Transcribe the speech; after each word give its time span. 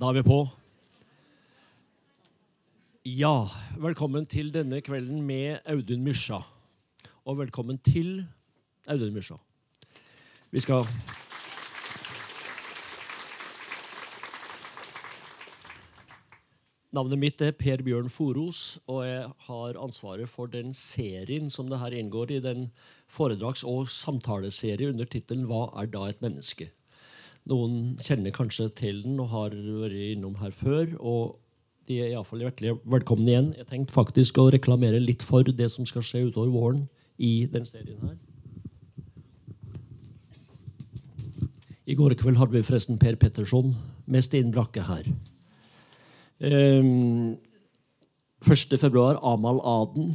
Da 0.00 0.08
er 0.08 0.16
vi 0.16 0.20
på. 0.24 0.36
Ja, 3.04 3.50
velkommen 3.76 4.24
til 4.24 4.48
denne 4.54 4.78
kvelden 4.80 5.18
med 5.28 5.58
Audun 5.68 6.00
Mysja. 6.06 6.38
Og 7.28 7.36
velkommen 7.36 7.76
til 7.84 8.22
Audun 8.88 9.12
Mysja. 9.12 9.36
Vi 10.56 10.64
skal 10.64 10.88
Navnet 16.96 17.20
mitt 17.20 17.44
er 17.44 17.52
Per 17.52 17.84
Bjørn 17.84 18.08
Foros, 18.08 18.80
og 18.88 19.04
jeg 19.04 19.28
har 19.50 19.84
ansvaret 19.84 20.32
for 20.32 20.48
den 20.48 20.72
serien 20.72 21.52
som 21.52 21.68
det 21.68 21.84
her 21.84 22.00
inngår 22.00 22.38
i. 22.38 22.40
Den 22.40 22.70
foredrags- 23.04 23.68
og 23.68 23.92
samtaleserie 23.92 24.88
under 24.88 25.04
tittelen 25.04 25.44
'Hva 25.44 25.66
er 25.76 25.92
da 25.92 26.08
et 26.08 26.24
menneske?' 26.24 26.72
Noen 27.48 27.96
kjenner 28.04 28.34
kanskje 28.34 28.68
til 28.76 29.00
den 29.04 29.20
og 29.22 29.30
har 29.32 29.54
vært 29.54 29.96
innom 30.12 30.36
her 30.42 30.52
før. 30.52 30.96
og 31.00 31.38
de 31.88 31.96
er 31.98 32.12
iallfall 32.12 32.44
hjertelig 32.44 32.76
velkomne 32.86 33.32
igjen. 33.32 33.52
Jeg 33.58 33.66
tenkte 33.66 33.94
faktisk 33.96 34.38
å 34.38 34.50
reklamere 34.54 35.00
litt 35.02 35.24
for 35.26 35.42
det 35.42 35.70
som 35.72 35.86
skal 35.88 36.04
skje 36.06 36.28
utover 36.28 36.52
våren 36.54 36.84
i 37.18 37.46
den 37.50 37.66
serien 37.66 37.98
her. 38.04 38.18
I 41.90 41.96
går 41.98 42.14
kveld 42.20 42.38
hadde 42.38 42.54
vi 42.54 42.62
forresten 42.62 43.00
Per 43.02 43.16
Petterson 43.18 43.72
med 44.06 44.22
Stine 44.22 44.54
Brakke 44.54 44.84
her. 44.86 45.08
Um, 46.38 47.34
1. 48.46 48.78
februar 48.78 49.18
Amal 49.26 49.58
Aden. 49.66 50.14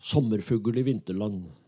'Sommerfugl 0.00 0.78
i 0.80 0.82
vinterland'. 0.82 1.59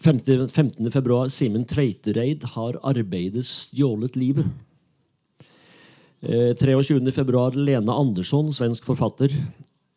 15. 0.00 0.90
februar 0.90 1.28
Simen 1.28 1.64
Tveitereid 1.68 2.44
har 2.54 2.78
arbeidet 2.88 3.44
stjålet 3.44 4.16
livet. 4.16 4.46
Eh, 6.22 6.54
23. 6.56 7.12
februar 7.12 7.52
Lene 7.52 7.92
Andersson, 7.92 8.52
svensk 8.52 8.84
forfatter. 8.84 9.28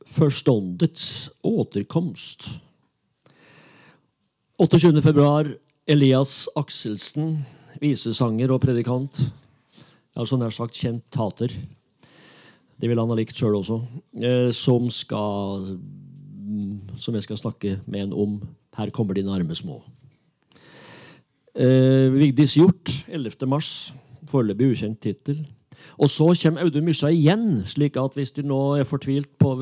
'Forståndets 0.05 1.29
återkomst'. 1.43 2.59
28. 4.59 5.01
februar 5.01 5.47
Elias 5.87 6.49
Akselsen, 6.55 7.45
visesanger 7.79 8.51
og 8.51 8.61
predikant. 8.61 9.31
Altså 10.15 10.37
nær 10.37 10.51
sagt 10.51 10.75
kjent 10.75 11.03
tater. 11.11 11.47
Det 12.79 12.89
vil 12.89 12.99
han 12.99 13.09
ha 13.09 13.15
likt 13.15 13.35
sjøl 13.35 13.55
også. 13.55 13.79
Eh, 14.19 14.51
som 14.51 14.89
skal 14.89 15.79
Som 16.97 17.15
jeg 17.15 17.23
skal 17.23 17.37
snakke 17.37 17.79
med 17.87 18.01
en 18.01 18.13
om. 18.13 18.41
Her 18.77 18.91
kommer 18.93 19.17
dine 19.17 19.33
arme 19.33 19.55
små. 19.55 19.81
Eh, 21.53 22.09
Vigdis 22.13 22.55
Hjort, 22.57 22.89
11. 23.07 23.45
mars. 23.47 23.93
Foreløpig 24.29 24.71
ukjent 24.73 25.01
tittel. 25.03 25.43
Og 26.01 26.09
så 26.09 26.31
kommer 26.41 26.63
Audun 26.63 26.85
Mysja 26.87 27.11
igjen, 27.13 27.63
slik 27.69 27.97
at 28.01 28.15
hvis 28.17 28.33
du 28.33 28.41
nå 28.47 28.59
er 28.79 28.87
fortvilt 28.87 29.29
på 29.41 29.53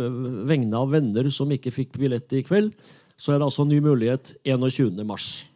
vegne 0.47 0.77
av 0.77 0.93
venner 0.93 1.27
som 1.33 1.51
ikke 1.51 1.73
fikk 1.73 1.97
billett 1.99 2.31
i 2.37 2.43
kveld, 2.45 2.71
så 3.19 3.33
er 3.33 3.41
det 3.41 3.49
altså 3.49 3.65
ny 3.67 3.81
mulighet 3.83 4.33
21. 4.47 5.03
mars. 5.05 5.47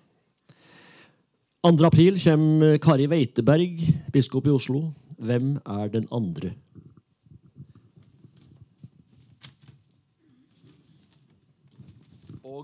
2. 1.65 1.71
april 1.87 2.19
kommer 2.21 2.77
Kari 2.77 3.07
Weiteberg, 3.09 3.79
biskop 4.13 4.45
i 4.45 4.53
Oslo. 4.53 4.91
Hvem 5.17 5.55
er 5.63 5.87
den 5.93 6.05
andre? 6.13 6.51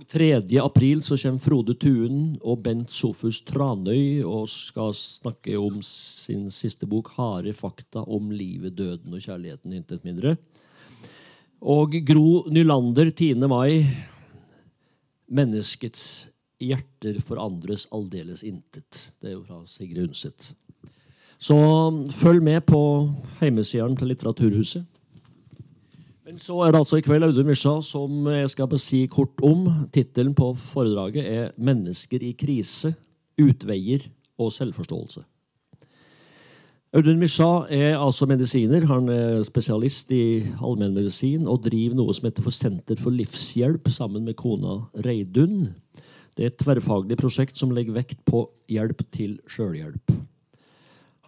Og 0.02 0.07
3. 0.09 0.31
april 0.57 1.03
så 1.05 1.13
kommer 1.21 1.41
Frode 1.44 1.75
Tuen 1.77 2.21
og 2.41 2.63
Bent 2.66 2.89
Sofus 2.89 3.44
Tranøy 3.45 4.23
og 4.25 4.47
skal 4.49 4.95
snakke 4.97 5.53
om 5.61 5.77
sin 5.85 6.47
siste 6.49 6.88
bok 6.89 7.11
'Harde 7.13 7.53
fakta 7.53 8.02
om 8.02 8.31
livet, 8.31 8.73
døden 8.73 9.13
og 9.13 9.22
kjærligheten'. 9.22 9.75
Intet 9.75 10.03
mindre. 10.03 10.38
Og 11.61 11.94
Gro 12.07 12.49
Nylander 12.49 13.11
10. 13.11 13.45
mai. 13.45 13.85
'Menneskets 15.29 16.28
hjerter 16.59 17.22
forandres 17.22 17.88
aldeles 17.94 18.41
intet'. 18.41 19.11
Det 19.22 19.29
er 19.29 19.34
jo 19.34 19.44
fra 19.44 19.61
Sigrid 19.67 20.07
Undset. 20.07 20.56
Så 21.38 21.56
følg 22.09 22.41
med 22.41 22.61
på 22.61 23.13
heimesidene 23.40 23.95
til 23.97 24.07
Litteraturhuset. 24.07 24.85
Men 26.31 26.40
så 26.40 26.62
er 26.64 26.72
det 26.72 26.80
altså 26.80 26.96
i 26.96 27.03
kveld 27.03 27.25
Audun 27.28 27.50
Mysja 27.50 27.74
som 27.84 28.28
jeg 28.31 28.47
skal 28.53 28.78
si 28.80 29.02
kort 29.12 29.42
om. 29.44 29.66
Tittelen 29.92 30.31
på 30.31 30.53
foredraget 30.56 31.25
er 31.28 31.50
'Mennesker 31.59 32.24
i 32.24 32.31
krise. 32.31 32.94
Utveier 33.36 34.08
og 34.40 34.52
selvforståelse'. 34.56 35.25
Audun 36.94 37.20
Mysja 37.20 37.68
er 37.68 38.00
altså 38.00 38.25
medisiner. 38.25 38.86
Han 38.86 39.09
er 39.09 39.44
spesialist 39.44 40.12
i 40.12 40.47
allmennmedisin 40.64 41.47
og 41.47 41.66
driver 41.68 41.96
noe 41.96 42.14
som 42.14 42.24
heter 42.24 42.44
for 42.44 42.52
Senter 42.52 42.96
for 42.96 43.12
livshjelp 43.12 43.90
sammen 43.90 44.24
med 44.24 44.36
kona 44.36 44.88
Reidun. 45.03 45.75
Det 46.38 46.44
er 46.44 46.47
et 46.47 46.58
tverrfaglig 46.58 47.18
prosjekt 47.18 47.58
som 47.58 47.72
legger 47.72 47.91
vekt 47.91 48.24
på 48.24 48.47
hjelp 48.70 49.03
til 49.12 49.40
sjølhjelp. 49.50 50.31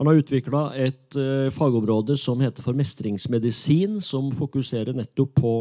Han 0.03 0.09
har 0.11 0.17
utvikla 0.19 0.61
et 0.75 1.15
uh, 1.15 1.47
fagområde 1.55 2.17
som 2.19 2.41
heter 2.43 2.59
for 2.59 2.75
mestringsmedisin, 2.75 4.01
som 4.03 4.33
fokuserer 4.35 4.91
nettopp 4.91 5.29
på 5.37 5.51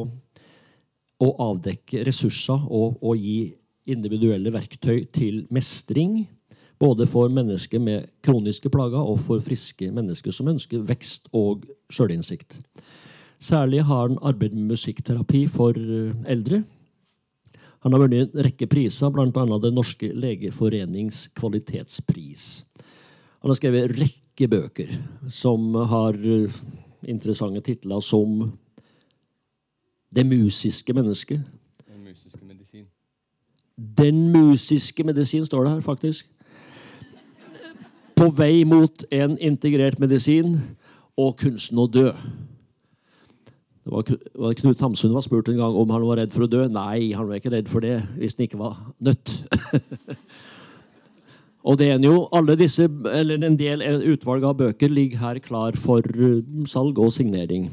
å 1.23 1.29
avdekke 1.45 2.01
ressurser 2.09 2.65
og, 2.67 2.97
og 2.99 3.21
gi 3.23 3.53
individuelle 3.87 4.51
verktøy 4.51 5.05
til 5.15 5.45
mestring. 5.55 6.25
Både 6.83 7.07
for 7.07 7.31
mennesker 7.31 7.79
med 7.79 8.09
kroniske 8.27 8.73
plager 8.75 8.99
og 9.13 9.21
for 9.23 9.39
friske 9.47 9.93
mennesker 9.95 10.35
som 10.35 10.51
ønsker 10.51 10.83
vekst 10.89 11.31
og 11.31 11.69
sjølinnsikt. 11.95 12.57
Særlig 13.39 13.85
har 13.87 14.09
han 14.09 14.19
arbeidet 14.27 14.59
med 14.59 14.73
musikkterapi 14.75 15.45
for 15.55 15.79
eldre. 16.27 16.65
Han 17.87 17.95
har 17.95 18.03
vunnet 18.03 18.35
en 18.35 18.43
rekke 18.49 18.67
priser, 18.67 19.15
bl.a. 19.15 19.47
Den 19.63 19.79
norske 19.79 20.11
legeforenings 20.11 21.29
kvalitetspris. 21.39 22.65
Han 23.43 23.55
har 23.55 23.61
skrevet 23.63 23.95
rekke 24.03 24.22
bøker 24.37 24.89
som 25.29 25.75
har 25.75 26.17
interessante 27.09 27.61
titler 27.61 28.01
som 28.01 28.53
'Det 30.15 30.27
musiske 30.27 30.93
mennesket'. 30.93 31.41
Den 31.89 32.05
musiske 32.05 32.45
medisin. 32.45 32.87
'Den 33.79 34.33
musiske 34.33 35.05
medisin' 35.05 35.45
står 35.45 35.65
det 35.65 35.73
her, 35.73 35.81
faktisk. 35.81 36.27
'På 38.17 38.29
vei 38.29 38.65
mot 38.65 39.05
en 39.11 39.39
integrert 39.41 39.99
medisin' 40.01 40.59
og 41.17 41.37
'Kunsten 41.37 41.79
å 41.79 41.87
dø'. 41.87 42.13
Det 43.85 43.93
var, 43.93 44.05
var 44.35 44.53
Knut 44.53 44.81
Hamsun 44.81 45.15
var 45.15 45.21
spurt 45.21 45.49
en 45.49 45.57
gang 45.57 45.77
om 45.77 45.91
han 45.91 46.05
var 46.07 46.17
redd 46.17 46.31
for 46.31 46.45
å 46.45 46.47
dø. 46.47 46.69
Nei, 46.69 47.13
han 47.13 47.27
var 47.29 47.35
ikke 47.35 47.51
redd 47.51 47.69
for 47.69 47.81
det 47.81 48.03
hvis 48.15 48.37
han 48.39 48.45
ikke 48.47 48.59
var 48.59 48.93
nødt. 49.03 49.45
Og 51.63 51.79
det 51.79 51.93
er 51.93 52.03
jo 52.03 52.27
alle 52.35 52.57
disse, 52.59 52.89
eller 52.89 53.47
En 53.47 53.57
del 53.59 53.83
utvalg 54.11 54.45
av 54.45 54.59
bøker 54.59 54.91
ligger 54.91 55.23
her 55.23 55.39
klar 55.39 55.79
for 55.79 56.03
salg 56.67 56.99
og 56.99 57.13
signering. 57.15 57.71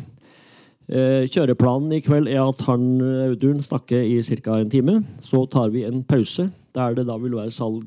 Kjøreplanen 0.90 1.94
i 1.98 2.02
kveld 2.02 2.30
er 2.30 2.42
at 2.42 2.62
han 2.66 3.02
Audun 3.02 3.62
snakker 3.62 4.02
i 4.02 4.22
ca. 4.22 4.60
en 4.60 4.70
time. 4.70 5.04
Så 5.22 5.46
tar 5.50 5.70
vi 5.70 5.86
en 5.86 6.04
pause, 6.04 6.52
der 6.74 6.96
det 6.96 7.08
da 7.08 7.18
vil 7.18 7.38
være 7.38 7.54
salg 7.54 7.86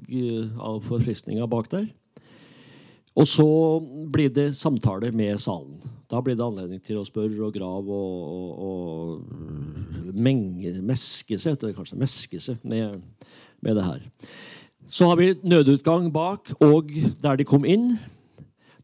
av 0.58 0.82
forfriskninger 0.86 1.46
bak 1.46 1.70
der. 1.70 1.86
Og 3.14 3.26
så 3.28 3.46
blir 4.12 4.30
det 4.32 4.54
samtale 4.56 5.10
med 5.12 5.38
salen. 5.38 5.82
Da 6.08 6.20
blir 6.20 6.36
det 6.36 6.44
anledning 6.44 6.80
til 6.84 7.00
å 7.00 7.04
spørre 7.04 7.41
og 7.44 7.54
grave 7.54 7.92
og, 7.92 8.22
og, 8.28 9.20
og 9.22 10.14
menge, 10.14 10.74
meske 10.84 11.38
seg, 11.38 11.54
heter 11.54 11.70
det 11.70 11.76
kanskje, 11.76 11.98
meske 12.00 12.41
seg 12.41 12.64
med, 12.68 13.00
med 13.64 13.76
det 13.76 13.84
her. 13.84 14.02
Så 14.92 15.08
har 15.08 15.16
vi 15.16 15.30
nødutgang 15.41 16.10
bak, 16.12 16.50
og 16.60 16.91
der 17.22 17.38
de 17.41 17.47
kom 17.48 17.64
inn, 17.64 17.94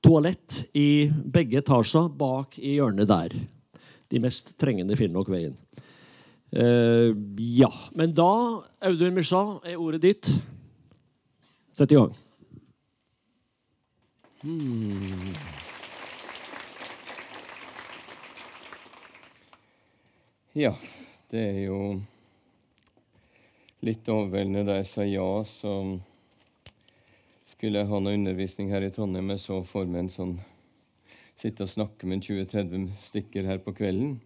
toalett 0.01 0.63
i 0.73 1.11
begge 1.29 1.61
etasjer 1.61 2.09
bak 2.17 2.57
i 2.57 2.79
hjørnet 2.79 3.11
der. 3.11 3.35
De 4.09 4.23
mest 4.25 4.55
trengende 4.57 4.97
finner 4.97 5.19
nok 5.19 5.29
veien. 5.29 5.59
Uh, 6.49 7.13
ja. 7.37 7.69
Men 7.93 8.17
da, 8.17 8.31
Audun 8.89 9.19
Mysja, 9.19 9.43
er 9.69 9.77
ordet 9.77 10.01
ditt. 10.07 10.33
Sett 11.77 11.93
i 11.93 12.01
gang. 12.01 12.17
Hmm. 14.41 15.35
Ja, 20.57 20.73
det 21.29 21.43
er 21.51 21.67
jo 21.69 21.83
litt 23.85 24.09
overveldende 24.11 24.65
da 24.67 24.79
jeg 24.81 24.89
sa 24.91 25.07
ja, 25.07 25.27
så 25.47 25.75
skulle 27.49 27.83
jeg 27.83 27.91
ha 27.91 28.01
noe 28.03 28.17
undervisning 28.19 28.73
her 28.73 28.87
i 28.87 28.93
Trondheim. 28.95 29.31
Jeg 29.35 29.45
så 29.45 29.61
for 29.67 29.89
meg 29.89 30.07
en 30.07 30.13
sånn 30.13 30.35
sitte 31.39 31.65
og 31.67 31.71
snakke 31.71 32.09
med 32.11 32.25
20-30 32.27 32.89
stykker 33.07 33.47
her 33.47 33.63
på 33.63 33.75
kvelden. 33.79 34.17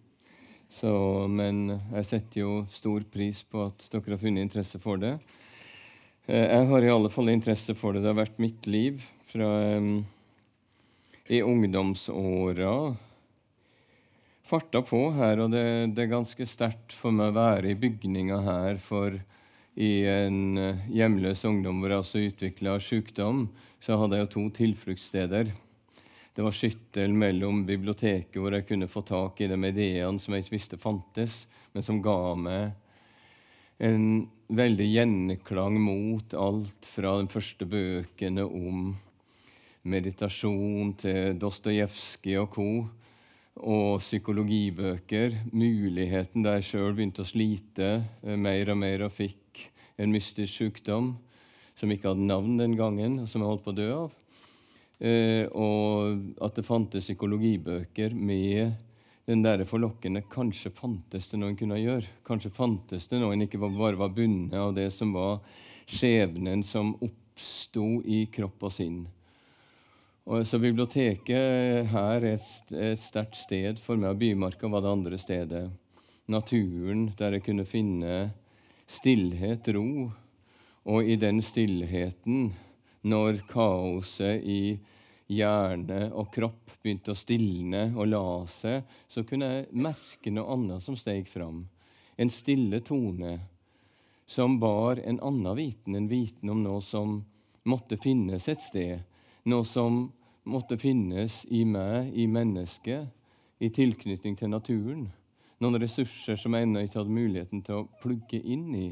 Så, 0.73 0.89
men 1.29 1.67
jeg 1.69 2.09
setter 2.09 2.41
jo 2.41 2.53
stor 2.73 3.05
pris 3.13 3.43
på 3.45 3.67
at 3.67 3.85
dere 3.93 4.15
har 4.15 4.21
funnet 4.21 4.47
interesse 4.47 4.81
for 4.81 4.97
det. 5.01 5.13
Jeg 6.25 6.65
har 6.69 6.85
i 6.85 6.89
alle 6.89 7.11
fall 7.13 7.29
interesse 7.29 7.75
for 7.77 7.93
det. 7.93 8.01
Det 8.01 8.09
har 8.09 8.21
vært 8.23 8.41
mitt 8.41 8.65
liv 8.65 9.03
fra 9.29 9.49
i 11.31 11.41
ungdomsåra 11.43 12.71
farta 14.43 14.81
på 14.83 15.05
her, 15.15 15.39
og 15.39 15.53
det, 15.53 15.65
det 15.95 16.03
er 16.03 16.11
ganske 16.11 16.47
sterkt 16.49 16.95
for 16.97 17.15
meg 17.15 17.31
å 17.31 17.37
være 17.37 17.71
i 17.71 17.77
bygninga 17.79 18.41
her. 18.43 18.81
For 18.81 19.15
i 19.75 20.05
en 20.05 20.57
eh, 20.57 20.85
hjemløs 20.93 21.43
ungdom 21.49 21.81
hvor 21.81 21.93
jeg 21.93 22.03
også 22.03 22.23
utvikla 22.27 22.77
sykdom, 22.83 23.47
så 23.81 23.97
hadde 23.97 24.19
jeg 24.19 24.27
jo 24.27 24.33
to 24.35 24.43
tilfluktssteder. 24.59 25.51
Det 26.33 26.45
var 26.45 26.55
skyttel 26.55 27.13
mellom 27.13 27.63
biblioteket, 27.65 28.37
hvor 28.41 28.53
jeg 28.53 28.67
kunne 28.69 28.89
få 28.89 29.03
tak 29.05 29.41
i 29.41 29.49
de 29.49 29.57
ideene 29.57 30.21
som 30.21 30.33
jeg 30.33 30.45
ikke 30.45 30.55
visste 30.55 30.79
fantes, 30.81 31.43
men 31.73 31.85
som 31.85 32.01
ga 32.05 32.33
meg 32.37 32.73
en 33.83 34.25
veldig 34.53 34.87
gjenklang 34.87 35.79
mot 35.81 36.33
alt 36.37 36.89
fra 36.89 37.17
de 37.19 37.29
første 37.33 37.65
bøkene 37.69 38.45
om 38.45 38.91
meditasjon 39.83 40.93
til 41.01 41.39
Dostojevskij 41.41 42.39
og 42.39 42.51
co 42.53 42.67
og 43.53 43.99
psykologibøker. 44.01 45.35
Muligheten 45.51 46.45
da 46.45 46.55
jeg 46.57 46.69
sjøl 46.69 46.93
begynte 46.95 47.25
å 47.25 47.29
slite 47.29 47.89
eh, 48.23 48.37
mer 48.37 48.71
og 48.73 48.79
mer 48.81 49.05
og 49.09 49.13
fikk 49.13 49.42
en 49.97 50.13
mystisk 50.13 50.53
sykdom 50.53 51.13
som 51.77 51.91
ikke 51.91 52.11
hadde 52.11 52.27
navn 52.27 52.57
den 52.59 52.75
gangen, 52.77 53.19
og 53.23 53.29
som 53.29 53.41
jeg 53.41 53.49
holdt 53.49 53.65
på 53.65 53.73
å 53.73 53.77
dø 53.77 53.89
av. 53.95 54.17
Eh, 55.03 55.45
og 55.49 56.43
at 56.45 56.57
det 56.57 56.65
fantes 56.67 57.07
psykologibøker 57.07 58.13
med 58.15 58.75
den 59.27 59.41
der 59.43 59.63
forlokkende 59.67 60.23
Kanskje 60.31 60.71
fantes 60.75 61.29
det 61.31 61.39
noe 61.39 61.53
en 61.53 61.59
kunne 61.59 61.79
gjøre. 61.79 62.07
Kanskje 62.27 62.53
fantes 62.53 63.07
det 63.11 63.19
noe 63.21 63.33
en 63.35 63.45
ikke 63.45 63.61
bare 63.63 63.99
var 63.99 64.13
bundet 64.15 64.59
av 64.59 64.73
det 64.77 64.89
som 64.95 65.13
var 65.15 65.41
skjebnen 65.89 66.63
som 66.67 66.93
oppsto 67.03 68.01
i 68.05 68.25
kropp 68.31 68.69
og 68.69 68.75
sinn. 68.75 69.03
Og 70.23 70.45
så 70.47 70.55
Biblioteket 70.61 71.89
her 71.91 72.23
er 72.23 72.37
et 72.37 72.99
sterkt 73.01 73.41
sted 73.41 73.79
for 73.83 73.99
meg, 73.99 74.13
og 74.13 74.21
Bymarka 74.21 74.69
var 74.71 74.85
det 74.85 74.93
andre 74.93 75.19
stedet. 75.19 75.65
Naturen, 76.31 77.09
der 77.19 77.35
jeg 77.35 77.43
kunne 77.49 77.67
finne 77.67 78.13
stillhet, 78.93 79.67
ro. 79.75 80.11
Og 80.83 81.07
i 81.07 81.15
den 81.19 81.41
stillheten, 81.43 82.51
når 83.07 83.43
kaoset 83.49 84.43
i 84.43 84.77
hjerne 85.31 86.09
og 86.11 86.31
kropp 86.35 86.73
begynte 86.83 87.13
å 87.13 87.19
stilne 87.19 87.85
og 87.95 88.09
la 88.11 88.25
seg, 88.51 88.83
så 89.07 89.23
kunne 89.27 89.49
jeg 89.49 89.69
merke 89.85 90.31
noe 90.31 90.57
annet 90.57 90.83
som 90.83 90.99
steg 90.99 91.29
fram. 91.31 91.63
En 92.19 92.29
stille 92.29 92.83
tone 92.83 93.37
som 94.27 94.59
bar 94.59 94.99
en 95.03 95.21
annen 95.23 95.57
viten, 95.57 95.95
en 95.95 96.11
viten 96.11 96.51
om 96.51 96.61
noe 96.63 96.83
som 96.83 97.21
måtte 97.63 97.97
finnes 98.03 98.47
et 98.51 98.61
sted 98.61 99.01
noe 99.43 99.65
som 99.67 100.07
måtte 100.43 100.77
finnes 100.79 101.43
i 101.51 101.63
meg, 101.67 102.11
i 102.15 102.27
mennesket, 102.27 103.07
i 103.59 103.69
tilknytning 103.71 104.35
til 104.39 104.51
naturen. 104.51 105.05
Noen 105.61 105.79
ressurser 105.81 106.39
som 106.39 106.55
jeg 106.55 106.67
ennå 106.67 106.83
ikke 106.83 107.01
hadde 107.01 107.13
muligheten 107.13 107.61
til 107.65 107.81
å 107.81 107.87
plugge 108.01 108.39
inn 108.41 108.69
i. 108.75 108.89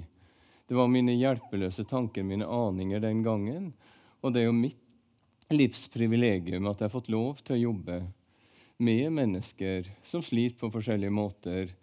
Det 0.67 0.77
var 0.77 0.91
mine 0.91 1.15
hjelpeløse 1.17 1.83
tanker, 1.89 2.23
mine 2.23 2.47
aninger 2.47 3.01
den 3.03 3.23
gangen. 3.25 3.71
Og 4.21 4.33
det 4.33 4.43
er 4.43 4.49
jo 4.49 4.55
mitt 4.55 4.77
livsprivilegium 5.51 6.69
at 6.69 6.79
jeg 6.79 6.87
har 6.87 6.93
fått 6.93 7.11
lov 7.11 7.41
til 7.43 7.57
å 7.57 7.63
jobbe 7.65 8.01
med 8.81 9.11
mennesker 9.13 9.89
som 10.07 10.23
sliter 10.25 10.57
på 10.61 10.71
forskjellige 10.73 11.13
måter. 11.13 11.73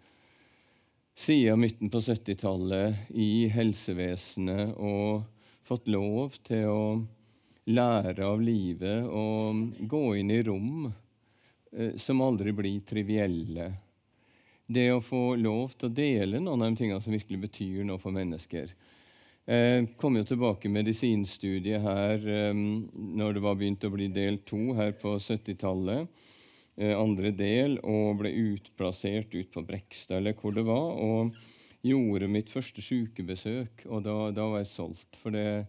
Siden 1.19 1.61
midten 1.61 1.91
på 1.91 2.01
70-tallet 2.01 3.11
i 3.13 3.47
helsevesenet 3.51 4.73
og 4.79 5.27
fått 5.67 5.87
lov 5.91 6.39
til 6.47 6.65
å 6.71 6.83
lære 7.69 8.25
av 8.25 8.41
livet 8.41 9.05
og 9.05 9.77
gå 9.91 10.03
inn 10.17 10.31
i 10.33 10.41
rom 10.43 10.87
eh, 10.89 11.93
som 12.01 12.23
aldri 12.25 12.55
blir 12.55 12.81
trivielle. 12.87 13.69
Det 14.69 14.85
å 14.93 15.01
få 15.01 15.33
lov 15.41 15.73
til 15.73 15.89
å 15.89 15.95
dele 15.97 16.37
noen 16.37 16.61
av 16.61 16.69
de 16.69 16.83
tingene 16.83 17.01
som 17.01 17.13
virkelig 17.15 17.39
betyr 17.47 17.85
noe 17.89 18.01
for 18.01 18.13
mennesker. 18.13 18.69
Jeg 19.49 19.87
kom 19.97 20.13
jo 20.19 20.27
tilbake 20.29 20.69
medisinstudiet 20.69 21.81
her 21.81 22.25
eh, 22.29 22.59
når 22.93 23.33
det 23.33 23.41
var 23.41 23.55
begynt 23.57 23.87
å 23.87 23.89
bli 23.89 24.05
del 24.13 24.37
to 24.45 24.75
her 24.77 24.93
på 24.99 25.15
70-tallet. 25.17 26.05
Eh, 26.79 26.93
andre 26.93 27.31
del, 27.35 27.79
og 27.83 28.21
ble 28.21 28.29
utplassert 28.53 29.33
ut 29.33 29.49
på 29.51 29.65
Brekstad 29.65 30.19
eller 30.21 30.37
hvor 30.37 30.53
det 30.55 30.67
var. 30.69 31.01
Og 31.01 31.33
gjorde 31.83 32.29
mitt 32.31 32.53
første 32.53 32.83
sykebesøk, 32.83 33.87
og 33.89 34.05
da, 34.05 34.15
da 34.35 34.47
var 34.53 34.61
jeg 34.61 34.71
solgt. 34.71 35.19
For 35.19 35.35
det, 35.35 35.65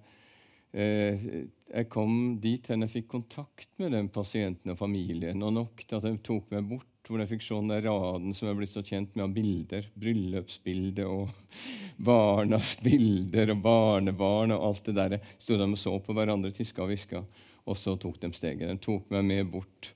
eh, 0.76 1.26
jeg 1.72 1.88
kom 1.90 2.36
dit 2.42 2.68
hen 2.70 2.84
jeg 2.84 2.94
fikk 2.98 3.10
kontakt 3.16 3.72
med 3.82 3.96
den 3.96 4.12
pasienten 4.12 4.74
og 4.74 4.78
familien, 4.78 5.42
og 5.42 5.56
nok 5.56 5.82
til 5.86 5.98
at 5.98 6.06
de 6.06 6.14
tok 6.26 6.52
meg 6.54 6.68
bort 6.70 6.89
hvor 7.08 7.22
jeg 7.22 7.30
fikk 7.32 7.44
se 7.44 7.56
den 7.58 7.84
raden 7.84 8.34
som 8.36 8.46
jeg 8.46 8.54
er 8.54 8.58
blitt 8.58 8.74
så 8.74 8.82
kjent 8.86 9.14
med 9.16 9.24
av 9.24 9.32
bilder. 9.34 9.86
Bryllupsbilder 10.02 11.08
og 11.10 11.30
barnas 12.10 12.76
bilder 12.84 13.54
og 13.54 13.62
barnebarn 13.64 14.54
og 14.56 14.66
alt 14.68 14.90
det 14.90 14.96
der. 14.98 15.16
Sto 15.42 15.58
de 15.58 15.68
og 15.70 15.80
så 15.80 15.96
på 16.04 16.16
hverandre, 16.16 16.52
tiska 16.54 16.84
og 16.84 16.92
hviska, 16.92 17.24
og 17.66 17.78
så 17.78 17.96
tok 18.00 18.20
de 18.22 18.32
steget. 18.36 18.68
De 18.68 18.84
tok 18.84 19.10
meg 19.14 19.26
med 19.26 19.50
bort 19.54 19.92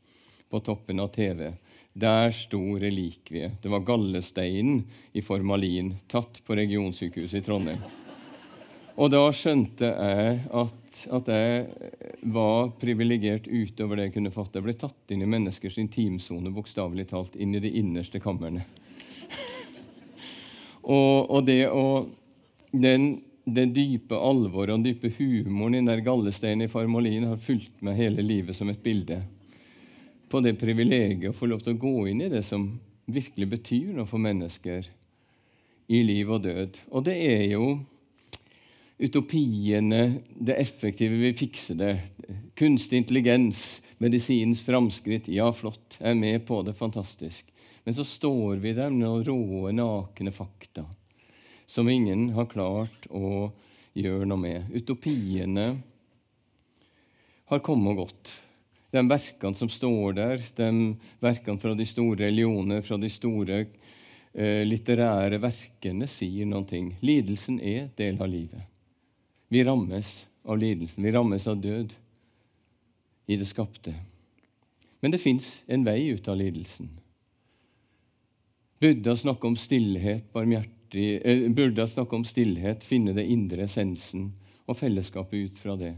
på 0.51 0.63
toppen 0.65 1.03
av 1.03 1.13
TV. 1.15 1.53
Der 1.95 2.33
sto 2.35 2.61
relikviet. 2.79 3.61
Det 3.63 3.71
var 3.71 3.85
gallesteinen 3.87 4.83
i 5.15 5.23
formalin, 5.23 5.95
tatt 6.11 6.41
på 6.47 6.57
regionsykehuset 6.59 7.39
i 7.39 7.45
Trondheim. 7.47 7.85
Og 8.95 9.11
da 9.11 9.23
skjønte 9.35 9.91
jeg 9.91 10.41
at 10.55 10.84
at 11.13 11.29
jeg 11.31 11.67
var 12.35 12.71
privilegert 12.81 13.47
utover 13.49 13.99
det 13.99 14.09
jeg 14.09 14.15
kunne 14.17 14.33
fatte. 14.35 14.59
Jeg 14.59 14.67
ble 14.67 14.77
tatt 14.79 15.15
inn 15.15 15.25
i 15.25 15.31
menneskers 15.31 15.79
intimsone, 15.83 16.53
bokstavelig 16.55 17.09
talt, 17.13 17.37
inn 17.37 17.55
i 17.57 17.63
de 17.63 17.73
innerste 17.81 18.21
kamrene. 18.23 18.65
og, 20.97 21.31
og, 21.31 21.41
det 21.49 21.61
å 21.71 21.87
den, 22.75 23.09
det 23.45 23.69
dype 23.77 24.19
alvoret 24.19 24.75
og 24.75 24.81
den 24.81 24.89
dype 24.91 25.13
humoren 25.19 25.77
i 25.77 25.83
den 25.83 25.93
der 25.93 26.03
gallesteinen 26.07 26.67
i 26.67 26.73
Farmolin 26.73 27.29
har 27.29 27.43
fulgt 27.43 27.85
meg 27.85 28.01
hele 28.01 28.25
livet 28.25 28.59
som 28.59 28.71
et 28.73 28.83
bilde 28.83 29.21
på 30.31 30.41
det 30.43 30.57
privilegiet 30.59 31.31
å 31.31 31.37
få 31.37 31.47
lov 31.47 31.63
til 31.63 31.77
å 31.77 31.83
gå 31.85 32.09
inn 32.11 32.25
i 32.25 32.31
det 32.33 32.43
som 32.47 32.73
virkelig 33.07 33.47
betyr 33.53 33.93
noe 33.95 34.09
for 34.09 34.23
mennesker 34.23 34.89
i 35.87 36.01
liv 36.03 36.31
og 36.33 36.43
død. 36.47 36.79
Og 36.91 37.05
det 37.07 37.15
er 37.21 37.45
jo 37.53 37.75
utopiene, 38.99 40.21
det 40.35 40.59
effektive 40.61 41.19
vil 41.21 41.37
fikse 41.39 41.77
det. 41.79 41.95
Kunstig 42.59 43.03
intelligens, 43.03 43.83
medisinens 43.99 44.63
framskritt. 44.65 45.29
Ja, 45.29 45.51
flott. 45.53 45.99
Jeg 46.01 46.11
er 46.13 46.21
med 46.21 46.45
på 46.47 46.63
det. 46.67 46.77
Fantastisk. 46.79 47.49
Men 47.85 47.97
så 47.97 48.05
står 48.09 48.63
vi 48.63 48.73
der 48.77 48.93
med 48.93 49.05
noen 49.05 49.25
råe, 49.27 49.73
nakne 49.77 50.33
fakta 50.33 50.87
som 51.67 51.89
ingen 51.89 52.29
har 52.37 52.47
klart 52.47 53.07
å 53.11 53.51
gjøre 53.97 54.29
noe 54.29 54.41
med. 54.41 54.71
Utopiene 54.75 55.69
har 57.51 57.63
kommet 57.65 57.95
og 57.95 58.05
gått. 58.05 58.33
De 58.95 59.03
verkene 59.11 59.59
som 59.59 59.71
står 59.71 60.15
der, 60.19 60.45
de 60.57 60.69
verkene 61.25 61.61
fra 61.61 61.75
de 61.75 61.87
store 61.89 62.29
religioner, 62.29 62.85
fra 62.87 62.99
de 63.01 63.11
store 63.11 63.65
eh, 63.65 64.63
litterære 64.67 65.41
verkene, 65.43 66.07
sier 66.11 66.47
noe. 66.47 66.85
Lidelsen 67.03 67.59
er 67.59 67.91
del 67.99 68.23
av 68.23 68.31
livet. 68.31 68.74
Vi 69.55 69.65
rammes 69.65 70.27
av 70.43 70.59
lidelsen. 70.59 71.05
Vi 71.05 71.13
rammes 71.13 71.47
av 71.47 71.61
død 71.63 71.93
i 73.27 73.37
det 73.37 73.47
skapte. 73.47 73.95
Men 75.01 75.15
det 75.15 75.21
fins 75.23 75.47
en 75.71 75.85
vei 75.87 76.09
ut 76.11 76.27
av 76.29 76.41
lidelsen. 76.41 76.89
Buddha 78.83 79.15
snakker 79.17 79.53
om 79.53 79.55
stillhet, 79.57 80.27
barmhjertig, 80.35 81.21
eh, 81.23 81.45
burde 81.55 81.87
snakke 81.87 82.19
om 82.19 82.25
stillhet, 82.27 82.83
finne 82.83 83.15
det 83.15 83.29
indre 83.31 83.69
essensen 83.69 84.33
og 84.67 84.81
fellesskapet 84.81 85.47
ut 85.47 85.63
fra 85.63 85.79
det. 85.79 85.95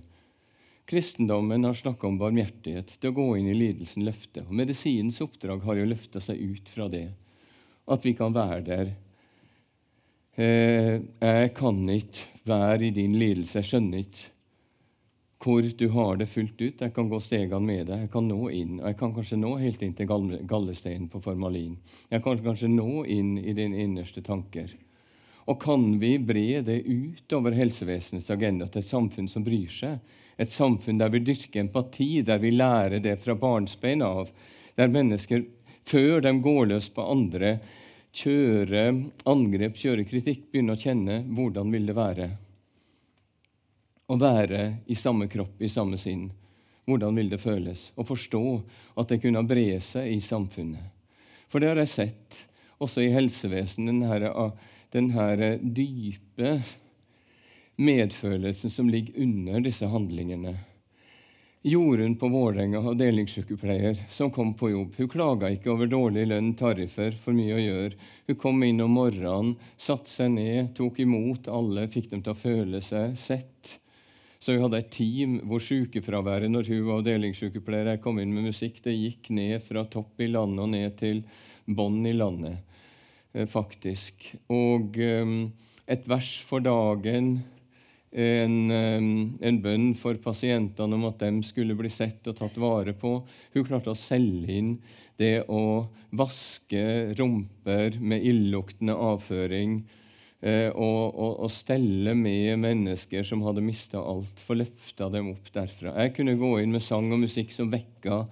Kristendommen 0.85 1.65
har 1.65 1.81
snakka 1.81 2.07
om 2.13 2.21
barmhjertighet, 2.21 2.93
det 3.01 3.09
å 3.09 3.17
gå 3.17 3.39
inn 3.39 3.49
i 3.49 3.57
lidelsen, 3.57 4.05
løfte. 4.05 4.45
Og 4.45 4.53
Medisinens 4.53 5.23
oppdrag 5.25 5.65
har 5.65 5.81
jo 5.81 5.89
løfta 5.89 6.21
seg 6.21 6.45
ut 6.45 6.69
fra 6.69 6.93
det. 6.93 7.09
At 7.89 8.05
vi 8.05 8.13
kan 8.13 8.37
være 8.37 8.63
der 8.69 8.95
Eh, 10.37 11.01
jeg 11.21 11.53
kan 11.57 11.79
ikke 11.89 12.36
være 12.47 12.89
i 12.89 12.95
din 12.95 13.19
lidelse. 13.19 13.59
Jeg 13.61 13.71
skjønner 13.71 14.03
ikke 14.05 14.33
hvor 15.47 15.63
du 15.79 15.89
har 15.93 16.17
det 16.17 16.27
fullt 16.33 16.61
ut. 16.61 16.81
Jeg 16.81 16.93
kan 16.97 17.09
gå 17.11 17.21
stegene 17.23 17.63
med 17.63 17.87
deg. 17.87 18.07
Jeg 18.07 18.11
kan 18.11 18.27
nå 18.27 18.49
inn. 18.51 18.81
og 18.81 18.89
Jeg 18.89 18.99
kan 18.99 19.13
kanskje 19.15 19.39
nå 19.39 19.53
helt 19.61 19.83
inn 19.85 19.95
til 19.95 20.09
gallesteinen 20.09 21.11
på 21.13 21.21
formalin. 21.23 21.77
Jeg 22.11 22.25
kan 22.25 22.41
kanskje 22.43 22.71
nå 22.73 23.05
inn 23.05 23.37
i 23.39 23.55
dine 23.55 23.85
innerste 23.85 24.25
tanker. 24.27 24.73
Og 25.47 25.61
kan 25.63 25.85
vi 26.03 26.17
bre 26.19 26.63
det 26.67 26.81
ut 26.87 27.33
over 27.37 27.55
helsevesenets 27.55 28.31
agenda 28.35 28.67
til 28.67 28.83
et 28.83 28.89
samfunn 28.89 29.29
som 29.31 29.45
bryr 29.47 29.71
seg? 29.71 30.01
Et 30.37 30.51
samfunn 30.51 30.99
der 30.99 31.13
vi 31.13 31.23
dyrker 31.25 31.63
empati, 31.63 32.23
der 32.27 32.41
vi 32.43 32.51
lærer 32.51 32.99
det 33.01 33.15
fra 33.23 33.37
barnsbein 33.39 34.03
av. 34.03 34.33
Der 34.77 34.91
mennesker, 34.93 35.45
før 35.87 36.21
de 36.25 36.33
går 36.43 36.73
løs 36.73 36.91
på 36.93 37.05
andre, 37.07 37.59
kjøre 38.17 38.89
angrep, 39.29 39.77
kjøre 39.77 40.07
kritikk, 40.09 40.49
begynne 40.51 40.77
å 40.77 40.81
kjenne 40.81 41.21
hvordan 41.37 41.73
vil 41.75 41.89
det 41.91 41.97
være 41.97 42.29
å 44.07 44.17
være 44.19 44.63
i 44.87 44.97
samme 44.99 45.27
kropp, 45.31 45.61
i 45.61 45.71
samme 45.71 45.99
sinn. 45.99 46.31
hvordan 46.87 47.17
vil 47.19 47.31
det 47.33 47.41
føles? 47.43 47.91
Å 47.99 48.05
forstå 48.07 48.43
at 48.95 49.09
det 49.11 49.19
kunne 49.19 49.43
bre 49.43 49.81
seg 49.83 50.07
i 50.07 50.21
samfunnet. 50.23 50.93
For 51.51 51.59
det 51.59 51.73
har 51.73 51.81
jeg 51.83 51.91
sett 51.91 52.37
også 52.79 53.03
i 53.03 53.11
helsevesenet, 53.11 54.05
denne, 54.07 54.53
denne 54.95 55.49
dype 55.59 56.53
medfølelsen 57.83 58.71
som 58.71 58.89
ligger 58.89 59.19
under 59.25 59.67
disse 59.67 59.89
handlingene. 59.91 60.55
Jorunn 61.67 62.17
på 62.17 62.29
Vålerenga, 62.29 62.79
avdelingssykepleier, 62.79 64.07
som 64.11 64.31
kom 64.31 64.53
på 64.55 64.69
jobb, 64.71 64.93
hun 64.97 65.09
klaga 65.11 65.49
ikke 65.51 65.73
over 65.73 65.89
dårlig 65.91 66.29
lønn, 66.31 66.53
tariffer, 66.55 67.17
for 67.19 67.35
mye 67.35 67.57
å 67.57 67.59
gjøre. 67.59 67.97
Hun 68.29 68.37
kom 68.39 68.63
inn 68.63 68.85
om 68.85 68.95
morgenen, 68.95 69.57
satte 69.75 70.07
seg 70.07 70.31
ned, 70.37 70.69
tok 70.79 71.01
imot 71.03 71.49
alle, 71.51 71.89
fikk 71.91 72.13
dem 72.13 72.23
til 72.23 72.37
å 72.37 72.39
føle 72.39 72.83
seg 72.87 73.17
sett. 73.19 73.73
Så 74.39 74.55
hun 74.55 74.63
hadde 74.63 74.79
et 74.85 74.93
team 74.95 75.41
hvor 75.43 75.65
sykefraværet 75.67 76.55
når 76.55 76.71
hun 76.71 76.87
var 76.87 77.03
avdelingssykepleier, 77.03 77.91
jeg 77.97 78.05
kom 78.05 78.23
inn 78.23 78.37
med 78.37 78.47
musikk, 78.53 78.79
det 78.87 78.95
gikk 78.95 79.33
ned 79.35 79.67
fra 79.67 79.83
topp 79.91 80.23
i 80.23 80.31
landet 80.31 80.63
og 80.69 80.71
ned 80.71 80.95
til 81.03 81.25
bånn 81.67 81.99
i 82.07 82.15
landet, 82.15 82.63
eh, 83.35 83.51
faktisk. 83.51 84.31
Og 84.55 85.03
um, 85.03 85.35
et 85.91 86.07
vers 86.07 86.31
for 86.47 86.63
dagen 86.63 87.41
en, 88.13 88.71
en, 89.41 89.59
bønn 89.61 89.91
for 89.99 90.17
pasientene 90.23 90.97
om 90.97 91.05
at 91.09 91.21
de 91.21 91.43
skulle 91.45 91.77
bli 91.77 91.91
sett 91.93 92.27
og 92.31 92.37
tatt 92.39 92.57
vare 92.61 92.95
på. 92.97 93.19
Hun 93.55 93.67
klarte 93.67 93.93
å 93.93 93.99
selge 93.99 94.53
inn 94.57 94.73
det 95.21 95.45
å 95.49 95.87
vaske 96.17 97.13
rumper 97.19 97.99
med 98.01 98.25
illuktende 98.25 98.95
avføring 98.95 99.79
eh, 100.41 100.71
og, 100.71 101.15
og, 101.17 101.33
og, 101.45 101.51
stelle 101.53 102.15
med 102.17 102.59
mennesker 102.63 103.27
som 103.27 103.45
hadde 103.47 103.65
mista 103.65 104.01
alt, 104.01 104.41
få 104.47 104.59
løfta 104.61 105.11
dem 105.13 105.33
opp 105.35 105.51
derfra. 105.55 105.97
Jeg 106.05 106.15
kunne 106.19 106.39
gå 106.41 106.53
inn 106.63 106.77
med 106.77 106.85
sang 106.85 107.11
og 107.13 107.25
musikk 107.25 107.53
som 107.55 107.73
vekka 107.73 108.25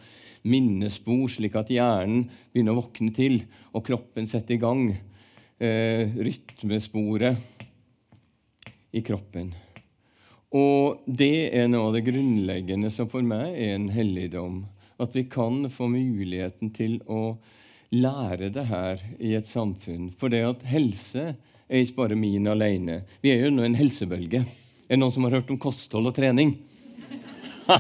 minnespor, 0.45 1.27
slik 1.33 1.57
at 1.57 1.73
hjernen 1.73 2.27
begynner 2.53 2.77
å 2.77 2.83
våkne 2.83 3.13
til, 3.17 3.41
og 3.73 3.85
kroppen 3.87 4.29
setter 4.29 4.59
i 4.59 4.61
gang 4.61 4.91
eh, 4.93 6.13
rytmesporet 6.13 7.65
i 8.95 9.03
kroppen. 9.03 9.55
Og 10.55 11.03
det 11.07 11.51
er 11.57 11.67
noe 11.67 11.89
av 11.89 11.97
det 11.97 12.05
grunnleggende 12.07 12.91
som 12.95 13.09
for 13.11 13.27
meg 13.27 13.57
er 13.59 13.75
en 13.75 13.89
helligdom. 13.91 14.63
At 15.03 15.17
vi 15.17 15.25
kan 15.27 15.65
få 15.75 15.89
muligheten 15.91 16.71
til 16.77 17.01
å 17.11 17.35
lære 17.95 18.53
det 18.55 18.67
her 18.69 19.03
i 19.19 19.35
et 19.35 19.51
samfunn. 19.51 20.13
For 20.19 20.31
det 20.31 20.45
at 20.47 20.63
helse 20.71 21.33
er 21.35 21.83
ikke 21.83 21.99
bare 22.05 22.19
min 22.19 22.47
alene. 22.51 23.03
Vi 23.25 23.33
er 23.35 23.49
jo 23.49 23.51
nå 23.57 23.67
en 23.67 23.79
helsebølge. 23.79 24.45
Er 24.87 24.95
det 24.95 25.01
noen 25.03 25.15
som 25.15 25.27
har 25.27 25.41
hørt 25.41 25.51
om 25.51 25.59
kosthold 25.59 26.13
og 26.13 26.15
trening? 26.15 26.55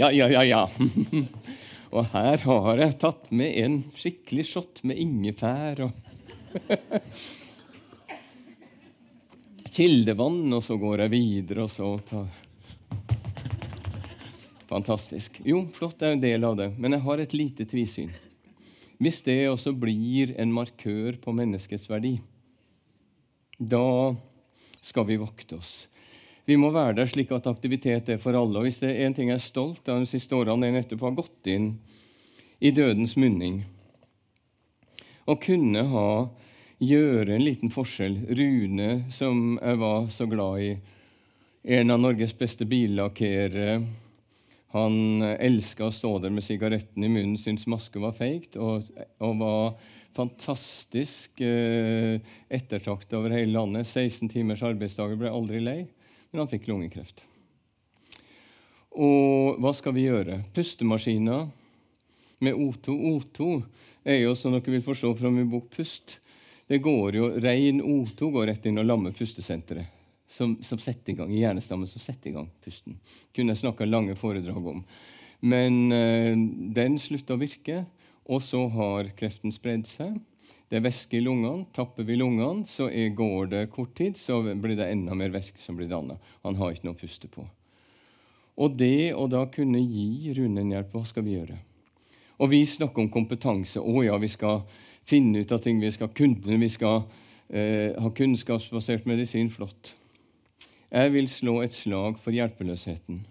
ja, 0.00 0.08
ja, 0.08 0.28
ja, 0.32 0.42
ja. 0.46 0.64
og 1.96 2.12
her 2.14 2.44
har 2.48 2.80
jeg 2.80 3.00
tatt 3.02 3.32
med 3.34 3.60
en 3.60 3.80
skikkelig 3.98 4.48
shot 4.54 4.84
med 4.88 5.04
ingefær 5.04 5.84
og 5.88 5.92
kildevann, 9.76 10.46
og 10.56 10.62
så 10.64 10.78
går 10.80 11.04
jeg 11.04 11.12
videre, 11.12 11.66
og 11.66 11.72
så 11.72 11.96
tar 12.08 12.28
Fantastisk. 14.66 15.36
Jo, 15.46 15.60
flott 15.76 16.00
er 16.02 16.16
en 16.16 16.22
del 16.22 16.42
av 16.44 16.56
det, 16.58 16.72
men 16.74 16.96
jeg 16.96 17.04
har 17.04 17.20
et 17.22 17.34
lite 17.36 17.66
tvisyn. 17.70 18.10
Hvis 18.98 19.20
det 19.22 19.44
også 19.46 19.70
blir 19.76 20.32
en 20.40 20.50
markør 20.50 21.20
på 21.22 21.34
menneskets 21.36 21.86
verdi, 21.86 22.16
da 23.56 24.16
skal 24.82 25.06
vi 25.06 25.20
vokte 25.20 25.60
oss. 25.60 25.74
Vi 26.46 26.58
må 26.58 26.72
være 26.74 26.96
der 27.00 27.10
slik 27.10 27.30
at 27.34 27.46
aktivitet 27.50 28.10
er 28.10 28.18
for 28.22 28.34
alle. 28.38 28.58
Og 28.58 28.66
Hvis 28.66 28.80
det 28.82 28.90
er 28.90 29.06
en 29.06 29.14
ting 29.14 29.30
jeg 29.30 29.38
er 29.38 29.46
stolt 29.46 29.88
av 29.90 30.02
de 30.02 30.10
siste 30.10 30.34
årene, 30.34 30.66
er 30.66 30.76
nettopp 30.80 31.02
å 31.02 31.10
ha 31.10 31.18
gått 31.22 31.50
inn 31.50 31.72
i 32.58 32.72
dødens 32.74 33.16
munning 33.18 33.64
og 35.26 35.42
kunne 35.42 35.82
ha 35.90 36.08
gjøre 36.82 37.36
en 37.36 37.44
liten 37.44 37.72
forskjell. 37.72 38.18
Rune, 38.36 38.90
som 39.14 39.56
jeg 39.60 39.80
var 39.80 40.08
så 40.12 40.26
glad 40.30 40.62
i, 40.64 40.72
en 41.76 41.90
av 41.90 42.00
Norges 42.02 42.34
beste 42.38 42.66
billakkerere. 42.68 43.80
Han 44.76 45.22
elska 45.22 45.88
å 45.88 45.94
stå 45.94 46.12
der 46.22 46.34
med 46.34 46.44
sigaretten 46.44 47.04
i 47.04 47.10
munnen, 47.10 47.38
syntes 47.40 47.68
maske 47.70 48.00
var 48.02 48.14
feigt, 48.18 48.58
og, 48.60 48.86
og 49.24 49.38
var 49.40 49.78
fantastisk 50.16 51.40
eh, 51.44 52.20
ettertrakta 52.48 53.18
over 53.18 53.34
hele 53.34 53.56
landet. 53.56 53.88
16 53.88 54.30
timers 54.32 54.64
arbeidsdager, 54.66 55.18
ble 55.20 55.32
aldri 55.32 55.62
lei, 55.64 55.80
men 56.30 56.44
han 56.44 56.50
fikk 56.50 56.68
lungekreft. 56.70 57.24
Og 58.96 59.58
hva 59.60 59.72
skal 59.76 59.92
vi 59.96 60.06
gjøre? 60.06 60.40
Pustemaskiner 60.56 61.48
med 62.44 62.56
O2. 62.56 62.94
O2 63.10 63.48
er 64.08 64.22
jo, 64.22 64.36
som 64.38 64.54
dere 64.54 64.72
vil 64.72 64.84
forstå 64.84 65.12
fra 65.18 65.32
min 65.32 65.50
bok 65.52 65.68
Pust, 65.74 66.18
det 66.66 66.78
går 66.82 67.18
jo, 67.18 67.28
Rein 67.42 67.82
O2 67.82 68.30
går 68.34 68.48
rett 68.50 68.66
inn 68.66 68.80
og 68.82 68.88
lammer 68.88 69.14
pustesenteret. 69.14 69.92
Som, 70.26 70.56
som, 70.66 70.78
setter 70.82 71.12
i 71.12 71.14
gang, 71.20 71.30
i 71.30 71.38
hjernestammen 71.38 71.86
som 71.86 72.02
setter 72.02 72.32
i 72.32 72.34
gang 72.34 72.48
pusten. 72.64 72.96
Kunne 73.30 73.54
jeg 73.54 73.60
snakka 73.60 73.86
lange 73.86 74.16
foredrag 74.18 74.64
om. 74.72 74.80
Men 75.46 75.92
øh, 75.94 76.32
den 76.74 76.96
slutta 76.98 77.36
å 77.36 77.38
virke, 77.38 77.84
og 78.26 78.42
så 78.42 78.64
har 78.74 79.12
kreften 79.14 79.54
spredd 79.54 79.86
seg. 79.86 80.16
Det 80.66 80.80
er 80.80 80.82
væske 80.88 81.20
i 81.20 81.22
lungene. 81.22 81.68
Tapper 81.76 82.08
vi 82.08 82.16
lungene, 82.18 82.66
så 82.66 82.88
er, 82.90 83.12
går 83.14 83.52
det 83.52 83.62
kort 83.70 83.94
tid, 83.94 84.18
så 84.18 84.40
blir 84.42 84.74
det 84.74 84.90
enda 84.90 85.14
mer 85.14 85.30
væske 85.30 85.62
som 85.62 85.78
blir 85.78 85.86
danna. 85.92 86.18
Han 86.42 86.58
har 86.58 86.74
ikke 86.74 86.88
noe 86.88 86.98
å 86.98 87.02
puste 87.04 87.30
på. 87.30 87.46
Og 88.56 88.74
det 88.80 89.14
å 89.14 89.28
da 89.30 89.44
kunne 89.52 89.78
gi 89.78 90.34
Rune 90.34 90.64
en 90.64 90.74
hjelp, 90.74 90.90
hva 90.90 91.04
skal 91.06 91.26
vi 91.26 91.36
gjøre? 91.36 91.60
Og 92.42 92.50
vi 92.50 92.64
snakker 92.68 93.04
om 93.04 93.12
kompetanse. 93.12 93.80
Å 93.80 94.02
ja, 94.04 94.16
vi 94.20 94.32
skal 94.32 94.64
finne 95.06 95.44
ut 95.44 95.52
av 95.52 95.62
ting, 95.64 95.80
vi 95.80 95.92
skal 95.94 96.10
kunne, 96.14 96.58
vi 96.58 96.70
skal 96.72 97.02
eh, 97.48 97.94
ha 97.98 98.10
kunnskapsbasert 98.10 99.06
medisin. 99.06 99.50
Flott. 99.50 99.94
Jeg 100.90 101.12
vil 101.14 101.28
slå 101.30 101.60
et 101.62 101.74
slag 101.74 102.18
for 102.22 102.34
hjelpeløsheten. 102.34 103.24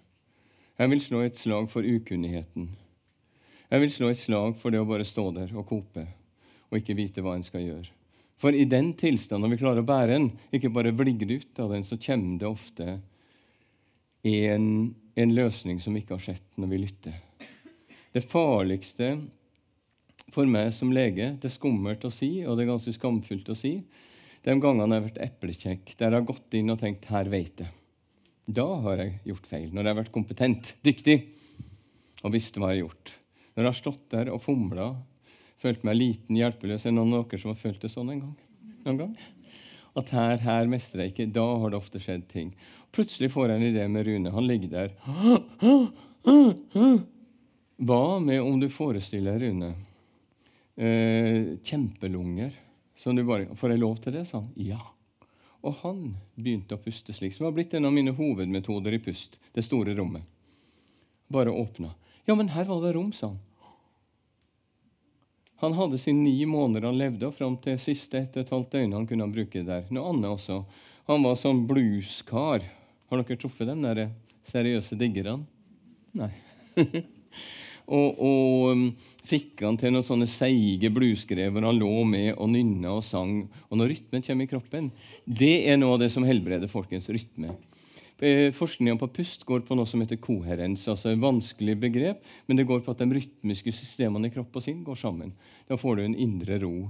Jeg 0.76 0.92
vil 0.92 1.02
slå 1.02 1.22
et 1.24 1.38
slag 1.40 1.70
for 1.72 1.88
ukunnigheten. 1.88 2.70
Jeg 3.72 3.82
vil 3.82 3.92
slå 3.92 4.12
et 4.12 4.20
slag 4.20 4.58
for 4.60 4.72
det 4.72 4.82
å 4.84 4.88
bare 4.88 5.08
stå 5.08 5.30
der 5.36 5.54
og 5.56 5.68
kope 5.70 6.06
og 6.70 6.80
ikke 6.80 6.98
vite 6.98 7.24
hva 7.24 7.36
en 7.38 7.46
skal 7.46 7.64
gjøre. 7.64 7.92
For 8.42 8.56
i 8.56 8.66
den 8.68 8.92
tilstanden, 9.00 9.46
når 9.46 9.54
vi 9.56 9.62
klarer 9.62 9.84
å 9.84 9.88
bære 9.88 10.12
den, 10.12 10.26
ikke 10.54 10.74
bare 10.76 10.94
vligger 10.96 11.38
ut 11.38 11.62
av 11.64 11.72
den, 11.72 11.86
så 11.88 11.98
kommer 12.02 12.42
det 12.42 12.50
ofte 12.50 12.98
en, 14.26 14.68
en 15.16 15.36
løsning 15.38 15.80
som 15.82 15.96
vi 15.96 16.04
ikke 16.04 16.18
har 16.18 16.26
sett 16.26 16.60
når 16.60 16.72
vi 16.74 16.82
lytter. 16.84 17.16
Det 18.16 18.24
farligste 18.28 19.14
for 20.34 20.50
meg 20.50 20.72
som 20.74 20.94
lege, 20.94 21.34
det 21.40 21.50
er 21.50 21.54
skummelt 21.54 22.06
å 22.08 22.14
si, 22.14 22.30
og 22.46 22.58
det 22.58 22.66
er 22.66 22.74
ganske 22.74 22.94
skamfullt 22.96 23.50
å 23.52 23.58
si, 23.58 23.78
de 24.46 24.54
gangene 24.62 24.86
jeg 24.86 25.02
har 25.02 25.08
vært 25.08 25.24
eplekjekk, 25.26 25.96
der 25.98 26.12
jeg 26.12 26.20
har 26.20 26.30
gått 26.30 26.58
inn 26.58 26.70
og 26.70 26.80
tenkt 26.82 27.06
'her 27.10 27.28
veit 27.30 27.58
jeg'. 27.62 27.74
Da 28.46 28.66
har 28.86 28.96
jeg 29.02 29.20
gjort 29.26 29.48
feil. 29.50 29.70
Når 29.74 29.82
jeg 29.82 29.90
har 29.90 30.02
vært 30.04 30.14
kompetent, 30.14 30.74
dyktig 30.86 31.18
og 32.24 32.34
visste 32.36 32.60
hva 32.62 32.70
jeg 32.74 32.78
har 32.78 32.86
gjort. 32.86 33.08
Når 33.56 33.62
jeg 33.64 33.72
har 33.72 33.80
stått 33.80 34.06
der 34.12 34.28
og 34.34 34.44
fomla, 34.44 34.88
følt 35.58 35.84
meg 35.84 35.98
liten, 35.98 36.38
hjelpeløs 36.38 36.86
Er 36.86 36.90
det 36.92 37.00
noen 37.00 37.14
av 37.14 37.30
dere 37.30 37.42
som 37.42 37.54
har 37.54 37.62
følt 37.62 37.82
det 37.82 37.90
sånn 37.90 38.12
en 38.14 38.22
gang? 38.22 38.38
Noen 38.86 38.98
gang? 38.98 39.18
At 39.96 40.10
her, 40.14 40.38
her 40.44 40.68
mestrer 40.68 41.02
jeg 41.06 41.12
ikke. 41.14 41.34
Da 41.34 41.58
har 41.58 41.70
det 41.72 41.80
ofte 41.80 42.00
skjedd 42.04 42.28
ting. 42.30 42.56
Plutselig 42.94 43.32
får 43.32 43.50
jeg 43.50 43.58
en 43.58 43.70
idé 43.72 43.84
med 43.90 44.06
Rune. 44.06 44.30
Han 44.36 44.46
ligger 44.46 44.70
der. 44.70 44.90
Hva 47.86 48.20
med 48.20 48.42
om 48.42 48.60
du 48.60 48.70
forestiller 48.70 49.40
Rune, 49.42 49.74
eh, 50.76 51.56
kjempelunger 51.64 52.54
som 52.96 53.16
du 53.16 53.24
bare, 53.24 53.56
Får 53.56 53.74
jeg 53.74 53.80
lov 53.80 53.98
til 54.04 54.14
det? 54.16 54.26
sa 54.30 54.40
han. 54.40 54.52
Ja. 54.56 54.80
Og 55.66 55.74
han 55.82 56.16
begynte 56.36 56.78
å 56.78 56.82
puste 56.82 57.14
slik, 57.14 57.34
som 57.34 57.48
har 57.48 57.56
blitt 57.56 57.74
en 57.74 57.88
av 57.88 57.94
mine 57.94 58.14
hovedmetoder 58.16 58.96
i 58.96 59.02
pust. 59.02 59.40
Det 59.54 59.66
store 59.66 59.96
rommet. 59.98 60.24
Bare 61.28 61.52
åpna. 61.52 61.92
Ja, 62.26 62.36
men 62.36 62.50
her 62.54 62.66
var 62.70 62.82
det 62.86 62.94
rom, 62.96 63.12
sa 63.14 63.34
han. 63.34 63.42
Han 65.64 65.74
hadde 65.74 65.98
sine 65.98 66.22
ni 66.22 66.46
måneder 66.46 66.86
han 66.90 66.98
levde, 67.00 67.28
og 67.28 67.36
fram 67.38 67.56
til 67.64 67.80
siste 67.82 68.20
ett 68.20 68.36
og 68.36 68.44
et 68.44 68.54
halvt 68.54 68.76
døgn 68.76 68.94
han 68.94 69.08
kunne 69.10 69.30
bruke 69.32 69.64
der. 69.66 69.88
Noe 69.90 70.12
annet 70.12 70.30
også. 70.30 70.62
Han 71.10 71.24
var 71.26 71.38
sånn 71.40 71.64
blueskar. 71.70 72.66
Har 73.10 73.22
dere 73.22 73.40
truffet 73.40 73.70
der 73.70 74.10
seriøse 74.52 74.98
diggerne? 75.00 75.46
Nei. 76.16 76.32
og, 77.86 78.18
og 78.18 78.72
um, 78.74 78.86
fikk 79.28 79.62
han 79.66 79.78
til 79.78 79.94
noen 79.94 80.06
sånne 80.06 80.28
seige 80.30 80.90
blueskrever. 80.94 81.62
han 81.66 81.78
lå 81.78 82.04
med 82.10 82.34
og 82.34 82.50
nynna 82.50 82.96
og 82.98 83.04
sang. 83.06 83.46
Og 83.70 83.78
når 83.78 83.94
rytmen 83.94 84.26
kommer 84.26 84.48
i 84.48 84.50
kroppen, 84.50 84.92
det 85.26 85.70
er 85.70 85.78
noe 85.78 85.96
av 85.96 86.02
det 86.02 86.12
som 86.14 86.26
helbreder 86.26 86.72
folkens 86.72 87.10
rytme. 87.14 87.54
Eh, 88.24 88.48
forskninga 88.56 88.96
på 88.96 89.10
pust 89.12 89.44
går 89.44 89.66
på 89.68 89.76
noe 89.76 89.90
som 89.90 90.00
heter 90.02 90.22
koherens. 90.24 90.88
altså 90.88 91.12
et 91.12 91.20
vanskelig 91.20 91.76
begrep, 91.80 92.24
Men 92.48 92.58
det 92.58 92.68
går 92.68 92.80
på 92.80 92.92
at 92.92 92.98
de 92.98 93.12
rytmiske 93.12 93.72
systemene 93.72 94.28
i 94.28 94.32
kropp 94.32 94.56
og 94.56 94.64
sinn 94.64 94.84
går 94.84 94.96
sammen. 94.96 95.34
Da 95.68 95.76
får 95.76 95.96
du 95.96 96.02
en 96.04 96.16
indre 96.16 96.60
ro. 96.60 96.90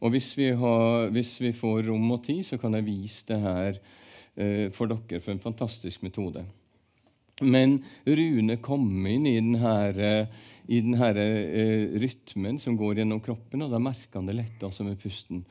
Og 0.00 0.10
hvis 0.10 0.36
vi, 0.36 0.50
har, 0.50 1.08
hvis 1.08 1.40
vi 1.40 1.52
får 1.52 1.86
rom 1.88 2.10
og 2.10 2.24
tid, 2.24 2.44
så 2.44 2.58
kan 2.58 2.74
jeg 2.74 2.84
vise 2.84 3.24
det 3.26 3.40
her 3.40 3.80
eh, 4.36 4.70
for 4.70 4.86
dere 4.86 5.20
for 5.20 5.32
en 5.32 5.40
fantastisk 5.40 6.02
metode. 6.02 6.44
Men 7.42 7.82
Rune 8.06 8.56
kom 8.64 9.06
inn 9.06 9.26
i 9.28 9.34
den 9.36 9.58
her, 9.60 9.98
i 10.66 10.80
den 10.80 10.96
her 10.96 11.18
uh, 11.20 11.98
rytmen 12.00 12.56
som 12.62 12.78
går 12.80 13.02
gjennom 13.02 13.20
kroppen, 13.20 13.66
og 13.66 13.74
da 13.74 13.80
merka 13.82 14.16
han 14.16 14.30
det 14.30 14.38
letta 14.38 14.70
som 14.72 14.88
med 14.88 14.96
pusten. 15.02 15.44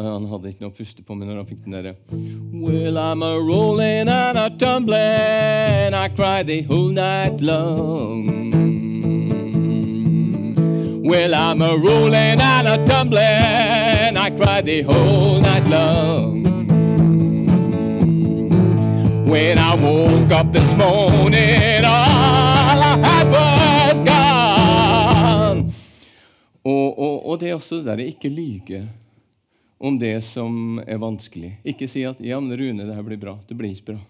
Han 0.00 0.26
hadde 0.30 0.52
ikke 0.52 0.64
noe 0.64 0.72
å 0.72 0.76
puste 0.76 1.02
på, 1.04 1.14
men 1.16 1.28
når 1.28 1.42
han 1.42 1.48
fikk 1.48 1.64
den 1.66 1.74
derre 1.76 1.94
Well, 2.10 2.96
I'm 2.96 3.22
a 3.22 3.36
rolling 3.36 4.08
and 4.08 4.38
a 4.38 4.48
tumbling, 4.48 5.94
I 5.94 6.08
cry 6.16 6.42
the 6.42 6.62
whole 6.62 6.88
night 6.88 7.40
long. 7.40 8.50
Well, 11.04 11.34
I'm 11.34 11.60
a 11.60 11.76
rolling 11.76 12.40
and 12.40 12.68
a 12.68 12.76
tumbling, 12.86 14.16
I 14.16 14.30
cry 14.36 14.60
the 14.62 14.82
whole 14.82 15.40
night 15.40 15.68
long. 15.68 16.49
When 19.30 19.58
I 19.58 19.76
woke 19.80 20.32
up 20.32 20.52
this 20.52 20.66
morning, 20.76 21.84
all 21.84 22.82
I 22.82 22.98
had 22.98 23.26
was 23.30 23.98
gone. 24.02 25.72
Og, 26.64 26.98
og, 26.98 27.26
og 27.30 27.38
det 27.38 27.50
er 27.50 27.54
også 27.54 27.78
det 27.78 27.86
der 27.86 28.02
ikke 28.10 28.28
lyge 28.28 28.80
om 29.78 30.00
det 30.02 30.24
som 30.26 30.80
er 30.82 30.98
vanskelig. 30.98 31.52
Ikke 31.64 31.86
si 31.88 32.02
at 32.02 32.18
'ja, 32.18 32.40
men 32.40 32.58
Rune, 32.58 32.82
det 32.82 32.94
her 32.94 33.06
blir 33.06 33.22
bra'. 33.22 33.38
Det 33.46 33.56
blir 33.56 33.70
ikke 33.70 33.92
bra. 33.92 34.00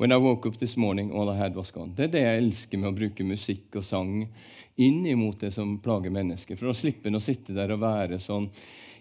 When 0.00 0.12
I 0.12 0.16
woke 0.16 0.48
up 0.48 0.56
this 0.56 0.76
morning, 0.76 1.12
all 1.12 1.28
I 1.28 1.36
had 1.36 1.54
was 1.54 1.70
gone. 1.70 1.92
Det 1.96 2.04
er 2.04 2.08
det 2.08 2.24
jeg 2.24 2.42
elsker 2.42 2.78
med 2.78 2.88
å 2.88 2.96
bruke 2.96 3.24
musikk 3.24 3.76
og 3.76 3.84
sang 3.84 4.28
inn 4.76 5.06
imot 5.06 5.40
det 5.40 5.52
som 5.52 5.76
plager 5.78 6.10
mennesker. 6.10 6.56
For 6.56 6.72
å 6.72 6.74
slippe 6.74 7.12
å 7.12 7.20
sitte 7.20 7.52
der 7.52 7.76
og 7.76 7.80
være 7.84 8.16
sånn 8.18 8.48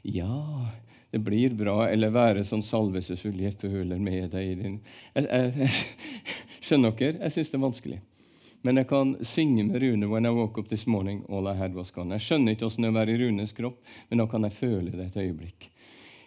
'Ja, 0.03 0.43
det 1.11 1.19
blir 1.19 1.55
bra', 1.57 1.89
eller 1.89 2.13
være 2.13 2.43
sånn 2.45 2.63
salvesesulje 2.63 3.51
føler 3.61 3.97
med 3.97 4.29
deg 4.31 4.51
i 4.51 4.55
din 4.55 4.79
jeg, 5.15 5.25
jeg, 5.25 5.69
Skjønner 6.65 6.91
dere? 6.91 7.17
Jeg 7.23 7.31
syns 7.33 7.51
det 7.51 7.57
er 7.57 7.63
vanskelig. 7.65 7.99
Men 8.61 8.77
jeg 8.77 8.87
kan 8.89 9.15
synge 9.25 9.63
med 9.63 9.81
Rune 9.81 10.05
'When 10.05 10.25
I 10.25 10.29
woke 10.29 10.61
up 10.61 10.67
this 10.69 10.85
morning, 10.85 11.25
all 11.29 11.47
I 11.47 11.55
had 11.55 11.73
was 11.73 11.91
gone'. 11.91 12.11
Jeg 12.11 12.21
skjønner 12.21 12.51
ikke 12.51 12.67
åssen 12.67 12.83
det 12.83 12.89
er 12.89 12.93
å 12.93 12.99
være 12.99 13.13
i 13.15 13.17
Runes 13.17 13.53
kropp, 13.53 13.79
men 14.09 14.19
da 14.19 14.27
kan 14.27 14.43
jeg 14.43 14.53
føle 14.53 14.91
det 14.91 15.05
et 15.07 15.17
øyeblikk. 15.23 15.69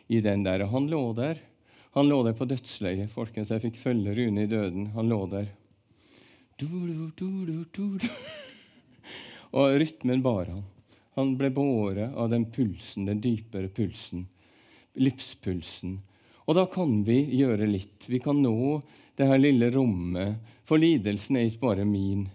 I 0.09 0.21
den 0.21 0.43
der. 0.43 0.67
Han 0.67 0.89
lå 0.89 1.13
der. 1.15 1.39
Han 1.95 2.09
lå 2.09 2.23
der 2.25 2.33
på 2.33 2.49
dødsleiet. 2.49 3.11
Folkens, 3.11 3.51
jeg 3.51 3.61
fikk 3.61 3.77
følge 3.77 4.15
Rune 4.17 4.43
i 4.43 4.47
døden. 4.47 4.87
Han 4.97 5.09
lå 5.09 5.27
der. 5.31 5.47
Du, 6.59 6.67
du, 7.17 7.65
du, 7.73 7.99
Og 9.53 9.81
rytmen 9.81 10.23
bar 10.23 10.47
han. 10.49 10.65
Han 11.15 11.37
ble 11.37 11.51
båret 11.53 12.15
av 12.17 12.31
den 12.33 12.47
pulsen, 12.49 13.07
den 13.07 13.21
dypere 13.21 13.69
pulsen. 13.69 14.27
Livspulsen. 15.01 15.99
Og 16.45 16.59
da 16.59 16.67
kan 16.71 17.01
vi 17.07 17.23
gjøre 17.39 17.69
litt. 17.71 18.09
Vi 18.11 18.21
kan 18.21 18.43
nå 18.43 18.81
det 19.17 19.29
her 19.29 19.41
lille 19.41 19.71
rommet. 19.75 20.41
For 20.69 20.81
lidelsen 20.81 21.39
er 21.39 21.49
ikke 21.49 21.67
bare 21.69 21.87
min 21.89 22.27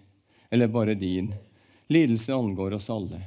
eller 0.50 0.72
bare 0.72 0.96
din. 0.96 1.34
Lidelse 1.92 2.34
angår 2.34 2.78
oss 2.78 2.90
alle. 2.92 3.20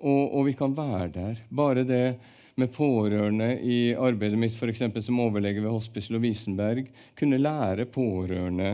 Og, 0.00 0.22
og 0.38 0.46
vi 0.46 0.54
kan 0.58 0.74
være 0.76 1.08
der. 1.14 1.42
Bare 1.50 1.84
det 1.84 2.04
med 2.60 2.72
pårørende 2.74 3.54
i 3.64 3.94
arbeidet 3.96 4.38
mitt 4.38 4.56
f.eks. 4.56 4.82
som 5.04 5.20
overlege 5.22 5.62
ved 5.62 5.70
Hospice 5.72 6.12
Lovisenberg, 6.12 6.88
kunne 7.18 7.40
lære 7.40 7.86
pårørende 7.88 8.72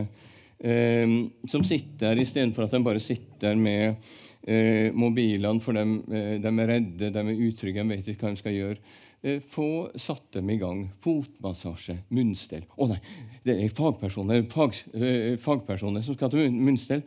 eh, 0.59 1.07
som 1.47 1.63
sitter 1.63 2.09
der, 2.09 2.23
istedenfor 2.23 2.65
at 2.65 2.75
de 2.75 2.83
bare 2.83 3.03
sitter 3.03 3.55
med 3.55 3.95
eh, 4.43 4.93
mobilene, 4.93 5.61
for 5.63 5.77
de, 5.77 5.85
eh, 6.11 6.35
de 6.43 6.53
er 6.53 6.71
redde, 6.73 7.11
de 7.13 7.23
er 7.23 7.43
utrygge, 7.47 7.83
de 7.83 7.95
vet 7.95 8.11
ikke 8.11 8.27
hva 8.27 8.33
de 8.33 8.43
skal 8.43 8.57
gjøre. 8.57 8.95
Eh, 9.21 9.39
få 9.49 9.91
satt 9.95 10.31
dem 10.31 10.49
i 10.49 10.57
gang. 10.57 10.89
Fotmassasje, 11.01 11.97
munnstell. 12.13 12.67
Å 12.75 12.83
oh, 12.85 12.91
nei, 12.91 12.99
det 13.47 13.55
er 13.63 13.73
fagpersoner, 13.73 14.43
fag, 14.51 14.77
eh, 14.93 15.33
fagpersoner 15.41 16.05
som 16.05 16.17
skal 16.17 16.31
til 16.33 16.53
munnstell. 16.53 17.01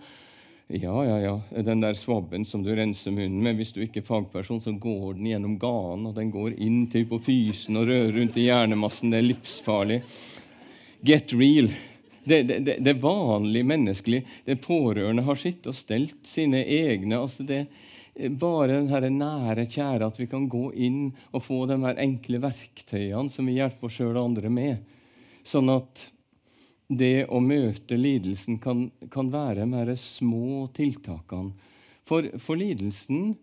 Ja, 0.70 0.94
ja, 1.06 1.18
ja. 1.22 1.62
Den 1.66 1.82
der 1.82 1.96
svabben 1.98 2.44
som 2.46 2.62
du 2.62 2.70
renser 2.74 3.14
munnen 3.14 3.42
med. 3.42 3.56
Hvis 3.58 3.72
du 3.74 3.80
ikke 3.82 4.02
er 4.02 4.06
fagperson, 4.06 4.60
så 4.62 4.74
går 4.78 5.16
den 5.18 5.30
gjennom 5.30 5.56
ganen, 5.58 6.06
og 6.10 6.14
den 6.18 6.30
går 6.34 6.54
inn 6.62 6.84
til 6.90 7.08
på 7.10 7.18
fysen 7.26 7.78
og 7.78 7.88
rører 7.90 8.12
rundt 8.18 8.38
i 8.38 8.46
hjernemassen. 8.46 9.10
Det 9.10 9.18
er 9.18 9.26
livsfarlig. 9.26 10.00
Get 11.06 11.34
real. 11.34 11.70
Det, 12.22 12.42
det, 12.50 12.76
det 12.86 12.96
vanlige 13.02 13.66
menneskelige. 13.66 14.26
Det 14.46 14.60
pårørende 14.62 15.26
har 15.26 15.38
sitt 15.40 15.66
og 15.66 15.78
stelt 15.78 16.18
sine 16.26 16.62
egne. 16.62 17.18
altså 17.18 17.46
det 17.46 17.64
bare 18.14 18.72
den 18.72 18.88
her 18.90 19.06
nære, 19.10 19.66
kjære, 19.70 20.06
at 20.06 20.18
vi 20.20 20.26
kan 20.30 20.48
gå 20.50 20.70
inn 20.72 21.12
og 21.32 21.44
få 21.46 21.64
de 21.70 21.78
her 21.84 22.00
enkle 22.02 22.40
verktøyene 22.42 23.30
som 23.32 23.48
vi 23.48 23.58
hjelper 23.58 23.88
oss 23.88 23.98
sjøl 24.00 24.16
og 24.16 24.24
andre 24.30 24.50
med. 24.52 24.96
Sånn 25.46 25.70
at 25.72 26.08
det 26.90 27.28
å 27.30 27.38
møte 27.42 27.96
lidelsen 27.96 28.58
kan, 28.58 28.88
kan 29.14 29.30
være 29.30 29.62
de 29.62 29.78
her 29.78 29.94
små 29.96 30.66
tiltakene. 30.74 31.54
For, 32.08 32.26
for, 32.42 32.58
lidelsen 32.58 33.36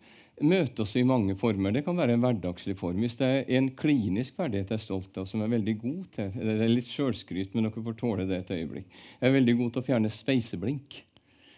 møter 0.44 0.84
oss 0.84 0.98
i 1.00 1.06
mange 1.08 1.38
former. 1.40 1.72
Det 1.72 1.86
kan 1.86 1.98
være 1.98 2.18
en 2.18 2.26
hverdagslig 2.26 2.76
form. 2.78 3.00
Hvis 3.00 3.16
det 3.22 3.30
er 3.30 3.52
en 3.58 3.70
klinisk 3.80 4.36
ferdighet 4.36 4.74
jeg 4.74 4.82
er 4.82 4.84
stolt 4.84 5.18
av, 5.18 5.30
som 5.30 5.40
jeg 5.40 5.48
er 5.48 5.56
veldig 5.56 5.76
god 5.80 6.02
til 6.18 6.34
Det 6.36 6.58
er 6.58 6.74
litt 6.74 6.92
sjølskryt, 6.92 7.56
men 7.56 7.70
dere 7.70 7.86
får 7.88 8.00
tåle 8.02 8.28
det 8.28 8.42
et 8.44 8.56
øyeblikk. 8.58 9.00
Jeg 9.22 9.30
er 9.30 9.38
veldig 9.40 9.56
god 9.62 9.72
til 9.72 9.84
å 9.86 9.88
fjerne 9.88 10.12
sveiseblink. 10.12 11.00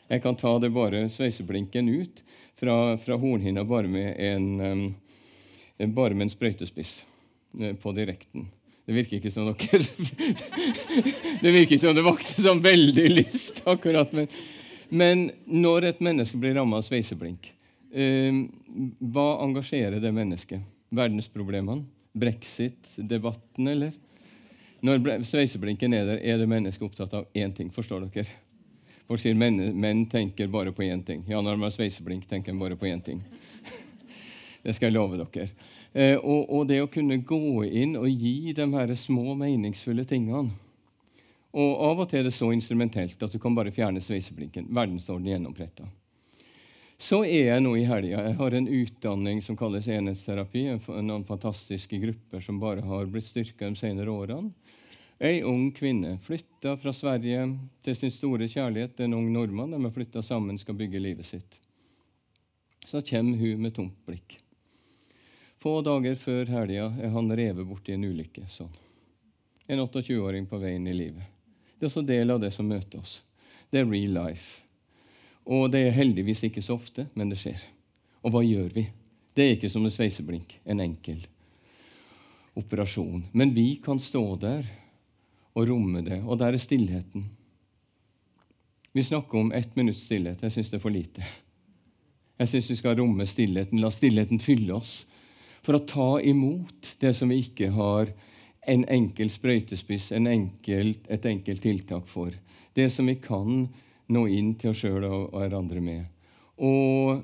Jeg 0.10 0.24
kan 0.24 0.36
ta 0.36 0.56
det 0.58 0.72
bare 0.74 1.04
sveiseblinken 1.14 1.90
ut 1.90 2.24
fra, 2.58 2.98
fra 2.98 3.18
hornhinna 3.22 3.64
bare 3.64 3.88
med 3.88 4.16
en, 4.18 4.48
um, 5.78 5.94
bare 5.94 6.18
med 6.18 6.26
en 6.26 6.32
sprøytespiss 6.34 7.04
uh, 7.62 7.76
på 7.78 7.94
direkten. 7.94 8.48
Det 8.90 8.96
virker 8.96 9.20
ikke 9.20 9.32
som 9.32 9.52
dere 9.52 9.84
Det 11.44 11.52
virker 11.54 11.78
som 11.78 11.94
det 11.94 12.06
vakte 12.08 12.42
sånn 12.42 12.64
veldig 12.66 13.06
lyst, 13.14 13.62
akkurat. 13.70 14.16
Men, 14.18 14.34
men 14.90 15.24
når 15.46 15.92
et 15.92 16.02
menneske 16.02 16.42
blir 16.42 16.58
rammet 16.58 16.82
av 16.82 16.90
sveiseblink, 16.90 17.52
uh, 17.94 18.44
hva 19.14 19.30
engasjerer 19.46 20.02
det 20.02 20.16
mennesket? 20.16 20.66
Verdensproblemene? 20.90 21.86
Brexit? 22.18 22.82
Debatten, 22.98 23.70
eller? 23.70 23.94
Når 24.82 25.20
sveiseblinken 25.28 25.94
er 25.94 26.16
der, 26.16 26.26
er 26.26 26.42
det 26.42 26.50
mennesket 26.50 26.90
opptatt 26.90 27.14
av 27.14 27.30
én 27.38 27.54
ting. 27.54 27.70
Forstår 27.70 28.10
dere? 28.10 28.40
Folk 29.10 29.24
sier 29.24 29.34
menn, 29.34 29.58
menn 29.74 30.04
tenker 30.06 30.52
bare 30.54 30.70
på 30.70 30.84
én 30.86 31.00
ting. 31.02 31.24
Ja, 31.26 31.40
når 31.42 31.56
de 31.56 31.66
har 31.66 31.72
sveiseblink, 31.74 32.28
tenker 32.30 32.54
de 32.54 32.62
bare 32.62 32.76
på 32.78 32.86
én 32.86 33.00
ting. 33.02 33.24
det 34.64 34.76
skal 34.78 34.92
jeg 34.92 34.94
love 34.94 35.18
dere. 35.18 35.48
Eh, 35.98 36.14
og, 36.14 36.44
og, 36.46 36.68
det 36.70 36.78
å 36.84 36.92
kunne 36.94 37.18
gå 37.26 37.64
inn 37.66 37.96
og 37.98 38.06
gi 38.06 38.54
de 38.54 38.68
her 38.70 38.94
små, 38.94 39.34
meningsfulle 39.34 40.06
tingene 40.06 40.52
Og 41.58 41.72
av 41.88 42.04
og 42.04 42.12
til 42.12 42.20
er 42.20 42.28
det 42.28 42.36
så 42.36 42.52
instrumentelt 42.54 43.24
at 43.26 43.34
du 43.34 43.40
kan 43.42 43.58
bare 43.58 43.74
fjerne 43.74 44.04
sveiseblinken. 44.06 44.70
Verdensorden 44.70 45.26
gjennompretta. 45.26 45.90
Så 47.02 47.24
er 47.26 47.48
jeg 47.48 47.64
nå 47.66 47.74
i 47.80 47.88
helga. 47.90 48.28
Jeg 48.28 48.38
har 48.38 48.54
en 48.54 48.70
utdanning 48.70 49.42
som 49.42 49.58
kalles 49.58 49.90
enhetsterapi. 49.90 50.68
Noen 51.02 51.26
fantastiske 51.26 51.98
grupper 51.98 52.46
som 52.46 52.62
bare 52.62 52.86
har 52.86 53.10
blitt 53.10 53.26
styrka 53.26 53.66
de 53.66 53.80
senere 53.80 54.14
årene. 54.14 54.54
Ei 55.20 55.42
ung 55.44 55.72
kvinne 55.76 56.18
flytta 56.24 56.78
fra 56.80 56.94
Sverige 56.96 57.42
til 57.84 57.96
sin 57.96 58.12
store 58.12 58.48
kjærlighet, 58.48 59.00
en 59.04 59.18
ung 59.18 59.26
nordmann. 59.34 59.74
De 59.76 59.82
har 59.84 59.92
flytta 59.92 60.22
sammen, 60.24 60.58
skal 60.58 60.78
bygge 60.80 61.00
livet 61.00 61.28
sitt. 61.28 61.58
Så 62.88 63.02
kommer 63.04 63.38
hun 63.38 63.60
med 63.62 63.76
tomt 63.76 63.98
blikk. 64.08 64.38
Få 65.60 65.82
dager 65.84 66.16
før 66.16 66.48
helga 66.48 66.86
er 67.04 67.12
han 67.12 67.28
revet 67.36 67.68
bort 67.68 67.90
i 67.90 67.98
en 67.98 68.08
ulykke. 68.08 68.46
sånn. 68.48 68.72
En 69.68 69.84
28-åring 69.84 70.48
på 70.48 70.58
veien 70.58 70.88
i 70.88 70.96
livet. 70.96 71.24
Det 71.76 71.86
er 71.86 71.92
også 71.92 72.06
del 72.08 72.32
av 72.32 72.40
det 72.40 72.54
som 72.56 72.68
møter 72.68 73.04
oss. 73.04 73.20
Det 73.70 73.82
er 73.82 73.92
real 73.92 74.16
life. 74.16 74.64
Og 75.44 75.68
det 75.72 75.84
er 75.84 76.00
heldigvis 76.00 76.46
ikke 76.48 76.64
så 76.64 76.80
ofte, 76.80 77.10
men 77.14 77.30
det 77.30 77.42
skjer. 77.44 77.60
Og 78.24 78.32
hva 78.32 78.42
gjør 78.46 78.72
vi? 78.72 78.88
Det 79.36 79.44
er 79.44 79.58
ikke 79.58 79.70
som 79.70 79.84
en 79.84 79.94
sveiseblink, 79.94 80.56
en 80.64 80.80
enkel 80.80 81.26
operasjon. 82.60 83.26
Men 83.32 83.54
vi 83.54 83.76
kan 83.84 84.00
stå 84.00 84.24
der 84.40 84.68
og 85.60 85.70
romme 85.70 86.02
det. 86.06 86.22
Og 86.26 86.40
der 86.40 86.56
er 86.56 86.62
stillheten. 86.62 87.28
Vi 88.92 89.04
snakker 89.04 89.40
om 89.40 89.52
ett 89.52 89.76
minutts 89.76 90.06
stillhet. 90.08 90.42
Jeg 90.44 90.52
syns 90.52 90.72
det 90.72 90.80
er 90.80 90.84
for 90.84 90.94
lite. 90.94 91.26
Jeg 92.40 92.50
syns 92.50 92.72
vi 92.72 92.80
skal 92.80 92.98
romme 92.98 93.28
stillheten. 93.28 93.82
La 93.84 93.92
stillheten 93.94 94.42
fylle 94.42 94.74
oss. 94.80 95.04
For 95.62 95.76
å 95.76 95.86
ta 95.86 96.10
imot 96.24 96.96
det 97.04 97.14
som 97.18 97.30
vi 97.30 97.42
ikke 97.44 97.70
har 97.76 98.14
en 98.70 98.86
enkel 98.92 99.30
sprøytespiss, 99.32 100.12
en 100.16 100.28
enkel, 100.28 100.96
et 101.10 101.26
enkelt 101.26 101.62
tiltak 101.64 102.08
for. 102.08 102.34
Det 102.76 102.90
som 102.94 103.10
vi 103.10 103.18
kan 103.22 103.68
nå 104.10 104.24
inn 104.28 104.54
til 104.60 104.72
oss 104.72 104.82
sjøl 104.84 105.06
og 105.06 105.36
hverandre 105.36 105.84
med. 105.84 106.08
Og 106.58 107.22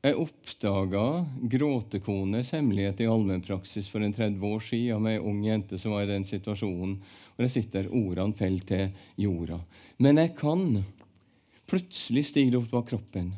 jeg 0.00 0.16
oppdaga 0.16 1.04
gråtekones 1.52 2.54
hemmelighet 2.56 3.02
i 3.04 3.08
allmennpraksis 3.10 3.90
for 3.92 4.00
en 4.00 4.14
30 4.16 4.46
år 4.48 4.62
siden 4.64 5.04
med 5.04 5.18
ei 5.18 5.20
ung 5.20 5.42
jente 5.44 5.76
som 5.78 5.92
var 5.92 6.06
i 6.06 6.08
den 6.08 6.24
situasjonen. 6.24 6.96
Og 7.36 7.44
det 7.44 7.50
sitter 7.52 7.90
ordene 7.92 8.36
faller 8.38 8.64
til 8.64 8.96
jorda. 9.20 9.60
Men 10.00 10.22
jeg 10.22 10.34
kan. 10.40 10.82
Plutselig 11.68 12.24
stiger 12.30 12.56
det 12.56 12.62
opp 12.62 12.72
av 12.80 12.88
kroppen 12.88 13.28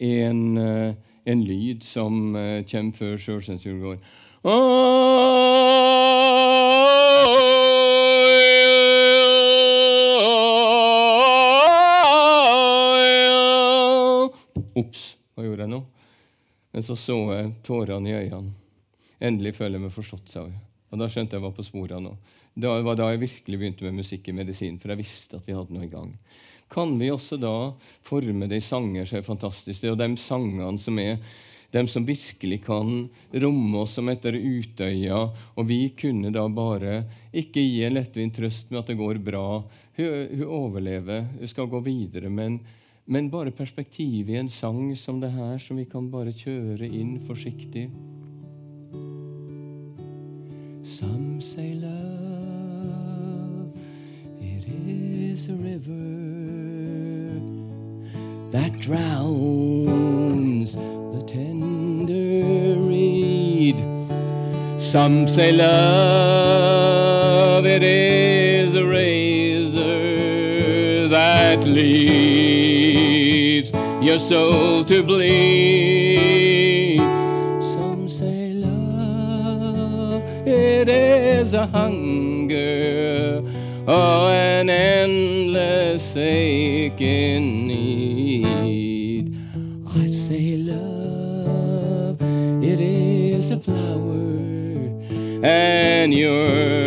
en, 0.00 0.58
eh, 0.58 0.94
en 1.24 1.44
lyd 1.44 1.84
som 1.84 2.36
eh, 2.36 2.64
kommer 2.64 2.96
før 2.96 3.16
sjølsensuren 3.20 3.80
går. 3.84 4.00
Ops 14.80 15.19
hva 15.40 15.48
gjorde 15.48 15.66
jeg 15.66 15.72
nå? 15.72 15.80
Men 16.70 16.84
så 16.86 16.96
så 17.00 17.16
jeg 17.34 17.54
tårene 17.66 18.12
i 18.12 18.18
øynene. 18.18 18.52
Endelig 19.20 19.56
føler 19.56 19.78
jeg 19.78 19.84
meg 19.86 19.96
forstått, 19.96 20.28
sa 20.30 20.44
hun. 20.46 20.54
Og 20.90 21.00
da 21.00 21.08
skjønte 21.10 21.36
jeg 21.36 21.44
hva 21.44 21.50
på 21.54 21.64
sporet 21.64 22.02
nå. 22.02 22.14
Det 22.60 22.70
var 22.84 22.96
da 22.98 23.10
jeg 23.12 23.22
virkelig 23.22 23.58
begynte 23.58 23.86
med 23.86 24.00
musikk 24.00 24.28
i 24.28 24.34
medisin, 24.36 24.78
for 24.80 24.92
jeg 24.92 25.00
visste 25.00 25.38
at 25.38 25.46
vi 25.46 25.54
hadde 25.56 25.74
noe 25.74 25.86
i 25.86 25.92
gang. 25.92 26.14
Kan 26.70 26.96
vi 27.00 27.10
også 27.10 27.38
da 27.40 27.72
forme 28.06 28.48
det 28.50 28.60
i 28.60 28.64
sanger 28.64 29.06
som 29.08 29.18
er 29.18 29.26
fantastiske, 29.26 29.90
og 29.90 29.98
de 29.98 30.10
sangene 30.20 30.78
som 30.82 30.98
er 31.02 31.18
de 31.70 31.84
som 31.86 32.06
virkelig 32.06 32.64
kan 32.64 33.04
romme 33.30 33.78
oss 33.84 33.94
som 33.94 34.08
etter 34.10 34.34
Utøya, 34.34 35.20
og 35.54 35.68
vi 35.68 35.84
kunne 35.94 36.32
da 36.34 36.48
bare 36.50 37.04
ikke 37.30 37.62
gi 37.62 37.84
en 37.86 37.94
lettvint 37.94 38.34
trøst 38.34 38.72
med 38.72 38.80
at 38.82 38.90
det 38.90 38.98
går 38.98 39.20
bra. 39.22 39.60
Hun, 39.98 40.08
hun 40.32 40.46
overlever, 40.48 41.28
hun 41.38 41.50
skal 41.50 41.70
gå 41.70 41.82
videre, 41.86 42.30
men, 42.32 42.58
men 43.10 43.30
bare 43.30 43.50
perspektivet 43.50 44.28
i 44.30 44.36
en 44.38 44.48
sang 44.48 44.98
som 44.98 45.20
det 45.20 45.32
her, 45.34 45.58
som 45.58 45.76
vi 45.76 45.84
kan 45.84 46.10
bare 46.12 46.32
kjøre 46.32 46.86
inn 46.86 47.20
forsiktig. 47.26 47.90
Some 50.84 51.42
say 51.42 51.74
love, 51.74 53.72
it 54.40 54.64
is 54.86 55.48
a 55.48 55.54
river 55.58 57.40
that 58.52 58.78
drowns 58.80 60.74
the 60.74 61.22
tender 61.26 62.78
reed. 62.78 63.76
Some 64.78 65.26
say 65.26 65.50
love, 65.52 66.46
it 67.66 67.82
is 67.82 68.74
a 68.76 68.84
razor 68.86 69.88
that 71.08 71.64
leads 71.64 72.39
soul 74.30 74.84
to 74.84 75.02
bleed. 75.02 77.00
Some 77.74 78.08
say 78.08 78.52
love, 78.52 80.22
it 80.46 80.88
is 80.88 81.52
a 81.52 81.66
hunger, 81.66 83.42
oh, 83.88 84.28
an 84.28 84.70
endless 84.70 86.14
ache 86.16 86.92
aching 86.92 87.66
need. 87.66 89.36
I 89.98 90.06
say 90.06 90.58
love, 90.58 92.22
it 92.62 92.80
is 92.80 93.50
a 93.50 93.58
flower, 93.58 94.30
and 95.42 96.14
you're 96.14 96.79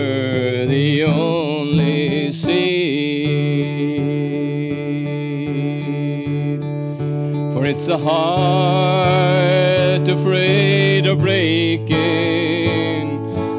it's 7.86 7.92
a 7.92 7.98
heart 7.98 9.04
afraid 10.08 11.06
of 11.06 11.20
breaking 11.20 11.92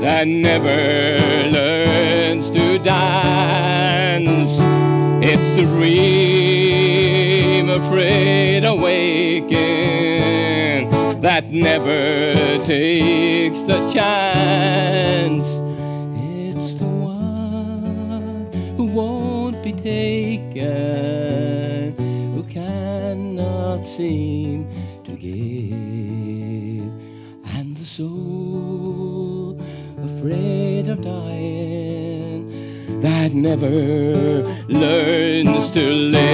that 0.00 0.26
never 0.26 1.20
learns 1.50 2.50
to 2.50 2.78
dance. 2.78 4.58
It's 5.22 5.50
the 5.58 5.64
dream 5.64 7.68
afraid 7.68 8.64
of 8.64 8.80
waking 8.80 9.58
that 11.20 11.50
never 11.50 12.64
takes 12.64 13.60
the 13.60 13.92
chance. 13.92 15.54
Never 33.35 34.44
learns 34.68 35.70
to 35.73 35.90
live. 35.90 36.25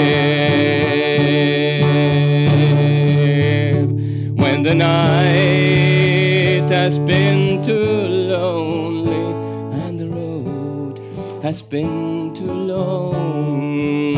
When 4.37 4.63
the 4.63 4.75
night 4.75 6.69
has 6.71 6.99
been 6.99 7.65
too 7.65 7.75
lonely 7.75 9.33
and 9.81 9.99
the 9.99 10.09
road 10.09 11.01
has 11.43 11.63
been 11.63 12.35
too 12.35 12.53
long, 12.53 14.09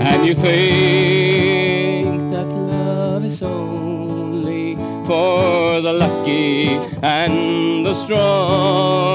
and 0.00 0.26
you 0.26 0.34
think 0.34 2.32
that 2.32 2.46
love 2.46 3.24
is 3.24 3.40
only 3.42 4.74
for 5.06 5.80
the 5.80 5.92
lucky 5.92 6.76
and 7.02 7.86
the 7.86 7.94
strong. 7.94 9.13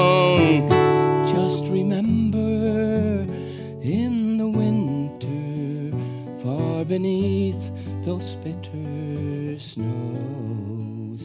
Beneath 6.90 7.70
those 8.04 8.34
bitter 8.42 9.60
snows, 9.60 11.22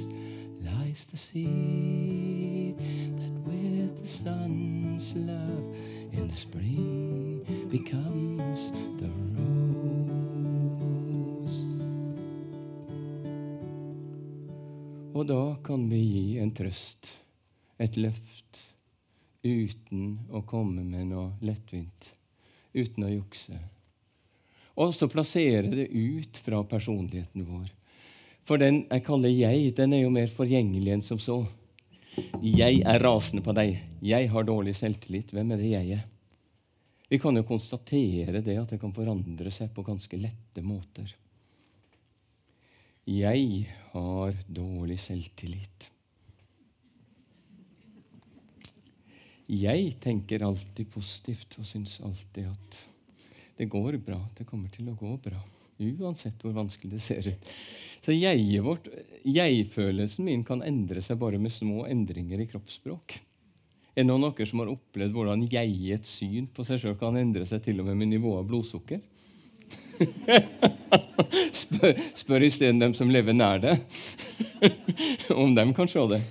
lies 0.61 1.07
the 1.09 1.17
seed 1.17 2.77
that 3.17 3.35
with 3.49 3.99
the 3.99 4.07
sun's 4.07 5.11
love 5.15 5.65
in 6.13 6.27
the 6.27 6.35
spring 6.35 7.41
becomes 7.71 8.71
the 9.01 9.09
rose. 9.33 9.65
Og 15.15 15.25
da 15.27 15.57
kan 15.65 15.89
vi 15.89 15.97
gi 16.05 16.39
en 16.45 16.53
trøst, 16.53 17.09
et 17.81 17.97
løft, 17.97 18.61
uten 19.41 20.19
å 20.29 20.45
komme 20.45 20.85
med 20.85 21.09
noe 21.09 21.31
lettvint, 21.41 22.13
uten 22.77 23.09
å 23.09 23.15
jukse. 23.17 23.74
Og 24.75 24.91
så 24.95 25.07
plassere 25.07 25.69
det 25.71 25.87
ut 25.91 26.37
fra 26.43 26.61
personligheten 26.67 27.45
vår. 27.47 27.69
For 28.45 28.61
den 28.61 28.83
jeg 28.83 29.05
kaller 29.07 29.31
jeg, 29.31 29.71
den 29.77 29.95
er 29.95 30.03
jo 30.03 30.11
mer 30.13 30.31
forgjengelig 30.31 30.97
enn 30.97 31.05
som 31.05 31.21
så. 31.21 31.39
Jeg 32.43 32.81
er 32.85 33.01
rasende 33.03 33.43
på 33.43 33.55
deg. 33.55 33.79
Jeg 34.05 34.29
har 34.31 34.47
dårlig 34.47 34.75
selvtillit. 34.77 35.33
Hvem 35.33 35.55
er 35.55 35.63
det 35.63 35.71
jeg 35.71 35.97
er? 35.97 36.03
Vi 37.09 37.19
kan 37.21 37.37
jo 37.37 37.45
konstatere 37.47 38.41
det 38.41 38.57
at 38.59 38.71
det 38.73 38.79
kan 38.81 38.93
forandre 38.95 39.51
seg 39.53 39.71
på 39.75 39.85
ganske 39.85 40.19
lette 40.19 40.63
måter. 40.65 41.11
Jeg 43.05 43.67
har 43.91 44.39
dårlig 44.49 44.97
selvtillit. 45.03 45.91
Jeg 49.45 49.91
tenker 50.01 50.41
alltid 50.41 50.89
positivt 50.89 51.59
og 51.61 51.67
syns 51.69 51.99
alltid 52.01 52.49
at 52.49 52.79
det 53.57 53.69
går 53.71 53.97
bra. 54.03 54.19
Det 54.37 54.47
kommer 54.47 54.69
til 54.73 54.89
å 54.91 54.97
gå 54.99 55.15
bra. 55.23 55.39
Uansett 55.79 56.41
hvor 56.43 56.55
vanskelig 56.55 56.95
det 56.95 57.03
ser 57.03 57.27
ut. 57.27 57.51
Så 58.05 58.13
jeget 58.13 58.63
vårt, 58.63 58.87
jeg-følelsen 59.25 60.27
min 60.27 60.43
kan 60.45 60.61
endre 60.63 61.01
seg 61.01 61.17
bare 61.17 61.39
med 61.41 61.53
små 61.53 61.87
endringer 61.89 62.43
i 62.43 62.47
kroppsspråk. 62.51 63.15
Er 63.95 64.03
det 64.03 64.09
noen 64.09 64.27
av 64.27 64.35
dere 64.35 64.49
som 64.49 64.61
har 64.61 64.69
opplevd 64.73 65.15
hvordan 65.15 65.45
jegets 65.49 66.17
syn 66.19 66.49
på 66.51 66.65
seg 66.67 66.81
sjøl 66.83 66.97
kan 66.99 67.17
endre 67.17 67.47
seg 67.49 67.63
til 67.65 67.79
og 67.81 67.87
med 67.87 67.97
med 68.01 68.11
nivået 68.11 68.43
av 68.43 68.49
blodsukker? 68.49 69.01
spør, 71.61 72.01
spør 72.19 72.45
isteden 72.45 72.81
dem 72.83 72.93
som 72.93 73.11
lever 73.11 73.33
nær 73.33 73.61
det, 73.63 73.77
om 75.43 75.55
dem 75.55 75.73
kan 75.73 75.89
se 75.89 76.03
det. 76.11 76.21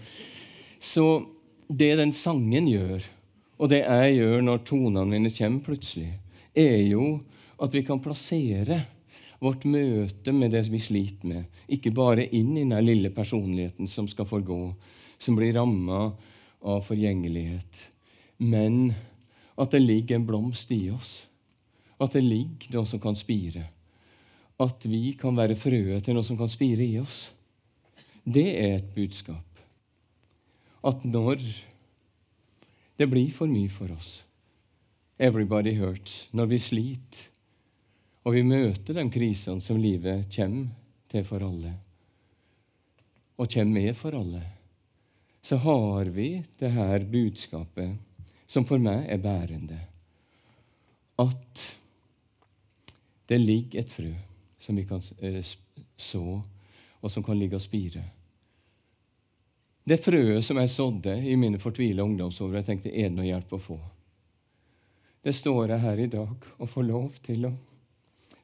Så 0.85 1.25
det 1.69 1.95
den 1.99 2.13
sangen 2.13 2.69
gjør, 2.69 3.07
og 3.59 3.71
det 3.73 3.81
jeg 3.83 4.19
gjør 4.19 4.45
når 4.45 4.63
tonene 4.69 5.09
mine 5.09 5.33
kommer 5.35 5.65
plutselig, 5.65 6.13
er 6.55 6.81
jo 6.89 7.19
at 7.63 7.75
vi 7.75 7.83
kan 7.87 8.03
plassere 8.03 8.81
vårt 9.43 9.67
møte 9.69 10.33
med 10.33 10.55
det 10.55 10.65
vi 10.73 10.81
sliter 10.81 11.29
med, 11.29 11.49
ikke 11.69 11.93
bare 11.95 12.27
inn 12.33 12.55
i 12.57 12.65
den 12.65 12.87
lille 12.87 13.11
personligheten 13.15 13.91
som 13.91 14.09
skal 14.09 14.29
forgå, 14.29 14.61
som 15.19 15.37
blir 15.37 15.55
ramma 15.57 16.07
av 16.65 16.85
forgjengelighet, 16.87 17.83
men 18.41 18.95
at 19.61 19.75
det 19.75 19.83
ligger 19.85 20.19
en 20.19 20.27
blomst 20.27 20.73
i 20.75 20.89
oss. 20.91 21.27
At 22.03 22.17
det 22.17 22.25
ligger 22.25 22.75
noe 22.75 22.89
som 22.91 23.01
kan 23.01 23.15
spire. 23.17 23.69
At 24.61 24.83
vi 24.87 25.15
kan 25.19 25.37
være 25.39 25.59
frøet 25.59 26.05
til 26.05 26.17
noe 26.17 26.27
som 26.27 26.39
kan 26.39 26.51
spire 26.51 26.83
i 26.83 26.99
oss. 26.99 27.29
Det 28.25 28.47
er 28.59 28.79
et 28.79 28.91
budskap. 28.97 29.47
At 30.85 31.05
når 31.07 31.39
det 32.99 33.09
blir 33.11 33.31
for 33.35 33.51
mye 33.51 33.71
for 33.71 33.95
oss, 33.95 34.24
everybody 35.19 35.75
hurts, 35.79 36.29
når 36.33 36.47
vi 36.51 36.59
sliter, 36.59 37.31
og 38.25 38.35
vi 38.35 38.43
møter 38.47 38.97
de 38.97 39.05
krisene 39.13 39.63
som 39.63 39.79
livet 39.81 40.27
kommer 40.33 40.73
til 41.13 41.27
for 41.29 41.45
alle, 41.45 41.75
og 43.37 43.51
kommer 43.51 43.81
med 43.81 43.95
for 43.99 44.17
alle, 44.17 44.43
så 45.45 45.59
har 45.61 46.09
vi 46.15 46.29
det 46.61 46.73
her 46.73 47.05
budskapet 47.05 47.99
som 48.47 48.65
for 48.65 48.81
meg 48.81 49.05
er 49.13 49.21
bærende. 49.21 49.79
At 51.21 51.65
det 53.29 53.41
ligger 53.41 53.83
et 53.83 53.93
frø 53.93 54.13
som 54.61 54.77
vi 54.77 54.87
kan 54.89 55.03
eh, 55.21 55.45
så, 55.97 56.41
og 57.01 57.11
som 57.13 57.25
kan 57.25 57.39
ligge 57.39 57.59
og 57.59 57.63
spire. 57.63 58.03
Det 59.85 60.01
frøet 60.01 60.45
som 60.45 60.57
jeg 60.57 60.73
sådde 60.73 61.19
i 61.29 61.37
mine 61.37 61.61
fortvila 61.61 62.03
ungdomsår, 62.03 62.55
jeg 62.57 62.67
tenkte 62.71 62.93
er 62.93 63.11
det 63.11 63.19
noe 63.19 63.29
hjelp 63.29 63.53
å 63.53 63.61
få? 63.61 63.77
Det 65.25 65.33
står 65.33 65.73
jeg 65.73 65.81
her 65.81 66.01
i 66.05 66.11
dag 66.13 66.49
og 66.59 66.69
får 66.69 66.85
lov 66.85 67.15
til 67.25 67.47
å 67.49 67.53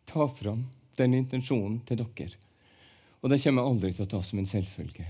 ta 0.09 0.27
fram 0.33 0.65
den 0.97 1.17
intensjonen 1.19 1.81
til 1.89 2.01
dere. 2.01 2.37
Og 3.21 3.29
det 3.29 3.41
kommer 3.43 3.63
jeg 3.63 3.73
aldri 3.75 3.91
til 3.97 4.07
å 4.07 4.13
ta 4.15 4.21
som 4.25 4.41
en 4.41 4.49
selvfølge. 4.49 5.09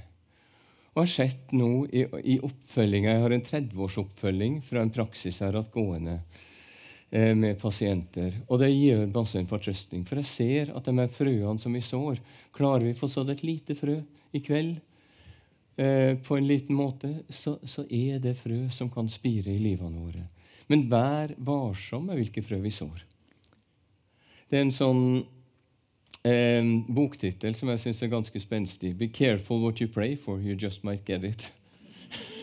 Og 0.90 0.98
jeg 0.98 1.06
har 1.06 1.12
sett 1.14 1.52
nå 1.54 1.70
i, 1.94 2.02
i 2.34 2.40
oppfølginga 2.42 3.12
Jeg 3.12 3.22
har 3.22 3.34
en 3.36 3.44
30-årsoppfølging 3.46 4.56
fra 4.66 4.82
en 4.82 4.90
praksis 4.90 5.38
jeg 5.38 5.46
har 5.46 5.60
hatt 5.60 5.70
gående 5.70 6.16
eh, 6.18 7.36
med 7.38 7.60
pasienter. 7.62 8.40
Og 8.48 8.58
det 8.58 8.72
gjør 8.72 9.06
masse 9.14 9.38
en 9.38 9.46
fortrøstning. 9.50 10.02
For 10.08 10.18
jeg 10.18 10.30
ser 10.32 10.72
at 10.74 10.90
de 10.90 11.06
frøene 11.14 11.62
som 11.62 11.78
vi 11.78 11.84
sår 11.86 12.18
Klarer 12.56 12.88
vi 12.88 12.96
å 12.96 12.98
få 12.98 13.08
sådd 13.12 13.30
et 13.30 13.46
lite 13.46 13.78
frø 13.78 14.00
i 14.34 14.42
kveld 14.42 14.80
eh, 15.78 16.18
på 16.18 16.34
en 16.34 16.50
liten 16.50 16.74
måte, 16.74 17.12
så, 17.30 17.54
så, 17.62 17.86
er 17.86 18.18
det 18.18 18.34
frø 18.42 18.64
som 18.74 18.90
kan 18.90 19.06
spire 19.08 19.54
i 19.54 19.62
livene 19.62 20.02
våre. 20.02 20.26
Men 20.70 20.86
vær 20.90 21.34
varsom 21.42 22.06
med 22.06 22.20
hvilke 22.20 22.44
frø 22.46 22.60
vi 22.62 22.70
sår. 22.70 23.02
Det 24.50 24.58
er 24.58 24.64
en 24.64 24.74
sånn 24.74 25.04
eh, 26.26 26.66
boktittel 26.90 27.56
som 27.58 27.70
jeg 27.72 27.82
syns 27.84 28.02
er 28.02 28.12
ganske 28.12 28.42
spenstig. 28.42 28.94
'Be 28.98 29.08
careful 29.10 29.62
what 29.64 29.82
you 29.82 29.88
pray 29.90 30.14
for, 30.14 30.38
you 30.38 30.54
just 30.54 30.84
might 30.86 31.04
get 31.06 31.26
it'. 31.26 31.50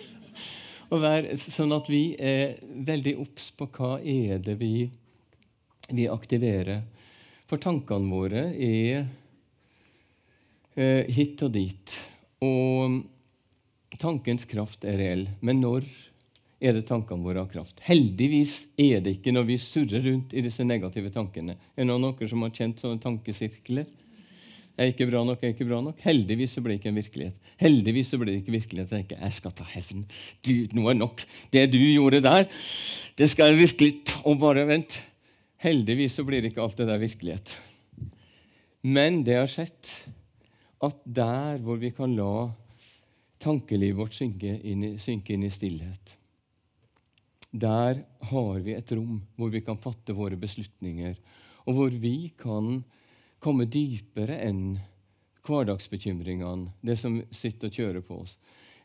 Vær, 0.92 1.28
sånn 1.40 1.76
at 1.76 1.88
vi 1.92 2.16
er 2.20 2.60
veldig 2.64 3.18
obs 3.24 3.52
på 3.56 3.68
hva 3.76 3.98
er 4.00 4.40
det 4.44 4.56
vi, 4.60 4.90
vi 5.92 6.08
aktiverer. 6.08 6.84
For 7.48 7.60
tankene 7.64 8.12
våre 8.12 8.44
er 8.52 9.06
eh, 10.76 11.08
hit 11.12 11.44
og 11.44 11.56
dit. 11.56 11.96
Og 12.44 13.04
tankens 14.00 14.44
kraft 14.48 14.84
er 14.84 15.00
reell. 15.00 15.28
Men 15.40 15.64
når 15.64 15.88
er 16.58 16.74
det 16.74 16.88
tankene 16.88 17.22
våre 17.22 17.44
har 17.44 17.52
kraft. 17.52 17.80
Heldigvis 17.86 18.64
er 18.82 19.02
det 19.06 19.18
ikke 19.18 19.34
når 19.36 19.46
vi 19.52 19.60
surrer 19.62 20.04
rundt 20.08 20.34
i 20.34 20.42
disse 20.46 20.66
negative 20.66 21.12
tankene. 21.14 21.58
Er 21.76 21.86
det 21.86 21.90
noen 21.90 22.30
som 22.32 22.46
har 22.46 22.54
kjent 22.56 22.82
sånne 22.82 23.02
tankesirkler? 23.04 23.86
Jeg 24.78 24.92
er 24.92 24.94
ikke 24.94 25.08
bra 25.10 25.24
nok, 25.26 25.42
jeg 25.42 25.50
er 25.50 25.56
ikke 25.56 25.66
bra 25.70 25.80
nok. 25.82 26.02
Heldigvis 26.06 26.52
så 26.54 26.62
blir 26.62 26.76
det 26.76 26.80
ikke 26.84 26.92
en 26.92 27.00
virkelighet. 27.00 27.54
Heldigvis 27.58 28.12
så 28.14 28.20
blir 28.22 28.30
det 28.30 28.42
ikke 28.44 28.54
virkelighet. 28.54 28.92
Jeg 28.94 29.06
ikke, 29.08 29.18
jeg 29.24 29.34
skal 29.34 29.56
ta 29.58 29.66
hevn. 29.72 30.04
Du, 30.46 30.54
nå 30.78 30.84
er 30.92 31.00
nok. 31.00 31.24
Det 31.54 31.64
du 31.74 31.80
gjorde 31.82 32.22
der, 32.22 32.46
det 33.18 33.30
skal 33.32 33.54
jeg 33.54 33.64
virkelig 33.64 33.96
ta 34.06 34.22
Og 34.30 34.38
bare 34.42 34.68
vent. 34.70 35.00
Heldigvis 35.62 36.20
så 36.20 36.26
blir 36.28 36.44
det 36.44 36.52
ikke 36.52 36.62
alt 36.62 36.78
det 36.78 36.88
der 36.90 37.02
virkelighet. 37.02 37.56
Men 38.86 39.24
det 39.26 39.40
har 39.40 39.50
skjedd 39.50 39.94
at 40.86 41.02
der 41.06 41.58
hvor 41.66 41.82
vi 41.82 41.90
kan 41.90 42.14
la 42.14 42.52
tankelivet 43.42 43.98
vårt 43.98 44.18
synke 44.18 44.60
inn 44.62 44.84
i, 44.86 44.92
synke 45.02 45.34
inn 45.34 45.46
i 45.48 45.54
stillhet, 45.54 46.17
der 47.52 48.04
har 48.30 48.60
vi 48.60 48.76
et 48.76 48.92
rom 48.92 49.22
hvor 49.38 49.52
vi 49.54 49.62
kan 49.64 49.80
fatte 49.80 50.16
våre 50.16 50.38
beslutninger, 50.40 51.16
og 51.68 51.78
hvor 51.78 51.96
vi 51.96 52.32
kan 52.40 52.82
komme 53.44 53.68
dypere 53.70 54.40
enn 54.44 54.78
hverdagsbekymringene, 55.48 56.74
det 56.84 56.98
som 57.00 57.22
sitter 57.32 57.70
og 57.70 57.80
kjører 57.80 58.04
på 58.04 58.20
oss. 58.26 58.36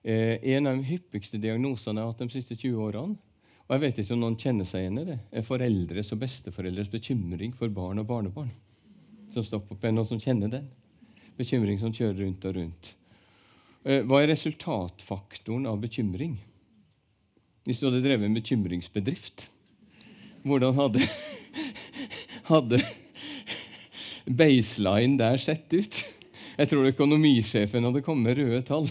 Eh, 0.03 0.39
en 0.55 0.67
av 0.67 0.79
de 0.79 0.87
hyppigste 0.87 1.41
diagnosene 1.43 1.99
jeg 1.99 2.07
har 2.07 2.13
hatt 2.13 2.23
de 2.23 2.35
siste 2.35 2.59
20 2.59 2.83
årene, 2.87 3.19
og 3.67 3.75
jeg 3.77 3.83
vet 3.85 3.99
ikke 4.03 4.15
om 4.17 4.23
noen 4.25 4.39
kjenner 4.39 4.69
seg 4.69 4.85
igjen 4.85 5.01
i 5.03 5.09
det, 5.09 5.19
er 5.33 5.47
foreldres 5.47 6.13
og 6.15 6.23
besteforeldres 6.23 6.91
bekymring 6.93 7.55
for 7.57 7.73
barn 7.73 8.03
og 8.03 8.09
barnebarn. 8.11 8.51
Som 9.33 9.47
stopper 9.47 9.77
opp. 9.77 9.85
Er 9.87 9.95
noen 9.95 10.09
som 10.11 10.21
kjenner 10.21 10.51
den? 10.53 10.67
Bekymring 11.39 11.79
som 11.81 11.95
kjører 11.95 12.19
rundt 12.21 12.45
og 12.51 12.57
rundt. 12.59 12.91
Eh, 13.87 14.03
hva 14.07 14.21
er 14.21 14.29
resultatfaktoren 14.35 15.65
av 15.71 15.81
bekymring? 15.83 16.37
Hvis 17.67 17.79
du 17.79 17.87
hadde 17.87 18.03
drevet 18.03 18.27
en 18.27 18.35
bekymringsbedrift, 18.35 19.47
hvordan 20.43 20.75
hadde, 20.75 21.05
hadde 22.51 22.81
baseline 24.27 25.19
der 25.21 25.39
sett 25.39 25.71
ut? 25.71 26.01
Jeg 26.59 26.69
tror 26.69 26.91
økonomisjefen 26.91 27.87
hadde 27.87 28.03
kommet 28.05 28.33
med 28.33 28.43
røde 28.43 28.65
tall. 28.67 28.91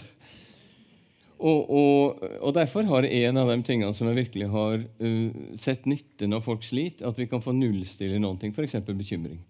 Og, 1.42 1.70
og, 1.74 2.22
og, 2.38 2.50
Derfor 2.54 2.86
har 2.86 3.06
en 3.08 3.40
av 3.40 3.50
de 3.50 3.58
tingene 3.66 3.94
som 3.98 4.08
jeg 4.08 4.20
virkelig 4.20 4.48
har 4.52 4.82
uh, 4.82 5.54
sett 5.62 5.88
nytte 5.90 6.28
når 6.30 6.44
folk 6.46 6.64
sliter, 6.64 7.08
at 7.08 7.18
vi 7.18 7.26
kan 7.30 7.42
få 7.42 7.54
nullstille 7.56 8.20
noen 8.22 8.38
ting, 8.38 8.54
f.eks. 8.54 8.78
bekymring. 8.86 9.40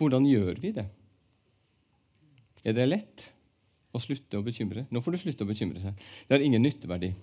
Hvordan 0.00 0.26
gjør 0.26 0.58
vi 0.60 0.74
det? 0.76 0.88
Er 2.66 2.76
det 2.76 2.88
lett 2.90 3.28
å 3.94 4.02
slutte 4.02 4.38
å 4.38 4.44
bekymre? 4.44 4.84
Nå 4.90 5.00
får 5.04 5.14
du 5.14 5.22
slutte 5.22 5.46
å 5.46 5.48
bekymre 5.48 5.82
seg. 5.82 6.08
Det 6.26 6.36
har 6.36 6.44
ingen 6.44 6.64
nytteverdi. 6.66 7.14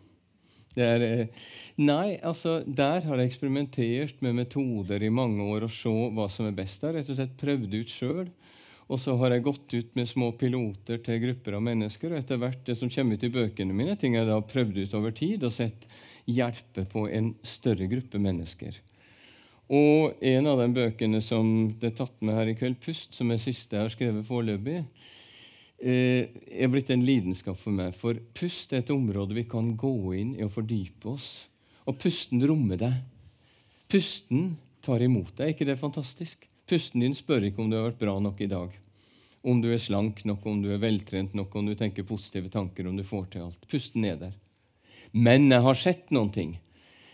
Er, 0.77 1.01
eh, 1.01 1.45
nei, 1.81 2.17
altså, 2.21 2.59
der 2.65 3.01
har 3.05 3.17
jeg 3.17 3.31
eksperimentert 3.31 4.21
med 4.21 4.37
metoder 4.37 5.03
i 5.03 5.09
mange 5.09 5.43
år 5.43 5.65
og 5.65 5.73
se 5.73 5.93
hva 6.13 6.27
som 6.29 6.49
er 6.49 6.57
best. 6.57 6.83
Der 6.83 6.99
rett 6.99 7.09
og 7.09 7.17
slett 7.17 7.37
prøvd 7.41 7.73
ut 7.79 7.93
sjøl. 7.93 8.27
Og 8.87 9.01
så 9.03 9.17
har 9.19 9.33
jeg 9.33 9.43
gått 9.43 9.73
ut 9.73 9.95
med 9.99 10.07
små 10.07 10.29
piloter 10.39 11.01
til 11.03 11.19
grupper 11.25 11.57
av 11.57 11.63
mennesker. 11.65 12.13
Og 12.13 12.21
etter 12.21 12.39
hvert 12.39 12.61
det 12.67 12.77
som 12.79 12.91
kommer 12.93 13.17
ut 13.17 13.25
i 13.27 13.33
bøkene 13.33 13.75
mine, 13.75 13.97
ting 13.99 14.15
jeg 14.15 14.29
da 14.29 14.37
har 14.37 14.47
prøvd 14.47 14.79
ut 14.85 14.95
over 14.95 15.15
tid 15.15 15.43
og 15.43 15.55
sett 15.55 15.89
hjelpe 16.27 16.85
på 16.87 17.07
en 17.11 17.33
større 17.43 17.89
gruppe 17.91 18.21
mennesker. 18.21 18.77
Og 19.67 20.15
en 20.23 20.47
av 20.47 20.61
de 20.61 20.69
bøkene 20.71 21.19
som 21.23 21.49
det 21.81 21.91
er 21.91 21.97
tatt 21.97 22.15
med 22.23 22.37
her 22.37 22.47
i 22.47 22.55
kveld, 22.55 22.77
'Pust', 22.79 23.11
som 23.15 23.31
er 23.31 23.41
siste 23.43 23.75
jeg 23.75 23.83
har 23.83 23.91
skrevet 23.91 24.27
foreløpig, 24.27 24.85
er 25.77 26.71
blitt 26.73 26.89
en 26.89 27.05
lidenskap 27.05 27.59
for 27.61 27.75
meg. 27.75 27.95
For 27.99 28.17
pust 28.37 28.73
er 28.73 28.81
et 28.81 28.93
område 28.93 29.37
vi 29.37 29.45
kan 29.49 29.75
gå 29.77 29.93
inn 30.17 30.33
i 30.37 30.45
og 30.45 30.55
fordype 30.55 31.13
oss. 31.13 31.45
Og 31.87 31.99
pusten 32.01 32.41
rommer 32.49 32.79
deg. 32.81 32.97
Pusten 33.91 34.55
tar 34.83 35.03
imot 35.05 35.35
deg. 35.37 35.45
Er 35.45 35.53
ikke 35.53 35.69
det 35.69 35.79
fantastisk? 35.79 36.47
Pusten 36.67 37.05
din 37.05 37.15
spør 37.15 37.45
ikke 37.47 37.63
om 37.63 37.71
du 37.71 37.77
har 37.77 37.87
vært 37.91 38.01
bra 38.01 38.17
nok 38.19 38.41
i 38.43 38.49
dag. 38.51 38.73
Om 39.47 39.61
du 39.63 39.69
er 39.71 39.79
slank 39.79 40.23
nok, 40.27 40.43
om 40.49 40.59
du 40.63 40.73
er 40.73 40.81
veltrent 40.81 41.37
nok, 41.37 41.53
om 41.55 41.69
du 41.69 41.75
tenker 41.77 42.07
positive 42.07 42.51
tanker, 42.51 42.89
om 42.89 42.97
du 42.97 43.05
får 43.07 43.29
til 43.31 43.45
alt. 43.45 43.67
Pusten 43.71 44.03
er 44.09 44.17
der. 44.19 44.33
Men 45.15 45.47
jeg 45.53 45.63
har 45.63 45.79
sett 45.79 46.11
noen 46.11 46.33
ting. 46.33 46.57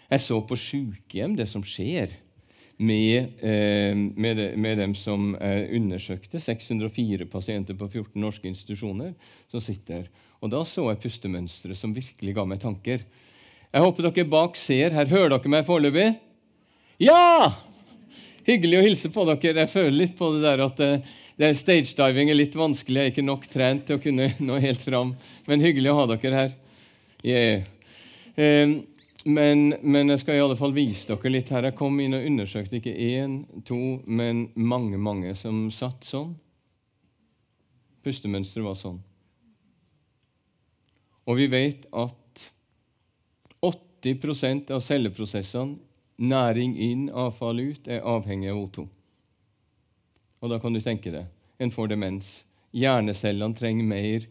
Jeg 0.10 0.24
så 0.24 0.40
på 0.46 0.58
sykehjem 0.58 1.36
det 1.38 1.46
som 1.52 1.62
skjer 1.66 2.16
med, 2.78 3.34
eh, 3.44 3.96
med, 3.96 4.42
med, 4.58 4.78
dem 4.82 4.96
som 4.96 5.34
undersøkte. 5.36 6.42
604 6.42 7.28
pasienter 7.32 7.78
på 7.78 7.88
14 7.90 8.20
norske 8.22 8.50
institusjoner 8.50 9.14
som 9.52 9.62
sitter. 9.62 10.10
Og 10.44 10.52
Da 10.52 10.64
så 10.68 10.90
jeg 10.90 11.00
pustemønstre 11.06 11.76
som 11.76 11.94
virkelig 11.96 12.36
ga 12.36 12.44
meg 12.46 12.60
tanker. 12.60 13.06
Jeg 13.74 13.82
håper 13.82 14.06
dere 14.06 14.30
bak 14.30 14.58
ser. 14.60 14.92
Her 14.94 15.10
hører 15.10 15.32
dere 15.34 15.50
meg 15.50 15.64
foreløpig? 15.66 16.12
Ja! 17.02 17.54
Hyggelig 18.46 18.78
å 18.78 18.84
hilse 18.84 19.10
på 19.10 19.24
dere. 19.26 19.64
Jeg 19.64 19.72
føler 19.72 19.96
litt 19.96 20.18
på 20.20 20.34
det 20.36 20.44
der 20.44 20.62
at 20.66 20.82
eh, 20.84 21.14
det 21.40 21.48
er 21.48 21.58
stagediving 21.58 22.30
er 22.30 22.38
litt 22.38 22.58
vanskelig. 22.60 23.00
Jeg 23.00 23.10
er 23.10 23.14
ikke 23.16 23.26
nok 23.26 23.48
trent 23.50 23.88
til 23.88 23.98
å 23.98 24.04
kunne 24.04 24.30
nå 24.48 24.60
helt 24.62 24.84
fram. 24.84 25.16
Men 25.50 25.64
hyggelig 25.64 25.94
å 25.94 26.02
ha 26.02 26.08
dere 26.12 26.42
her. 26.42 26.54
Yeah. 27.24 27.64
Um, 28.36 28.82
men, 29.24 29.76
men, 29.82 30.10
jeg 30.12 30.20
skal 30.22 30.38
i 30.38 30.44
alle 30.44 30.58
fall 30.60 30.74
vise 30.76 31.08
dere 31.08 31.32
litt 31.32 31.52
her. 31.54 31.68
Jeg 31.70 31.78
kom 31.80 32.00
inn 32.04 32.16
og 32.18 32.26
undersøkte 32.28 32.80
ikke 32.80 32.94
én, 32.94 33.44
to, 33.68 33.80
men 34.06 34.50
mange, 34.56 35.00
mange 35.00 35.34
som 35.40 35.66
satt 35.72 36.04
sånn. 36.08 36.34
Pustemønsteret 38.04 38.68
var 38.68 38.80
sånn. 38.80 39.00
Og 41.24 41.40
vi 41.40 41.48
vet 41.48 41.88
at 41.96 42.44
80% 43.64 44.74
av 44.76 44.84
celleprosessene, 44.84 45.80
næring 46.20 46.76
inn, 46.78 47.08
avfall 47.10 47.62
ut, 47.64 47.88
er 47.88 48.04
avhengig 48.06 48.52
av 48.52 48.60
O2. 48.60 48.88
Og 50.44 50.52
da 50.52 50.60
kan 50.60 50.76
du 50.76 50.82
tenke 50.84 51.12
deg 51.14 51.64
en 51.64 51.72
får 51.72 51.94
demens. 51.94 52.42
Hjernecellene 52.76 53.56
trenger 53.56 53.88
mer 53.88 54.28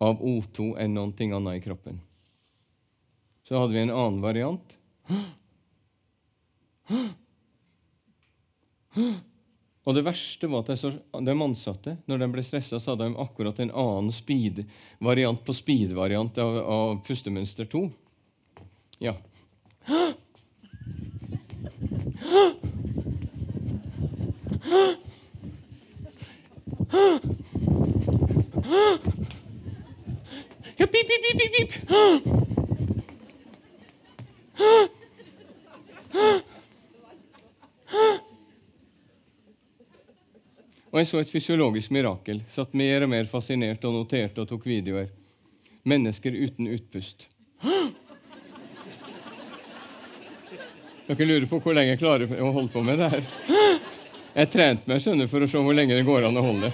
av 0.00 0.22
O2 0.24 0.72
enn 0.80 0.96
noe 0.96 1.12
annet 1.12 1.58
i 1.58 1.64
kroppen. 1.64 2.00
Så 3.50 3.58
hadde 3.58 3.72
vi 3.72 3.80
en 3.82 3.90
annen 3.90 4.20
variant. 4.22 4.76
Og 9.84 9.94
det 9.96 10.04
verste 10.06 10.46
var 10.46 10.68
at 10.70 10.84
de 11.26 11.34
ansatte, 11.34 11.96
når 12.06 12.20
de 12.22 12.28
ble 12.30 12.44
stressa, 12.46 12.78
så 12.78 12.92
hadde 12.92 13.08
de 13.08 13.18
akkurat 13.18 13.58
en 13.58 13.72
annen 13.74 14.12
speed 14.14 14.60
variant 15.02 15.42
på 15.42 15.56
speed-variant 15.56 16.38
av, 16.38 16.58
av 16.62 17.00
pustemønster 17.08 17.66
2. 17.72 17.82
Ja. 19.02 19.16
Ja, 30.78 30.86
pip, 30.86 31.10
pip, 31.10 31.22
pip, 31.26 31.50
pip, 31.58 32.46
Og 40.90 40.98
jeg 40.98 41.06
så 41.06 41.20
et 41.22 41.30
fysiologisk 41.30 41.92
mirakel. 41.94 42.40
Satt 42.50 42.72
mer 42.74 43.04
og 43.06 43.12
mer 43.12 43.28
fascinert 43.30 43.84
og 43.86 43.94
noterte 43.94 44.42
og 44.42 44.48
tok 44.50 44.64
videoer. 44.66 45.10
Mennesker 45.86 46.34
uten 46.34 46.66
utpust. 46.74 47.28
Dere 51.10 51.26
lurer 51.26 51.46
på 51.50 51.58
hvor 51.62 51.74
lenge 51.74 51.94
jeg 51.94 52.02
klarer 52.02 52.30
å 52.42 52.52
holde 52.54 52.70
på 52.74 52.82
med 52.86 53.00
det 53.00 53.08
her? 53.14 53.24
Jeg 54.30 54.50
trente 54.52 54.90
meg 54.90 55.02
skjønner, 55.02 55.26
for 55.30 55.42
å 55.42 55.48
se 55.50 55.58
hvor 55.58 55.74
lenge 55.74 55.96
det 55.98 56.06
går 56.06 56.28
an 56.28 56.38
å 56.38 56.44
holde. 56.44 56.70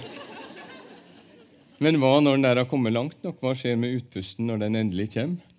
Men 1.81 1.97
hva 2.01 2.17
når 2.21 2.37
den 2.37 2.45
der 2.45 2.61
har 2.61 2.69
kommet 2.69 2.93
langt 2.93 3.17
nok? 3.25 3.39
Hva 3.41 3.53
skjer 3.57 3.77
med 3.81 3.95
utpusten 3.97 4.49
når 4.49 4.65
den 4.65 4.77
endelig 4.81 5.11
kommer? 5.13 5.56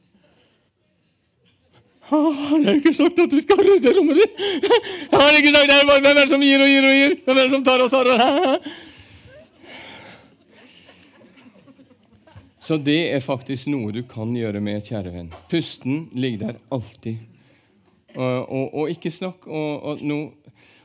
Har 2.08 2.62
jeg 2.64 2.80
ikke 2.80 2.94
sagt 2.96 3.18
at 3.20 3.32
du 3.32 3.40
skal 3.44 3.58
rydde 3.60 3.92
rommet 3.96 4.20
ditt? 4.22 4.38
Jeg 4.40 5.18
har 5.20 5.38
ikke 5.38 5.54
sagt 5.54 5.72
det! 5.72 5.80
Hvem 5.88 6.06
er 6.10 6.20
det 6.20 6.28
som 6.30 6.44
gir 6.44 6.62
og 6.64 6.70
gir 6.70 6.86
og 6.88 6.94
gir? 6.96 7.16
Hvem 7.24 7.40
er 7.40 7.48
det 7.48 7.56
som 7.56 7.66
tar 7.66 7.84
og 7.84 7.90
tar 7.92 8.12
og 8.12 8.70
Så 12.68 12.76
det 12.84 12.98
er 13.14 13.24
faktisk 13.24 13.70
noe 13.72 13.92
du 13.96 14.02
kan 14.04 14.34
gjøre 14.36 14.60
med, 14.60 14.82
kjære 14.84 15.12
venn. 15.14 15.30
Pusten 15.48 16.10
ligger 16.12 16.42
der 16.42 16.58
alltid. 16.72 17.22
Og, 18.12 18.44
og, 18.44 18.74
og 18.74 18.90
ikke 18.92 19.12
snakk 19.12 19.46
og, 19.46 19.70
og, 19.88 20.02
no, 20.04 20.18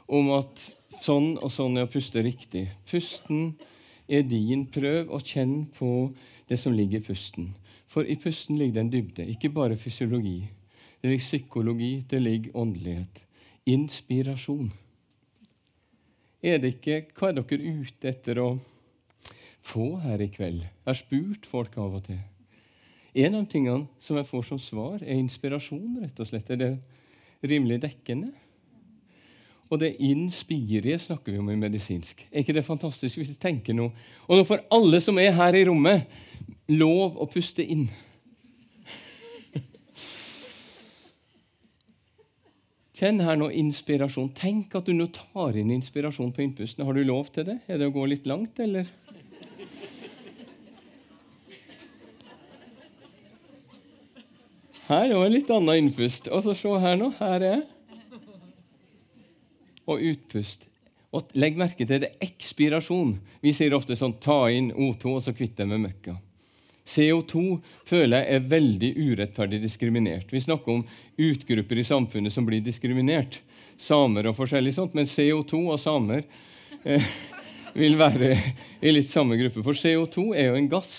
om 0.07 0.29
at 0.37 0.63
sånn 1.03 1.33
og 1.43 1.51
sånn 1.51 1.75
er 1.79 1.87
å 1.87 1.91
puste 1.91 2.23
riktig. 2.23 2.69
Pusten 2.87 3.53
er 4.07 4.23
din. 4.27 4.63
Prøv 4.71 5.11
å 5.11 5.19
kjenne 5.19 5.65
på 5.75 6.13
det 6.47 6.59
som 6.61 6.75
ligger 6.75 7.01
i 7.01 7.07
pusten. 7.07 7.51
For 7.91 8.07
i 8.07 8.15
pusten 8.19 8.59
ligger 8.59 8.77
det 8.79 8.83
en 8.85 8.93
dybde, 8.93 9.27
ikke 9.35 9.51
bare 9.53 9.79
fysiologi. 9.79 10.39
Det 11.03 11.09
ligger 11.09 11.19
psykologi, 11.19 12.05
det 12.09 12.21
ligger 12.21 12.57
åndelighet. 12.57 13.25
Inspirasjon. 13.65 14.73
Er 16.43 16.57
det 16.57 16.77
ikke, 16.77 17.01
Hva 17.17 17.27
er 17.29 17.41
dere 17.41 17.73
ute 17.81 18.07
etter 18.07 18.39
å 18.39 18.53
få 19.59 19.97
her 19.99 20.23
i 20.23 20.29
kveld? 20.31 20.61
Jeg 20.63 20.87
har 20.87 20.95
spurt 20.95 21.49
folk 21.51 21.75
av 21.75 21.97
og 21.99 22.05
til. 22.07 22.21
En 23.15 23.35
av 23.35 23.49
tingene 23.51 23.87
som 23.99 24.15
jeg 24.15 24.29
får 24.29 24.47
som 24.47 24.59
svar, 24.59 25.03
er 25.03 25.19
inspirasjon. 25.19 25.99
rett 26.01 26.19
og 26.19 26.27
slett. 26.27 26.49
Er 26.49 26.55
det 26.55 26.79
rimelig 27.43 27.81
dekkende? 27.81 28.31
Og 29.69 29.79
det 29.79 29.95
inspirie 29.99 30.99
snakker 30.99 31.33
vi 31.33 31.37
om 31.37 31.49
i 31.49 31.59
medisinsk. 31.59 32.27
Er 32.31 32.39
ikke 32.39 32.53
det 32.53 32.65
fantastisk 32.65 33.17
hvis 33.17 33.29
vi 33.29 33.35
tenker 33.35 33.73
noe? 33.73 33.91
Og 34.27 34.37
nå 34.37 34.47
får 34.47 34.63
alle 34.71 35.01
som 35.01 35.19
er 35.19 35.35
her 35.35 35.53
i 35.53 35.65
rommet, 35.67 36.07
lov 36.71 37.19
å 37.19 37.27
puste 37.27 37.63
inn. 37.65 37.89
Kjenn 42.93 43.23
her 43.25 43.39
nå 43.39 43.47
inspirasjon. 43.49 44.29
Tenk 44.37 44.75
at 44.77 44.85
du 44.85 44.93
nå 44.93 45.07
tar 45.15 45.55
inn 45.57 45.71
inspirasjon 45.73 46.29
på 46.35 46.43
innpusten. 46.45 46.85
Har 46.85 46.93
du 46.93 47.01
lov 47.01 47.31
til 47.33 47.47
det? 47.47 47.55
Er 47.65 47.79
det 47.81 47.87
å 47.89 47.93
gå 47.95 48.03
litt 48.05 48.27
langt, 48.29 48.59
eller? 48.61 48.85
Her 54.83 55.07
er 55.07 55.15
en 55.15 55.33
litt 55.33 55.49
annen 55.49 55.87
innpust. 55.87 56.29
Og 56.29 56.43
så 56.45 56.53
se 56.59 56.75
her 56.83 56.99
nå. 56.99 57.09
Her 57.17 57.47
er 57.47 57.63
Og 59.89 59.99
utpust. 60.13 60.67
Og 61.13 61.33
legg 61.37 61.57
merke 61.59 61.85
til 61.89 62.05
det 62.05 62.13
ekspirasjon. 62.23 63.17
Vi 63.41 63.51
sier 63.57 63.73
ofte 63.73 63.97
sånn 63.97 64.15
ta 64.21 64.45
inn 64.53 64.69
O2, 64.71 65.17
og 65.17 65.25
så 65.25 65.33
kvitt 65.35 65.57
deg 65.57 65.67
med 65.69 65.83
møkka. 65.87 66.15
CO2 66.83 67.61
føler 67.87 68.19
jeg 68.19 68.35
er 68.35 68.47
veldig 68.51 68.91
urettferdig 68.99 69.61
diskriminert. 69.63 70.31
Vi 70.33 70.41
snakker 70.43 70.79
om 70.79 70.85
utgrupper 71.17 71.79
i 71.79 71.87
samfunnet 71.87 72.35
som 72.35 72.47
blir 72.47 72.63
diskriminert. 72.63 73.39
Samer 73.79 74.27
og 74.29 74.37
forskjellig 74.37 74.75
sånt. 74.75 74.95
Men 74.97 75.07
CO2 75.09 75.63
og 75.63 75.79
samer 75.81 76.25
eh, 76.83 77.07
vil 77.81 77.95
være 77.99 78.35
i 78.83 78.93
litt 78.93 79.09
samme 79.09 79.39
gruppe. 79.39 79.63
For 79.65 79.79
CO2 79.79 80.33
er 80.35 80.51
jo 80.51 80.59
en 80.59 80.71
gass 80.71 80.97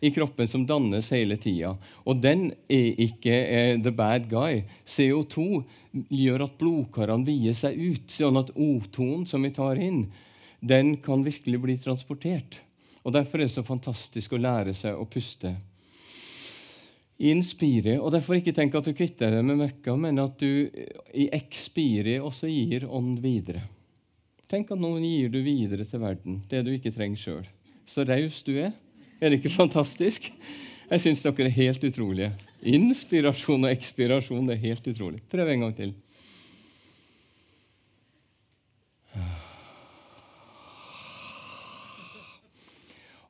i 0.00 0.12
kroppen 0.14 0.48
som 0.48 0.64
dannes 0.66 1.10
hele 1.12 1.36
tida. 1.40 1.74
Og 2.06 2.22
den 2.22 2.50
er 2.70 3.02
ikke 3.04 3.34
eh, 3.34 3.74
the 3.82 3.92
bad 3.92 4.30
guy. 4.30 4.62
CO2 4.88 5.64
gjør 6.06 6.46
at 6.46 6.56
blodkarene 6.60 7.26
vier 7.26 7.56
seg 7.58 7.76
ut, 7.76 8.06
sånn 8.14 8.40
at 8.40 8.54
O2-en 8.54 9.26
som 9.28 9.42
vi 9.44 9.52
tar 9.58 9.80
inn, 9.80 10.06
den 10.60 10.96
kan 11.02 11.26
virkelig 11.26 11.60
bli 11.60 11.76
transportert. 11.82 12.60
Og 13.04 13.12
Derfor 13.14 13.40
er 13.40 13.48
det 13.48 13.54
så 13.54 13.64
fantastisk 13.64 14.34
å 14.36 14.40
lære 14.40 14.74
seg 14.76 14.98
å 14.98 15.08
puste. 15.08 15.54
Inspire. 17.20 17.98
Og 18.00 18.12
derfor 18.14 18.38
ikke 18.38 18.54
tenk 18.56 18.74
at 18.76 18.86
du 18.88 18.94
kvitter 18.96 19.32
deg 19.34 19.44
med 19.44 19.60
møkka, 19.60 19.96
men 19.96 20.20
at 20.22 20.40
du 20.40 20.68
i 21.12 21.28
expire 21.36 22.16
også 22.24 22.48
gir 22.48 22.86
ånd 22.88 23.20
videre. 23.24 23.62
Tenk 24.50 24.72
at 24.72 24.80
noen 24.80 25.04
gir 25.04 25.28
du 25.30 25.38
videre 25.44 25.84
til 25.86 26.00
verden, 26.02 26.40
det 26.50 26.64
du 26.66 26.72
ikke 26.74 26.92
trenger 26.94 27.20
sjøl. 27.20 27.44
Så 27.86 28.04
raus 28.08 28.40
du 28.46 28.54
er. 28.56 28.72
Er 29.20 29.30
det 29.30 29.40
ikke 29.40 29.52
fantastisk? 29.52 30.30
Jeg 30.90 31.02
syns 31.04 31.22
dere 31.22 31.46
er 31.46 31.54
helt 31.54 31.84
utrolige. 31.86 32.32
Inspirasjon 32.66 33.62
og 33.62 33.70
ekspirasjon 33.70 34.48
det 34.48 34.56
er 34.56 34.64
helt 34.64 34.88
utrolig. 34.90 35.20
Prøv 35.30 35.52
en 35.52 35.66
gang 35.66 35.76
til. 35.76 35.92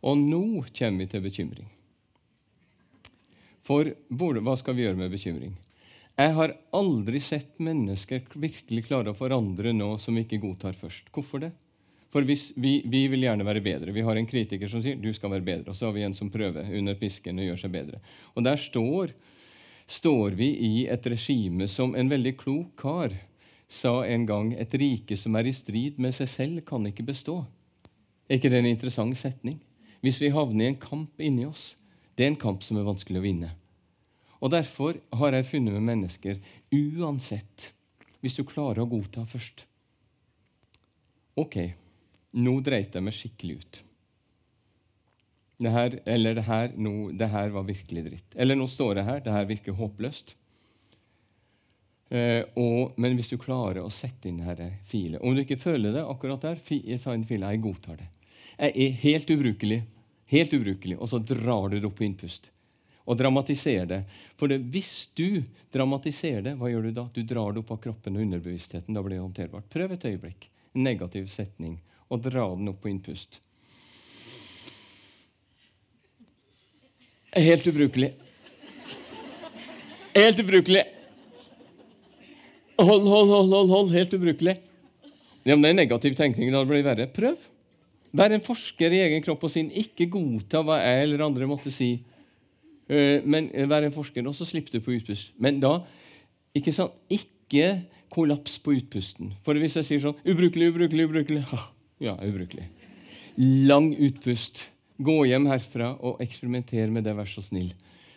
Og 0.06 0.16
nå 0.18 0.64
kommer 0.76 1.04
vi 1.04 1.10
til 1.12 1.24
bekymring. 1.24 1.68
For 3.66 3.92
hva 4.08 4.56
skal 4.58 4.76
vi 4.76 4.86
gjøre 4.86 4.98
med 4.98 5.12
bekymring? 5.12 5.52
Jeg 6.20 6.34
har 6.36 6.52
aldri 6.76 7.20
sett 7.22 7.60
mennesker 7.62 8.24
virkelig 8.34 8.86
klare 8.88 9.12
å 9.12 9.16
forandre 9.16 9.72
noe 9.72 9.98
som 10.00 10.16
vi 10.16 10.26
ikke 10.26 10.40
godtar 10.42 10.76
først. 10.76 11.08
Hvorfor 11.14 11.44
det? 11.44 11.52
For 12.10 12.26
hvis, 12.26 12.48
vi, 12.58 12.80
vi, 12.90 13.04
vil 13.08 13.22
gjerne 13.22 13.46
være 13.46 13.62
bedre. 13.62 13.94
Vi 13.94 14.02
har 14.02 14.18
en 14.18 14.26
kritiker 14.28 14.68
som 14.68 14.82
sier 14.82 14.98
du 14.98 15.12
skal 15.14 15.30
være 15.36 15.46
bedre. 15.46 15.70
Og 15.70 15.78
så 15.78 15.86
har 15.86 15.94
vi 15.94 16.02
en 16.04 16.16
som 16.16 16.32
prøver 16.32 16.72
under 16.76 16.98
pisken 16.98 17.38
å 17.38 17.46
gjøre 17.46 17.62
seg 17.62 17.72
bedre. 17.76 18.00
Og 18.34 18.44
der 18.44 18.58
står, 18.60 19.14
står 19.86 20.36
vi 20.40 20.50
i 20.66 20.74
et 20.90 21.06
regime 21.12 21.70
som 21.70 21.94
en 21.94 22.10
veldig 22.10 22.34
klok 22.40 22.74
kar 22.82 23.14
sa 23.70 24.00
en 24.02 24.26
gang 24.26 24.50
et 24.58 24.74
rike 24.74 25.14
som 25.16 25.38
er 25.38 25.46
i 25.46 25.54
strid 25.54 26.00
med 26.02 26.16
seg 26.16 26.28
selv, 26.28 26.62
kan 26.66 26.82
ikke 26.90 27.06
bestå. 27.06 27.44
Er 28.26 28.40
ikke 28.40 28.50
det 28.50 28.64
en 28.64 28.72
interessant 28.72 29.14
setning? 29.18 29.60
Hvis 30.04 30.20
vi 30.22 30.32
havner 30.34 30.64
i 30.64 30.70
en 30.72 30.80
kamp 30.80 31.20
inni 31.20 31.46
oss. 31.48 31.74
Det 32.16 32.24
er 32.24 32.32
en 32.32 32.40
kamp 32.40 32.64
som 32.64 32.78
er 32.80 32.88
vanskelig 32.88 33.20
å 33.20 33.24
vinne. 33.24 33.50
Og 34.40 34.52
Derfor 34.52 34.96
har 35.20 35.36
jeg 35.36 35.48
funnet 35.50 35.76
med 35.76 35.84
mennesker 35.84 36.40
uansett, 36.72 37.70
hvis 38.20 38.36
du 38.36 38.44
klarer 38.48 38.82
å 38.82 38.88
godta 38.88 39.26
først 39.28 39.66
Ok, 41.40 41.56
nå 42.36 42.58
dreit 42.60 42.92
jeg 42.92 43.04
meg 43.04 43.14
skikkelig 43.16 43.54
ut. 43.60 43.78
Det 45.60 45.70
her, 45.72 45.94
eller 46.08 46.36
det 46.36 46.44
her, 46.44 46.72
no, 46.76 46.92
det 47.16 47.28
her 47.32 47.52
var 47.54 47.64
virkelig 47.64 48.02
dritt. 48.04 48.34
Eller 48.34 48.58
nå 48.58 48.66
står 48.68 49.00
jeg 49.00 49.06
her, 49.06 49.22
det 49.24 49.32
her 49.32 49.48
virker 49.48 49.76
håpløst. 49.78 50.34
Eh, 52.10 52.42
og, 52.58 52.96
men 53.00 53.14
hvis 53.16 53.30
du 53.30 53.38
klarer 53.40 53.84
å 53.84 53.92
sette 53.94 54.26
inn 54.28 54.40
denne 54.42 54.80
filen 54.90 55.22
Om 55.22 55.36
du 55.36 55.44
ikke 55.44 55.60
føler 55.62 55.94
det 55.94 56.02
akkurat 56.02 56.42
der, 56.42 56.58
ta 56.58 57.14
inn 57.14 57.28
fila, 57.28 57.52
jeg 57.54 57.62
godtar 57.62 58.00
det. 58.00 58.08
Er 58.61 58.96
helt 59.01 59.31
ubrukelig. 59.31 59.83
Helt 60.29 60.53
ubrukelig. 60.53 60.99
Og 61.01 61.09
så 61.09 61.18
drar 61.18 61.70
du 61.70 61.79
det 61.79 61.87
opp 61.88 61.96
på 61.96 62.05
innpust. 62.05 62.51
Og 63.09 63.16
dramatiserer 63.18 63.87
det. 63.88 64.01
For 64.38 64.53
det, 64.53 64.61
hvis 64.70 65.09
du 65.16 65.40
dramatiserer 65.73 66.44
det, 66.44 66.53
hva 66.61 66.68
gjør 66.68 66.90
du 66.90 66.96
da? 66.99 67.07
Du 67.14 67.23
drar 67.25 67.55
det 67.55 67.62
opp 67.64 67.73
av 67.75 67.81
kroppen 67.87 68.18
og 68.18 68.27
underbevisstheten. 68.27 68.94
Da 68.94 69.03
blir 69.03 69.16
det 69.16 69.25
håndterbart. 69.25 69.70
Prøv 69.73 69.96
et 69.96 70.05
øyeblikk. 70.12 70.51
En 70.77 70.85
negativ 70.85 71.31
setning. 71.33 71.79
Og 72.12 72.20
dra 72.23 72.44
den 72.53 72.68
opp 72.70 72.83
på 72.85 72.92
innpust. 72.92 73.40
Helt 77.33 77.66
ubrukelig. 77.66 78.12
Helt 80.14 80.42
ubrukelig. 80.42 80.85
Hold, 82.80 83.09
hold, 83.09 83.32
hold, 83.34 83.55
hold, 83.57 83.72
hold. 83.72 83.95
Helt 83.97 84.14
ubrukelig. 84.14 84.61
Ja, 85.49 85.57
men 85.57 85.64
det 85.64 85.72
er 85.72 85.80
negativ 85.80 86.14
tenkning. 86.18 86.53
Da 86.53 86.62
blir 86.68 86.84
det 86.84 86.91
verre. 86.91 87.09
Prøv. 87.16 87.49
Vær 88.16 88.32
en 88.34 88.42
forsker 88.42 88.94
i 88.94 89.02
egen 89.04 89.22
kropp 89.22 89.44
og 89.46 89.52
sin. 89.52 89.70
Ikke 89.70 90.08
godta 90.11 90.64
hva 90.66 90.80
jeg 90.82 91.04
eller 91.04 91.22
andre 91.26 91.46
måtte 91.50 91.72
si. 91.74 91.92
Eh, 92.90 93.22
men 93.22 93.50
være 93.52 93.68
vær 93.70 93.86
en 93.86 93.94
forsker, 93.94 94.26
og 94.26 94.34
så 94.34 94.48
slipper 94.48 94.74
du 94.74 94.82
på 94.82 94.96
utpust. 94.96 95.30
Men 95.38 95.61
da 95.62 95.76
ikke 96.58 96.74
sant, 96.74 96.96
ikke 97.12 97.84
kollaps 98.11 98.58
på 98.62 98.74
utpusten. 98.80 99.30
For 99.46 99.58
hvis 99.58 99.78
jeg 99.78 99.86
sier 99.86 100.02
sånn 100.02 100.18
Ubrukelig, 100.26 100.72
ubrukelig, 100.72 101.06
ubrukelig 101.06 101.44
Ja, 102.02 102.16
ubrukelig. 102.18 102.66
Lang 103.38 103.92
utpust. 103.94 104.64
Gå 105.00 105.22
hjem 105.30 105.46
herfra 105.48 105.94
og 106.04 106.18
eksperimenter 106.20 106.90
med 106.92 107.06
det, 107.06 107.14
vær 107.16 107.30
så 107.30 107.44
snill. 107.44 107.70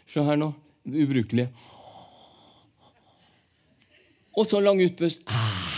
Se 0.09 0.25
her 0.25 0.39
nå. 0.39 0.49
Ubrukelig. 0.89 1.47
Og 4.33 4.49
så 4.49 4.59
lang 4.59 4.81
utpust. 4.81 5.21
Ah 5.29 5.73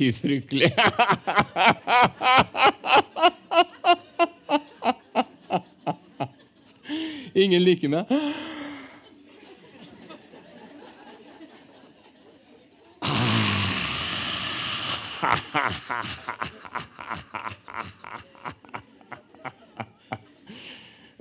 ufryktelig. 0.00 0.72
Ingen 7.40 7.62
liker 7.64 7.88
meg. 7.88 8.10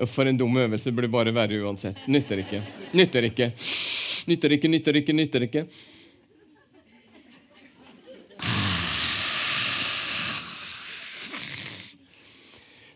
For 0.07 0.25
en 0.25 0.37
dum 0.37 0.57
øvelse 0.57 0.91
blir 0.91 1.07
bare 1.07 1.31
verre 1.31 1.61
uansett. 1.63 2.01
Nytter 2.07 2.41
ikke. 2.43 2.59
Nytter 2.99 3.27
ikke. 3.29 3.47
Nytter 4.27 4.55
ikke, 4.57 4.71
nytter 4.73 4.99
ikke, 4.99 5.15
nytter 5.15 5.45
ikke. 5.47 5.63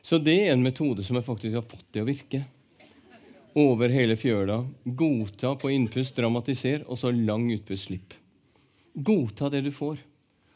Så 0.03 0.19
det 0.19 0.35
er 0.41 0.51
en 0.57 0.67
metode 0.67 1.07
som 1.07 1.15
jeg 1.15 1.25
faktisk 1.25 1.55
har 1.55 1.63
fått 1.63 1.87
til 1.95 2.03
å 2.03 2.09
virke. 2.11 2.43
Over 3.59 3.91
hele 3.93 4.15
fjøla. 4.17 4.63
Godta 4.83 5.53
på 5.61 5.69
innpust, 5.73 6.15
dramatisere, 6.17 6.83
og 6.87 6.97
så 6.97 7.11
lang 7.13 7.45
utpust, 7.53 7.89
slipp. 7.89 8.15
Godta 8.93 9.49
det 9.53 9.63
du 9.67 9.71
får. 9.73 10.01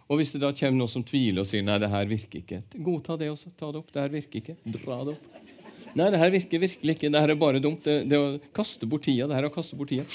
Og 0.07 0.21
hvis 0.21 0.31
det 0.33 0.41
da 0.41 0.53
kommer 0.55 0.79
noen 0.79 0.91
som 0.91 1.03
tviler 1.05 1.43
og 1.43 1.49
sier 1.49 1.65
nei, 1.67 1.77
det 1.83 1.89
her 1.91 2.07
virker 2.07 2.39
ikke, 2.39 2.61
godta 2.79 3.17
det 3.19 3.27
også. 3.33 3.51
Ta 3.59 3.73
det 3.73 3.81
opp. 3.81 3.91
Det 3.91 4.01
her 4.01 4.13
virker 4.13 4.39
ikke. 4.41 4.55
Dra 4.77 5.01
det 5.03 5.17
opp. 5.17 5.33
Nei, 5.97 6.09
det 6.13 6.19
her 6.21 6.31
virker 6.31 6.61
virkelig 6.61 6.95
ikke. 6.95 7.09
Det 7.11 7.21
her 7.23 7.33
er 7.33 7.39
bare 7.41 7.61
dumt. 7.63 7.83
Det, 7.83 8.03
det 8.09 8.19
å 8.21 8.27
kaste 8.55 8.87
bort 8.89 9.05
tida. 9.07 9.27
Det 9.27 9.37
her 9.37 9.47
er 9.47 9.51
å 9.51 9.55
kaste 9.55 9.77
bort 9.79 9.91
tida. 9.91 10.05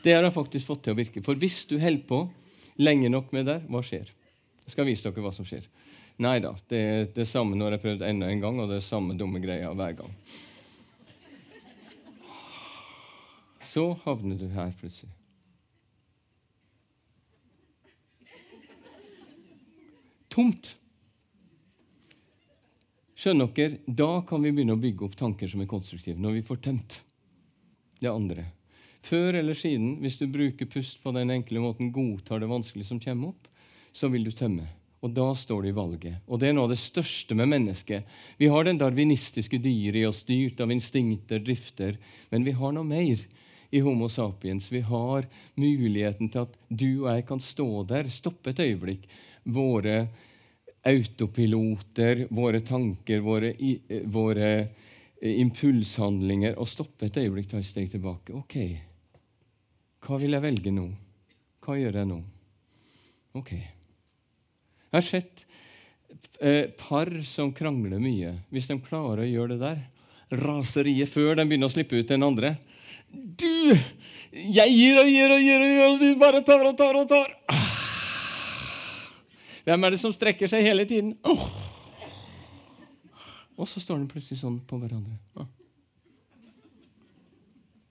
Det 0.00 0.14
har 0.16 0.24
jeg 0.24 0.36
faktisk 0.36 0.70
fått 0.70 0.86
til 0.86 0.94
å 0.94 0.98
virke. 0.98 1.22
For 1.24 1.36
hvis 1.40 1.62
du 1.68 1.76
holder 1.80 2.06
på 2.08 2.22
lenge 2.80 3.10
nok 3.12 3.32
med 3.36 3.48
det, 3.50 3.58
hva 3.68 3.82
skjer? 3.84 4.08
Jeg 4.64 4.74
skal 4.76 4.88
vise 4.88 5.04
dere 5.04 5.24
hva 5.24 5.32
som 5.36 5.48
skjer. 5.48 5.66
Nei 6.20 6.36
da, 6.44 6.52
det 6.68 6.78
er 6.78 7.06
det 7.14 7.24
samme 7.28 7.56
når 7.56 7.70
jeg 7.72 7.78
har 7.78 7.84
prøvd 7.86 8.02
enda 8.04 8.26
en 8.28 8.42
gang, 8.42 8.58
og 8.60 8.68
det 8.68 8.80
er 8.80 8.84
samme 8.84 9.14
dumme 9.16 9.40
greia 9.40 9.70
hver 9.72 9.94
gang. 10.02 10.10
Så 13.70 13.86
havner 14.02 14.36
du 14.36 14.48
her 14.52 14.74
plutselig. 14.76 15.14
Tomt. 20.30 20.74
Skjønner 23.16 23.48
dere, 23.56 23.78
Da 23.86 24.20
kan 24.28 24.44
vi 24.44 24.52
begynne 24.52 24.76
å 24.76 24.80
bygge 24.80 25.06
opp 25.06 25.16
tanker 25.16 25.48
som 25.48 25.62
er 25.64 25.70
konstruktive, 25.70 26.20
når 26.20 26.36
vi 26.38 26.42
får 26.50 26.60
tømt 26.66 26.98
det 28.00 28.10
andre. 28.12 28.44
Før 29.04 29.40
eller 29.40 29.56
siden, 29.56 29.96
hvis 30.04 30.20
du 30.20 30.26
bruker 30.28 30.68
pust 30.68 31.00
på 31.00 31.14
den 31.16 31.32
enkle 31.32 31.64
måten, 31.64 31.92
godtar 31.92 32.44
det 32.44 32.50
vanskelige 32.50 32.92
som 32.92 33.00
kommer 33.00 33.32
opp, 33.32 33.48
så 33.96 34.12
vil 34.12 34.28
du 34.28 34.32
tømme. 34.36 34.68
Og 35.00 35.12
da 35.16 35.30
står 35.36 35.62
du 35.64 35.68
i 35.70 35.76
valget. 35.76 36.20
Og 36.28 36.40
det 36.40 36.50
er 36.50 36.56
noe 36.56 36.68
av 36.68 36.74
det 36.74 36.80
største 36.82 37.36
med 37.36 37.48
mennesket. 37.48 38.08
Vi 38.36 38.50
har 38.52 38.66
den 38.66 38.80
darwinistiske 38.80 39.60
dyret 39.62 40.02
i 40.02 40.06
oss, 40.08 40.20
styrt 40.26 40.60
av 40.60 40.72
instinkter, 40.74 41.40
drifter, 41.40 41.96
men 42.28 42.44
vi 42.44 42.52
har 42.58 42.74
noe 42.76 42.84
mer 42.84 43.22
i 43.70 43.80
Homo 43.80 44.10
sapiens. 44.12 44.68
Vi 44.72 44.82
har 44.84 45.24
muligheten 45.54 46.28
til 46.28 46.44
at 46.44 46.58
du 46.68 47.06
og 47.06 47.14
jeg 47.14 47.26
kan 47.30 47.40
stå 47.40 47.68
der, 47.88 48.12
stoppe 48.12 48.52
et 48.52 48.60
øyeblikk. 48.60 49.08
Våre 49.48 50.02
autopiloter, 50.84 52.26
våre 52.30 52.60
tanker, 52.64 53.24
våre, 53.24 53.54
våre 54.04 54.52
impulshandlinger, 55.20 56.56
og 56.60 56.68
stoppe 56.68 57.08
et 57.08 57.20
øyeblikk, 57.20 57.50
ta 57.50 57.60
et 57.60 57.68
steg 57.68 57.90
tilbake. 57.92 58.36
Ok, 58.36 58.56
hva 60.04 60.20
vil 60.20 60.36
jeg 60.36 60.44
velge 60.44 60.72
nå? 60.72 60.88
Hva 61.64 61.76
gjør 61.76 62.00
jeg 62.00 62.08
nå? 62.08 62.22
Ok. 63.36 63.52
Jeg 64.90 64.96
har 64.98 65.06
sett 65.06 65.44
eh, 66.42 66.70
par 66.74 67.10
som 67.28 67.52
krangler 67.54 68.02
mye. 68.02 68.34
Hvis 68.50 68.66
de 68.70 68.78
klarer 68.82 69.22
å 69.22 69.28
gjøre 69.28 69.54
det 69.54 69.60
der, 69.62 69.84
raseriet 70.40 71.10
før 71.10 71.36
de 71.38 71.46
begynner 71.46 71.70
å 71.70 71.74
slippe 71.74 71.98
ut 71.98 72.06
den 72.06 72.22
andre 72.22 72.52
Du! 73.10 73.74
Jeg 74.30 74.70
gir 74.70 75.00
og 75.00 75.08
gir 75.10 75.32
og 75.34 75.40
gir, 75.42 75.62
og 75.62 75.70
gir, 75.70 75.86
og 75.88 75.96
du 75.98 76.10
bare 76.20 76.42
tar 76.46 76.62
og 76.62 76.76
tar 76.78 76.98
og 77.00 77.08
tar. 77.10 77.32
Hvem 79.66 79.86
er 79.86 79.94
det 79.94 79.98
som 80.02 80.14
strekker 80.14 80.50
seg 80.50 80.62
hele 80.62 80.86
tiden? 80.86 81.16
Oh. 81.26 81.48
Og 83.58 83.66
så 83.68 83.82
står 83.82 83.98
de 83.98 84.10
plutselig 84.12 84.38
sånn 84.40 84.60
på 84.70 84.78
hverandre. 84.78 85.18
Ah. 85.34 85.50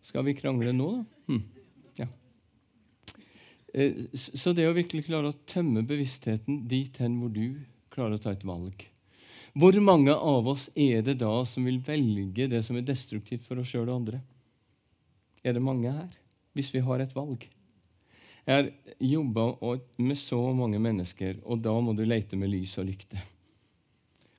Skal 0.07 0.23
vi 0.25 0.37
krangle 0.39 0.71
nå, 0.73 0.87
da? 0.95 1.03
Hm. 1.29 1.43
Eh, 3.73 4.05
så 4.13 4.53
det 4.53 4.67
å 4.69 4.75
virkelig 4.77 5.05
klare 5.09 5.31
å 5.31 5.39
tømme 5.49 5.83
bevisstheten 5.85 6.63
dit 6.69 6.95
hen 7.01 7.19
hvor 7.21 7.33
du 7.33 7.59
klarer 7.93 8.17
å 8.17 8.23
ta 8.23 8.33
et 8.33 8.45
valg 8.47 8.85
Hvor 9.53 9.75
mange 9.83 10.13
av 10.13 10.47
oss 10.47 10.69
er 10.73 11.03
det 11.05 11.19
da 11.21 11.43
som 11.45 11.67
vil 11.67 11.79
velge 11.85 12.47
det 12.49 12.63
som 12.65 12.77
er 12.79 12.87
destruktivt 12.87 13.45
for 13.45 13.61
oss 13.61 13.69
sjøl 13.69 13.89
og 13.89 13.95
andre? 14.01 14.21
Er 15.43 15.55
det 15.55 15.63
mange 15.63 15.91
her? 15.91 16.11
Hvis 16.57 16.73
vi 16.73 16.81
har 16.83 17.01
et 17.01 17.15
valg? 17.15 17.45
Jeg 18.45 18.55
har 18.55 18.69
jobba 18.99 19.77
med 19.97 20.17
så 20.17 20.39
mange 20.57 20.79
mennesker, 20.81 21.37
og 21.45 21.61
da 21.61 21.75
må 21.81 21.93
du 21.93 22.01
lete 22.05 22.37
med 22.39 22.49
lys 22.49 22.77
og 22.81 22.87
lykte. 22.89 23.21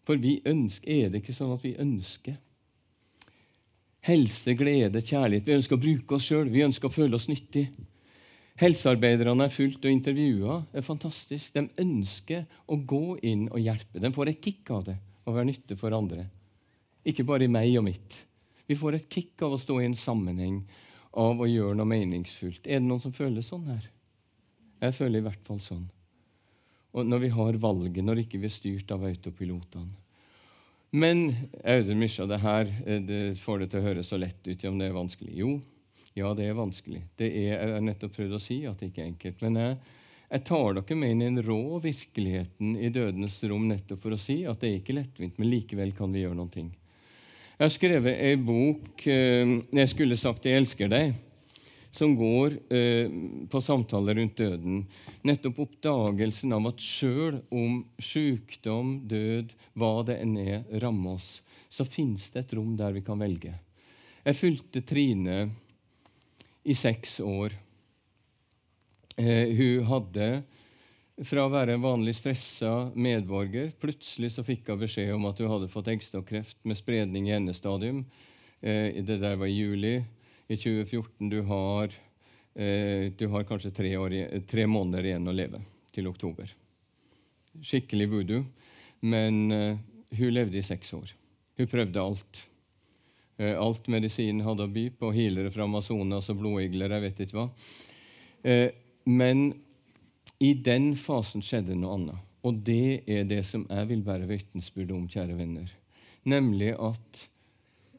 For 0.06 0.18
vi 0.18 0.40
ønsker, 0.46 0.90
er 0.90 1.12
det 1.12 1.20
ikke 1.22 1.36
sånn 1.36 1.52
at 1.54 1.62
vi 1.62 1.76
ønsker 1.78 2.38
helse, 4.08 4.54
glede, 4.58 5.02
kjærlighet? 5.04 5.46
Vi 5.46 5.56
ønsker 5.58 5.76
å 5.76 5.82
bruke 5.84 6.16
oss 6.16 6.26
sjøl, 6.26 6.50
vi 6.50 6.64
ønsker 6.66 6.90
å 6.90 6.94
føle 6.94 7.18
oss 7.18 7.28
nyttig. 7.30 7.68
Helsearbeiderne 8.60 9.46
er 9.46 9.52
fulgt 9.54 9.86
og 9.88 9.92
intervjua. 9.92 10.58
Er 10.76 10.84
fantastisk. 10.84 11.54
De 11.54 11.64
ønsker 11.80 12.44
å 12.68 12.76
gå 12.76 13.16
inn 13.24 13.46
og 13.48 13.62
hjelpe. 13.62 14.02
De 14.02 14.10
får 14.12 14.34
et 14.34 14.42
kick 14.44 14.68
av 14.74 14.84
det, 14.90 14.98
å 15.24 15.32
være 15.32 15.48
nytte 15.48 15.78
for 15.80 15.96
andre. 15.96 16.26
Ikke 17.08 17.24
bare 17.24 17.46
i 17.46 17.52
meg 17.52 17.72
og 17.80 17.86
mitt. 17.86 18.18
Vi 18.68 18.76
får 18.76 18.98
et 18.98 19.08
kick 19.10 19.40
av 19.46 19.56
å 19.56 19.60
stå 19.60 19.78
i 19.80 19.86
en 19.88 19.96
sammenheng, 19.96 20.60
av 21.16 21.40
å 21.40 21.48
gjøre 21.48 21.78
noe 21.78 21.88
meningsfullt. 21.88 22.68
Er 22.68 22.82
det 22.82 22.86
noen 22.86 23.00
som 23.02 23.16
føler 23.16 23.42
sånn 23.42 23.64
her? 23.66 23.88
Jeg 24.84 24.94
føler 24.98 25.18
i 25.18 25.24
hvert 25.24 25.48
fall 25.48 25.64
sånn. 25.64 25.88
Og 26.92 27.08
når 27.08 27.24
vi 27.24 27.32
har 27.34 27.58
valget, 27.64 28.04
når 28.04 28.22
ikke 28.26 28.38
vi 28.42 28.48
er 28.50 28.54
styrt 28.54 28.92
av 28.92 29.08
autopilotene. 29.08 29.96
Men 30.90 31.28
Audun 31.64 32.00
Mysja, 32.02 32.26
det 32.26 32.40
her 32.42 32.70
det 33.06 33.20
får 33.40 33.62
det 33.62 33.72
til 33.72 33.80
å 33.80 33.88
høres 33.88 34.10
så 34.10 34.18
lett 34.18 34.46
ut 34.46 34.64
om 34.68 34.78
det 34.80 34.88
er 34.90 34.96
vanskelig. 34.96 35.32
Jo, 35.38 35.52
ja, 36.18 36.32
det 36.34 36.48
er 36.48 36.58
vanskelig. 36.58 37.04
Det 37.18 37.28
er, 37.28 37.54
jeg 37.54 37.72
har 37.74 37.86
nettopp 37.86 38.16
prøvd 38.16 38.36
å 38.36 38.42
si 38.42 38.60
at 38.68 38.80
det 38.80 38.90
ikke 38.90 39.04
er 39.04 39.10
enkelt. 39.12 39.42
Men 39.46 39.60
jeg, 39.60 39.78
jeg 40.30 40.44
tar 40.48 40.76
dere 40.78 40.98
med 40.98 41.14
inn 41.14 41.22
i 41.22 41.30
den 41.30 41.44
rå 41.46 41.62
virkeligheten 41.84 42.76
i 42.76 42.90
dødenes 42.94 43.38
rom 43.50 43.68
nettopp 43.70 44.04
for 44.04 44.16
å 44.16 44.20
si 44.20 44.42
at 44.50 44.60
det 44.62 44.70
er 44.70 44.78
ikke 44.80 44.98
lettvint, 44.98 45.38
men 45.38 45.52
likevel 45.52 45.94
kan 45.96 46.12
vi 46.14 46.24
gjøre 46.24 46.38
noen 46.38 46.52
ting. 46.54 46.70
Jeg 47.60 47.66
har 47.66 47.74
skrevet 47.74 48.22
ei 48.24 48.36
bok 48.40 49.02
eh, 49.04 49.50
Jeg 49.76 49.90
skulle 49.92 50.16
sagt 50.16 50.46
'Jeg 50.48 50.62
elsker 50.62 50.88
deg' 50.88 51.18
som 51.90 52.14
går 52.16 52.54
eh, 52.72 53.10
på 53.50 53.60
samtaler 53.60 54.14
rundt 54.14 54.36
døden. 54.38 54.84
Nettopp 55.26 55.58
oppdagelsen 55.66 56.54
av 56.54 56.68
at 56.70 56.82
sjøl 56.82 57.40
om 57.50 57.80
sykdom, 57.98 59.00
død, 59.10 59.50
hva 59.74 59.90
det 60.06 60.20
enn 60.22 60.36
er, 60.38 60.62
rammer 60.82 61.18
oss, 61.18 61.40
så 61.68 61.84
fins 61.84 62.30
det 62.30 62.44
et 62.44 62.54
rom 62.54 62.76
der 62.78 62.94
vi 62.94 63.02
kan 63.06 63.18
velge. 63.20 63.56
Jeg 64.22 64.38
fulgte 64.38 64.84
Trine 64.86 65.40
i 66.64 66.74
seks 66.76 67.20
år. 67.20 67.54
Eh, 69.16 69.48
hun 69.56 69.84
hadde 69.88 70.28
fra 71.26 71.44
å 71.44 71.52
være 71.52 71.74
en 71.76 71.82
vanlig 71.84 72.14
stressa 72.16 72.70
medborger 72.96 73.74
Plutselig 73.80 74.30
så 74.32 74.44
fikk 74.46 74.70
hun 74.70 74.80
beskjed 74.80 75.10
om 75.12 75.26
at 75.28 75.40
hun 75.42 75.50
hadde 75.52 75.68
fått 75.72 75.90
eggstokkreft 75.92 76.56
med 76.64 76.78
spredning 76.78 77.28
i 77.28 77.34
endestadium. 77.36 78.04
Eh, 78.60 79.00
det 79.04 79.18
der 79.20 79.36
var 79.40 79.50
i 79.50 79.58
juli 79.58 79.98
i 80.48 80.56
2014. 80.56 81.28
Du 81.30 81.40
har, 81.48 81.92
eh, 82.54 83.12
du 83.12 83.26
har 83.28 83.44
kanskje 83.44 83.74
tre, 83.74 83.96
år, 83.96 84.16
tre, 84.48 84.66
måneder 84.66 85.10
igjen 85.10 85.28
å 85.28 85.36
leve, 85.36 85.62
til 85.92 86.08
oktober. 86.08 86.50
Skikkelig 87.62 88.08
voodoo. 88.10 88.44
Men 89.00 89.52
eh, 89.52 89.76
hun 90.16 90.34
levde 90.34 90.58
i 90.58 90.64
seks 90.66 90.92
år. 90.94 91.12
Hun 91.56 91.68
prøvde 91.70 92.02
alt. 92.02 92.46
Eh, 93.40 93.56
alt 93.56 93.88
medisinen 93.88 94.44
hadde 94.44 94.66
å 94.66 94.72
by 94.72 94.86
på, 95.00 95.10
healere 95.16 95.52
fra 95.54 95.64
Amazonas 95.64 96.28
og 96.28 96.42
blodigler, 96.42 96.92
jeg 96.92 97.06
vet 97.06 97.22
ikke 97.24 97.38
hva. 97.38 97.46
Eh, 98.44 98.68
men 99.08 99.46
i 100.40 100.52
den 100.60 100.92
fasen 100.96 101.44
skjedde 101.44 101.78
noe 101.78 101.96
annet. 101.96 102.26
Og 102.44 102.60
det 102.64 103.02
er 103.08 103.26
det 103.28 103.42
som 103.48 103.66
jeg 103.68 103.88
vil 103.90 104.04
være 104.04 104.28
vitnesbyrd 104.28 104.92
om, 104.96 105.08
kjære 105.08 105.36
venner. 105.36 105.72
Nemlig 106.28 106.72
at 106.76 107.24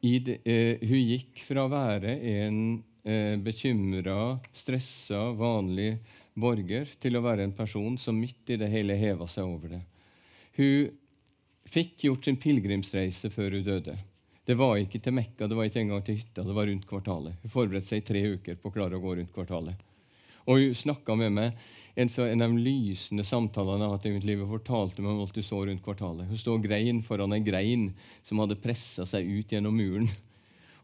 det, 0.01 0.39
eh, 0.45 0.81
hun 0.81 0.97
gikk 0.97 1.43
fra 1.45 1.65
å 1.67 1.71
være 1.73 2.15
en 2.31 2.57
eh, 3.05 3.37
bekymra, 3.41 4.39
stressa, 4.53 5.29
vanlig 5.37 5.99
borger 6.33 6.89
til 7.01 7.17
å 7.17 7.25
være 7.25 7.45
en 7.45 7.53
person 7.53 7.97
som 8.01 8.17
midt 8.17 8.49
i 8.49 8.57
det 8.61 8.69
hele 8.73 8.97
heva 8.97 9.27
seg 9.29 9.45
over 9.45 9.75
det. 9.75 9.81
Hun 10.57 10.89
fikk 11.69 12.07
gjort 12.07 12.25
sin 12.25 12.39
pilegrimsreise 12.41 13.29
før 13.33 13.59
hun 13.59 13.67
døde. 13.67 13.97
Det 14.45 14.57
var 14.57 14.79
ikke 14.81 14.99
til 15.03 15.13
Mekka, 15.13 15.47
det 15.47 15.57
var 15.57 15.69
ikke 15.69 15.83
engang 15.83 16.01
til 16.05 16.17
hytta, 16.17 16.43
det 16.43 16.55
var 16.57 16.65
rundt 16.67 16.87
kvartalet. 16.89 17.37
Hun 17.43 17.53
forberedte 17.53 17.91
seg 17.91 18.01
i 18.01 18.07
tre 18.07 18.23
uker 18.33 18.57
på 18.57 18.71
å 18.71 18.73
klare 18.73 18.97
å 18.97 19.03
gå 19.03 19.13
rundt 19.19 19.33
kvartalet. 19.35 19.87
Og 20.49 20.57
hun 20.57 20.73
snakka 20.75 21.15
med 21.19 21.35
meg 21.35 21.59
en, 21.95 22.09
av 22.09 22.55
de 22.55 22.63
lysende 22.63 23.25
samtalene 23.27 23.85
jeg 23.85 23.93
har 23.93 24.07
i 24.07 24.13
mitt 24.15 24.25
liv. 24.25 24.41
Hun 24.41 24.55
fortalte 24.55 25.03
meg 25.03 25.13
om 25.13 25.21
alt 25.21 25.37
hun 25.37 25.45
så 25.45 25.61
rundt 25.67 25.83
kvartalet. 25.85 26.29
Hun 26.29 26.41
stod 26.41 26.57
og 26.57 26.65
grein 26.65 27.03
foran 27.05 27.35
en 27.35 27.45
grein 27.45 27.87
som 28.27 28.41
hadde 28.41 28.59
pressa 28.63 29.05
seg 29.05 29.29
ut 29.29 29.53
gjennom 29.53 29.77
muren. 29.77 30.09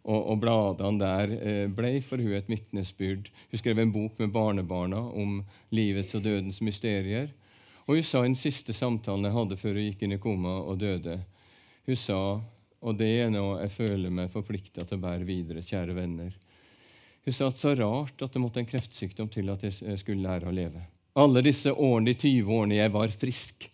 Og, 0.07 0.21
og 0.21 0.37
bladene 0.39 1.01
der 1.01 1.33
eh, 1.35 1.63
ble 1.73 1.97
for 2.05 2.21
hun 2.21 2.37
et 2.37 2.47
vitnesbyrd. 2.47 3.31
Hun 3.51 3.59
skrev 3.59 3.81
en 3.81 3.91
bok 3.91 4.21
med 4.21 4.31
barnebarna 4.35 5.01
om 5.09 5.41
livets 5.75 6.13
og 6.15 6.23
dødens 6.27 6.61
mysterier. 6.63 7.33
Og 7.87 7.97
hun 7.97 8.05
sa 8.05 8.21
i 8.21 8.29
den 8.29 8.39
siste 8.39 8.75
samtalen 8.75 9.27
jeg 9.27 9.35
hadde 9.35 9.57
før 9.59 9.79
hun 9.79 9.87
gikk 9.89 10.05
inn 10.05 10.15
i 10.15 10.21
koma 10.21 10.59
og 10.61 10.79
døde 10.83 11.21
Hun 11.87 11.95
sa, 11.95 12.19
og 12.87 12.95
det 12.99 13.09
er 13.25 13.31
noe 13.33 13.57
jeg 13.65 13.73
føler 13.75 14.13
meg 14.13 14.31
forplikta 14.31 14.85
til 14.85 14.97
å 14.97 15.03
bære 15.03 15.27
videre, 15.27 15.65
kjære 15.65 15.95
venner 15.97 16.35
Hun 17.27 17.35
sa 17.35 17.49
at 17.51 17.59
så 17.59 17.73
rart 17.75 18.21
at 18.23 18.33
det 18.33 18.39
måtte 18.39 18.61
en 18.61 18.69
kreftsykdom 18.69 19.27
til 19.33 19.51
at 19.51 19.65
jeg 19.67 19.99
skulle 19.99 20.23
lære 20.23 20.47
å 20.47 20.55
leve. 20.55 20.85
Alle 21.19 21.41
disse 21.43 21.73
årene, 21.73 22.13
de 22.13 22.15
20 22.15 22.53
årene 22.55 22.77
jeg 22.77 22.93
var 22.93 23.11
frisk. 23.11 23.65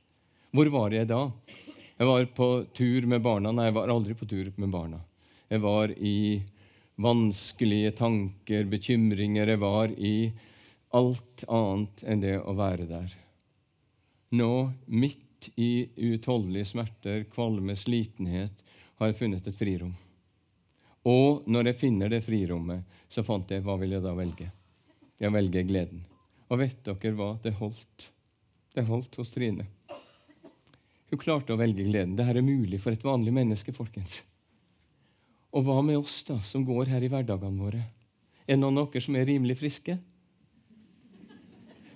Hvor 0.49 0.69
var 0.73 0.95
jeg 0.95 1.09
da? 1.11 1.27
Jeg 1.99 2.09
var 2.09 2.25
på 2.33 2.47
tur 2.73 3.05
med 3.11 3.21
barna. 3.21 3.51
Nei, 3.53 3.67
jeg 3.67 3.75
var 3.77 3.93
aldri 3.93 4.15
på 4.17 4.25
tur 4.29 4.49
med 4.57 4.73
barna. 4.73 5.03
Jeg 5.53 5.61
var 5.61 5.93
i 5.93 6.41
vanskelige 6.97 7.93
tanker, 7.99 8.65
bekymringer. 8.71 9.53
Jeg 9.53 9.61
var 9.61 9.93
i 9.93 10.15
alt 10.97 11.45
annet 11.45 12.03
enn 12.09 12.25
det 12.25 12.39
å 12.41 12.55
være 12.57 12.89
der. 12.89 13.13
Nå, 14.33 14.51
midt 14.89 15.51
i 15.59 15.85
uutholdelige 15.99 16.71
smerter, 16.71 17.25
kvalme, 17.29 17.75
slitenhet, 17.77 18.63
har 18.99 19.09
jeg 19.09 19.19
funnet 19.19 19.47
et 19.47 19.57
frirom. 19.57 19.93
Og 21.09 21.47
når 21.51 21.71
jeg 21.71 21.79
finner 21.81 22.11
det 22.11 22.23
frirommet, 22.23 22.83
så 23.11 23.25
fant 23.27 23.49
jeg 23.51 23.63
hva 23.65 23.75
vil 23.81 23.95
jeg 23.97 24.03
da 24.05 24.13
velge? 24.15 24.49
Jeg 25.19 25.33
velger 25.33 25.67
gleden. 25.67 26.03
Og 26.49 26.59
vet 26.61 26.79
dere 26.85 27.15
hva? 27.17 27.31
Det 27.43 27.55
holdt. 27.57 28.09
Det 28.73 28.85
holdt 28.87 29.17
hos 29.19 29.33
Trine. 29.33 29.67
Hun 31.11 31.21
klarte 31.21 31.53
å 31.53 31.59
velge 31.59 31.85
gleden. 31.85 32.15
Dette 32.17 32.33
er 32.39 32.45
mulig 32.45 32.79
for 32.81 32.95
et 32.95 33.03
vanlig 33.05 33.33
menneske, 33.35 33.73
folkens. 33.75 34.21
Og 35.53 35.67
hva 35.67 35.77
med 35.85 35.99
oss, 35.99 36.23
da, 36.25 36.39
som 36.47 36.63
går 36.65 36.89
her 36.89 37.03
i 37.05 37.11
hverdagene 37.11 37.61
våre? 37.61 37.83
Er 38.49 38.57
noen 38.57 38.81
av 38.81 38.89
dere 38.91 39.05
som 39.05 39.15
er 39.19 39.27
rimelig 39.29 39.59
friske? 39.59 39.99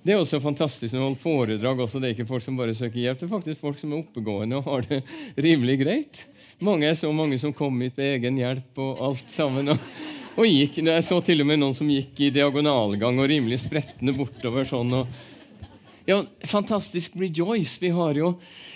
Det 0.06 0.14
er 0.14 0.22
også 0.22 0.40
fantastisk 0.40 0.94
når 0.94 1.02
man 1.02 1.08
holder 1.10 1.24
foredrag. 1.24 1.80
også, 1.84 2.00
Det 2.00 2.08
er 2.08 2.14
ikke 2.16 2.30
folk 2.30 2.44
som 2.46 2.60
bare 2.60 2.76
søker 2.78 3.02
hjelp, 3.02 3.20
det 3.20 3.26
er 3.26 3.34
faktisk 3.34 3.60
folk 3.60 3.80
som 3.80 3.92
er 3.92 4.04
oppegående 4.04 4.60
og 4.60 4.70
har 4.70 4.86
det 4.88 5.02
rimelig 5.36 5.80
greit. 5.82 6.22
Mange 6.58 6.88
er 6.90 6.96
så 6.98 7.12
mange 7.14 7.38
som 7.38 7.52
kom 7.54 7.76
hit 7.86 7.98
ved 8.00 8.16
egen 8.16 8.38
hjelp 8.40 8.80
og 8.82 9.02
alt 9.06 9.28
sammen. 9.30 9.68
og, 9.70 9.82
og 10.38 10.48
gikk, 10.50 10.80
Jeg 10.82 11.04
så 11.06 11.20
til 11.22 11.44
og 11.44 11.50
med 11.50 11.60
noen 11.62 11.76
som 11.78 11.90
gikk 11.90 12.18
i 12.18 12.32
diagonalgang 12.34 13.20
og 13.22 13.30
rimelig 13.30 13.60
sprettende 13.68 14.16
bortover 14.18 14.66
sånn. 14.66 14.94
og 15.04 16.08
ja, 16.10 16.24
Fantastisk 16.50 17.14
rejoice. 17.20 17.78
Vi 17.78 17.92
har 17.94 18.18
jo 18.18 18.32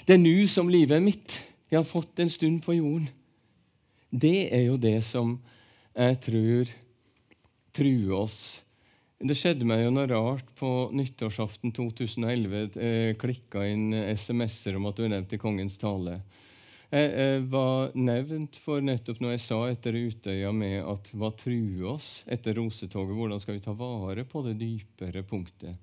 det 0.06 0.14
er 0.14 0.22
nå 0.22 0.46
som 0.50 0.70
livet 0.70 0.98
er 0.98 1.02
mitt. 1.02 1.40
Jeg 1.72 1.80
har 1.80 1.88
fått 1.88 2.20
en 2.22 2.30
stund 2.30 2.62
på 2.66 2.76
jorden. 2.78 3.08
Det 4.12 4.52
er 4.54 4.68
jo 4.68 4.78
det 4.78 5.00
som 5.08 5.38
jeg 5.96 6.20
tror 6.26 6.70
truer 7.74 8.14
oss. 8.18 8.38
Det 9.22 9.38
skjedde 9.38 9.66
meg 9.66 9.86
jo 9.86 9.94
noe 9.94 10.10
rart 10.10 10.48
på 10.60 10.70
nyttårsaften 10.94 11.74
2011. 11.74 12.78
Eh, 12.78 13.12
klikka 13.18 13.66
inn 13.70 13.90
SMS-er 13.94 14.78
om 14.78 14.90
at 14.90 14.98
du 14.98 15.06
nevnte 15.08 15.42
kongens 15.42 15.78
tale. 15.82 16.20
Jeg 16.92 17.46
var 17.48 17.94
nevnt 17.96 18.58
for 18.60 18.84
nettopp 18.84 19.22
når 19.24 19.38
jeg 19.38 19.42
sa 19.46 19.58
etter 19.72 19.96
Utøya 19.96 20.50
med 20.52 20.82
at 20.84 21.06
hva 21.16 21.30
truer 21.40 21.86
oss 21.94 22.10
etter 22.28 22.58
Rosetoget? 22.58 23.16
Hvordan 23.16 23.40
skal 23.40 23.56
vi 23.56 23.64
ta 23.64 23.72
vare 23.80 24.26
på 24.28 24.42
det 24.44 24.58
dypere 24.60 25.24
punktet? 25.24 25.78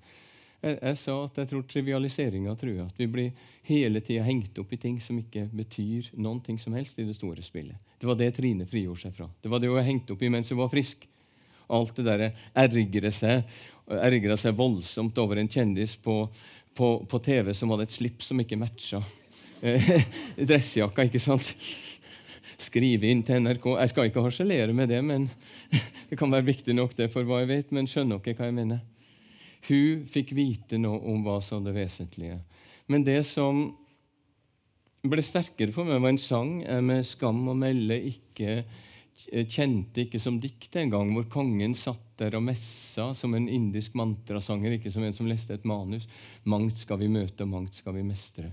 Jeg, 0.61 0.75
jeg, 0.75 0.97
sa 1.01 1.15
at 1.23 1.39
jeg 1.39 1.49
tror 1.49 1.63
trivialiseringa 1.71 2.53
truer. 2.59 2.83
At 2.85 3.01
vi 3.01 3.07
blir 3.09 3.43
hele 3.71 4.03
tida 4.05 4.25
hengt 4.27 4.57
opp 4.61 4.73
i 4.75 4.79
ting 4.81 4.99
som 5.01 5.17
ikke 5.17 5.47
betyr 5.49 6.11
noen 6.19 6.43
ting 6.45 6.59
som 6.61 6.75
helst 6.77 6.99
i 6.99 7.07
det 7.07 7.15
store 7.17 7.41
spillet. 7.41 7.79
Det 7.97 8.05
var 8.05 8.19
det 8.19 8.33
Trine 8.37 8.67
frigjorde 8.69 9.07
seg 9.07 9.15
fra. 9.17 9.29
Det 9.41 9.49
var 9.49 9.63
det 9.63 9.71
hun 9.71 9.79
var 9.79 9.87
hengt 9.87 10.11
opp 10.13 10.21
i 10.21 10.29
mens 10.29 10.51
hun 10.53 10.61
var 10.61 10.69
frisk. 10.69 11.07
Alt 11.73 11.97
det 11.97 12.05
derre 12.05 12.31
ergre 12.57 13.11
seg, 13.13 13.49
ergra 13.97 14.37
seg 14.37 14.57
voldsomt 14.57 15.17
over 15.21 15.41
en 15.41 15.49
kjendis 15.49 15.97
på, 15.97 16.21
på, 16.77 16.95
på, 17.09 17.21
TV 17.25 17.53
som 17.57 17.73
hadde 17.73 17.89
et 17.89 17.97
slips 17.97 18.29
som 18.29 18.41
ikke 18.41 18.57
matcha 18.61 19.01
eh, 19.01 19.28
dressjakka, 20.49 21.05
ikke 21.07 21.21
sant? 21.23 21.51
Skrive 22.59 23.09
inn 23.09 23.23
til 23.23 23.41
NRK. 23.43 23.65
Jeg 23.79 23.91
skal 23.91 24.09
ikke 24.09 24.23
harselere 24.23 24.75
med 24.75 24.91
det, 24.91 25.01
men 25.05 25.27
det 26.09 26.19
kan 26.19 26.31
være 26.31 26.49
viktig 26.49 26.75
nok 26.75 26.95
det 26.97 27.09
for 27.13 27.27
hva 27.27 27.43
jeg 27.43 27.51
vet. 27.51 27.75
Men 27.75 27.87
skjønner 27.89 28.21
dere 28.23 28.39
hva 28.39 28.49
jeg 28.49 28.57
mener? 28.59 28.81
Hun 29.67 30.07
fikk 30.11 30.33
vite 30.37 30.79
noe 30.79 30.99
om 31.11 31.23
hva 31.25 31.39
som 31.43 31.59
var 31.59 31.69
det 31.69 31.81
vesentlige. 31.81 32.39
Men 32.89 33.05
det 33.05 33.21
som 33.27 33.67
ble 35.05 35.23
sterkere 35.23 35.71
for 35.75 35.87
meg, 35.87 36.01
var 36.03 36.13
en 36.13 36.21
sang 36.21 36.59
jeg 36.63 36.85
med 36.85 37.07
skam 37.07 37.43
å 37.47 37.55
melde 37.57 37.99
ikke 38.09 38.61
kjente 39.51 40.05
ikke 40.05 40.19
som 40.21 40.39
dikt 40.39 40.75
engang, 40.79 41.11
hvor 41.13 41.27
kongen 41.31 41.75
satt 41.77 42.03
der 42.19 42.37
og 42.39 42.43
messa 42.47 43.11
som 43.15 43.35
en 43.35 43.49
indisk 43.51 43.95
mantrasanger, 43.99 44.77
ikke 44.77 44.91
som 44.91 45.03
en 45.03 45.15
som 45.15 45.27
leste 45.27 45.55
et 45.55 45.67
manus. 45.67 46.07
Mangt 46.47 46.79
skal 46.79 47.01
vi 47.03 47.11
møte, 47.11 47.43
og 47.43 47.51
mangt 47.51 47.79
skal 47.79 47.95
vi 47.99 48.05
mestre. 48.07 48.51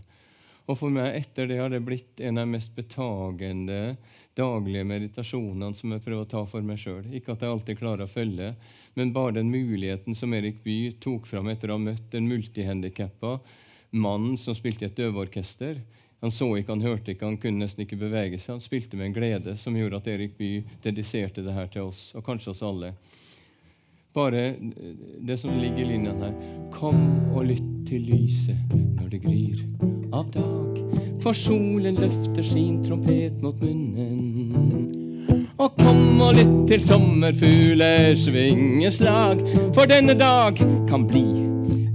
Og 0.66 0.78
for 0.80 0.90
meg 0.90 1.14
etter 1.14 1.46
det 1.46 1.60
har 1.60 1.70
det 1.70 1.84
blitt 1.86 2.20
en 2.20 2.40
av 2.40 2.46
de 2.46 2.54
mest 2.56 2.72
betagende 2.74 3.96
daglige 4.36 4.84
meditasjonene 4.84 5.76
som 5.78 5.92
jeg 5.94 6.02
prøver 6.04 6.24
å 6.24 6.30
ta 6.30 6.42
for 6.48 6.66
meg 6.66 6.80
sjøl. 6.82 7.06
Ikke 7.14 7.36
at 7.36 7.44
jeg 7.44 7.52
alltid 7.52 7.78
klarer 7.78 8.04
å 8.04 8.10
følge, 8.10 8.50
men 8.98 9.12
bare 9.14 9.38
den 9.38 9.52
muligheten 9.52 10.18
som 10.18 10.34
Erik 10.34 10.58
Bye 10.64 10.96
tok 11.02 11.28
fram 11.30 11.48
etter 11.52 11.70
å 11.70 11.78
ha 11.78 11.84
møtt 11.86 12.16
en 12.18 12.28
multihandikappa 12.28 13.38
mann 13.96 14.34
som 14.40 14.56
spilte 14.58 14.84
i 14.84 14.90
et 14.90 14.98
døveorkester. 14.98 15.78
Han 16.24 16.32
så 16.34 16.48
ikke, 16.58 16.74
han 16.74 16.84
hørte 16.84 17.12
ikke, 17.12 17.28
han 17.28 17.38
kunne 17.40 17.62
nesten 17.62 17.84
ikke 17.84 18.00
bevege 18.00 18.40
seg. 18.40 18.56
Han 18.56 18.64
spilte 18.64 18.98
med 18.98 19.10
en 19.10 19.16
glede 19.16 19.56
som 19.62 19.76
gjorde 19.76 20.00
at 20.00 20.10
Erik 20.10 20.34
Bye 20.40 20.64
dediserte 20.84 21.44
det 21.46 21.54
her 21.54 21.70
til 21.72 21.92
oss, 21.92 22.08
og 22.16 22.26
kanskje 22.26 22.52
oss 22.52 22.64
alle. 22.66 22.94
Bare 24.16 24.54
det 25.28 25.36
som 25.36 25.50
ligger 25.60 25.82
i 25.84 25.90
linjene 25.90 26.24
her. 26.24 26.36
Kom 26.72 27.00
og 27.36 27.50
lytt 27.50 27.66
til 27.84 28.00
lyset 28.08 28.70
når 28.72 29.10
det 29.12 29.18
gryr 29.26 29.58
av 30.16 30.30
dag. 30.32 30.78
For 31.20 31.36
solen 31.36 31.98
løfter 32.00 32.46
sin 32.46 32.78
trompet 32.86 33.42
mot 33.44 33.60
munnen. 33.60 34.86
Og 35.60 35.76
kom 35.82 36.22
og 36.24 36.32
lytt 36.38 36.54
til 36.70 36.80
sommerfuglers 36.84 38.24
vingeslag, 38.32 39.42
for 39.76 39.88
denne 39.90 40.16
dag 40.16 40.56
kan 40.88 41.04
bli 41.08 41.26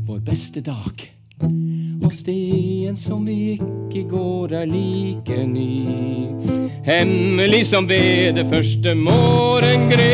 vår 0.05 0.21
beste 0.27 0.61
dag. 0.61 1.01
Og 1.41 2.13
stien 2.13 2.97
som 3.01 3.25
vi 3.25 3.55
gikk 3.55 3.97
i 3.97 4.05
går, 4.11 4.53
er 4.61 4.69
like 4.69 5.41
ny. 5.49 5.73
Hemmelig 6.85 7.63
som 7.73 7.89
ved 7.89 8.37
det 8.37 8.45
første 8.53 8.93
morgengre. 9.09 10.11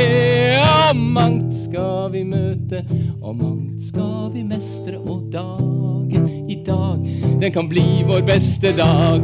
Og 0.87 0.95
mangt 0.95 1.46
skal 1.77 2.09
vi 2.09 2.23
møte, 2.25 2.79
og 3.21 3.35
mangt 3.37 3.83
skal 3.91 4.31
vi 4.33 4.41
mestre, 4.47 4.97
og 4.97 5.27
dagen 5.29 6.25
i 6.49 6.57
dag, 6.65 7.03
den 7.37 7.53
kan 7.53 7.69
bli 7.69 8.01
vår 8.07 8.23
beste 8.25 8.71
dag. 8.73 9.21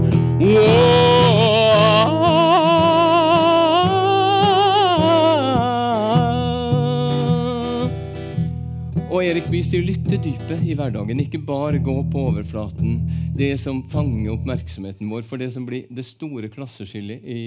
Og 9.10 9.20
Erik 9.24 9.49
Bye 9.49 9.66
sier 9.66 9.82
lytte 9.82 10.22
dypet 10.22 10.62
i 10.62 10.78
hverdagen, 10.78 11.26
ikke 11.26 11.41
bare 11.41 11.82
gå 11.82 11.99
på 12.14 12.30
overflaten. 12.30 13.01
Det 13.34 13.56
som 13.66 13.82
fanger 13.89 14.36
oppmerksomheten 14.38 15.10
vår. 15.10 15.26
For 15.26 15.41
det 15.41 15.56
som 15.58 15.66
blir 15.66 15.89
det 15.89 16.06
store 16.06 16.54
klasseskillet 16.54 17.26
i, 17.26 17.43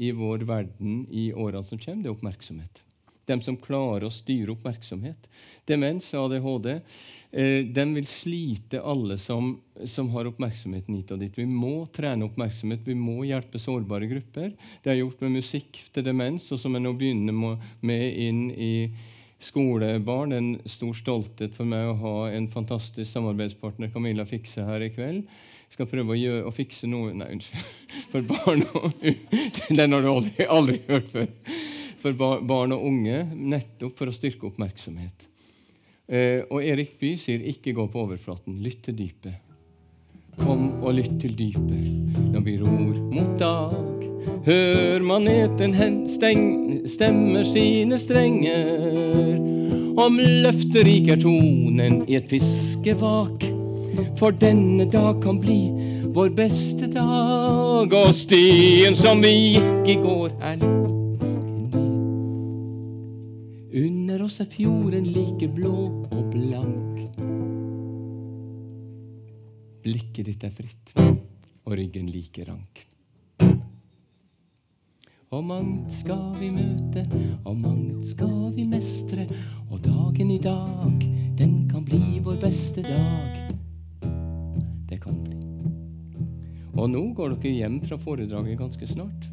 i 0.00 0.14
vår 0.16 0.48
verden 0.48 1.02
i 1.12 1.32
årene 1.34 1.66
som 1.68 1.76
kommer, 1.76 2.06
det 2.06 2.08
er 2.08 2.16
oppmerksomhet 2.16 2.86
de 3.30 3.38
som 3.44 3.58
klarer 3.60 4.08
å 4.08 4.12
styre 4.12 4.54
oppmerksomhet. 4.56 5.28
Demens 5.68 6.08
og 6.16 6.30
ADHD 6.30 6.70
eh, 6.74 7.60
de 7.66 7.84
vil 7.94 8.08
slite 8.08 8.80
alle 8.82 9.18
som, 9.22 9.52
som, 9.86 10.10
har 10.14 10.30
oppmerksomheten 10.30 10.96
hit 10.98 11.12
og 11.14 11.22
dit. 11.22 11.36
Vi 11.38 11.46
må 11.46 11.86
trene 11.94 12.26
oppmerksomhet, 12.26 12.82
vi 12.86 12.98
må 12.98 13.20
hjelpe 13.28 13.60
sårbare 13.62 14.10
grupper. 14.10 14.50
Det 14.82 14.92
er 14.92 15.00
gjort 15.02 15.22
med 15.24 15.38
musikk 15.38 15.78
til 15.94 16.06
demens, 16.06 16.50
og 16.50 16.60
som 16.62 16.74
jeg 16.76 16.86
nå 16.86 16.94
begynner 16.98 17.56
med 17.86 18.04
inn 18.26 18.42
i 18.56 18.74
skolebarn. 19.40 20.34
En 20.36 20.50
stor 20.68 20.96
stolthet 20.98 21.54
for 21.56 21.68
meg 21.68 21.92
å 21.92 21.98
ha 22.02 22.16
en 22.34 22.50
fantastisk 22.52 23.10
samarbeidspartner, 23.12 23.92
Camilla 23.94 24.26
Fikse, 24.28 24.66
her 24.66 24.84
i 24.84 24.92
kveld. 24.92 25.24
Jeg 25.70 25.78
skal 25.78 25.86
prøve 25.86 26.16
å, 26.16 26.18
gjøre, 26.18 26.46
å 26.48 26.50
fikse 26.50 26.88
noe 26.90 27.12
Nei, 27.14 27.28
unnskyld. 27.36 27.66
For 28.10 28.26
barn 28.26 28.64
og 28.74 29.04
Den 29.70 29.94
har 29.94 30.02
du 30.02 30.08
aldri, 30.10 30.46
aldri 30.50 30.80
hørt 30.88 31.12
før 31.12 31.28
for 32.02 32.16
barn 32.16 32.74
og 32.76 32.86
unge 32.88 33.22
nettopp 33.34 33.98
for 33.98 34.10
å 34.10 34.14
styrke 34.14 34.48
oppmerksomhet. 34.48 35.26
Eh, 36.10 36.42
og 36.50 36.64
Erik 36.66 36.96
Bye 36.98 37.20
sier 37.22 37.44
ikke 37.46 37.74
gå 37.76 37.86
på 37.92 38.02
overflaten, 38.02 38.58
lytt 38.64 38.82
til 38.88 38.96
dypet. 38.98 39.38
Kom 40.40 40.80
og 40.80 40.94
lytt 40.96 41.20
til 41.22 41.36
dypet 41.38 42.32
når 42.32 42.44
vi 42.46 42.56
ror 42.62 42.96
mot 43.14 43.34
dag. 43.38 43.76
Hør 44.46 45.04
maneten 45.04 45.76
stemmer 46.88 47.44
sine 47.44 47.98
strenger. 48.00 49.38
Om 50.00 50.18
løfterik 50.18 51.10
er 51.12 51.20
tonen 51.20 52.02
i 52.08 52.16
et 52.18 52.28
fiskevak. 52.30 53.46
For 54.18 54.32
denne 54.32 54.86
dag 54.90 55.20
kan 55.22 55.40
bli 55.42 55.60
vår 56.14 56.32
beste 56.36 56.88
dag. 56.90 57.92
Og 57.92 58.14
stien 58.16 58.96
som 58.98 59.22
vi 59.22 59.34
gikk 59.56 59.94
i 59.94 59.98
går, 60.00 60.30
er 60.40 60.79
oss 64.30 64.40
er 64.44 64.46
fjorden 64.46 65.08
like 65.10 65.46
blå 65.50 65.74
og 66.14 66.26
blank. 66.30 66.98
Blikket 69.82 70.28
ditt 70.28 70.44
er 70.46 70.52
fritt, 70.54 70.92
og 71.66 71.74
ryggen 71.74 72.06
like 72.12 72.44
rank. 72.46 72.84
Og 75.34 75.42
mangt 75.46 75.90
skal 75.98 76.28
vi 76.38 76.50
møte, 76.54 77.02
og 77.42 77.58
mangt 77.58 78.06
skal 78.12 78.52
vi 78.54 78.68
mestre. 78.70 79.26
Og 79.70 79.82
dagen 79.82 80.30
i 80.30 80.38
dag, 80.42 81.02
den 81.38 81.56
kan 81.70 81.82
bli 81.86 82.20
vår 82.22 82.38
beste 82.44 82.86
dag. 82.86 83.50
Det 84.90 85.00
kan 85.02 85.18
bli. 85.24 85.40
Og 86.76 86.86
nå 86.92 87.02
går 87.18 87.34
dere 87.34 87.56
hjem 87.64 87.82
fra 87.82 87.98
foredraget 87.98 88.62
ganske 88.62 88.92
snart. 88.94 89.26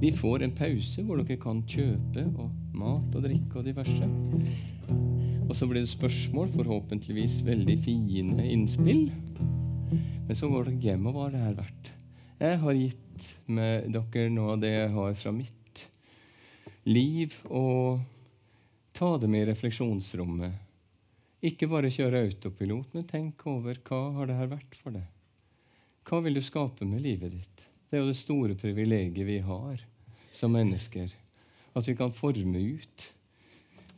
Vi 0.00 0.14
får 0.16 0.46
en 0.46 0.56
pause 0.56 1.04
hvor 1.04 1.20
dere 1.20 1.40
kan 1.40 1.60
kjøpe 1.68 2.24
og 2.40 2.69
mat 2.80 3.16
og 3.16 3.24
drikke 3.26 3.60
og 3.60 3.66
diverse. 3.68 4.08
Og 5.50 5.56
så 5.58 5.66
blir 5.66 5.82
det 5.82 5.90
spørsmål, 5.92 6.52
forhåpentligvis 6.54 7.40
veldig 7.46 7.76
fine 7.84 8.46
innspill. 8.46 9.08
Men 10.28 10.38
så 10.38 10.48
går 10.48 10.68
det 10.68 10.78
hjem, 10.84 11.08
og 11.10 11.16
hva 11.16 11.26
har 11.26 11.34
det 11.34 11.42
her 11.42 11.56
vært? 11.58 11.90
Jeg 12.40 12.58
har 12.62 12.78
gitt 12.78 13.24
med 13.50 13.90
dere 13.92 14.30
noe 14.32 14.54
av 14.54 14.62
det 14.62 14.70
jeg 14.72 14.92
har 14.94 15.16
fra 15.18 15.32
mitt 15.34 15.84
liv, 16.88 17.34
og 17.50 18.00
ta 18.96 19.16
det 19.20 19.28
med 19.28 19.44
i 19.44 19.50
refleksjonsrommet. 19.50 20.54
Ikke 21.50 21.68
bare 21.72 21.92
kjøre 21.92 22.22
autopilot, 22.26 22.94
men 22.94 23.08
tenk 23.08 23.44
over 23.48 23.80
hva 23.88 24.00
har 24.18 24.30
det 24.30 24.38
her 24.38 24.52
vært 24.54 24.78
for 24.80 24.94
deg. 24.96 25.08
Hva 26.08 26.20
vil 26.24 26.36
du 26.38 26.44
skape 26.44 26.86
med 26.88 27.02
livet 27.04 27.34
ditt? 27.36 27.66
Det 27.90 27.98
er 27.98 28.04
jo 28.04 28.12
det 28.12 28.20
store 28.20 28.56
privilegiet 28.60 29.26
vi 29.26 29.40
har 29.44 29.82
som 30.36 30.54
mennesker. 30.54 31.10
At 31.80 31.88
vi 31.88 31.96
kan 31.96 32.12
forme 32.12 32.60
ut 32.60 33.06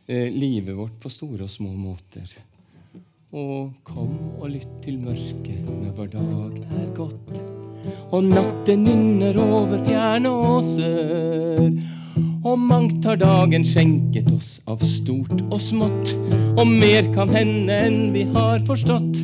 eh, 0.07 0.31
livet 0.31 0.77
vårt 0.79 1.01
på 1.03 1.11
store 1.11 1.49
og 1.49 1.51
små 1.51 1.73
måter. 1.75 2.31
Og 3.33 3.73
kom 3.83 4.15
og 4.39 4.53
lytt 4.53 4.79
til 4.85 5.03
mørket 5.03 5.67
når 5.67 5.99
vår 5.99 6.15
dag 6.15 6.63
er 6.79 6.95
gått 6.95 7.35
og 8.13 8.29
natten 8.29 8.85
nynner 8.87 9.39
over 9.41 9.81
fjerne 9.87 10.31
åser. 10.31 11.73
Og 12.43 12.59
mangt 12.59 13.05
har 13.07 13.17
dagen 13.21 13.65
skjenket 13.65 14.29
oss 14.35 14.57
av 14.69 14.83
stort 14.85 15.39
og 15.49 15.61
smått, 15.63 16.13
og 16.59 16.67
mer 16.67 17.07
kan 17.15 17.31
hende 17.33 17.79
enn 17.87 18.01
vi 18.15 18.27
har 18.35 18.63
forstått. 18.69 19.21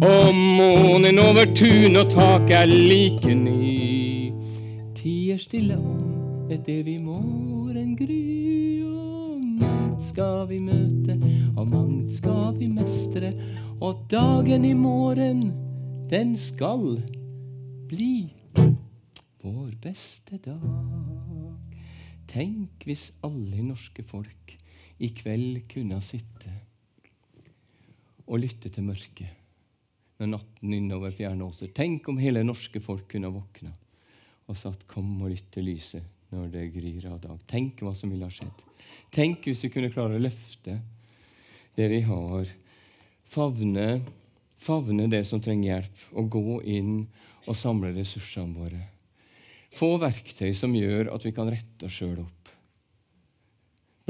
Og 0.00 0.28
månen 0.34 1.20
over 1.20 1.48
tun 1.56 1.98
og 2.00 2.12
tak 2.12 2.52
er 2.54 2.70
like 2.70 3.34
ny. 3.34 4.30
Tier 5.00 5.40
stille 5.40 5.76
om 5.80 6.52
et 6.52 6.68
evig 6.68 7.00
morgengry. 8.00 8.82
Og 8.84 9.40
mangt 9.60 10.02
skal 10.08 10.48
vi 10.48 10.58
møte, 10.58 11.16
og 11.56 11.68
mangt 11.68 12.12
skal 12.16 12.56
vi 12.58 12.68
mestre. 12.68 13.32
Og 13.80 14.06
dagen 14.10 14.64
i 14.64 14.72
morgen, 14.72 15.52
den 16.10 16.36
skal 16.36 17.02
bli 17.88 18.32
vår 19.42 19.74
beste 19.82 20.38
dag. 20.38 20.60
Tenk 22.30 22.84
hvis 22.86 23.10
alle 23.24 23.62
norske 23.64 24.02
folk 24.02 24.56
i 25.00 25.08
kveld 25.08 25.64
kunne 25.72 25.98
sitte 26.04 26.52
og 28.30 28.38
lytte 28.44 28.70
til 28.70 28.84
mørket 28.86 29.36
når 30.20 30.28
natten 30.36 30.74
innover 30.76 31.10
fjernåser. 31.16 31.72
Tenk 31.74 32.06
om 32.12 32.20
hele 32.20 32.44
norske 32.44 32.80
folk 32.84 33.08
kunne 33.10 33.32
våkna 33.32 33.72
og 34.46 34.56
sagt 34.56 34.86
'Kom 34.86 35.22
og 35.22 35.30
lytt 35.30 35.50
til 35.50 35.64
lyset' 35.64 36.19
når 36.34 36.48
det 36.52 36.66
gryr 36.74 37.06
av 37.10 37.20
dag. 37.22 37.38
Tenk 37.50 37.82
hva 37.84 37.94
som 37.96 38.12
ville 38.12 38.26
ha 38.26 38.34
skjedd. 38.34 38.64
Tenk 39.14 39.46
hvis 39.48 39.64
vi 39.66 39.72
kunne 39.74 39.92
klare 39.92 40.18
å 40.18 40.22
løfte 40.22 40.78
det 41.76 41.88
vi 41.90 42.00
har, 42.06 42.50
favne, 43.30 43.88
favne 44.60 45.08
det 45.10 45.24
som 45.28 45.42
trenger 45.42 45.74
hjelp, 45.74 46.04
og 46.18 46.30
gå 46.34 46.60
inn 46.68 46.94
og 47.46 47.56
samle 47.58 47.92
ressursene 47.96 48.56
våre. 48.58 48.82
Få 49.74 49.94
verktøy 50.02 50.50
som 50.56 50.74
gjør 50.74 51.12
at 51.14 51.24
vi 51.24 51.32
kan 51.34 51.50
rette 51.50 51.86
oss 51.86 51.98
sjøl 52.00 52.22
opp. 52.24 52.50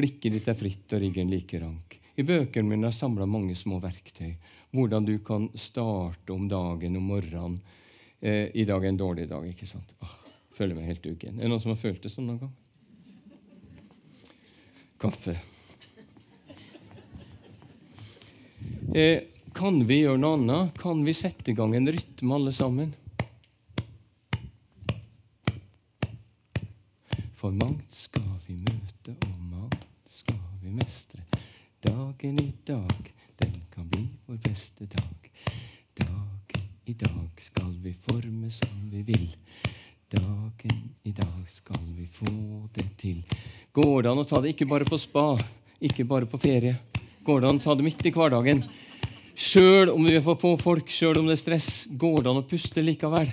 Blikket 0.01 0.33
ditt 0.33 0.49
er 0.49 0.57
fritt 0.57 0.95
og 0.97 1.03
ryggen 1.03 1.33
like 1.33 1.61
rank. 1.61 1.99
I 2.17 2.25
bøkene 2.27 2.69
mine 2.69 2.89
har 2.89 2.95
jeg 2.95 3.01
samla 3.03 3.27
mange 3.29 3.57
små 3.57 3.79
verktøy. 3.81 4.33
Hvordan 4.77 5.07
du 5.07 5.17
kan 5.25 5.49
starte 5.59 6.33
om 6.33 6.49
dagen 6.49 6.97
om 6.97 7.07
morgenen. 7.13 7.61
Eh, 8.21 8.49
I 8.55 8.67
dag 8.69 8.85
er 8.85 8.93
en 8.93 9.01
dårlig 9.01 9.29
dag. 9.29 9.47
ikke 9.49 9.67
sant? 9.69 9.95
Åh, 10.01 10.20
føler 10.61 10.77
meg 10.77 10.91
helt 10.91 11.07
uggen. 11.09 11.39
Er 11.39 11.47
det 11.47 11.53
noen 11.55 11.63
som 11.63 11.73
har 11.73 11.81
følt 11.81 12.03
det 12.05 12.13
sånn 12.13 12.29
noen 12.29 12.43
gang? 12.43 12.53
Kaffe. 15.01 15.39
Eh, 18.93 19.23
kan 19.57 19.81
vi 19.89 20.03
gjøre 20.03 20.21
noe 20.21 20.37
annet? 20.37 20.75
Kan 20.83 21.01
vi 21.07 21.15
sette 21.17 21.53
i 21.53 21.57
gang 21.57 21.73
en 21.79 21.89
rytme, 21.89 22.35
alle 22.37 22.53
sammen? 22.53 22.93
For 27.41 27.57
mangt 27.57 27.97
skal 27.97 28.29
vi 28.45 28.59
møte, 28.61 29.17
og 29.17 29.41
mangt 29.49 30.13
skal 30.13 30.45
vi 30.61 30.75
mestre. 30.77 31.25
Dagen 31.87 32.37
i 32.45 32.51
dag, 32.69 33.13
den 33.41 33.57
kan 33.73 33.89
bli 33.89 34.05
vår 34.29 34.43
beste 34.45 34.91
dag. 34.93 35.33
Dag 36.03 36.61
i 36.85 36.99
dag 37.01 37.45
skal 37.49 37.73
vi 37.81 37.97
forme 38.05 38.53
som 38.53 38.91
vi 38.93 39.07
vil. 39.09 39.31
Dagen 40.11 40.95
i 41.03 41.13
dag 41.13 41.51
skal 41.51 41.85
vi 41.95 42.09
få 42.11 42.31
det 42.75 42.89
til. 42.99 43.21
Går 43.73 44.03
det 44.03 44.11
an 44.11 44.19
å 44.19 44.27
ta 44.27 44.41
det 44.43 44.57
ikke 44.57 44.67
bare 44.67 44.89
på 44.89 44.99
spa, 44.99 45.37
ikke 45.79 46.03
bare 46.03 46.27
på 46.27 46.41
ferie? 46.43 46.81
Går 47.23 47.45
det 47.45 47.51
an 47.51 47.61
å 47.61 47.63
ta 47.63 47.77
det 47.79 47.87
midt 47.87 48.03
i 48.03 48.11
hverdagen? 48.17 48.65
Sjøl 49.39 49.93
om 49.93 50.03
vi 50.09 50.19
får 50.19 50.41
få 50.43 50.57
folk, 50.59 50.91
sjøl 50.91 51.21
om 51.23 51.31
det 51.31 51.39
er 51.39 51.43
stress, 51.45 51.71
går 51.87 52.25
det 52.25 52.33
an 52.33 52.43
å 52.43 52.49
puste 52.51 52.83
likevel? 52.83 53.31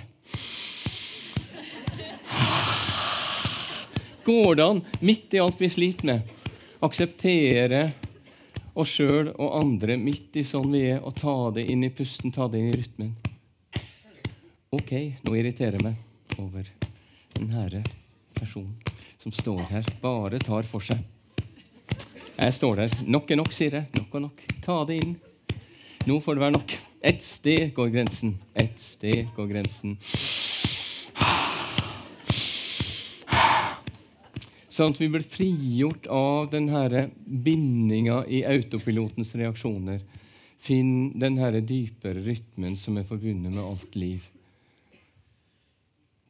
går 4.28 4.54
det 4.54 4.64
an, 4.64 4.82
midt 5.00 5.34
i 5.34 5.40
alt 5.40 5.58
vi 5.58 5.70
sliter 5.72 6.12
med, 6.12 6.34
akseptere 6.84 7.86
oss 8.78 8.92
sjøl 9.00 9.32
og 9.32 9.54
andre 9.64 9.96
midt 9.98 10.36
i 10.36 10.44
sånn 10.46 10.68
vi 10.74 10.84
er, 10.92 11.00
og 11.02 11.16
ta 11.18 11.38
det 11.56 11.64
inn 11.72 11.86
i 11.88 11.90
pusten, 11.90 12.30
ta 12.30 12.46
det 12.52 12.60
inn 12.60 12.74
i 12.74 12.76
rytmen. 12.76 13.16
Ok, 14.76 14.92
nå 15.24 15.34
irriterer 15.34 15.80
jeg 15.80 15.88
meg 15.88 16.04
over 16.38 16.66
den 17.34 17.50
herre 17.52 17.82
personen 18.38 18.76
som 19.18 19.32
står 19.34 19.64
her, 19.72 19.86
bare 20.02 20.38
tar 20.38 20.66
for 20.68 20.84
seg. 20.84 21.02
Jeg 22.38 22.54
står 22.54 22.76
der. 22.78 22.92
Nok 23.02 23.30
er 23.34 23.40
nok, 23.40 23.50
sier 23.54 23.74
jeg. 23.80 23.88
Nok 23.98 24.14
og 24.14 24.22
nok. 24.28 24.42
Ta 24.62 24.76
det 24.86 25.00
inn. 25.02 25.16
Nå 26.06 26.20
får 26.22 26.38
det 26.38 26.44
være 26.44 26.54
nok. 26.54 26.74
Ett 27.10 27.24
sted 27.26 27.72
går 27.74 27.90
grensen. 27.96 28.36
Ett 28.54 28.78
sted 28.78 29.26
går 29.34 29.50
grensen. 29.50 29.98
Sånn 34.78 34.94
at 34.94 35.02
vi 35.02 35.10
blir 35.10 35.26
frigjort 35.26 36.06
av 36.14 36.52
denne 36.52 37.08
bindinga 37.26 38.22
i 38.30 38.44
autopilotens 38.46 39.34
reaksjoner. 39.34 40.04
Finn 40.62 41.10
denne 41.18 41.50
dypere 41.66 42.22
rytmen 42.22 42.78
som 42.78 42.98
er 42.98 43.06
forbundet 43.08 43.50
med 43.50 43.64
alt 43.64 43.98
liv. 43.98 44.22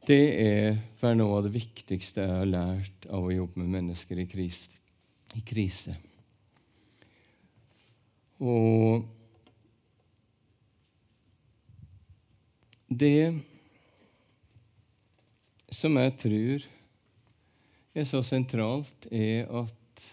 Det 0.09 0.23
er 0.41 0.77
for 0.97 1.13
noe 1.13 1.37
av 1.37 1.43
det 1.45 1.53
viktigste 1.53 2.23
jeg 2.23 2.37
har 2.39 2.47
lært 2.49 3.03
av 3.13 3.27
å 3.27 3.33
jobbe 3.33 3.61
med 3.61 3.75
mennesker 3.75 4.17
i 4.17 4.25
krise. 4.29 4.73
I 5.37 5.43
krise. 5.45 5.93
Og 8.41 9.05
det 12.89 13.37
som 15.69 16.01
jeg 16.01 16.17
tror 16.25 16.65
er 17.93 18.07
så 18.09 18.23
sentralt, 18.25 19.05
er 19.13 19.45
at 19.61 20.05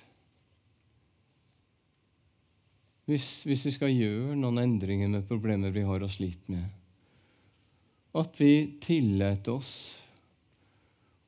hvis, 3.06 3.46
hvis, 3.46 3.64
vi 3.64 3.72
skal 3.72 3.94
gjøre 3.94 4.36
noen 4.36 4.60
endringer 4.60 5.08
med 5.08 5.28
problemer 5.28 5.72
vi 5.72 5.86
har 5.86 6.04
og 6.04 6.12
sliter 6.12 6.52
med, 6.52 6.66
at 8.16 8.40
vi 8.40 8.78
tillater 8.80 9.56
oss 9.56 9.72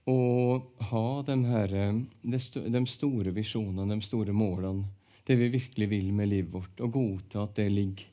å 0.09 0.21
ha 0.89 1.09
de, 1.27 1.37
her, 1.45 1.75
de 2.25 2.85
store 2.89 3.33
visjonene, 3.37 3.93
de 3.93 4.07
store 4.07 4.33
målene, 4.33 4.87
det 5.29 5.37
vi 5.37 5.51
virkelig 5.53 5.89
vil 5.91 6.13
med 6.17 6.31
livet 6.31 6.55
vårt, 6.55 6.81
og 6.81 6.95
godta 6.95 7.43
at 7.45 7.59
det 7.59 7.69
ligger 7.69 8.07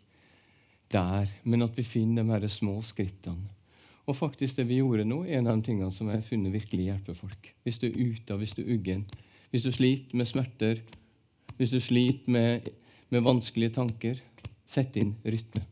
der, 0.91 1.29
men 1.47 1.63
at 1.63 1.77
vi 1.77 1.85
finner 1.87 2.25
de 2.25 2.33
her 2.33 2.47
små 2.51 2.81
skrittene. 2.83 3.47
Og 4.05 4.17
faktisk 4.19 4.59
det 4.59 4.67
vi 4.69 4.81
gjorde 4.81 5.07
nå, 5.07 5.23
er 5.23 5.39
en 5.39 5.47
av 5.49 5.57
de 5.57 5.65
tingene 5.65 5.93
som 5.95 6.11
jeg 6.11 6.19
har 6.19 6.27
funnet 6.27 6.53
virkelig 6.53 6.89
hjelper 6.91 7.17
folk. 7.17 7.47
Hvis 7.65 7.79
du 7.81 7.87
er 7.87 7.95
ute, 7.95 8.37
hvis 8.37 8.53
du 8.53 8.61
er 8.61 8.75
uggen, 8.75 9.05
hvis 9.49 9.65
du 9.65 9.71
sliter 9.73 10.19
med 10.19 10.29
smerter, 10.29 10.83
hvis 11.57 11.71
du 11.73 11.79
sliter 11.81 12.35
med, 12.35 12.67
med 13.09 13.25
vanskelige 13.25 13.77
tanker, 13.79 14.19
sett 14.69 14.97
inn 14.99 15.15
rytme. 15.23 15.63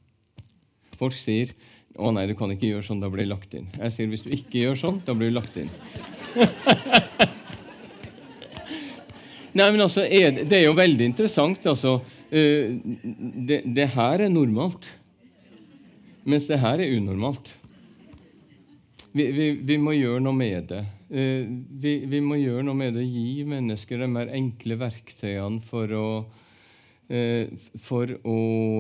Folk 0.98 1.18
sier 1.20 1.52
'Å 1.94 2.12
nei, 2.14 2.26
du 2.28 2.34
kan 2.34 2.50
ikke 2.50 2.72
gjøre 2.72 2.84
sånn, 2.88 3.02
da 3.04 3.10
blir 3.10 3.26
du 3.28 3.30
lagt 3.34 3.54
inn'. 3.54 3.70
Jeg 3.78 3.92
sier 3.92 4.08
'Hvis 4.08 4.24
du 4.26 4.30
ikke 4.34 4.60
gjør 4.66 4.76
sånn, 4.80 5.02
da 5.06 5.14
blir 5.14 5.30
du 5.30 5.36
lagt 5.38 5.58
inn'. 5.58 5.70
Nei, 9.54 9.70
men 9.70 9.82
altså, 9.82 10.02
Det 10.02 10.58
er 10.58 10.66
jo 10.66 10.74
veldig 10.74 11.06
interessant. 11.06 11.66
altså. 11.66 12.02
Det, 12.32 13.62
det 13.66 13.88
her 13.94 14.22
er 14.26 14.30
normalt. 14.30 14.88
Mens 16.26 16.48
det 16.48 16.58
her 16.58 16.80
er 16.80 16.96
unormalt. 16.98 17.52
Vi, 19.14 19.28
vi, 19.32 19.52
vi 19.62 19.78
må 19.78 19.94
gjøre 19.94 20.24
noe 20.26 20.34
med 20.34 20.72
det. 20.72 20.82
Eh, 21.14 21.46
vi, 21.84 21.98
vi, 22.10 22.22
må 22.24 22.40
gjøre 22.40 22.64
noe 22.66 22.80
med 22.80 22.96
det, 22.98 23.04
gi 23.06 23.44
mennesker 23.46 24.02
de 24.02 24.08
mer 24.10 24.32
enkle 24.34 24.80
verktøyene 24.82 25.62
for 25.68 25.94
å, 25.94 26.08
eh, 27.14 27.52
for 27.78 28.10
å 28.10 28.40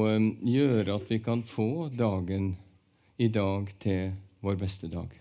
eh, 0.10 0.30
gjøre 0.56 0.96
at 0.96 1.12
vi 1.14 1.20
kan 1.22 1.44
få 1.46 1.92
dagen 1.94 2.56
i 3.22 3.30
dag 3.30 3.70
til 3.84 4.14
vår 4.44 4.58
beste 4.62 4.90
dag. 4.92 5.12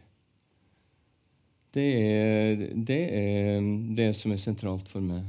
Det 1.72 1.86
er, 1.96 2.66
det 2.74 3.02
er 3.16 3.68
det 3.96 4.10
som 4.16 4.34
er 4.34 4.40
sentralt 4.40 4.90
for 4.92 5.04
meg. 5.04 5.24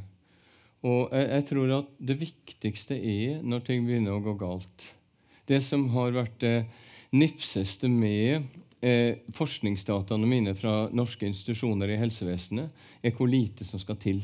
Og 0.84 1.14
jeg, 1.16 1.28
jeg, 1.30 1.46
tror 1.48 1.78
at 1.78 1.92
det 2.04 2.20
viktigste 2.20 2.98
er 2.98 3.40
når 3.48 3.64
ting 3.68 3.86
begynner 3.88 4.18
å 4.18 4.24
gå 4.24 4.36
galt. 4.40 4.88
Det 5.48 5.62
som 5.64 5.88
har 5.96 6.16
vært 6.16 6.36
det 6.44 6.58
nipseste 7.16 7.88
med 7.92 8.44
eh, 8.84 9.24
forskningsdataene 9.36 10.28
mine 10.28 10.56
fra 10.60 10.90
norske 10.92 11.28
institusjoner 11.30 11.94
i 11.94 12.00
helsevesenet, 12.02 12.72
er 13.04 13.16
hvor 13.16 13.32
lite 13.32 13.68
som 13.68 13.80
skal 13.80 14.00
til 14.04 14.24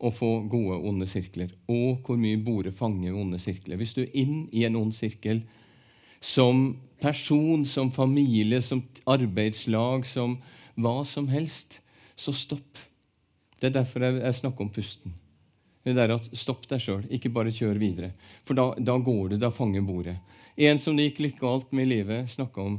å 0.00 0.12
få 0.14 0.30
gode 0.48 0.78
onde 0.88 1.08
sirkler, 1.10 1.50
og 1.68 2.06
hvor 2.06 2.18
mye 2.20 2.38
bordet 2.40 2.72
fanger 2.76 3.16
onde 3.16 3.40
sirkler. 3.42 3.80
Hvis 3.80 3.96
du 3.96 4.04
er 4.04 4.14
inn 4.16 4.46
i 4.54 4.64
en 4.68 4.78
ond 4.78 4.94
sirkel 4.96 5.42
som 6.24 6.70
person, 7.00 7.64
som 7.66 7.90
familie, 7.92 8.62
som 8.62 8.82
arbeidslag, 9.10 10.06
som 10.06 10.38
hva 10.80 11.00
som 11.08 11.28
helst, 11.28 11.80
så 12.16 12.32
stopp. 12.36 12.78
Det 13.60 13.70
er 13.70 13.76
derfor 13.80 14.04
jeg, 14.06 14.20
jeg 14.22 14.38
snakker 14.40 14.64
om 14.64 14.72
pusten. 14.72 15.16
Det 15.84 15.96
er 15.96 16.12
at 16.12 16.28
Stopp 16.36 16.66
deg 16.68 16.82
sjøl, 16.82 17.04
ikke 17.08 17.32
bare 17.32 17.52
kjør 17.56 17.78
videre. 17.80 18.10
For 18.44 18.56
da, 18.56 18.70
da, 18.76 18.98
går 19.00 19.32
du, 19.32 19.36
da 19.40 19.48
fanger 19.52 19.84
bordet. 19.84 20.18
En 20.60 20.80
som 20.80 20.96
det 20.96 21.08
gikk 21.08 21.22
litt 21.24 21.40
galt 21.40 21.70
med 21.72 21.88
i 21.88 21.92
livet, 21.94 22.28
snakka 22.28 22.60
om 22.62 22.76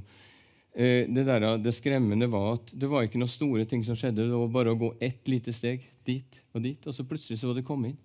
eh, 0.76 1.10
det, 1.10 1.26
der, 1.26 1.48
det 1.58 1.74
skremmende 1.74 2.30
var 2.30 2.60
at 2.60 2.74
det 2.78 2.90
var 2.92 3.08
ikke 3.08 3.22
noen 3.22 3.34
store 3.34 3.66
ting 3.70 3.82
som 3.88 3.98
skjedde. 3.98 4.28
Det 4.30 4.42
var 4.44 4.54
bare 4.54 4.76
å 4.76 4.80
gå 4.80 4.94
ett 5.02 5.26
lite 5.32 5.54
steg 5.56 5.88
dit 6.06 6.42
og 6.54 6.62
dit, 6.66 6.86
og 6.86 6.94
så 6.94 7.06
plutselig 7.08 7.42
så 7.42 7.50
var 7.50 7.58
det 7.58 7.66
kommet 7.66 7.94
inn. 7.94 8.02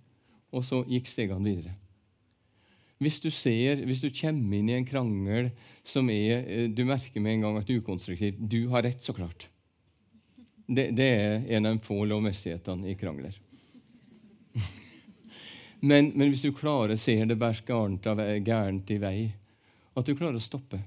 Og 0.56 0.64
så 0.64 0.80
gikk 0.88 1.10
stegene 1.10 1.44
videre. 1.44 1.76
Hvis 3.02 3.18
du 3.20 3.28
ser, 3.30 3.82
hvis 3.84 4.00
du 4.00 4.08
kommer 4.14 4.56
inn 4.56 4.70
i 4.70 4.76
en 4.78 4.88
krangel 4.88 5.50
som 5.84 6.08
er 6.10 6.46
eh, 6.48 6.68
Du 6.72 6.84
merker 6.88 7.20
med 7.20 7.36
en 7.36 7.44
gang 7.44 7.58
at 7.58 7.68
du 7.68 7.74
er 7.74 7.82
ukonstruktiv. 7.82 8.38
Du 8.40 8.68
har 8.72 8.86
rett, 8.86 9.02
så 9.04 9.12
klart. 9.16 9.48
Det, 10.66 10.90
det 10.96 11.06
er 11.06 11.44
en 11.56 11.68
av 11.68 11.76
de 11.76 11.84
få 11.86 12.00
lovmessighetene 12.08 12.90
i 12.90 12.96
krangler. 12.98 13.36
Men, 15.80 16.08
men, 16.16 16.30
hvis 16.32 16.40
du 16.42 16.54
klarer 16.56 16.94
å 16.94 16.98
se 16.98 17.12
det 17.28 17.36
bærs 17.38 17.60
gærent 17.62 18.90
i 18.90 18.96
vei, 18.98 19.18
at 19.92 20.08
du 20.08 20.14
klarer 20.16 20.38
å 20.40 20.42
stoppe, 20.42 20.80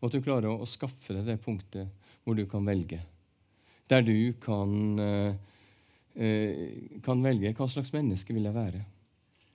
og 0.00 0.08
at 0.08 0.16
du 0.16 0.24
klarer 0.24 0.50
å, 0.50 0.56
å 0.60 0.68
skaffe 0.68 1.14
deg 1.14 1.28
det 1.30 1.38
punktet 1.40 2.10
hvor 2.26 2.34
du 2.36 2.42
kan 2.50 2.66
velge, 2.66 2.98
der 3.88 4.02
du 4.04 4.34
kan, 4.42 4.98
eh, 4.98 5.38
kan 7.06 7.22
velge 7.24 7.54
hva 7.54 7.70
slags 7.70 7.94
menneske 7.94 8.34
vil 8.34 8.50
jeg 8.50 8.58
være. 8.58 8.82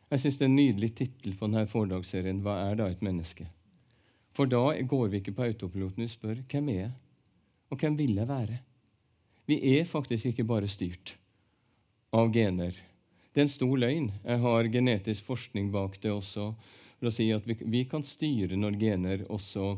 Jeg 0.10 0.20
syns 0.20 0.38
det 0.38 0.46
er 0.46 0.50
en 0.50 0.56
nydelig 0.56 0.90
tittel 0.98 1.36
på 1.38 1.46
denne 1.48 1.68
foredragsserien 1.70 2.42
'Hva 2.42 2.56
er 2.72 2.76
da 2.76 2.90
et 2.90 3.02
menneske?' 3.02 3.48
For 4.34 4.46
da 4.46 4.82
går 4.82 5.08
vi 5.08 5.18
ikke 5.18 5.36
på 5.38 5.46
autopiloten 5.46 6.04
og 6.04 6.10
spør 6.10 6.44
'Hvem 6.50 6.70
er 6.70 6.80
jeg?' 6.82 6.98
og 7.70 7.78
'Hvem 7.78 7.98
vil 7.98 8.16
jeg 8.16 8.28
være?' 8.28 8.60
Vi 9.48 9.80
er 9.80 9.84
faktisk 9.86 10.26
ikke 10.26 10.44
bare 10.44 10.68
styrt 10.68 11.18
av 12.14 12.34
gener 12.34 12.74
det 13.40 13.44
er 13.44 13.46
en 13.46 13.54
stor 13.54 13.78
løgn. 13.78 14.08
Jeg 14.26 14.42
har 14.42 14.68
genetisk 14.74 15.24
forskning 15.24 15.70
bak 15.72 16.00
det 16.02 16.12
også. 16.12 16.50
for 17.00 17.08
å 17.08 17.14
si 17.16 17.30
at 17.32 17.46
Vi, 17.48 17.56
vi 17.72 17.84
kan 17.88 18.04
styre 18.04 18.58
når 18.60 18.76
gener 18.82 19.22
også, 19.32 19.78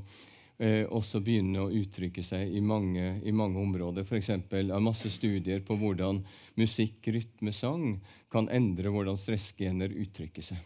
eh, 0.61 0.85
også 0.85 1.21
begynner 1.25 1.65
å 1.65 1.73
uttrykke 1.73 2.23
seg 2.23 2.53
i 2.53 2.61
mange, 2.61 3.17
i 3.25 3.33
mange 3.35 3.59
områder. 3.61 4.05
F.eks. 4.05 4.29
er 4.29 4.83
masse 4.83 5.09
studier 5.13 5.63
på 5.65 5.77
hvordan 5.81 6.21
musikk, 6.59 7.09
rytme, 7.09 7.53
sang 7.55 7.97
kan 8.31 8.49
endre 8.53 8.93
hvordan 8.93 9.19
stressgener 9.19 9.93
uttrykker 10.05 10.45
seg. 10.51 10.61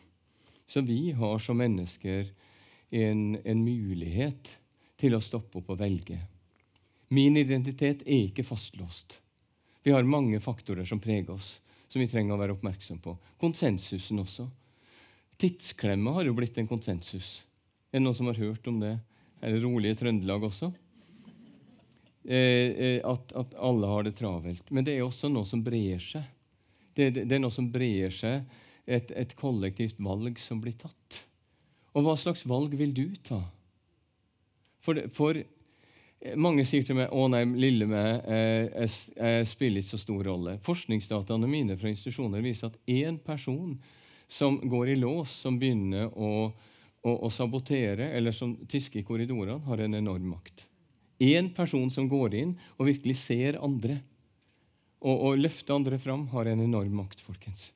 Så 0.67 0.81
vi 0.85 1.13
har 1.15 1.39
som 1.39 1.59
mennesker 1.61 2.29
en, 2.91 3.37
en 3.41 3.61
mulighet 3.65 4.49
til 4.99 5.15
å 5.15 5.23
stoppe 5.23 5.61
opp 5.61 5.73
og 5.75 5.81
velge. 5.81 6.19
Min 7.13 7.37
identitet 7.37 8.01
er 8.05 8.27
ikke 8.27 8.45
fastlåst. 8.47 9.19
Vi 9.85 9.93
har 9.93 10.07
mange 10.09 10.39
faktorer 10.41 10.87
som 10.89 11.01
preger 11.01 11.35
oss 11.35 11.59
som 11.95 12.01
vi 12.01 12.09
trenger 12.11 12.35
å 12.35 12.39
være 12.41 12.55
oppmerksom 12.57 12.97
på. 12.99 13.13
Konsensusen 13.39 14.19
også. 14.19 14.49
Tidsklemma 15.39 16.15
har 16.17 16.27
jo 16.27 16.33
blitt 16.35 16.57
en 16.59 16.67
konsensus. 16.67 17.37
Er 17.87 18.01
det 18.01 18.03
noen 18.03 18.17
som 18.17 18.27
har 18.27 18.39
hørt 18.41 18.67
om 18.67 18.81
det? 18.81 18.97
Er 19.41 19.55
det 19.55 19.63
rolige 19.63 19.97
Trøndelag 19.99 20.43
også? 20.47 20.71
Eh, 22.25 22.37
eh, 22.37 23.01
at, 23.05 23.33
at, 23.37 23.53
alle 23.61 23.87
har 23.87 24.03
det 24.03 24.15
travelt. 24.17 24.71
Men 24.71 24.85
det 24.85 24.95
er 24.95 25.05
også 25.05 25.29
noe 25.29 25.45
som 25.45 25.61
brer 25.63 26.01
seg. 26.01 26.23
Det, 26.95 27.11
det, 27.13 27.25
det 27.29 27.37
er 27.37 27.43
noe 27.43 27.53
som 27.53 27.67
brer 27.69 28.13
seg, 28.13 28.45
et, 28.85 29.11
et, 29.11 29.33
kollektivt 29.37 29.99
valg 30.01 30.39
som 30.41 30.61
blir 30.63 30.77
tatt. 30.79 31.19
Og 31.93 32.05
hva 32.05 32.15
slags 32.19 32.45
valg 32.47 32.73
vil 32.77 32.93
du 32.95 33.07
ta? 33.25 33.41
For, 34.85 35.01
for 35.13 35.37
mange 36.37 36.65
sier 36.65 36.85
til 36.85 36.97
meg 36.97 37.11
'Å 37.11 37.27
nei, 37.29 37.43
lille 37.59 37.87
meg, 37.89 38.25
jeg, 38.25 38.89
jeg, 39.17 39.47
spiller 39.49 39.83
ikke 39.83 39.93
så 39.93 40.01
stor 40.01 40.23
rolle'. 40.29 40.57
Forskningsdataene 40.65 41.49
mine 41.49 41.77
fra 41.77 41.91
institusjoner 41.91 42.45
viser 42.45 42.71
at 42.71 42.79
én 42.89 43.19
person 43.21 43.75
som 44.27 44.57
går 44.57 44.93
i 44.93 44.97
lås, 44.97 45.33
som 45.43 45.59
begynner 45.61 46.09
å, 46.17 46.49
å, 47.05 47.29
sabotere, 47.29 48.09
eller 48.17 48.33
som 48.33 48.55
tyske 48.69 48.99
i 48.99 49.05
korridorene, 49.05 49.61
har 49.67 49.83
en 49.83 49.97
enorm 49.97 50.31
makt. 50.33 50.65
Én 51.21 51.51
person 51.55 51.89
som 51.93 52.09
går 52.11 52.35
inn 52.35 52.55
og 52.75 52.89
virkelig 52.89 53.19
ser 53.21 53.59
andre 53.63 53.99
og, 55.05 55.13
og 55.13 55.37
løfter 55.37 55.75
andre 55.75 55.99
fram, 56.01 56.25
har 56.33 56.49
en 56.49 56.63
enorm 56.65 56.95
makt, 56.97 57.21
folkens. 57.21 57.69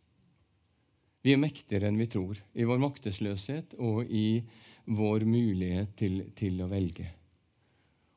Vi 1.22 1.36
er 1.36 1.42
mektigere 1.42 1.90
enn 1.90 2.00
vi 2.00 2.08
tror, 2.10 2.40
i 2.56 2.66
vår 2.66 2.80
maktesløshet 2.82 3.76
og 3.78 4.10
i 4.10 4.42
vår 4.90 5.26
mulighet 5.30 5.94
til, 6.00 6.24
til 6.36 6.64
å 6.64 6.70
velge. 6.72 7.10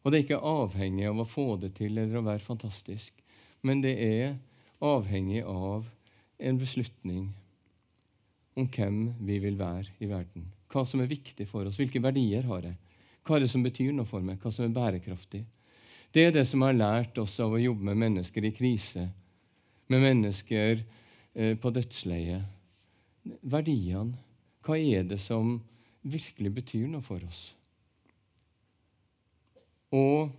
Og 0.03 0.11
det 0.11 0.19
er 0.19 0.25
ikke 0.25 0.53
avhengig 0.53 1.07
av 1.11 1.21
å 1.23 1.29
få 1.29 1.57
det 1.63 1.75
til 1.77 1.99
eller 1.99 2.19
å 2.19 2.27
være 2.27 2.47
fantastisk, 2.47 3.13
men 3.63 3.83
det 3.85 3.95
er 4.03 4.39
avhengig 4.83 5.45
av 5.47 5.87
en 6.43 6.59
beslutning 6.59 7.29
om 8.59 8.67
hvem 8.73 9.05
vi 9.23 9.39
vil 9.45 9.59
være 9.61 9.93
i 10.03 10.09
verden. 10.11 10.49
Hva 10.73 10.85
som 10.89 11.03
er 11.05 11.11
viktig 11.11 11.47
for 11.51 11.69
oss, 11.69 11.77
hvilke 11.81 12.01
verdier 12.01 12.47
har 12.49 12.65
jeg, 12.65 12.79
hva 13.23 13.37
er 13.37 13.45
det 13.45 13.51
som 13.53 13.65
betyr 13.65 13.93
noe 13.95 14.09
for 14.09 14.25
meg, 14.25 14.39
hva 14.43 14.51
som 14.55 14.65
er 14.67 14.75
bærekraftig. 14.75 15.45
Det 16.13 16.27
er 16.27 16.33
det 16.35 16.45
som 16.49 16.65
har 16.65 16.77
lært 16.77 17.19
oss 17.21 17.39
av 17.41 17.55
å 17.55 17.61
jobbe 17.61 17.87
med 17.89 18.01
mennesker 18.01 18.45
i 18.45 18.53
krise, 18.57 19.07
med 19.93 20.03
mennesker 20.05 20.81
eh, 20.81 21.55
på 21.61 21.73
dødsleiet. 21.73 22.49
Verdiene. 23.47 24.19
Hva 24.63 24.77
er 24.79 25.07
det 25.07 25.19
som 25.23 25.57
virkelig 26.03 26.53
betyr 26.59 26.89
noe 26.91 27.05
for 27.05 27.23
oss? 27.27 27.43
Og 29.93 30.33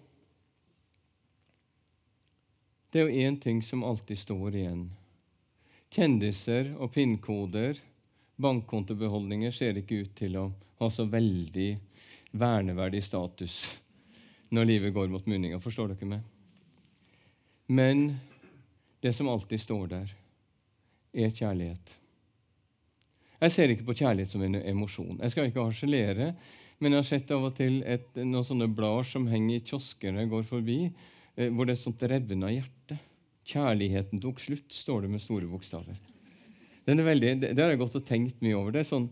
det 2.93 3.01
er 3.01 3.09
jo 3.09 3.25
én 3.25 3.39
ting 3.41 3.61
som 3.65 3.83
alltid 3.85 4.19
står 4.21 4.55
igjen. 4.57 4.83
Kjendiser 5.93 6.71
og 6.77 6.91
pinnkoder, 6.93 7.79
bankkontobeholdninger, 8.41 9.51
ser 9.51 9.77
ikke 9.79 10.03
ut 10.03 10.13
til 10.17 10.37
å 10.39 10.47
ha 10.81 10.89
så 10.91 11.05
veldig 11.09 11.69
verneverdig 12.33 13.03
status 13.05 13.57
når 14.53 14.69
livet 14.69 14.93
går 14.95 15.11
mot 15.13 15.25
munninga. 15.29 15.59
Forstår 15.61 15.93
dere 15.93 16.09
meg? 16.15 16.23
Men 17.67 18.07
det 19.03 19.13
som 19.13 19.29
alltid 19.29 19.61
står 19.61 19.87
der, 19.91 20.17
er 21.13 21.29
kjærlighet. 21.29 21.93
Jeg 23.43 23.53
ser 23.53 23.71
ikke 23.73 23.85
på 23.85 23.97
kjærlighet 23.99 24.31
som 24.33 24.41
en 24.45 24.57
emosjon. 24.61 25.19
Jeg 25.21 25.33
skal 25.33 25.49
ikke 25.49 25.65
harselere 25.67 26.33
men 26.83 26.91
jeg 26.91 26.99
har 26.99 27.07
sett 27.07 27.29
av 27.31 27.45
og 27.47 27.53
til 27.55 27.77
et, 27.87 28.09
noen 28.19 28.43
sånne 28.43 28.67
blader 28.75 29.05
som 29.07 29.27
henger 29.31 29.55
i 29.55 29.63
kiosker 29.63 30.11
når 30.11 30.25
jeg 30.25 30.31
går 30.33 30.47
forbi, 30.49 30.79
eh, 31.37 31.47
hvor 31.47 31.63
det 31.63 31.77
er 31.77 31.79
et 31.79 31.85
sånt 31.85 32.07
revna 32.11 32.49
hjerte. 32.51 32.97
'Kjærligheten 33.43 34.21
tok 34.23 34.39
slutt', 34.39 34.71
står 34.71 35.03
det 35.03 35.11
med 35.11 35.23
store 35.23 35.47
bokstaver. 35.47 35.95
Den 36.87 36.99
er 36.99 37.07
veldig, 37.07 37.29
det, 37.41 37.51
det 37.55 37.63
har 37.63 37.71
jeg 37.71 37.79
gått 37.79 37.95
og 37.99 38.05
tenkt 38.07 38.41
mye 38.43 38.57
over. 38.59 38.73
Det 38.75 38.83
er 38.83 38.89
sånn 38.89 39.07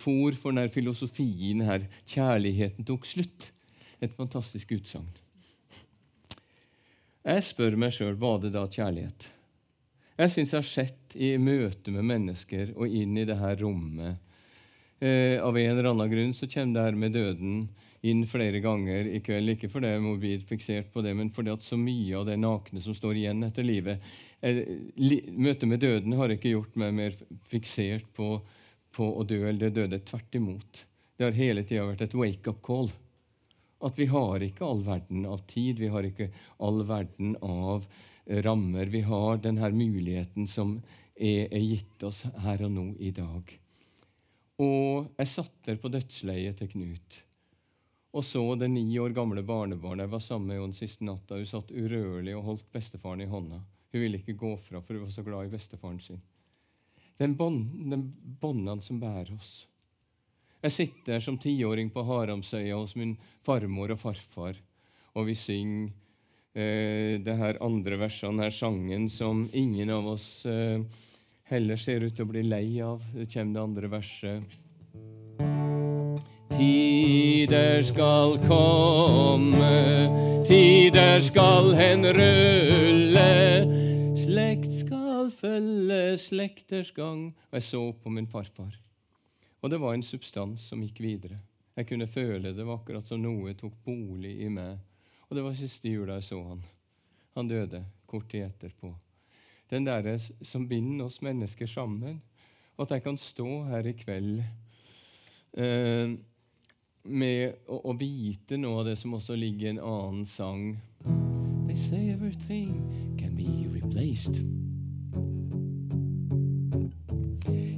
fòr 0.00 0.38
for 0.40 0.56
den 0.56 0.72
filosofien 0.72 1.60
her. 1.66 1.84
'Kjærligheten 2.06 2.88
tok 2.88 3.04
slutt'. 3.08 3.50
Et 4.02 4.14
fantastisk 4.16 4.72
utsagn. 4.74 5.10
Jeg 7.22 7.44
spør 7.46 7.76
meg 7.78 7.92
sjøl 7.94 8.16
var 8.18 8.40
det 8.42 8.50
da 8.56 8.64
kjærlighet. 8.66 9.28
Jeg 10.18 10.32
syns 10.32 10.52
jeg 10.52 10.58
har 10.58 10.70
sett 10.70 11.14
i 11.14 11.36
møte 11.38 11.94
med 11.94 12.08
mennesker 12.08 12.72
og 12.74 12.90
inn 12.90 13.14
i 13.20 13.26
det 13.28 13.38
her 13.38 13.60
rommet 13.62 14.18
Eh, 15.02 15.42
av 15.42 15.58
en 15.58 15.70
eller 15.70 15.88
annen 15.90 16.10
grunn 16.10 16.34
så 16.34 16.46
kommer 16.46 16.76
det 16.76 16.82
her 16.86 16.94
med 16.94 17.14
døden 17.16 17.54
inn 18.06 18.20
flere 18.30 18.60
ganger 18.62 19.08
i 19.10 19.18
kveld. 19.24 19.56
Ikke 19.56 19.70
fordi 19.72 19.88
jeg 19.90 19.98
er 19.98 20.04
mobilt 20.04 20.44
fiksert 20.46 20.92
på 20.94 21.02
det, 21.02 21.16
men 21.18 21.32
fordi 21.34 21.50
at 21.50 21.64
så 21.66 21.74
mye 21.78 22.20
av 22.20 22.28
det 22.28 22.36
nakne 22.38 22.82
som 22.84 22.94
står 22.94 23.18
igjen 23.18 23.42
etter 23.42 23.66
livet 23.66 23.98
li, 23.98 24.20
Møtet 24.42 25.68
med 25.70 25.80
døden 25.82 26.16
har 26.18 26.32
ikke 26.34 26.52
gjort 26.54 26.74
meg 26.80 26.94
mer 26.96 27.18
fiksert 27.50 28.08
på, 28.16 28.34
på 28.94 29.08
å 29.18 29.24
dø 29.28 29.38
eller 29.44 29.68
det 29.68 29.76
døde. 29.78 30.00
Tvert 30.08 30.38
imot. 30.38 30.84
Det 31.16 31.28
har 31.28 31.38
hele 31.38 31.64
tida 31.66 31.86
vært 31.86 32.06
et 32.08 32.16
wake-up 32.18 32.62
call. 32.66 32.90
At 33.82 33.98
vi 33.98 34.06
har 34.10 34.42
ikke 34.42 34.66
all 34.66 34.82
verden 34.86 35.26
av 35.26 35.42
tid, 35.50 35.78
vi 35.82 35.90
har 35.90 36.06
ikke 36.06 36.30
all 36.62 36.82
verden 36.86 37.36
av 37.42 37.86
rammer. 38.46 38.90
Vi 38.90 39.02
har 39.06 39.42
denne 39.42 39.72
muligheten 39.74 40.46
som 40.50 40.76
er, 41.16 41.48
er 41.48 41.62
gitt 41.62 42.06
oss 42.06 42.22
her 42.44 42.62
og 42.66 42.74
nå 42.74 42.86
i 43.02 43.10
dag. 43.14 43.58
Og 44.62 45.10
jeg 45.18 45.30
satt 45.30 45.54
der 45.66 45.78
på 45.82 45.90
dødsleiet 45.90 46.58
til 46.58 46.70
Knut 46.74 47.22
og 48.12 48.24
så 48.24 48.42
det 48.60 48.68
ni 48.68 48.84
år 49.00 49.14
gamle 49.16 49.42
barnebarnet 49.42 50.04
jeg 50.04 50.12
var 50.12 50.20
sammen 50.20 50.50
med 50.50 50.60
henne 50.60 50.76
siste 50.76 51.04
natta. 51.04 51.38
Hun 51.40 51.48
satt 51.48 51.72
urørlig 51.72 52.34
og 52.36 52.44
holdt 52.50 52.66
bestefaren 52.74 53.24
i 53.24 53.28
hånda. 53.28 53.62
Hun 53.92 54.00
ville 54.00 54.20
ikke 54.22 54.38
gå 54.38 54.54
fra, 54.56 54.80
for 54.80 54.96
hun 54.96 55.04
var 55.04 55.12
så 55.12 55.24
glad 55.26 55.46
i 55.46 55.52
bestefaren 55.52 56.00
sin. 56.00 56.22
Den 57.20 57.36
båndene 57.36 58.80
som 58.82 59.00
bærer 59.00 59.34
oss. 59.36 59.66
Jeg 60.62 60.72
sitter 60.72 61.20
som 61.20 61.36
tiåring 61.42 61.90
på 61.90 62.04
Haramsøya 62.06 62.76
hos 62.78 62.94
min 62.96 63.16
farmor 63.42 63.92
og 63.92 63.98
farfar, 63.98 64.58
og 65.12 65.26
vi 65.26 65.34
synger 65.34 65.90
eh, 66.54 67.18
det 67.18 67.34
her 67.36 67.58
andre 67.60 67.98
versene, 67.98 68.44
denne 68.44 68.54
sangen, 68.54 69.08
som 69.10 69.48
ingen 69.52 69.90
av 69.90 70.06
oss 70.14 70.46
eh, 70.46 70.78
heller 71.50 71.76
ser 71.76 72.06
ut 72.06 72.14
til 72.14 72.28
å 72.28 72.30
bli 72.30 72.44
lei 72.46 72.78
av. 72.80 73.02
Det 73.12 73.26
kommer 73.34 73.58
det 73.58 73.66
andre 73.66 73.92
verset. 73.92 74.58
Tider 76.54 77.82
skal 77.82 78.38
komme, 78.46 79.74
tider 80.46 81.26
skal 81.26 81.72
hen 81.74 82.06
rulle. 82.06 83.81
Slekt 84.32 84.70
skal 84.80 85.26
følge 85.28 86.16
slekters 86.16 86.90
gang. 86.96 87.26
Og 87.50 87.56
jeg 87.58 87.64
så 87.66 87.80
på 87.92 88.08
min 88.08 88.26
farfar. 88.26 88.78
Og 89.60 89.70
det 89.70 89.80
var 89.80 89.92
en 89.92 90.02
substans 90.02 90.62
som 90.70 90.80
gikk 90.80 91.02
videre. 91.04 91.36
Jeg 91.76 91.90
kunne 91.90 92.08
føle 92.08 92.54
det 92.56 92.64
var 92.64 92.78
akkurat 92.80 93.04
som 93.04 93.20
noe 93.20 93.52
tok 93.60 93.74
bolig 93.84 94.38
i 94.40 94.48
meg. 94.48 94.80
Og 95.28 95.36
det 95.36 95.44
var 95.44 95.58
siste 95.60 95.92
jula 95.92 96.16
jeg 96.16 96.30
så 96.30 96.40
han. 96.46 96.64
Han 97.36 97.52
døde 97.52 97.82
kort 98.08 98.30
tid 98.32 98.46
etterpå. 98.46 98.94
Den 99.68 99.84
derre 99.84 100.16
som 100.40 100.64
binder 100.68 101.10
oss 101.10 101.20
mennesker 101.20 101.68
sammen. 101.68 102.22
Og 102.78 102.86
at 102.86 102.96
jeg 102.96 103.04
kan 103.04 103.20
stå 103.20 103.50
her 103.68 103.84
i 103.84 103.96
kveld 104.00 104.40
eh, 105.60 106.16
med 107.04 107.68
å, 107.68 107.84
å, 107.84 107.98
vite 108.00 108.56
noe 108.56 108.80
av 108.80 108.88
det 108.94 108.96
som 108.96 109.20
også 109.20 109.36
ligger 109.36 109.68
i 109.68 109.74
en 109.76 109.86
annen 109.92 110.24
sang. 110.24 110.70
They 111.68 111.76
say 111.76 112.08
everything 112.16 113.11
replaced. 113.92 114.40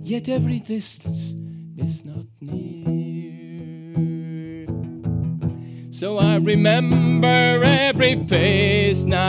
Yet 0.04 0.28
every 0.28 0.60
distance 0.60 1.34
is 1.76 2.04
not 2.04 2.26
near. 2.40 4.66
So 5.90 6.18
I 6.18 6.36
remember 6.36 7.62
every 7.64 8.24
face 8.26 8.98
now 8.98 9.24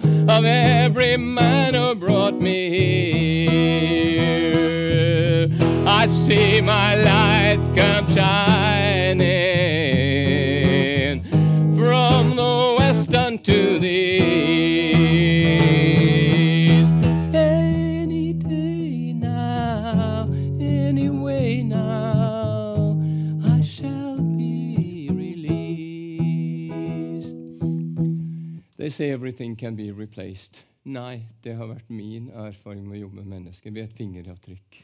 of 0.00 0.44
every 0.44 1.16
man 1.16 1.74
who 1.74 1.94
brought 1.94 2.40
me 2.40 3.48
here. 3.48 5.48
I 5.86 6.06
see 6.26 6.60
my 6.60 6.94
lights 6.94 7.27
everything 29.38 29.56
can 29.56 29.76
be 29.76 29.92
replaced. 29.92 30.58
Nei, 30.82 31.22
det 31.42 31.52
har 31.54 31.68
vært 31.70 31.88
min 31.88 32.26
erfaring 32.30 32.88
med 32.88 32.96
å 32.98 33.00
jobbe 33.02 33.22
med 33.22 33.28
mennesker 33.36 33.70
ved 33.70 33.84
et 33.84 33.94
fingeravtrykk. 33.94 34.78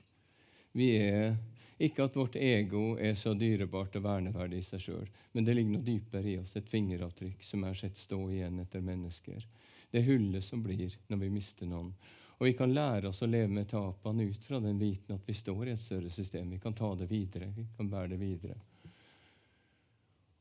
Vi 0.78 0.90
er 0.94 1.34
ikke 1.82 2.04
at 2.04 2.14
vårt 2.14 2.36
ego 2.36 2.94
er 2.94 3.16
så 3.18 3.32
dyrebart 3.34 3.96
og 3.98 4.04
verneverdig 4.04 4.60
i 4.60 4.66
seg 4.68 4.84
sjøl, 4.84 5.08
men 5.32 5.46
det 5.46 5.56
ligger 5.56 5.72
noe 5.74 5.86
dypere 5.86 6.30
i 6.30 6.36
oss, 6.38 6.54
et 6.54 6.70
fingeravtrykk 6.70 7.42
som 7.42 7.64
er 7.66 7.74
sett 7.80 7.98
stå 7.98 8.20
igjen 8.30 8.60
etter 8.62 8.84
mennesker. 8.84 9.42
Det 9.90 10.04
hullet 10.06 10.46
som 10.46 10.62
blir 10.62 10.94
når 11.08 11.24
vi 11.24 11.32
mister 11.34 11.66
noen. 11.66 11.90
Og 12.38 12.46
vi 12.46 12.54
kan 12.54 12.74
lære 12.74 13.10
oss 13.10 13.24
å 13.26 13.30
leve 13.30 13.50
med 13.50 13.72
tapene 13.72 14.28
ut 14.30 14.46
fra 14.46 14.62
den 14.62 14.78
viten 14.78 15.18
at 15.18 15.26
vi 15.26 15.34
står 15.34 15.66
i 15.66 15.74
et 15.74 15.82
større 15.82 16.14
system. 16.14 16.54
Vi 16.54 16.62
kan 16.62 16.78
ta 16.78 16.92
det 16.94 17.10
videre. 17.10 17.50
Vi 17.56 17.66
kan 17.74 17.90
bære 17.90 18.14
det 18.14 18.22
videre. 18.22 18.54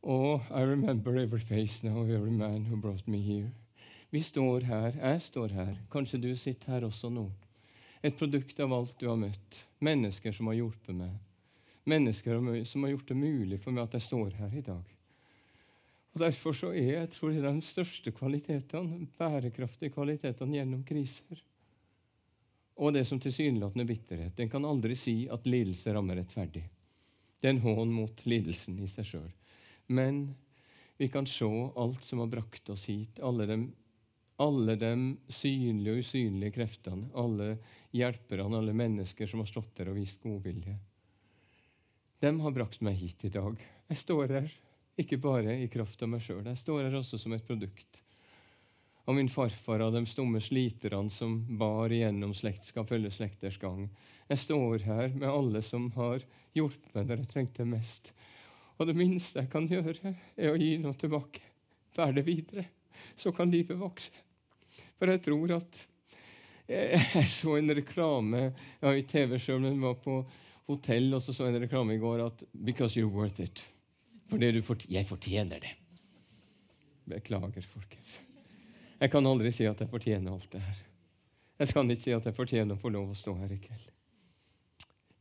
Og 0.03 0.41
I 0.51 0.61
remember 0.61 1.17
every 1.17 1.39
face 1.39 1.81
now, 1.83 2.03
every 2.03 2.31
man 2.31 2.65
who 2.65 2.77
brought 2.77 3.07
me 3.07 3.21
here. 3.21 3.49
Vi 4.13 4.21
står 4.21 4.61
her. 4.61 4.93
Jeg 4.93 5.21
står 5.25 5.53
her. 5.57 5.77
Kanskje 5.89 6.19
du 6.21 6.27
sitter 6.37 6.75
her 6.75 6.83
også 6.85 7.09
nå. 7.09 7.23
Et 8.05 8.13
produkt 8.13 8.59
av 8.61 8.75
alt 8.75 8.99
du 9.01 9.07
har 9.09 9.17
møtt. 9.17 9.57
Mennesker 9.81 10.35
som 10.37 10.51
har 10.51 10.59
hjulpet 10.59 10.93
meg. 10.93 11.15
Mennesker 11.89 12.37
som 12.69 12.85
har 12.85 12.93
gjort 12.93 13.09
det 13.09 13.17
mulig 13.17 13.59
for 13.63 13.73
meg 13.73 13.87
at 13.87 13.97
jeg 13.97 14.05
står 14.05 14.37
her 14.37 14.53
i 14.53 14.61
dag. 14.69 14.93
Og 16.13 16.21
Derfor 16.21 16.53
så 16.53 16.69
er 16.77 16.91
jeg 16.91 17.09
tror 17.15 17.33
jeg, 17.33 17.41
de 17.41 17.65
største 17.65 18.13
kvalitetene, 18.13 19.07
bærekraftige 19.17 19.95
kvalitetene 19.97 20.59
gjennom 20.59 20.85
kriser. 20.85 21.41
Og 22.77 22.93
det 22.93 23.07
som 23.09 23.17
tilsynelatende 23.17 23.89
bitterhet. 23.89 24.37
Den 24.37 24.53
kan 24.53 24.69
aldri 24.69 24.93
si 24.93 25.23
at 25.25 25.49
lidelse 25.49 25.89
rammer 25.89 26.21
rettferdig. 26.21 26.67
Det 27.41 27.49
er 27.49 27.57
en 27.57 27.65
hån 27.65 27.97
mot 27.97 28.27
lidelsen 28.29 28.77
i 28.77 28.93
seg 28.93 29.09
sjøl. 29.09 29.29
Men 29.89 30.27
vi 31.01 31.09
kan 31.09 31.25
se 31.25 31.49
alt 31.49 32.05
som 32.05 32.21
har 32.21 32.29
brakt 32.29 32.69
oss 32.69 32.85
hit, 32.85 33.17
alle 33.17 33.49
de 33.49 33.63
alle 34.41 34.75
de 34.79 34.93
synlige 35.29 35.93
og 35.93 36.01
usynlige 36.01 36.55
kreftene, 36.55 37.09
alle 37.13 37.57
hjelperne, 37.93 38.57
alle 38.57 38.73
mennesker 38.73 39.29
som 39.29 39.43
har 39.43 39.49
stått 39.49 39.75
der 39.77 39.91
og 39.91 39.99
vist 39.99 40.23
godvilje. 40.23 40.77
De 42.23 42.31
har 42.39 42.55
brakt 42.55 42.81
meg 42.81 42.97
hit 42.97 43.25
i 43.27 43.33
dag. 43.33 43.59
Jeg 43.91 43.99
står 43.99 44.31
her 44.31 44.53
ikke 44.99 45.19
bare 45.21 45.57
i 45.61 45.67
kraft 45.71 46.01
av 46.05 46.09
meg 46.13 46.23
sjøl. 46.23 46.45
Jeg 46.47 46.61
står 46.61 46.87
her 46.87 46.97
også 47.01 47.19
som 47.21 47.35
et 47.35 47.45
produkt 47.45 47.99
av 49.03 49.17
min 49.17 49.27
farfar 49.27 49.81
og 49.83 49.97
de 49.97 50.05
stumme 50.07 50.39
sliterne 50.39 51.11
som 51.11 51.41
bar 51.59 51.91
igjennom 51.91 52.31
slektskap 52.37 52.87
følge 52.87 53.11
slekters 53.11 53.57
gang. 53.59 53.89
Jeg 54.29 54.39
står 54.45 54.85
her 54.87 55.09
med 55.11 55.27
alle 55.27 55.61
som 55.65 55.89
har 55.97 56.23
hjulpet 56.55 56.93
meg 56.95 57.09
når 57.09 57.25
jeg 57.25 57.31
trengte 57.33 57.67
mest. 57.67 58.13
Og 58.79 58.87
det 58.87 58.95
minste 58.97 59.43
jeg 59.43 59.51
kan 59.51 59.67
gjøre, 59.69 60.15
er 60.39 60.53
å 60.53 60.57
gi 60.57 60.77
noe 60.81 60.95
tilbake. 60.97 61.43
Bære 61.93 62.21
det 62.21 62.25
videre 62.25 62.65
så 63.15 63.31
kan 63.31 63.51
livet 63.51 63.79
vokse. 63.79 64.11
For 65.03 65.11
jeg 65.11 65.19
tror 65.25 65.57
at 65.57 65.81
Jeg 66.71 67.27
så 67.27 67.57
en 67.59 67.75
reklame 67.75 68.39
Jeg 68.47 68.85
var 68.85 68.95
i 68.95 69.03
TV 69.03 69.35
sjøl, 69.35 69.59
men 69.59 69.81
var 69.83 69.97
på 69.99 70.21
hotell, 70.71 71.09
og 71.11 71.19
så 71.19 71.33
så 71.35 71.49
jeg 71.49 71.57
en 71.57 71.65
reklame 71.65 71.97
i 71.97 71.99
går 71.99 72.21
at 72.23 72.43
'Because 72.53 72.95
you're 72.95 73.11
worth 73.11 73.41
it'. 73.43 73.65
Fordi 74.29 74.51
du 74.51 74.61
fort, 74.61 74.85
jeg 74.89 75.05
fortjener 75.05 75.59
det. 75.59 75.73
Beklager, 77.05 77.61
folkens. 77.67 78.19
Jeg 78.99 79.11
kan 79.11 79.27
aldri 79.27 79.51
si 79.51 79.65
at 79.65 79.79
jeg 79.79 79.89
fortjener 79.89 80.31
alt 80.31 80.51
det 80.51 80.61
her. 80.61 80.79
Jeg 81.59 81.67
kan 81.67 81.91
ikke 81.91 82.03
si 82.03 82.11
at 82.11 82.25
jeg 82.25 82.35
fortjener 82.35 82.75
å 82.75 82.79
få 82.79 82.89
lov 82.89 83.11
å 83.11 83.15
stå 83.15 83.35
her 83.35 83.51
i 83.51 83.59
kveld. 83.59 83.91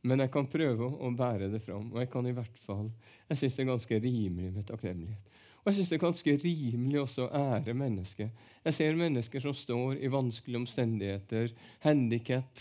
Men 0.03 0.19
jeg 0.19 0.31
kan 0.31 0.47
prøve 0.47 0.87
å 0.87 1.11
bære 1.11 1.51
det 1.51 1.61
fram, 1.61 1.91
og 1.91 1.99
jeg 1.99 2.09
kan 2.09 2.25
i 2.25 2.31
hvert 2.31 2.57
fall 2.65 2.91
Jeg 3.29 3.37
syns 3.37 3.55
det 3.55 3.63
er 3.63 3.71
ganske 3.73 3.99
rimelig 3.99 4.53
med 4.53 4.65
takknemlighet. 4.65 5.32
Og 5.63 5.69
jeg 5.71 5.77
syns 5.77 5.91
det 5.93 5.95
er 5.95 6.03
ganske 6.03 6.33
rimelig 6.43 6.99
også 6.99 7.25
å 7.25 7.41
ære 7.55 7.73
mennesket. 7.79 8.31
Jeg 8.65 8.75
ser 8.75 8.97
mennesker 8.99 9.43
som 9.43 9.55
står 9.55 10.01
i 10.03 10.11
vanskelige 10.11 10.59
omstendigheter, 10.59 11.53
handikap. 11.85 12.59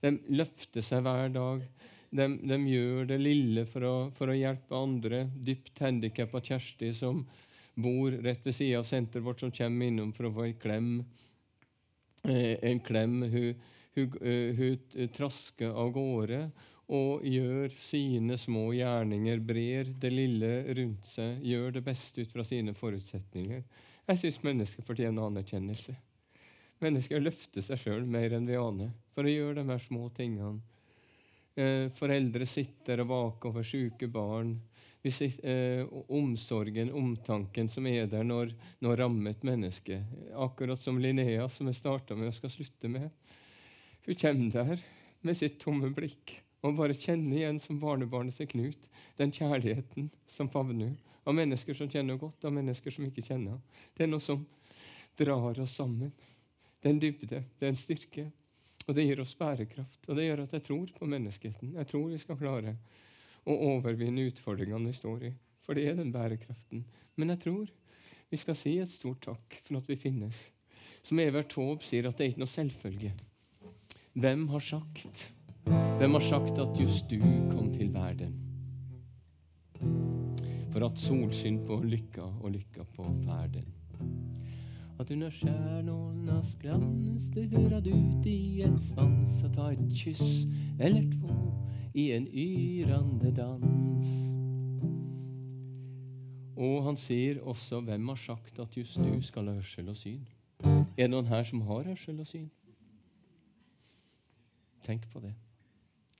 De 0.00 0.14
løfter 0.32 0.84
seg 0.84 1.04
hver 1.04 1.28
dag. 1.34 1.66
De, 2.08 2.24
de 2.48 2.58
gjør 2.70 3.10
det 3.10 3.18
lille 3.20 3.66
for 3.68 3.84
å, 3.84 3.94
for 4.16 4.32
å 4.32 4.36
hjelpe 4.38 4.80
andre. 4.80 5.26
Dypt 5.44 5.82
handikappa 5.84 6.40
Kjersti 6.44 6.94
som 6.96 7.26
bor 7.78 8.16
rett 8.24 8.46
ved 8.46 8.56
sida 8.56 8.80
av 8.80 8.88
senteret 8.88 9.26
vårt, 9.26 9.44
som 9.44 9.52
kommer 9.52 9.90
innom 9.92 10.14
for 10.16 10.30
å 10.30 10.32
få 10.38 10.48
en 10.48 10.56
klem. 10.62 10.88
Eh, 12.24 12.56
en 12.64 12.80
klem. 12.80 13.20
Hun, 13.28 13.68
hun, 13.98 14.16
uh, 14.24 14.56
hun 14.56 15.12
trasker 15.14 15.76
av 15.76 15.92
gårde 15.92 16.46
og 16.88 17.24
gjør 17.26 17.72
sine 17.84 18.38
små 18.40 18.70
gjerninger, 18.72 19.40
brer 19.44 19.90
det 20.00 20.10
lille 20.12 20.52
rundt 20.78 21.08
seg, 21.10 21.42
gjør 21.44 21.74
det 21.76 21.82
beste 21.84 22.24
ut 22.24 22.32
fra 22.32 22.44
sine 22.48 22.72
forutsetninger. 22.76 23.60
Jeg 24.08 24.20
syns 24.22 24.40
mennesker 24.40 24.86
fortjener 24.88 25.28
anerkjennelse. 25.28 25.92
Mennesker 26.80 27.20
løfter 27.20 27.64
seg 27.64 27.82
sjøl 27.82 28.08
mer 28.08 28.32
enn 28.32 28.48
vi 28.48 28.56
aner 28.56 28.94
for 29.12 29.28
å 29.28 29.34
gjøre 29.34 29.60
de 29.60 29.66
her 29.68 29.84
små 29.84 30.08
tingene. 30.16 30.62
Eh, 31.58 31.90
foreldre 31.98 32.46
sitter 32.48 33.02
og 33.02 33.12
vaker 33.12 33.52
over 33.52 33.66
syke 33.66 34.08
barn. 34.08 34.56
Sitter, 35.08 35.44
eh, 35.48 35.86
omsorgen, 36.12 36.90
omtanken 36.92 37.68
som 37.72 37.86
er 37.88 38.06
der 38.06 38.24
når, 38.24 38.52
når 38.84 39.00
rammet 39.02 39.44
menneske. 39.44 40.02
Akkurat 40.36 40.80
som 40.84 40.98
Linnea, 41.00 41.48
som 41.48 41.68
jeg 41.68 41.80
starta 41.80 42.16
med 42.16 42.28
og 42.28 42.36
skal 42.36 42.52
slutte 42.52 42.88
med. 42.92 43.08
Hun 44.06 44.20
kommer 44.20 44.52
der 44.52 44.84
med 45.22 45.36
sitt 45.36 45.58
tomme 45.60 45.92
blikk 45.92 46.38
Og 46.66 46.74
bare 46.78 46.96
kjenne 46.98 47.36
igjen 47.36 47.60
som 47.62 47.78
barnebarnet 47.78 48.36
til 48.38 48.48
Knut 48.50 48.88
den 49.18 49.32
kjærligheten 49.34 50.08
som 50.30 50.50
favner. 50.50 50.96
Av 51.28 51.36
mennesker 51.36 51.76
som 51.76 51.90
kjenner 51.92 52.16
godt, 52.18 52.44
av 52.48 52.54
mennesker 52.56 52.94
som 52.94 53.06
ikke 53.06 53.26
kjenner. 53.26 53.58
Det 53.94 54.06
er 54.06 54.10
noe 54.10 54.24
som 54.24 54.46
drar 55.18 55.60
oss 55.60 55.76
sammen. 55.76 56.12
Det 56.80 56.88
er 56.88 56.94
en 56.94 57.02
dybde, 57.02 57.42
det 57.58 57.66
er 57.66 57.72
en 57.72 57.78
styrke. 57.78 58.28
Og 58.88 58.96
det 58.96 59.04
gir 59.04 59.20
oss 59.20 59.36
bærekraft. 59.36 60.06
Og 60.08 60.16
det 60.16 60.24
gjør 60.24 60.46
at 60.46 60.54
jeg 60.56 60.64
tror 60.64 60.92
på 60.96 61.08
menneskeheten. 61.10 61.74
Jeg 61.76 61.90
tror 61.90 62.06
vi 62.08 62.20
skal 62.22 62.38
klare 62.40 62.76
å 63.44 63.56
overvinne 63.74 64.28
utfordringene 64.30 64.88
vi 64.88 64.96
står 64.96 65.26
i. 65.28 65.32
For 65.66 65.76
det 65.76 65.84
er 65.90 65.98
den 65.98 66.14
bærekraften. 66.14 66.86
Men 67.20 67.34
jeg 67.34 67.42
tror 67.44 67.66
vi 68.32 68.40
skal 68.40 68.56
si 68.56 68.78
et 68.80 68.92
stort 68.92 69.20
takk 69.26 69.58
for 69.66 69.80
at 69.80 69.90
vi 69.90 69.98
finnes. 70.00 70.38
Som 71.04 71.20
Evert 71.20 71.52
Taube 71.52 71.84
sier, 71.84 72.08
at 72.08 72.16
det 72.16 72.24
er 72.24 72.32
ikke 72.32 72.44
noe 72.44 72.52
selvfølge. 72.52 73.12
Hvem 74.18 74.48
har 74.54 74.64
sagt 74.64 75.28
Hvem 75.66 76.12
har 76.12 76.20
sagt 76.20 76.58
at 76.58 76.80
just 76.80 77.10
du 77.10 77.18
kom 77.50 77.72
til 77.72 77.94
verden? 77.94 78.34
For 80.72 80.86
at 80.86 80.98
solskinn 80.98 81.64
på 81.66 81.80
lykka 81.82 82.22
og 82.22 82.50
lykka 82.54 82.84
på 82.94 83.08
ferden. 83.24 83.66
At 85.00 85.10
under 85.10 85.30
stjärnornas 85.30 86.46
det 87.34 87.48
hører 87.58 87.78
ut 87.78 88.26
i 88.26 88.62
en 88.62 88.78
svans 88.78 89.42
og 89.44 89.52
ta 89.54 89.70
et 89.72 89.92
kyss 89.94 90.46
eller 90.80 91.02
to 91.12 91.34
i 91.94 92.12
en 92.12 92.26
yrende 92.26 93.34
dans. 93.36 94.06
Og 96.56 96.84
han 96.84 96.96
sier 96.96 97.42
også 97.42 97.80
hvem 97.80 98.08
har 98.08 98.16
sagt 98.16 98.58
at 98.58 98.76
just 98.76 98.98
du 98.98 99.22
skal 99.22 99.46
ha 99.46 99.54
hørsel 99.54 99.88
og 99.88 99.96
syn? 99.96 100.26
Er 100.64 101.06
det 101.06 101.10
noen 101.10 101.26
her 101.26 101.44
som 101.46 101.60
har 101.60 101.86
hørsel 101.86 102.20
og 102.20 102.26
syn? 102.26 102.50
Tenk 104.86 105.06
på 105.12 105.20
det. 105.20 105.34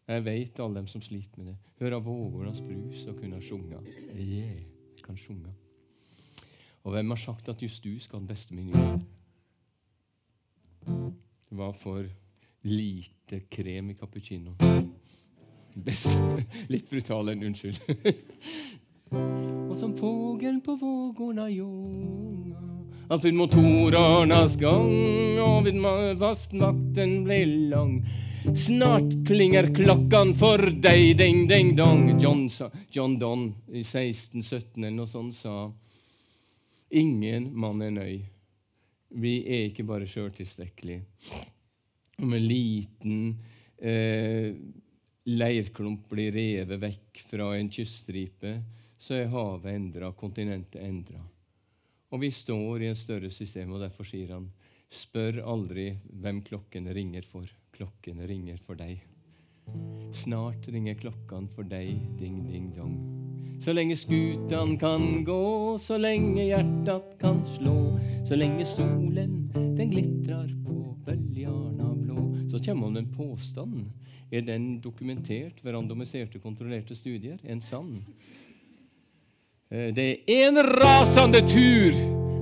Jeg 0.09 0.25
vet 0.25 0.61
alle 0.61 0.81
dem 0.81 0.87
som 0.89 1.03
sliter 1.05 1.39
med 1.39 1.51
det. 1.53 1.57
Hører 1.81 2.01
vågornas 2.01 2.61
brus 2.65 3.05
og 3.07 3.17
kunne 3.21 3.43
sjunga. 3.45 3.81
Yeah, 4.17 4.63
kan 5.05 5.17
sjunga. 5.17 5.53
Og 6.85 6.93
hvem 6.93 7.11
har 7.11 7.17
sagt 7.17 7.49
at 7.49 7.63
just 7.63 7.85
du 7.85 8.01
skal 8.01 8.17
ha 8.17 8.21
den 8.21 8.29
beste 8.29 8.55
menyen? 8.55 9.05
Det 11.49 11.59
var 11.59 11.73
for 11.73 12.05
lite 12.63 13.41
krem 13.51 13.91
i 13.91 13.95
cappuccino. 13.95 14.55
Best. 15.85 16.19
Litt 16.73 16.89
brutal 16.91 17.29
enn 17.29 17.45
unnskyld. 17.45 17.81
og 19.71 19.77
som 19.79 19.97
fågeln 19.97 20.61
på 20.61 20.77
vågorna 20.77 21.51
ljunga 21.51 22.65
Att 23.11 23.25
vid 23.25 23.35
motorernas 23.35 24.57
gång 24.57 25.39
och 25.41 25.67
vid 25.67 25.75
fastmakten 26.19 27.25
ble 27.25 27.47
lang 27.47 28.05
Snart 28.57 29.26
klinger 29.26 29.74
klokkan 29.74 30.34
for 30.34 30.59
deg, 30.59 31.16
ding, 31.18 31.49
ding, 31.49 31.76
dong. 31.76 32.20
John, 32.20 32.49
sa, 32.51 32.70
John 32.90 33.18
Donne 33.18 33.53
i 33.68 33.82
1617 33.84 34.84
eller 34.84 34.96
noe 34.96 35.11
sånt 35.11 35.36
sa 35.36 35.55
Ingen 36.96 37.51
mann 37.53 37.82
er 37.84 37.92
nøy. 37.92 38.14
Vi 39.20 39.34
er 39.44 39.66
ikke 39.68 39.84
bare 39.88 40.09
sjøltilstrekkelige. 40.09 41.05
Om 42.24 42.32
en 42.38 42.46
liten 42.49 43.18
eh, 43.76 44.57
leirklump 45.28 46.09
blir 46.09 46.32
revet 46.32 46.80
vekk 46.80 47.22
fra 47.28 47.51
en 47.59 47.68
kyststripe, 47.72 48.55
så 48.99 49.20
er 49.20 49.32
havet 49.32 49.74
endra, 49.74 50.14
kontinentet 50.16 50.80
endra. 50.82 51.20
Og 52.09 52.24
vi 52.24 52.32
står 52.32 52.82
i 52.82 52.90
en 52.92 52.99
større 52.99 53.30
system, 53.30 53.76
og 53.76 53.84
derfor 53.84 54.09
sier 54.09 54.32
han 54.38 54.49
Spør 54.88 55.42
aldri 55.44 55.90
hvem 56.16 56.40
klokken 56.46 56.88
ringer 56.96 57.26
for. 57.28 57.44
Klokkene 57.79 58.26
ringer 58.26 58.57
for 58.66 58.74
deg. 58.74 58.99
Snart 60.24 60.64
ringer 60.66 60.97
klokken 60.99 61.45
for 61.55 61.62
deg, 61.62 61.93
ding, 62.18 62.41
ding, 62.49 62.72
dong. 62.74 62.97
Så 63.62 63.70
lenge 63.70 63.95
skutan 63.97 64.72
kan 64.81 65.22
gå, 65.24 65.79
så 65.79 65.95
lenge 65.99 66.49
hjertet 66.49 67.12
kan 67.20 67.39
slå, 67.55 67.76
så 68.26 68.35
lenge 68.35 68.66
solen 68.66 69.37
den 69.55 69.93
glitrar 69.93 70.49
på 70.64 70.97
bøljarna 71.07 71.93
blå. 72.01 72.24
Så 72.51 72.59
kommer 72.66 72.91
det 72.97 73.05
en 73.05 73.12
påstand. 73.14 73.85
Er 74.35 74.43
den 74.43 74.81
dokumentert 74.83 75.62
ved 75.62 75.76
randomiserte, 75.76 76.43
kontrollerte 76.43 76.97
studier? 76.99 77.39
En 77.45 77.62
sann? 77.62 78.01
Eh, 79.70 79.95
det 79.95 80.09
er 80.26 80.49
en 80.49 80.59
rasende 80.66 81.45
tur 81.47 81.95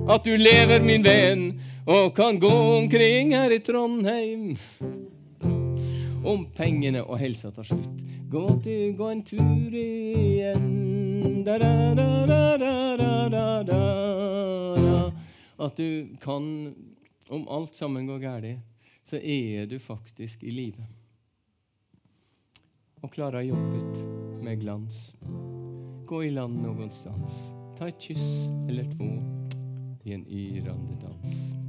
at 0.09 0.25
du 0.25 0.33
lever, 0.33 0.81
min 0.81 1.05
venn, 1.05 1.45
og 1.85 2.15
kan 2.15 2.39
gå 2.39 2.55
omkring 2.79 3.35
her 3.37 3.53
i 3.53 3.61
Trondheim. 3.61 4.57
Om 6.25 6.47
pengene 6.55 7.03
og 7.03 7.19
helsa 7.21 7.51
tar 7.51 7.67
slutt, 7.67 8.01
gå, 8.31 8.45
til, 8.63 8.95
gå 8.97 9.11
en 9.11 9.23
tur 9.27 9.77
igjen. 9.77 11.43
Da, 11.45 11.57
da, 11.61 11.93
da, 11.95 12.07
at 15.67 15.77
du 15.77 16.07
kan, 16.21 16.75
om 17.29 17.47
alt 17.49 17.75
sammen 17.75 18.07
går 18.07 18.19
galt, 18.19 18.59
så 19.09 19.19
er 19.19 19.65
du 19.65 19.79
faktisk 19.79 20.43
i 20.43 20.51
live. 20.51 20.87
Og 23.01 23.11
klarer 23.11 23.41
jobbet 23.41 24.43
med 24.43 24.61
glans. 24.61 25.13
Gå 26.07 26.23
i 26.23 26.31
land 26.31 26.61
noenstans. 26.63 27.31
Ta 27.77 27.91
et 27.91 27.99
kyss 28.01 28.49
eller 28.69 28.87
to 28.97 29.11
i 30.07 30.15
en 30.15 30.25
yrende 30.25 30.97
dans. 31.03 31.66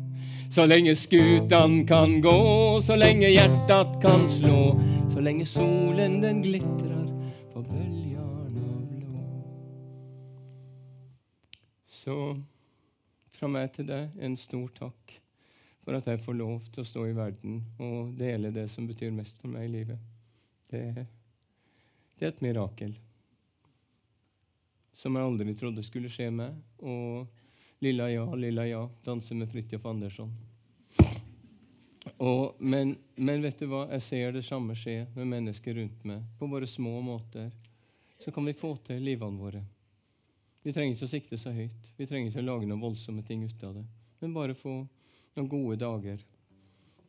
Så 0.50 0.66
lenge 0.66 0.96
skutan 0.96 1.86
kan 1.86 2.20
gå, 2.20 2.80
så 2.80 2.96
lenge 2.96 3.28
hjertet 3.28 3.98
kan 4.02 4.22
slå, 4.28 4.80
så 5.12 5.20
lenge 5.20 5.44
solen 5.46 6.20
den 6.22 6.40
glitrer 6.42 7.04
på 7.52 7.62
bøljarna 7.66 8.78
blå. 8.88 9.24
Så 11.92 12.16
fra 13.36 13.50
meg 13.52 13.74
til 13.76 13.90
deg 13.90 14.16
en 14.24 14.38
stor 14.40 14.70
takk 14.78 15.18
for 15.84 15.98
at 16.00 16.08
jeg 16.08 16.24
får 16.24 16.40
lov 16.40 16.64
til 16.72 16.84
å 16.84 16.88
stå 16.94 17.04
i 17.10 17.16
verden 17.16 17.60
og 17.76 18.14
dele 18.16 18.48
det 18.52 18.70
som 18.72 18.88
betyr 18.88 19.12
mest 19.12 19.36
for 19.42 19.52
meg 19.52 19.68
i 19.68 19.74
livet. 19.76 20.00
Det, 20.72 20.82
det 22.16 22.24
er 22.24 22.32
et 22.32 22.42
mirakel 22.44 22.96
som 24.96 25.14
jeg 25.14 25.28
aldri 25.28 25.54
trodde 25.60 25.84
skulle 25.86 26.10
skje 26.10 26.32
meg. 26.34 26.56
Og 26.80 27.28
Lilla 27.80 28.10
ja, 28.10 28.34
lilla 28.34 28.66
ja, 28.66 28.90
danse 29.04 29.34
med 29.34 29.50
Fridtjof 29.52 29.86
Andersson. 29.86 30.32
Og, 32.16 32.54
men, 32.58 32.96
men, 33.14 33.42
vet 33.42 33.60
du 33.60 33.68
hva? 33.70 33.84
Jeg 33.92 34.02
ser 34.02 34.32
det 34.34 34.42
samme 34.46 34.74
skje 34.78 35.04
med 35.14 35.28
mennesker 35.30 35.76
rundt 35.78 36.06
meg. 36.08 36.24
På 36.38 36.48
våre 36.50 36.66
små 36.66 36.96
måter. 37.04 37.52
Så 38.18 38.32
kan 38.34 38.48
vi 38.48 38.56
få 38.58 38.72
til 38.86 39.04
livene 39.04 39.38
våre. 39.38 39.62
Vi 40.66 40.74
trenger 40.74 40.96
ikke 40.96 41.06
å 41.06 41.12
sikte 41.12 41.38
så 41.38 41.52
høyt. 41.54 41.92
Vi 41.96 42.08
trenger 42.10 42.32
ikke 42.32 42.42
å 42.42 42.48
lage 42.48 42.66
noen 42.66 42.82
voldsomme 42.82 43.22
ting 43.26 43.44
ut 43.46 43.62
av 43.62 43.76
det. 43.78 43.84
Men 44.18 44.34
bare 44.34 44.58
få 44.58 44.80
noen 45.36 45.50
gode 45.52 45.78
dager 45.78 46.24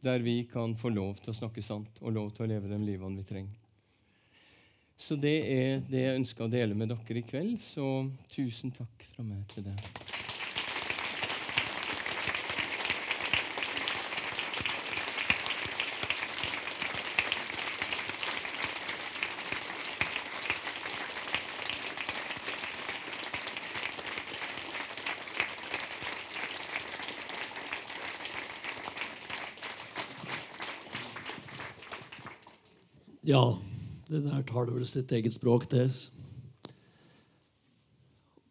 der 0.05 0.21
vi 0.23 0.43
kan 0.51 0.77
få 0.79 0.93
lov 0.93 1.17
til 1.23 1.33
å 1.33 1.39
snakke 1.41 1.63
sant 1.65 1.97
og 2.03 2.13
lov 2.15 2.29
til 2.35 2.45
å 2.45 2.51
leve 2.53 2.69
de 2.69 2.77
livene 2.83 3.19
vi 3.19 3.25
trenger. 3.27 3.57
Så 4.99 5.15
det 5.15 5.37
er 5.47 5.81
det 5.89 6.05
jeg 6.05 6.21
ønsker 6.21 6.45
å 6.45 6.51
dele 6.51 6.77
med 6.77 6.91
dere 6.91 7.19
i 7.23 7.25
kveld. 7.25 7.57
Så 7.63 7.87
tusen 8.29 8.75
takk 8.75 9.09
fra 9.15 9.25
meg 9.25 9.43
til 9.55 9.65
det. 9.71 10.08
Ja. 33.29 33.43
Det 34.09 34.23
der 34.25 34.41
taler 34.41 34.73
vel 34.73 34.87
sitt 34.89 35.11
eget 35.13 35.35
språk, 35.35 35.67
det. 35.69 35.85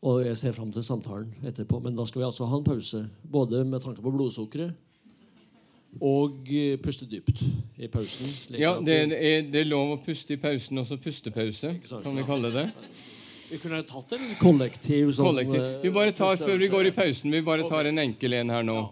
Og 0.07 0.21
jeg 0.23 0.39
ser 0.39 0.55
fram 0.55 0.71
til 0.71 0.85
samtalen 0.87 1.33
etterpå. 1.43 1.81
Men 1.83 1.97
da 1.99 2.07
skal 2.07 2.23
vi 2.23 2.29
altså 2.29 2.47
ha 2.47 2.61
en 2.61 2.67
pause. 2.67 3.01
Både 3.27 3.65
med 3.67 3.83
tanke 3.83 4.05
på 4.05 4.13
blodsukkeret 4.15 4.77
og 6.05 6.47
eh, 6.53 6.77
puste 6.79 7.07
dypt 7.09 7.41
i 7.81 7.89
pausen. 7.91 8.29
Ja, 8.61 8.77
det 8.85 8.97
er, 9.03 9.43
det 9.49 9.63
er, 9.63 9.67
lov 9.67 9.95
å 9.95 10.01
puste 10.05 10.37
i 10.37 10.41
pausen, 10.41 10.79
også 10.79 10.99
pustepause, 11.03 11.73
kan 11.89 12.19
vi 12.19 12.25
kalle 12.29 12.53
det. 12.55 12.67
Vi 13.49 13.59
kunne 13.63 13.81
tatt 13.89 14.13
en 14.13 14.27
kollektiv 14.39 15.15
sånn 15.17 15.31
kollektiv. 15.31 15.65
Vi 15.83 15.93
bare 15.95 16.13
tar 16.13 16.37
før 16.37 16.61
vi 16.61 16.69
går 16.69 16.91
i 16.91 16.95
pausen. 16.95 17.33
Vi 17.33 17.41
bare 17.43 17.65
tar 17.71 17.89
en 17.89 18.03
enkel 18.05 18.37
en 18.37 18.53
her 18.53 18.67
nå. 18.69 18.83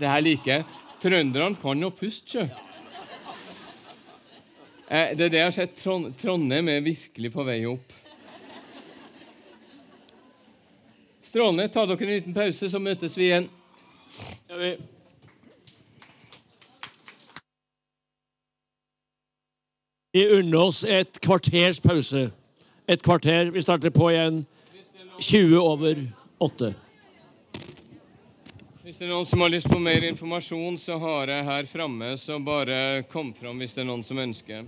Det 0.00 0.08
her 0.08 0.20
liker 0.24 0.52
jeg. 0.52 0.64
Trønderne 1.02 1.56
kan 1.60 1.82
jo 1.82 1.90
puste, 1.92 2.28
sjø. 2.30 2.46
Eh, 4.90 5.16
det 5.16 5.26
er 5.26 5.28
det 5.28 5.38
jeg 5.38 5.46
har 5.46 5.54
sett. 5.54 5.76
Trondheim 6.18 6.68
er 6.68 6.80
virkelig 6.80 7.32
på 7.32 7.44
vei 7.44 7.60
opp. 7.68 7.92
Strålende. 11.22 11.68
Ta 11.70 11.84
dere 11.86 12.08
en 12.08 12.14
liten 12.14 12.34
pause, 12.34 12.70
så 12.70 12.80
møtes 12.82 13.16
vi 13.16 13.28
igjen. 13.28 13.46
Vi 20.12 20.26
unner 20.26 20.58
oss 20.58 20.82
et 20.82 21.20
kvarters 21.22 21.80
pause. 21.80 22.30
Et 22.88 23.02
kvarter. 23.02 23.52
Vi 23.54 23.62
starter 23.62 23.94
på 23.94 24.10
igjen 24.10 24.46
20 25.20 25.60
over 25.60 26.06
8. 26.40 26.74
Hvis 28.90 28.98
det 28.98 29.04
er 29.06 29.12
noen 29.12 29.26
som 29.30 29.38
har 29.44 29.52
lyst 29.52 29.68
på 29.70 29.76
mer 29.78 30.02
informasjon, 30.02 30.74
så 30.82 30.96
har 30.98 31.30
jeg 31.30 31.44
her 31.46 31.68
framme, 31.70 32.08
så 32.18 32.40
bare 32.42 33.04
kom 33.06 33.28
fram 33.38 33.62
hvis 33.62 33.76
det 33.76 33.84
er 33.84 33.86
noen 33.86 34.02
som 34.02 34.18
ønsker. 34.18 34.64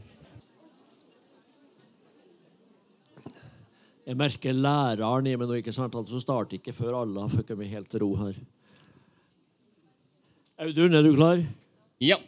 Jeg 4.06 4.20
merker 4.22 4.54
læreren 4.54 5.26
i 5.26 5.34
meg 5.34 5.50
nå, 5.50 5.58
ikke 5.58 5.74
sant? 5.74 5.98
Altså 5.98 6.22
starter 6.22 6.60
ikke 6.60 6.76
før 6.76 7.00
alle 7.00 7.26
har 7.26 7.52
meg 7.58 7.74
helt 7.74 7.90
til 7.90 8.04
ro 8.04 8.12
her. 8.22 8.38
Audun, 10.68 10.94
er 10.94 11.02
du 11.02 11.16
klar? 11.18 11.42
Ja. 11.98 12.22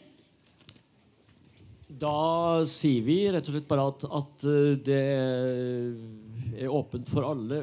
Da 1.86 2.18
sier 2.66 3.06
vi 3.06 3.20
rett 3.30 3.46
og 3.46 3.54
slett 3.54 3.70
bare 3.70 3.90
at, 3.92 4.08
at 4.18 4.48
uh, 4.50 4.72
det 4.82 5.02
er 6.58 6.74
åpent 6.74 7.06
for 7.06 7.30
alle. 7.30 7.62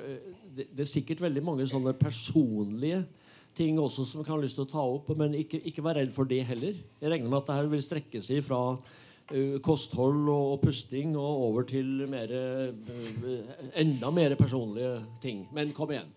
Det, 0.56 0.72
det 0.72 0.88
er 0.88 0.96
sikkert 0.96 1.28
veldig 1.28 1.52
mange 1.52 1.68
sånne 1.68 2.00
personlige 2.00 3.10
ting 3.58 3.80
også 3.82 4.06
som 4.08 4.24
kan 4.24 4.38
ha 4.38 4.42
lyst 4.44 4.58
til 4.60 4.66
å 4.66 4.72
ta 4.72 4.84
opp, 4.84 5.12
men 5.18 5.36
ikke, 5.38 5.60
ikke 5.68 5.84
vær 5.86 6.00
redd 6.00 6.14
for 6.16 6.30
det 6.30 6.42
heller. 6.48 6.78
Jeg 7.02 7.12
regner 7.12 7.32
med 7.32 7.42
at 7.42 7.52
dette 7.52 7.72
vil 7.74 7.84
strekke 7.84 8.22
seg 8.24 8.46
fra 8.48 8.62
uh, 8.78 9.58
kosthold 9.66 10.24
og, 10.24 10.46
og 10.56 10.64
pusting 10.64 11.16
og 11.20 11.46
over 11.50 11.68
til 11.68 12.06
mere, 12.12 12.72
uh, 12.72 13.70
enda 13.84 14.12
mer 14.16 14.38
personlige 14.40 14.96
ting. 15.24 15.46
Men 15.56 15.76
kom 15.76 15.92
igjen. 15.94 16.12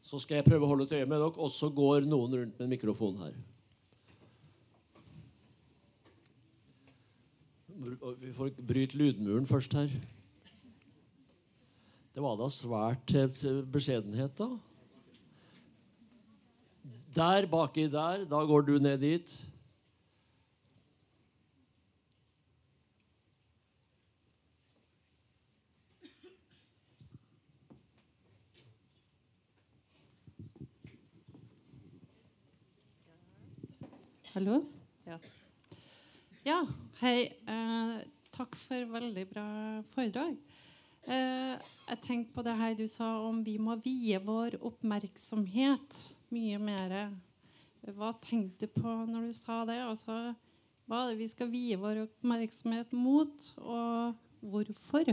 Så 0.00 0.22
skal 0.22 0.40
jeg 0.40 0.48
prøve 0.48 0.64
å 0.64 0.72
holde 0.72 0.88
et 0.88 0.96
øye 0.96 1.08
med 1.08 1.20
dere, 1.20 1.34
og 1.36 1.52
så 1.52 1.68
går 1.74 2.08
noen 2.08 2.38
rundt 2.38 2.56
med 2.56 2.66
en 2.66 2.72
mikrofon 2.72 3.20
her. 3.20 3.36
Vi 8.20 8.32
får 8.36 8.56
bryte 8.68 8.96
lydmuren 9.00 9.46
først 9.48 9.76
her. 9.76 9.92
Det 12.10 12.24
var 12.24 12.34
da 12.36 12.48
svært 12.52 13.06
til 13.08 13.62
beskjedenhet, 13.72 14.34
da. 14.36 14.48
Der 17.14 17.46
baki 17.46 17.88
der. 17.90 18.24
Da 18.24 18.44
går 18.46 18.60
du 18.62 18.78
ned 18.78 19.00
dit. 19.00 19.46
Hallo? 34.34 34.60
Ja. 35.06 35.18
ja 36.46 36.60
hei. 37.00 37.26
Eh, 37.26 37.96
takk 38.30 38.54
for 38.54 38.86
veldig 38.94 39.26
bra 39.32 39.48
foredrag. 39.96 40.38
Eh, 41.02 41.58
jeg 41.90 42.00
tenkte 42.06 42.38
på 42.38 42.46
det 42.46 42.54
her 42.62 42.78
du 42.78 42.86
sa 42.86 43.10
om 43.26 43.42
vi 43.42 43.58
må 43.58 43.74
vie 43.82 44.22
vår 44.22 44.60
oppmerksomhet 44.62 45.98
mye 46.34 46.60
mer. 46.62 46.94
Hva 47.96 48.12
tenkte 48.22 48.68
du 48.68 48.80
på 48.80 48.92
når 49.08 49.30
du 49.30 49.36
sa 49.36 49.62
det? 49.68 49.80
Altså, 49.82 50.16
hva 50.90 51.04
er 51.04 51.12
det 51.12 51.20
vi 51.20 51.28
skal 51.30 51.50
vie 51.52 51.78
vår 51.80 52.04
oppmerksomhet 52.04 52.92
mot, 52.96 53.50
og 53.62 54.16
hvorfor? 54.40 55.12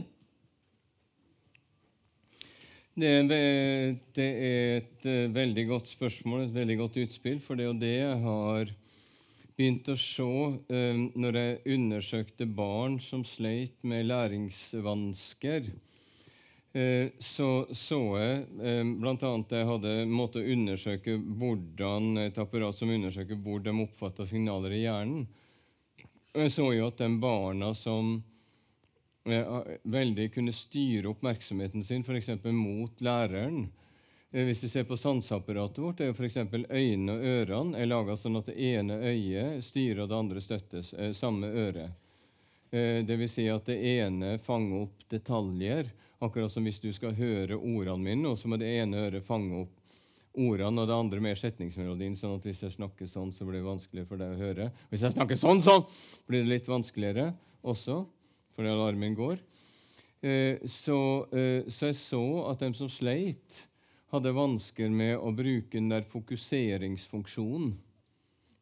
Det 2.97 3.09
er, 3.13 3.27
det 3.29 4.25
er, 4.25 4.77
et 4.79 5.03
uh, 5.05 5.35
veldig 5.35 5.67
godt 5.69 5.91
spørsmål, 5.91 6.47
et 6.47 6.55
veldig 6.55 6.77
godt 6.79 6.97
utspill. 7.03 7.37
For 7.45 7.53
det 7.53 7.67
er 7.67 7.69
jo 7.69 7.81
det 7.83 7.93
jeg 7.93 8.15
har 8.23 8.71
begynt 9.57 9.91
å 9.93 9.97
se 10.01 10.25
uh, 10.25 11.03
når 11.13 11.37
jeg 11.37 11.75
undersøkte 11.77 12.49
barn 12.57 12.97
som 13.03 13.21
sleit 13.25 13.77
med 13.85 14.09
læringsvansker. 14.09 15.69
Uh, 16.77 17.09
så 17.19 17.65
så 17.73 17.99
jeg 18.19 18.41
uh, 18.59 18.89
bl.a. 19.01 19.31
jeg 19.49 19.69
hadde 19.71 19.93
måttet 20.11 20.49
undersøke 20.53 21.15
hvordan 21.17 22.19
et 22.27 22.37
apparat 22.37 22.77
som 22.77 22.91
undersøker 22.93 23.39
hvor 23.41 23.63
de 23.65 23.73
oppfatter 23.81 24.29
signaler 24.29 24.75
i 24.77 24.83
hjernen. 24.83 25.25
Og 26.35 26.43
jeg 26.43 26.53
så 26.53 26.67
jo 26.75 26.89
at 26.91 27.01
de 27.01 27.09
barna 27.23 27.73
som 27.75 28.19
veldig 29.27 30.29
kunne 30.31 30.53
styre 30.55 31.09
oppmerksomheten 31.09 31.83
sin 31.83 32.05
f.eks. 32.05 32.29
mot 32.55 33.01
læreren. 33.03 33.65
Eh, 34.31 34.45
hvis 34.45 34.63
vi 34.63 34.69
ser 34.69 34.83
på 34.83 34.97
sanseapparatet 34.97 35.77
vårt, 35.83 36.01
er 36.01 36.11
jo 36.11 36.15
f.eks. 36.17 36.37
øynene 36.69 37.13
og 37.13 37.23
ørene 37.23 37.79
er 37.79 37.87
laga 37.87 38.17
sånn 38.19 38.39
at 38.39 38.49
det 38.51 38.57
ene 38.59 38.99
øyet 38.99 39.63
styrer 39.65 40.03
og 40.03 40.11
det 40.11 40.19
andre 40.19 40.43
støttes. 40.43 40.93
Eh, 40.93 41.13
samme 41.15 41.47
øre. 41.47 41.89
Eh, 42.71 43.05
Dvs. 43.07 43.31
Si 43.31 43.47
at 43.51 43.69
det 43.69 43.77
ene 43.79 44.35
fanger 44.43 44.87
opp 44.87 45.07
detaljer. 45.11 45.91
Akkurat 46.19 46.51
som 46.51 46.65
hvis 46.65 46.81
du 46.81 46.89
skal 46.95 47.15
høre 47.15 47.55
ordene 47.55 48.01
mine, 48.01 48.31
og 48.31 48.39
så 48.39 48.49
må 48.49 48.57
det 48.57 48.71
ene 48.79 49.05
øret 49.05 49.25
fange 49.25 49.61
opp 49.63 49.73
ordene, 50.37 50.81
og 50.81 50.89
det 50.89 50.97
andre 50.97 51.21
mer 51.21 51.37
setningsmelodien. 51.37 52.17
sånn 52.17 52.37
at 52.37 52.45
hvis 52.45 52.63
jeg 52.65 52.75
snakker 52.75 53.09
sånn, 53.09 53.31
så 53.33 53.45
blir 53.45 53.61
det 53.61 53.69
vanskeligere 53.69 54.09
for 54.09 54.21
deg 54.21 54.33
å 54.33 54.41
høre. 54.41 54.71
Hvis 54.89 55.05
jeg 55.05 55.13
snakker 55.13 55.39
sånn, 55.39 55.61
sånn, 55.61 55.85
blir 56.27 56.43
det 56.43 56.51
litt 56.51 56.69
vanskeligere 56.69 57.31
også 57.63 58.05
fordi 58.57 58.71
alarmen 58.73 59.13
går. 59.13 59.37
Eh, 60.25 60.63
så, 60.65 61.27
eh, 61.29 61.67
så, 61.69 61.91
jeg 61.91 61.97
så 61.99 62.23
at 62.49 62.63
de 62.63 62.71
som 62.73 62.89
sleit, 62.89 63.63
hadde 64.09 64.31
vansker 64.33 64.89
med 64.89 65.17
å 65.19 65.29
bruke 65.35 65.75
den 65.75 65.91
der 65.91 66.05
fokuseringsfunksjonen 66.09 67.75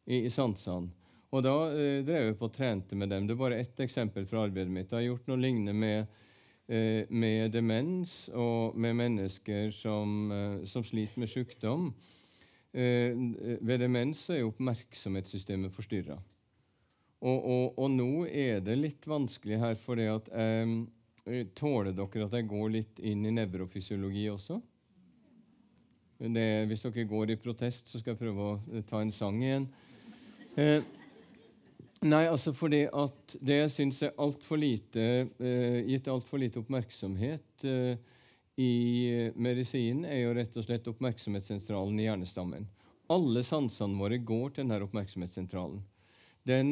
i, 0.04 0.26
i 0.26 0.30
sansene. 0.30 0.90
Og 1.36 1.42
da 1.44 1.56
eh, 1.68 2.02
drev 2.06 2.30
jeg 2.30 2.36
på 2.40 2.48
og 2.48 2.54
trente 2.54 2.96
med 2.96 3.10
dem. 3.12 3.26
Det 3.26 3.34
er 3.34 3.40
bare 3.42 3.58
ett 3.60 3.80
eksempel 3.84 4.24
fra 4.28 4.46
arbeidet 4.46 4.72
mitt. 4.72 4.88
Jeg 4.88 5.02
har 5.02 5.08
gjort 5.10 5.26
noe 5.28 5.42
lignende 5.42 5.74
med, 5.76 6.22
eh, 6.72 7.02
med 7.12 7.52
demens 7.52 8.14
og 8.32 8.76
med 8.76 8.96
mennesker 8.96 9.74
som, 9.76 10.32
eh, 10.32 10.64
som 10.70 10.84
sliter 10.86 11.20
med 11.20 11.32
sykdom. 11.32 11.90
Eh, 12.72 13.12
ved 13.60 13.84
demens 13.84 14.24
er 14.30 14.46
oppmerksomhetssystemet 14.48 15.76
forstyrra. 15.76 16.16
Og, 17.20 17.38
og, 17.44 17.78
og, 17.80 17.90
nå 17.90 18.26
er 18.28 18.60
det 18.60 18.76
litt 18.78 19.06
vanskelig 19.08 19.60
her, 19.60 19.76
for 19.80 19.96
det 19.96 20.10
at 20.12 20.28
eh, 20.32 20.76
Tåler 21.58 21.90
dere 21.96 22.26
at 22.28 22.34
jeg 22.38 22.46
går 22.46 22.68
litt 22.70 23.00
inn 23.02 23.24
i 23.26 23.32
nevrofysiologi 23.34 24.28
også? 24.30 24.60
Det, 26.16 26.44
hvis 26.70 26.84
dere 26.84 27.04
går 27.10 27.32
i 27.34 27.36
protest, 27.40 27.88
så 27.90 27.98
skal 27.98 28.14
jeg 28.14 28.20
prøve 28.20 28.44
å 28.46 28.82
ta 28.86 29.00
en 29.02 29.10
sang 29.12 29.40
igjen. 29.42 29.66
Eh, 30.56 30.84
nei, 32.04 32.26
altså 32.28 32.52
fordi 32.56 32.84
at 32.90 33.36
det 33.40 33.60
jeg 33.62 33.72
syns 33.74 34.02
er 34.04 34.14
altfor 34.20 34.60
lite 34.60 35.06
eh, 35.38 35.80
gitt 35.88 36.10
altfor 36.12 36.42
lite 36.42 36.60
oppmerksomhet 36.60 37.64
eh, 37.64 37.96
i 38.60 38.72
medisinen, 39.36 40.04
er 40.08 40.24
jo 40.24 40.36
rett 40.36 40.56
og 40.56 40.64
slett 40.66 40.88
oppmerksomhetssentralen 40.92 41.98
i 42.00 42.06
hjernestammen. 42.08 42.68
Alle 43.12 43.42
sansene 43.46 44.00
våre 44.00 44.18
går 44.18 44.54
til 44.54 44.64
denne 44.64 44.80
oppmerksomhetssentralen. 44.86 45.82
Den 46.46 46.70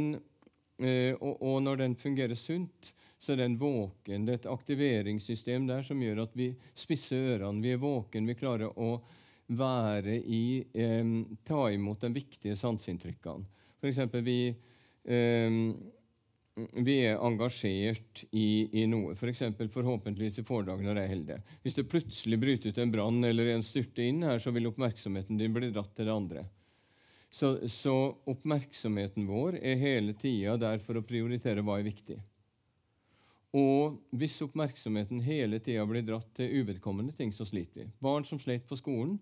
Eh, 0.78 1.14
og, 1.20 1.38
og, 1.38 1.60
når 1.62 1.82
den 1.84 1.94
fungerer 1.94 2.34
sunt, 2.38 2.90
så 3.18 3.32
er 3.32 3.44
den 3.44 3.58
våken. 3.60 4.26
Det 4.26 4.32
er 4.32 4.40
et 4.40 4.50
aktiveringssystem 4.50 5.68
der 5.68 5.84
som 5.86 6.00
gjør 6.02 6.24
at 6.26 6.34
vi 6.36 6.50
spisser 6.78 7.36
ørene. 7.36 7.62
Vi 7.62 7.74
er 7.74 7.82
våken, 7.82 8.26
vi 8.26 8.38
klarer 8.38 8.74
å 8.74 8.96
være 9.54 10.18
i 10.18 10.64
eh, 10.72 11.12
Ta 11.46 11.66
imot 11.72 12.02
de 12.02 12.10
viktige 12.16 12.58
sanseinntrykkene. 12.58 13.46
F.eks. 13.78 14.00
Vi, 14.24 14.38
eh, 14.50 14.72
vi 15.04 16.94
er 17.02 17.18
engasjert 17.18 18.24
i, 18.30 18.68
i 18.80 18.84
noe. 18.86 19.14
F.eks. 19.16 19.42
For 19.58 19.72
forhåpentligvis 19.80 20.38
i 20.40 20.46
foredraget 20.46 20.86
når 20.86 21.00
jeg 21.02 21.12
holder 21.14 21.30
det. 21.32 21.56
Hvis 21.64 21.78
det 21.78 21.88
plutselig 21.90 22.38
bryter 22.40 22.70
ut 22.70 22.82
en 22.82 22.92
brann 22.94 23.24
eller 23.26 23.50
en 23.54 23.64
styrter 23.66 24.06
inn 24.06 24.22
her, 24.26 24.38
så 24.42 24.54
vil 24.54 24.70
oppmerksomheten 24.70 25.40
din 25.40 25.54
bli 25.54 25.72
dratt 25.74 25.90
til 25.96 26.08
det 26.08 26.14
andre. 26.14 26.44
Så, 27.34 27.56
så 27.66 28.14
oppmerksomheten 28.30 29.26
vår 29.26 29.58
er 29.58 29.80
hele 29.80 30.14
tida 30.14 30.54
der 30.60 30.78
for 30.84 31.00
å 31.00 31.02
prioritere 31.06 31.64
hva 31.66 31.80
er 31.80 31.88
viktig. 31.88 32.20
Og 33.54 33.98
hvis 34.14 34.40
oppmerksomheten 34.42 35.22
hele 35.26 35.58
tida 35.62 35.82
blir 35.86 36.06
dratt 36.06 36.30
til 36.38 36.62
uvedkommende 36.62 37.14
ting, 37.18 37.34
så 37.34 37.46
sliter 37.46 37.82
vi. 37.82 37.90
Barn 38.02 38.26
som 38.26 38.38
slet 38.42 38.66
på 38.70 38.78
skolen, 38.78 39.18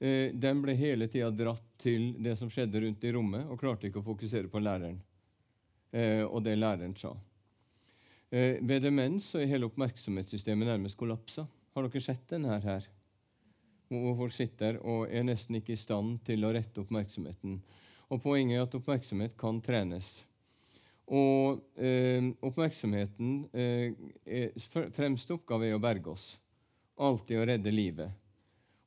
eh, 0.00 0.32
de 0.32 0.54
ble 0.62 0.74
hele 0.78 1.08
tida 1.12 1.30
dratt 1.34 1.66
til 1.82 2.14
det 2.24 2.36
som 2.40 2.50
skjedde 2.52 2.82
rundt 2.84 3.04
i 3.04 3.12
rommet, 3.14 3.46
og 3.50 3.60
klarte 3.60 3.88
ikke 3.88 4.00
å 4.02 4.08
fokusere 4.08 4.50
på 4.50 4.62
læreren 4.62 4.98
eh, 5.92 6.24
og 6.24 6.42
det 6.46 6.56
læreren 6.58 6.96
sa. 6.98 7.12
Eh, 8.30 8.58
ved 8.62 8.82
demens 8.86 9.30
så 9.30 9.42
er 9.42 9.50
hele 9.52 9.68
oppmerksomhetssystemet 9.70 10.70
nærmest 10.70 10.98
kollapsa. 10.98 11.46
Har 11.74 11.86
dere 11.86 12.04
sett 12.04 12.28
denne 12.30 12.60
her? 12.64 12.90
hvor 13.88 14.16
folk 14.18 14.34
sitter 14.34 14.78
og 14.82 15.10
er 15.12 15.24
nesten 15.26 15.58
ikke 15.58 15.74
i 15.74 15.80
stand 15.80 16.18
til 16.26 16.44
å 16.46 16.52
rette 16.54 16.82
oppmerksomheten. 16.82 17.58
Og 18.10 18.22
Poenget 18.22 18.58
er 18.58 18.64
at 18.66 18.76
oppmerksomhet 18.78 19.36
kan 19.38 19.60
trenes. 19.64 20.16
Og 21.04 21.60
eh, 21.76 22.24
oppmerksomheten 22.44 23.44
eh, 23.52 23.92
er, 24.24 24.54
Fremste 24.96 25.36
oppgave 25.36 25.68
er 25.68 25.76
å 25.76 25.82
berge 25.82 26.14
oss. 26.14 26.26
Alltid 26.96 27.40
å 27.40 27.46
redde 27.48 27.74
livet. 27.74 28.23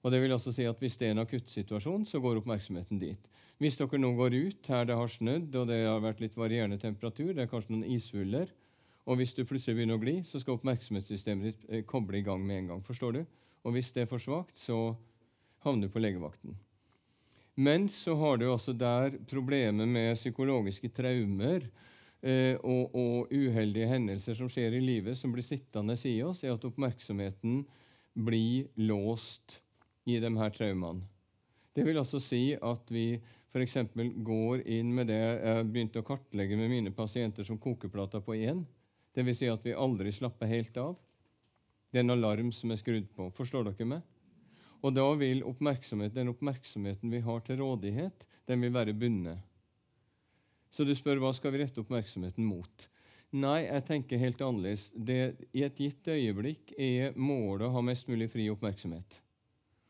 Og 0.08 0.12
det 0.14 0.22
vil 0.24 0.32
også 0.32 0.54
si 0.56 0.64
at 0.64 0.80
Hvis 0.80 0.96
det 0.96 1.10
er 1.10 1.18
en 1.18 1.26
akuttsituasjon, 1.26 2.06
så 2.08 2.22
går 2.24 2.40
oppmerksomheten 2.40 3.00
dit. 3.02 3.26
Hvis 3.60 3.76
dere 3.76 4.00
nå 4.00 4.14
går 4.16 4.38
ut 4.38 4.70
her 4.72 4.86
det 4.88 4.96
har 4.96 5.10
snødd 5.12 5.56
og 5.60 5.68
det 5.68 5.82
har 5.84 6.00
vært 6.00 6.22
litt 6.24 6.38
varierende 6.38 6.78
temperatur, 6.80 7.34
det 7.34 7.44
er 7.44 7.50
kanskje 7.52 7.74
noen 7.74 7.90
isvuller, 7.92 8.54
og 9.04 9.20
hvis 9.20 9.34
du 9.36 9.44
plutselig 9.44 9.76
begynner 9.76 9.98
å 9.98 10.04
gli, 10.04 10.14
så 10.24 10.40
skal 10.40 10.56
oppmerksomhetssystemet 10.56 11.50
ditt 11.50 11.68
eh, 11.68 11.84
koble 11.84 12.22
i 12.22 12.24
gang 12.24 12.40
med 12.46 12.62
en 12.62 12.72
gang. 12.72 12.86
Forstår 12.88 13.18
du? 13.18 13.22
Og 13.68 13.76
hvis 13.76 13.92
det 13.92 14.06
er 14.06 14.10
for 14.14 14.24
svakt, 14.24 14.56
så 14.56 14.96
havner 15.66 15.90
du 15.90 15.94
på 15.94 16.04
legevakten. 16.06 16.56
Men 17.60 17.90
så 17.92 18.16
har 18.16 18.40
du 18.40 18.48
også 18.48 18.78
der 18.78 19.20
problemet 19.28 19.90
med 19.90 20.16
psykologiske 20.16 20.94
traumer 20.96 21.66
eh, 22.22 22.56
og, 22.64 22.96
og, 22.96 23.32
uheldige 23.34 23.92
hendelser 23.92 24.40
som 24.40 24.48
skjer 24.54 24.78
i 24.78 24.84
livet, 24.84 25.18
som 25.20 25.36
blir 25.36 25.44
sittende 25.44 26.00
i 26.08 26.20
oss, 26.24 26.46
er 26.46 26.56
at 26.56 26.68
oppmerksomheten 26.68 27.66
blir 28.14 28.70
låst 28.80 29.60
i 30.08 30.20
de 30.24 30.32
her 30.40 30.54
traumene. 30.56 31.04
Det 31.76 31.84
vil 31.86 32.00
altså 32.00 32.20
si 32.24 32.56
at 32.56 32.90
vi 32.90 33.20
f.eks. 33.54 33.76
går 34.26 34.64
inn 34.66 34.94
med 34.96 35.12
det 35.12 35.20
jeg 35.20 35.68
begynte 35.68 36.02
å 36.02 36.08
kartlegge 36.08 36.58
med 36.58 36.72
mine 36.72 36.94
pasienter 36.96 37.46
som 37.46 37.60
kokeplater 37.62 38.24
på 38.24 38.38
én. 38.38 38.64
Dvs. 39.18 39.42
Si 39.42 39.50
at 39.52 39.66
vi 39.66 39.76
aldri 39.76 40.14
slapper 40.14 40.50
helt 40.50 40.78
av. 40.82 40.96
Det 41.92 42.00
er 42.00 42.06
en 42.06 42.16
alarm 42.16 42.52
som 42.56 42.72
er 42.74 42.80
skrudd 42.82 43.08
på. 43.16 43.30
Forstår 43.38 43.68
dere 43.70 43.90
meg? 43.90 44.02
Og 44.86 44.94
da 44.94 45.06
vil 45.18 45.44
oppmerksomhet, 45.48 46.14
den 46.16 46.32
oppmerksomheten 46.32 47.12
vi 47.12 47.22
har 47.26 47.44
til 47.46 47.62
rådighet, 47.62 48.26
den 48.48 48.62
vil 48.64 48.76
være 48.76 48.96
bundet. 48.98 49.42
Så 50.72 50.86
du 50.86 50.94
spør 50.96 51.22
hva 51.24 51.32
skal 51.34 51.56
vi 51.56 51.64
rette 51.64 51.82
oppmerksomheten 51.82 52.46
mot? 52.46 52.90
Nei, 53.36 53.66
jeg 53.66 53.86
tenker 53.88 54.22
helt 54.22 54.42
annerledes. 54.44 54.90
Det, 54.94 55.36
I 55.52 55.66
et 55.68 55.80
gitt 55.82 56.08
øyeblikk 56.08 56.72
er 56.78 57.18
målet 57.18 57.68
å 57.68 57.74
ha 57.74 57.84
mest 57.84 58.08
mulig 58.08 58.30
fri 58.32 58.48
oppmerksomhet. 58.54 59.18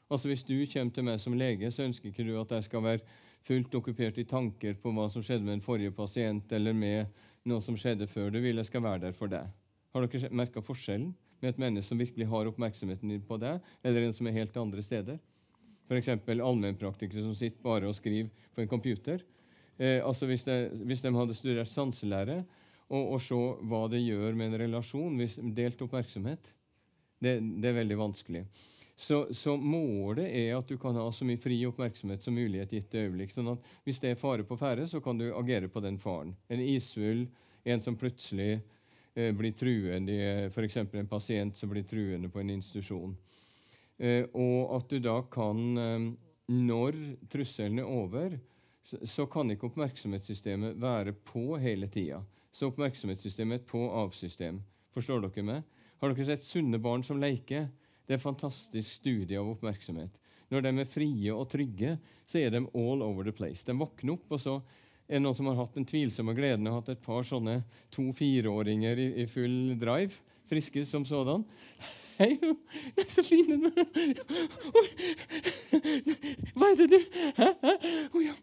Altså 0.09 0.27
Hvis 0.31 0.43
du 0.47 0.55
kommer 0.71 0.93
til 0.95 1.03
meg 1.03 1.19
som 1.19 1.35
lege, 1.35 1.71
så 1.71 1.83
ønsker 1.83 2.09
ikke 2.09 2.25
du 2.27 2.35
at 2.39 2.51
jeg 2.55 2.67
skal 2.69 2.83
være 2.83 3.03
fullt 3.47 3.75
okkupert 3.75 4.19
i 4.19 4.27
tanker 4.27 4.75
på 4.79 4.91
hva 4.95 5.07
som 5.11 5.23
skjedde 5.23 5.43
med 5.47 5.57
en 5.57 5.63
forrige 5.63 5.91
pasient, 5.95 6.51
eller 6.51 6.75
med 6.75 7.23
noe 7.47 7.63
som 7.63 7.77
skjedde 7.79 8.07
før. 8.11 8.29
Du 8.31 8.39
vil 8.43 8.59
jeg 8.59 8.69
skal 8.69 8.83
være 8.83 9.05
der 9.07 9.15
for 9.15 9.31
deg. 9.31 9.47
Har 9.95 10.05
dere 10.07 10.31
merka 10.35 10.63
forskjellen 10.63 11.13
med 11.41 11.53
et 11.53 11.59
menneske 11.61 11.89
som 11.89 11.99
virkelig 11.99 12.27
har 12.27 12.49
oppmerksomheten 12.49 13.11
din 13.13 13.23
på 13.23 13.39
deg, 13.41 13.59
eller 13.83 14.07
en 14.07 14.15
som 14.15 14.27
er 14.27 14.37
helt 14.39 14.57
andre 14.59 14.83
steder? 14.83 15.19
F.eks. 15.87 16.09
allmennpraktikere 16.27 17.23
som 17.23 17.35
sitter 17.35 17.63
bare 17.63 17.87
og 17.87 17.95
skriver 17.95 18.31
på 18.55 18.63
en 18.63 18.71
computer. 18.71 19.23
Eh, 19.77 19.99
altså 20.03 20.27
hvis, 20.27 20.43
det, 20.43 20.57
hvis, 20.87 21.03
de 21.03 21.13
hadde 21.15 21.35
studert 21.37 21.71
sanselære, 21.71 22.41
og, 22.87 23.13
og 23.13 23.21
se 23.21 23.37
hva 23.67 23.83
det 23.91 24.01
gjør 24.03 24.35
med 24.39 24.53
en 24.53 24.61
relasjon 24.63 25.19
hvis 25.19 25.37
delt 25.55 25.81
oppmerksomhet, 25.83 26.51
det, 27.23 27.37
det 27.59 27.71
er 27.71 27.79
veldig 27.81 27.99
vanskelig. 27.99 28.45
Så, 28.99 29.27
så, 29.33 29.53
målet 29.57 30.25
er 30.25 30.55
at 30.57 30.69
du 30.69 30.73
kan 30.81 30.95
ha 30.97 31.05
så 31.13 31.25
mye 31.27 31.37
fri 31.37 31.59
oppmerksomhet 31.67 32.23
som 32.25 32.33
mulig 32.33 32.57
i 32.57 32.63
et 32.63 32.73
gitt 32.79 32.95
øyeblikk. 32.97 33.29
sånn 33.35 33.51
at 33.51 33.69
Hvis 33.85 34.01
det 34.01 34.09
er 34.11 34.17
fare 34.17 34.43
på 34.43 34.57
ferde, 34.57 34.87
så 34.89 35.01
kan 35.05 35.19
du 35.19 35.27
agere 35.37 35.69
på 35.69 35.83
den 35.85 35.99
faren. 36.01 36.33
En 36.49 36.63
isvull, 36.63 37.27
en 37.63 37.83
som 37.83 37.97
plutselig 37.97 38.57
eh, 39.13 39.29
blir 39.37 39.53
truende, 39.53 40.49
f.eks. 40.49 40.77
en 40.81 41.07
pasient 41.07 41.57
som 41.57 41.69
blir 41.69 41.85
truende 41.85 42.29
på 42.33 42.41
en 42.41 42.49
institusjon. 42.57 43.13
Eh, 44.01 44.25
og 44.33 44.75
at 44.79 44.89
du 44.89 44.99
da 45.05 45.21
kan, 45.29 45.63
eh, 45.77 46.09
når 46.57 47.01
trusselen 47.29 47.83
er 47.83 47.93
over, 48.01 48.39
så, 48.81 48.97
så 49.05 49.29
kan 49.29 49.53
ikke 49.53 49.69
oppmerksomhetssystemet 49.69 50.81
være 50.81 51.13
på 51.27 51.51
hele 51.61 51.85
tida. 51.93 52.23
Så 52.49 52.71
oppmerksomhetssystemet 52.71 53.59
er 53.59 53.61
et 53.61 53.69
på-av-system. 53.69 54.63
Forstår 54.95 55.27
dere 55.27 55.45
meg? 55.45 55.65
Har 56.01 56.13
dere 56.13 56.31
sett 56.31 56.45
sunne 56.45 56.79
barn 56.81 57.03
som 57.05 57.21
leker? 57.21 57.67
Det 58.07 58.15
er 58.15 58.21
en 58.21 58.23
fantastisk 58.23 59.01
studie 59.01 59.35
av 59.35 59.49
oppmerksomhet. 59.51 60.13
Når 60.47 60.63
de 60.63 60.71
er 60.79 60.87
frie 60.87 61.33
og 61.35 61.49
trygge, 61.51 61.97
så 62.27 62.39
er 62.39 62.53
de 62.55 62.61
all 62.71 63.03
over 63.03 63.27
the 63.27 63.33
place. 63.35 63.65
De 63.67 63.75
våkner 63.75 64.15
opp, 64.15 64.31
og 64.31 64.39
så 64.39 64.53
er 65.07 65.17
det 65.17 65.23
noen 65.25 65.35
som 65.35 65.49
har 65.51 65.59
hatt 65.59 65.75
den 65.75 65.87
tvilsomme 65.87 66.35
gleden 66.37 66.69
av 66.71 66.79
hatt 66.79 66.93
et 66.93 67.03
par 67.03 67.27
sånne 67.27 67.57
to-fireåringer 67.95 68.99
i, 69.03 69.07
i, 69.23 69.27
full 69.27 69.75
drive, 69.81 70.15
friske 70.47 70.85
som 70.87 71.03
sådan. 71.07 71.43
Hei, 72.17 72.31
det 72.95 73.03
er 73.03 73.11
så 73.13 73.21
fine 73.21 73.59
Hva 76.55 76.71
heter 76.71 76.87
du? 76.89 76.97
Hæ? 77.37 77.49
Hæ? 77.61 77.73
Å, 78.07 78.23
ja. 78.23 78.33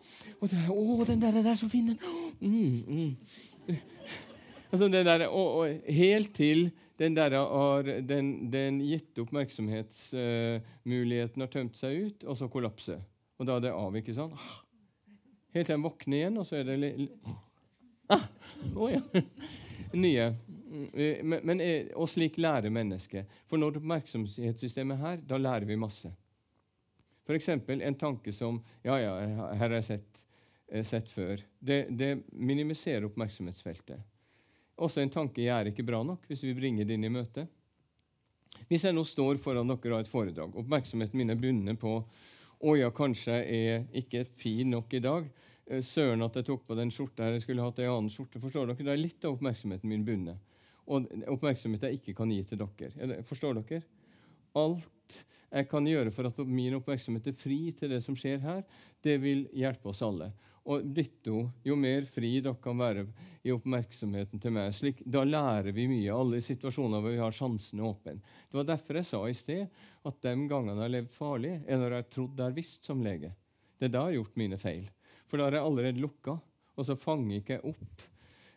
Å, 0.44 1.08
den 1.08 1.24
der 1.24 1.40
er 1.40 1.56
så 1.58 1.66
fin. 1.72 1.96
Mm, 2.38 2.84
mm. 2.84 3.74
Altså, 4.70 4.86
det 4.92 5.02
der, 5.08 5.26
og, 5.26 5.48
og, 5.58 5.90
helt 5.96 6.30
til 6.36 6.68
den, 6.98 7.16
har, 7.18 7.82
den, 7.82 8.50
den 8.50 8.80
gitte 8.86 9.22
oppmerksomhetsmuligheten 9.24 11.40
har 11.42 11.48
tømt 11.50 11.76
seg 11.78 11.94
ut, 12.06 12.24
og 12.24 12.36
så 12.38 12.48
kollapser. 12.52 13.00
Og 13.38 13.46
da 13.48 13.52
er 13.56 13.60
det 13.66 13.72
av. 13.74 13.96
ikke 13.98 14.14
sant? 14.14 14.34
Helt 15.54 15.66
til 15.68 15.76
den 15.76 15.86
våkner 15.86 16.16
igjen, 16.18 16.38
og 16.38 16.46
så 16.48 16.54
er 16.60 16.64
det 16.70 16.78
ah, 18.12 18.24
oh, 18.74 18.92
ja. 18.92 19.00
Nye. 19.94 20.26
Men, 21.22 21.40
men, 21.46 21.60
eh, 21.62 21.86
og 21.94 22.08
slik 22.10 22.38
lærer 22.42 22.70
mennesket. 22.74 23.24
For 23.50 23.56
når 23.60 23.76
oppmerksomhetssystemet 23.78 24.94
er 24.96 25.02
her, 25.04 25.16
da 25.22 25.36
lærer 25.38 25.66
vi 25.68 25.76
masse. 25.78 26.10
F.eks. 27.24 27.48
en 27.48 27.98
tanke 27.98 28.32
som 28.36 28.64
Ja, 28.84 28.98
ja, 29.00 29.12
her 29.54 29.62
har 29.62 29.70
jeg 29.78 29.84
sett, 29.84 30.20
eh, 30.68 30.84
sett 30.84 31.08
før. 31.08 31.40
Det, 31.60 31.86
det 31.90 32.22
minimiserer 32.32 33.04
oppmerksomhetsfeltet. 33.06 34.00
Også 34.82 35.02
en 35.02 35.12
tanke 35.12 35.44
jeg 35.44 35.54
er 35.54 35.70
ikke 35.70 35.86
bra 35.86 36.00
nok, 36.02 36.24
hvis 36.26 36.42
vi 36.42 36.54
bringer 36.56 36.86
det 36.86 36.96
inn 36.96 37.06
i 37.06 37.12
møtet. 37.12 37.50
Hvis 38.70 38.86
jeg 38.86 38.94
nå 38.94 39.04
står 39.06 39.38
foran 39.42 39.70
dere 39.70 39.90
og 39.90 39.98
har 39.98 40.06
et 40.06 40.10
foredrag, 40.10 40.54
oppmerksomheten 40.56 41.18
min 41.18 41.34
er 41.34 41.38
bundet 41.38 41.78
på 41.80 41.98
å 42.64 42.76
ja, 42.78 42.88
kanskje 42.94 43.34
jeg 43.42 43.74
er 43.74 43.84
ikke 44.00 44.24
fin 44.40 44.70
nok 44.72 44.94
i 44.96 45.02
dag. 45.04 45.26
Eh, 45.66 45.82
søren 45.84 46.24
at 46.24 46.36
jeg 46.38 46.46
tok 46.48 46.64
på 46.68 46.76
den 46.78 46.92
skjorta 46.94 47.26
her, 47.26 47.36
jeg 47.36 47.44
skulle 47.44 47.64
hatt 47.66 47.80
ei 47.82 47.90
annen 47.90 48.12
skjorte. 48.12 48.40
Forstår 48.40 48.70
dere? 48.70 48.86
Da 48.86 48.94
er 48.94 49.02
litt 49.02 49.24
av 49.24 49.36
oppmerksomheten 49.36 49.90
min 49.90 50.06
bundet. 50.06 50.40
Og 50.84 51.06
oppmerksomhet 51.32 51.86
jeg 51.86 52.00
ikke 52.00 52.16
kan 52.18 52.32
gi 52.32 52.42
til 52.48 52.60
dere. 52.60 53.20
Forstår 53.28 53.60
dere? 53.60 53.84
Alt 54.58 55.20
jeg 55.54 55.68
kan 55.70 55.86
gjøre 55.86 56.10
for 56.14 56.28
at 56.28 56.40
min 56.48 56.74
oppmerksomhet 56.78 57.28
er 57.30 57.36
fri 57.38 57.60
til 57.78 57.92
det 57.94 58.00
som 58.04 58.16
skjer 58.18 58.40
her, 58.42 58.64
det 59.04 59.20
vil 59.22 59.46
hjelpe 59.54 59.92
oss 59.92 60.02
alle. 60.02 60.32
Og 60.64 60.84
ditto, 60.96 61.42
jo 61.60 61.74
mer 61.76 62.06
fri 62.08 62.38
dere 62.40 62.56
kan 62.64 62.78
være 62.80 63.04
i 63.44 63.52
oppmerksomheten 63.52 64.40
til 64.40 64.54
meg, 64.56 64.70
slik, 64.72 65.02
da 65.04 65.20
lærer 65.26 65.74
vi 65.76 65.84
mye. 65.90 66.08
Alle 66.14 66.40
situasjoner 66.44 67.02
hvor 67.04 67.12
vi 67.12 67.20
har 67.20 67.36
sjansene 67.36 67.84
åpne. 67.84 68.16
Det 68.48 68.56
var 68.56 68.70
derfor 68.70 68.96
jeg 68.96 69.08
sa 69.10 69.20
i 69.28 69.36
sted 69.36 69.66
at 70.08 70.18
de 70.24 70.32
gangene 70.48 70.78
jeg 70.78 70.86
har 70.86 70.94
levd 70.94 71.12
farlig, 71.12 71.52
er 71.68 71.80
når 71.80 71.92
jeg 71.92 72.00
har 72.00 72.10
trodd 72.16 72.40
jeg 72.40 72.48
har 72.48 72.56
visst 72.56 72.88
som 72.88 73.04
lege. 73.04 73.34
Det 73.76 73.90
er 73.90 73.92
da 73.92 74.06
jeg 74.06 74.14
har 74.14 74.18
gjort 74.22 74.40
mine 74.40 74.60
feil. 74.62 74.88
For 75.28 75.36
da 75.36 75.48
har 75.48 75.58
jeg 75.58 75.68
allerede 75.68 76.04
lukka, 76.06 76.38
og 76.74 76.88
så 76.88 76.96
fanger 76.96 77.42
ikke 77.42 77.58
jeg 77.58 77.74
opp, 77.74 78.04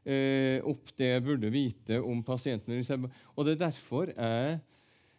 eh, 0.08 0.58
opp 0.64 0.96
det 0.96 1.12
jeg 1.12 1.28
burde 1.28 1.52
vite 1.52 2.00
om 2.00 2.24
pasienten. 2.24 3.10
Og 3.36 3.44
det 3.44 3.58
er 3.58 3.66
derfor 3.68 4.16
jeg 4.16 4.60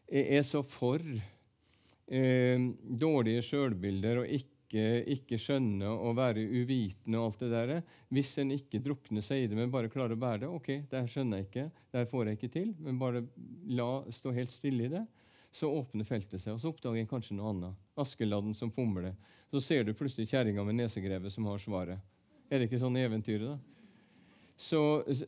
er 0.09 0.47
så 0.49 0.65
for 0.65 1.05
eh, 1.05 2.69
dårlige 3.05 3.45
sjølbilder 3.45 4.23
og 4.23 4.39
ikke 4.41 4.58
ikke, 4.69 5.05
ikke 5.15 5.39
skjønne 5.41 5.89
og 5.89 6.17
være 6.19 6.45
uvitende 6.45 7.19
og 7.19 7.31
alt 7.31 7.41
det 7.41 7.51
der. 7.53 7.83
Hvis 8.13 8.37
en 8.39 8.53
ikke 8.53 8.81
drukner 8.85 9.25
seg 9.25 9.45
i 9.45 9.47
det, 9.49 9.57
men 9.57 9.73
bare 9.73 9.89
klarer 9.89 10.13
å 10.13 10.21
bære 10.21 10.45
det 10.45 10.51
OK, 10.53 10.69
det 10.91 11.01
her 11.01 11.09
skjønner 11.09 11.41
jeg 11.41 11.49
ikke, 11.49 11.65
det 11.91 12.03
her 12.03 12.11
får 12.11 12.27
jeg 12.27 12.39
ikke 12.39 12.53
til, 12.53 12.75
men 12.85 12.99
bare 13.01 13.25
la 13.65 13.89
stå 14.13 14.33
helt 14.37 14.53
stille 14.53 14.85
i 14.85 14.93
det, 14.93 15.05
så 15.53 15.71
åpner 15.73 16.05
feltet 16.05 16.43
seg. 16.43 16.55
Og 16.55 16.61
så 16.61 16.69
oppdager 16.69 17.01
en 17.01 17.09
kanskje 17.09 17.37
noe 17.39 17.55
annet. 17.55 17.81
Askeladden 17.99 18.55
som 18.55 18.71
fomler. 18.71 19.15
Så 19.51 19.63
ser 19.65 19.85
du 19.85 19.95
plutselig 19.97 20.29
kjerringa 20.29 20.63
med 20.67 20.77
nesegrevet 20.83 21.33
som 21.33 21.49
har 21.49 21.59
svaret. 21.63 22.05
Er 22.51 22.61
det 22.61 22.69
ikke 22.69 22.81
sånn 22.83 22.97
i 22.97 23.07
eventyret, 23.07 23.57
da? 23.57 23.59
Så, 24.59 24.81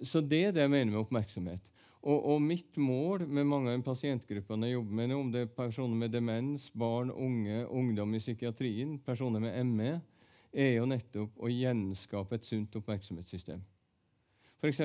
så 0.03 0.21
det 0.21 0.41
er 0.49 0.55
det 0.55 0.65
jeg 0.65 0.73
mener 0.73 0.91
med 0.91 1.01
oppmerksomhet. 1.05 1.69
Og, 2.01 2.17
og, 2.33 2.39
mitt 2.41 2.79
mål 2.81 3.27
med 3.29 3.45
mange 3.45 3.75
av 3.77 3.83
pasientgruppene 3.85 4.71
jeg 4.71 4.79
jobber 4.79 4.97
med, 4.97 5.13
om 5.13 5.33
det 5.33 5.43
er 5.45 5.51
personer 5.53 5.99
med 6.01 6.15
demens, 6.15 6.71
barn, 6.73 7.11
unge, 7.13 7.67
ungdom 7.69 8.15
i 8.17 8.23
psykiatrien, 8.23 8.95
personer 9.05 9.43
med 9.45 9.67
ME, 9.69 9.91
er 10.51 10.79
jo 10.79 10.87
nettopp 10.89 11.37
å 11.37 11.51
gjenskape 11.53 12.39
et 12.39 12.49
sunt 12.49 12.81
oppmerksomhetssystem. 12.81 13.61
F.eks. 14.61 14.81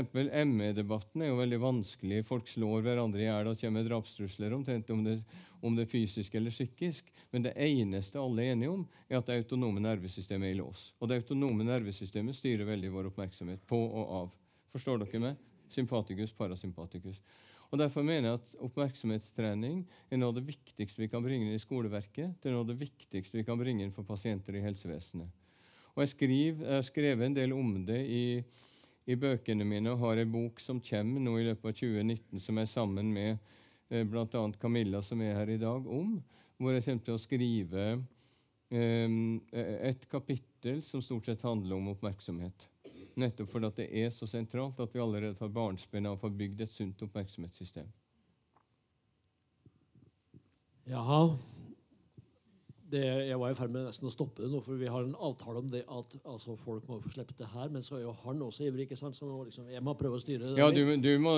ME-debatten 0.47 1.23
er 1.23 1.33
jo 1.33 1.39
veldig 1.39 1.57
vanskelig. 1.59 2.21
Folk 2.27 2.47
slår 2.47 2.83
hverandre 2.85 3.19
i 3.19 3.25
hjel 3.25 3.49
og 3.51 3.57
kommer 3.59 3.81
med 3.81 3.89
drapstrusler 3.89 4.53
omtrent 4.55 4.91
om 4.93 5.01
det, 5.03 5.17
om 5.59 5.75
det 5.75 5.83
er 5.83 5.91
fysisk 5.91 6.35
eller 6.39 6.53
psykisk. 6.53 7.09
Men 7.35 7.43
det 7.47 7.57
eneste 7.59 8.21
alle 8.21 8.45
er 8.45 8.53
enige 8.53 8.71
om, 8.71 8.85
er 9.09 9.19
at 9.19 9.27
det 9.27 9.41
autonome 9.41 9.83
nervesystemet 9.83 10.51
er 10.51 10.55
i 10.55 10.61
lås. 10.61 10.87
Og 10.99 11.11
det 11.11 11.19
autonome 11.19 11.67
nervesystemet 11.67 12.39
styrer 12.39 12.67
veldig 12.69 12.93
vår 12.93 13.11
oppmerksomhet 13.11 13.67
på 13.67 13.81
og 13.83 14.15
av. 14.21 14.31
Forstår 14.75 15.03
dere 15.03 15.27
meg? 15.27 15.43
Sympatikus, 15.73 16.33
parasympatikus. 16.35 17.21
Og 17.71 17.79
Derfor 17.79 18.05
mener 18.05 18.29
jeg 18.29 18.39
at 18.39 18.53
oppmerksomhetstrening 18.63 19.81
er 20.11 20.19
noe 20.19 20.31
av 20.31 20.37
det 20.37 20.45
viktigste 20.47 21.01
vi 21.01 21.09
kan 21.11 21.23
bringe 21.25 21.47
inn 21.47 21.57
i 21.57 21.61
skoleverket. 21.61 22.37
Det 22.39 22.49
er 22.49 22.53
noe 22.55 22.63
av 22.63 22.69
det 22.69 22.77
viktigste 22.79 23.39
vi 23.39 23.45
kan 23.47 23.59
bringe 23.59 23.83
inn 23.83 23.95
for 23.95 24.07
pasienter 24.07 24.55
i 24.55 24.63
helsevesenet. 24.63 25.27
Og 25.95 26.03
Jeg, 26.03 26.11
skriver, 26.11 26.61
jeg 26.61 26.75
har 26.75 26.85
skrevet 26.85 27.25
en 27.25 27.35
del 27.35 27.55
om 27.55 27.73
det 27.87 28.01
i, 28.11 28.25
i 29.07 29.15
bøkene 29.19 29.65
mine 29.67 29.93
og 29.93 30.01
har 30.03 30.21
en 30.21 30.31
bok 30.31 30.59
som 30.63 30.81
kommer 30.83 31.23
nå 31.23 31.37
i 31.39 31.45
løpet 31.47 31.71
av 31.71 31.77
2019, 31.79 32.43
som 32.43 32.59
jeg 32.59 32.67
er 32.67 32.73
sammen 32.73 33.11
med 33.15 33.31
eh, 33.89 34.03
bl.a. 34.03 34.45
Camilla, 34.61 35.01
som 35.01 35.23
er 35.23 35.39
her 35.39 35.51
i 35.55 35.61
dag, 35.61 35.87
om. 35.87 36.19
hvor 36.57 36.75
jeg 36.75 36.83
kommer 36.85 37.07
til 37.07 37.15
å 37.15 37.23
skrive 37.23 37.87
eh, 38.71 39.19
et 39.91 40.07
kapittel 40.11 40.83
som 40.83 41.03
stort 41.03 41.31
sett 41.31 41.43
handler 41.47 41.79
om 41.79 41.91
oppmerksomhet. 41.95 42.67
Nettopp 43.15 43.51
fordi 43.51 43.71
det 43.77 43.89
er 44.03 44.09
så 44.11 44.27
sentralt 44.27 44.79
at 44.83 44.93
vi 44.93 44.99
allerede 44.99 45.37
fra 45.39 45.47
barnsben 45.51 46.07
av 46.09 46.17
får 46.19 46.33
bygd 46.35 46.65
et 46.65 46.71
sunt 46.71 47.03
oppmerksomhetssystem. 47.05 47.87
Jaha. 50.91 51.21
Det, 52.85 53.01
jeg 53.01 53.37
var 53.41 53.49
i 53.49 53.55
ferd 53.57 53.71
med 53.73 53.87
nesten 53.87 54.05
å 54.07 54.11
stoppe 54.13 54.43
det 54.43 54.51
nå, 54.51 54.59
for 54.61 54.77
vi 54.77 54.89
har 54.91 55.07
en 55.07 55.15
avtale 55.17 55.63
om 55.63 55.71
det 55.71 55.81
at 55.89 56.11
altså, 56.21 56.53
folk 56.61 56.85
må 56.87 56.99
få 57.01 57.09
slippe 57.15 57.33
det 57.39 57.47
her. 57.49 57.71
Men 57.73 57.83
så 57.83 57.97
er 57.97 58.03
jo 58.03 58.13
han 58.25 58.43
også 58.45 58.67
ivrig, 58.67 58.85
ikke 58.85 58.99
sant? 58.99 59.17
så 59.17 59.25
må 59.25 59.41
liksom, 59.47 59.71
jeg 59.73 59.81
må 59.83 59.95
prøve 59.97 60.19
å 60.19 60.21
styre 60.21 60.51
det. 60.51 60.59
Ja, 60.59 60.69
du, 60.69 60.83
du 61.01 61.09
må, 61.23 61.33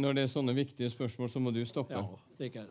Når 0.00 0.18
det 0.18 0.26
er 0.26 0.32
sånne 0.32 0.56
viktige 0.56 0.90
spørsmål, 0.90 1.30
så 1.30 1.44
må 1.44 1.54
du 1.54 1.62
stoppe. 1.68 1.94
Ja, 1.94 2.26
det 2.40 2.50
er 2.50 2.66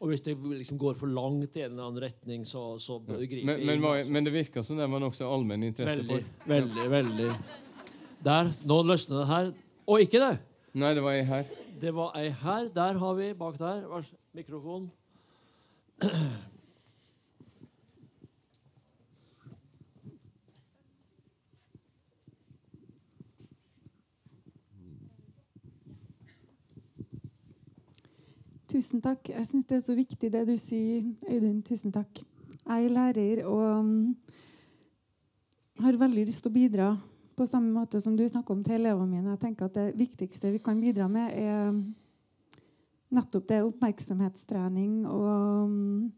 og 0.00 0.08
hvis 0.08 0.22
det 0.24 0.32
liksom 0.40 0.78
går 0.80 0.94
for 0.96 1.12
langt 1.12 1.56
i 1.58 1.60
en 1.60 1.74
eller 1.74 1.90
annen 1.90 2.00
retning, 2.00 2.44
så, 2.48 2.78
så 2.80 2.96
bør 3.04 3.18
du 3.20 3.26
gripe 3.28 3.44
men, 3.50 3.66
men, 3.68 3.82
inn. 4.00 4.12
Men 4.14 4.24
det 4.24 4.32
virker 4.32 4.64
som 4.64 4.78
det 4.80 4.86
var 4.88 5.02
nokså 5.02 5.28
allmenn 5.28 5.66
interesse 5.66 6.00
veldig, 6.00 6.22
for. 6.22 6.48
Veldig, 6.48 6.86
veldig. 6.94 7.26
Der. 8.24 8.52
Nå 8.68 8.82
løsner 8.82 9.18
det 9.18 9.26
her. 9.26 9.52
Og 9.86 10.00
ikke 10.00 10.20
det! 10.20 10.38
Nei, 10.76 10.94
det 10.94 11.02
var 11.02 11.16
ei 11.16 11.24
her. 11.24 11.44
Det 11.80 11.94
var 11.94 12.12
ei 12.20 12.28
her. 12.28 12.68
Der 12.74 12.98
har 12.98 13.14
vi 13.14 13.32
bak 13.34 13.58
der. 13.58 14.04
Mikrofon. 14.36 14.90
Tusen 28.70 29.00
takk. 29.02 29.28
Jeg 29.28 29.46
syns 29.48 29.64
det 29.66 29.80
er 29.80 29.82
så 29.82 29.94
viktig 29.98 30.30
det 30.30 30.44
du 30.46 30.54
sier, 30.60 31.08
Audun. 31.26 31.62
Tusen 31.66 31.90
takk. 31.90 32.20
Jeg 32.68 32.84
er 32.84 32.92
lærer 32.94 33.40
og 33.48 33.80
um, 33.80 34.16
har 35.80 35.98
veldig 35.98 36.28
lyst 36.28 36.44
til 36.44 36.52
å 36.52 36.54
bidra 36.54 36.90
på 37.40 37.48
samme 37.48 37.72
måte 37.72 38.00
som 38.04 38.16
du 38.16 38.26
snakker 38.28 38.52
om 38.52 38.60
til 38.64 38.76
elevene 38.76 39.08
mine. 39.08 39.32
Jeg 39.32 39.40
tenker 39.46 39.70
at 39.70 39.78
Det 39.78 39.96
viktigste 39.96 40.52
vi 40.52 40.60
kan 40.60 40.80
bidra 40.80 41.08
med, 41.08 41.32
er 41.32 41.70
um, 41.70 41.80
nettopp 43.16 43.48
det 43.48 43.62
oppmerksomhetstrening. 43.64 45.06
Og, 45.08 45.64
um, 45.64 46.12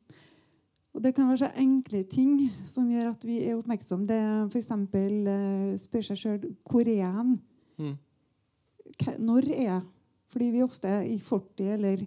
og, 0.92 1.02
det 1.04 1.14
kan 1.14 1.28
være 1.28 1.44
så 1.44 1.50
enkle 1.56 2.02
ting 2.10 2.50
som 2.66 2.90
gjør 2.90 3.12
at 3.12 3.26
vi 3.26 3.38
er 3.44 3.56
oppmerksomme. 3.56 4.06
Det 4.08 4.18
f.eks. 4.50 4.70
Uh, 4.70 5.76
spør 5.78 6.08
seg 6.08 6.22
sjøl 6.24 6.48
hvor 6.66 6.82
er 6.82 6.98
jeg? 7.04 7.36
Mm. 7.78 7.94
Når 9.22 9.46
er 9.52 9.62
jeg? 9.62 9.82
Fordi 10.32 10.50
vi 10.50 10.64
ofte 10.64 10.88
er 10.88 11.06
i 11.06 11.20
fortid 11.22 11.76
eller 11.76 12.02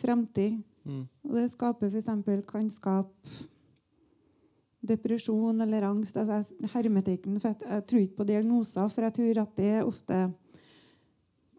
fremtid. 0.00 0.58
Mm. 0.88 1.06
Og 1.28 1.38
det 1.38 1.50
skaper 1.52 1.92
f.eks. 1.92 2.10
kan 2.48 2.70
skape 2.72 3.38
depresjon 4.88 5.60
eller 5.64 5.86
angst. 5.88 6.16
Altså, 6.16 6.56
hermetikken, 6.74 7.38
for 7.40 7.52
jeg, 7.52 7.60
jeg, 7.64 7.86
tror 7.90 8.04
ikke 8.04 8.20
på 8.20 8.28
diagnoser, 8.28 8.92
for 8.92 9.06
jeg 9.06 9.16
tror 9.18 9.42
at 9.44 9.56
det 9.56 9.72
er 9.78 9.88
ofte 9.88 10.20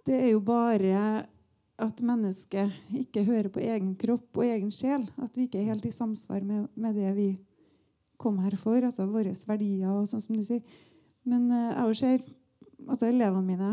Det 0.06 0.16
er 0.16 0.32
jo 0.32 0.40
bare 0.42 1.26
at 1.80 2.02
mennesket 2.04 2.74
ikke 2.98 3.24
hører 3.24 3.50
på 3.54 3.62
egen 3.64 3.94
kropp 3.96 4.42
og 4.42 4.46
egen 4.48 4.72
sjel. 4.74 5.06
At 5.22 5.36
vi 5.38 5.46
ikke 5.48 5.62
er 5.62 5.72
helt 5.72 5.86
i 5.86 5.94
samsvar 5.96 6.44
med, 6.44 6.68
med 6.76 6.98
det 6.98 7.14
vi 7.16 7.30
kom 8.20 8.40
her 8.44 8.56
for, 8.60 8.76
altså 8.84 9.08
våre 9.08 9.32
verdier 9.48 9.94
og 9.94 10.10
sånn 10.10 10.24
som 10.24 10.36
du 10.36 10.44
sier. 10.44 10.64
Men 11.28 11.48
uh, 11.54 11.88
jeg 11.88 12.00
ser 12.02 12.26
altså 12.88 13.08
elevene 13.10 13.46
mine 13.46 13.70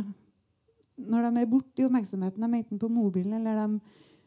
Når 0.96 1.26
de 1.26 1.40
er 1.42 1.50
borte 1.50 1.82
i 1.82 1.84
oppmerksomheten, 1.84 2.42
er 2.42 2.58
enten 2.60 2.78
på 2.80 2.88
mobilen 2.88 3.34
eller 3.36 3.58
de 3.58 3.80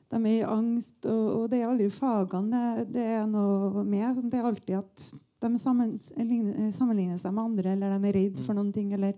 de 0.10 0.20
er 0.26 0.40
i 0.40 0.46
angst, 0.46 0.98
og, 1.06 1.26
og, 1.36 1.44
det 1.52 1.60
er 1.60 1.70
aldri 1.70 1.90
fagene 1.94 2.62
det, 2.80 2.86
det 2.96 3.08
er 3.20 3.28
noe 3.30 3.84
med. 3.84 4.08
Sånn, 4.16 4.32
det 4.32 4.40
er 4.40 4.48
alltid 4.50 4.80
at 4.80 5.04
de 5.40 5.52
sammenligner, 5.62 6.72
sammenligner 6.76 7.20
seg 7.22 7.36
med 7.36 7.52
andre, 7.52 7.76
eller 7.76 7.94
de 7.94 8.10
er 8.10 8.18
redd 8.18 8.42
for 8.42 8.56
mm. 8.56 8.60
noen 8.60 8.74
ting. 8.76 8.92
Eller, 8.98 9.16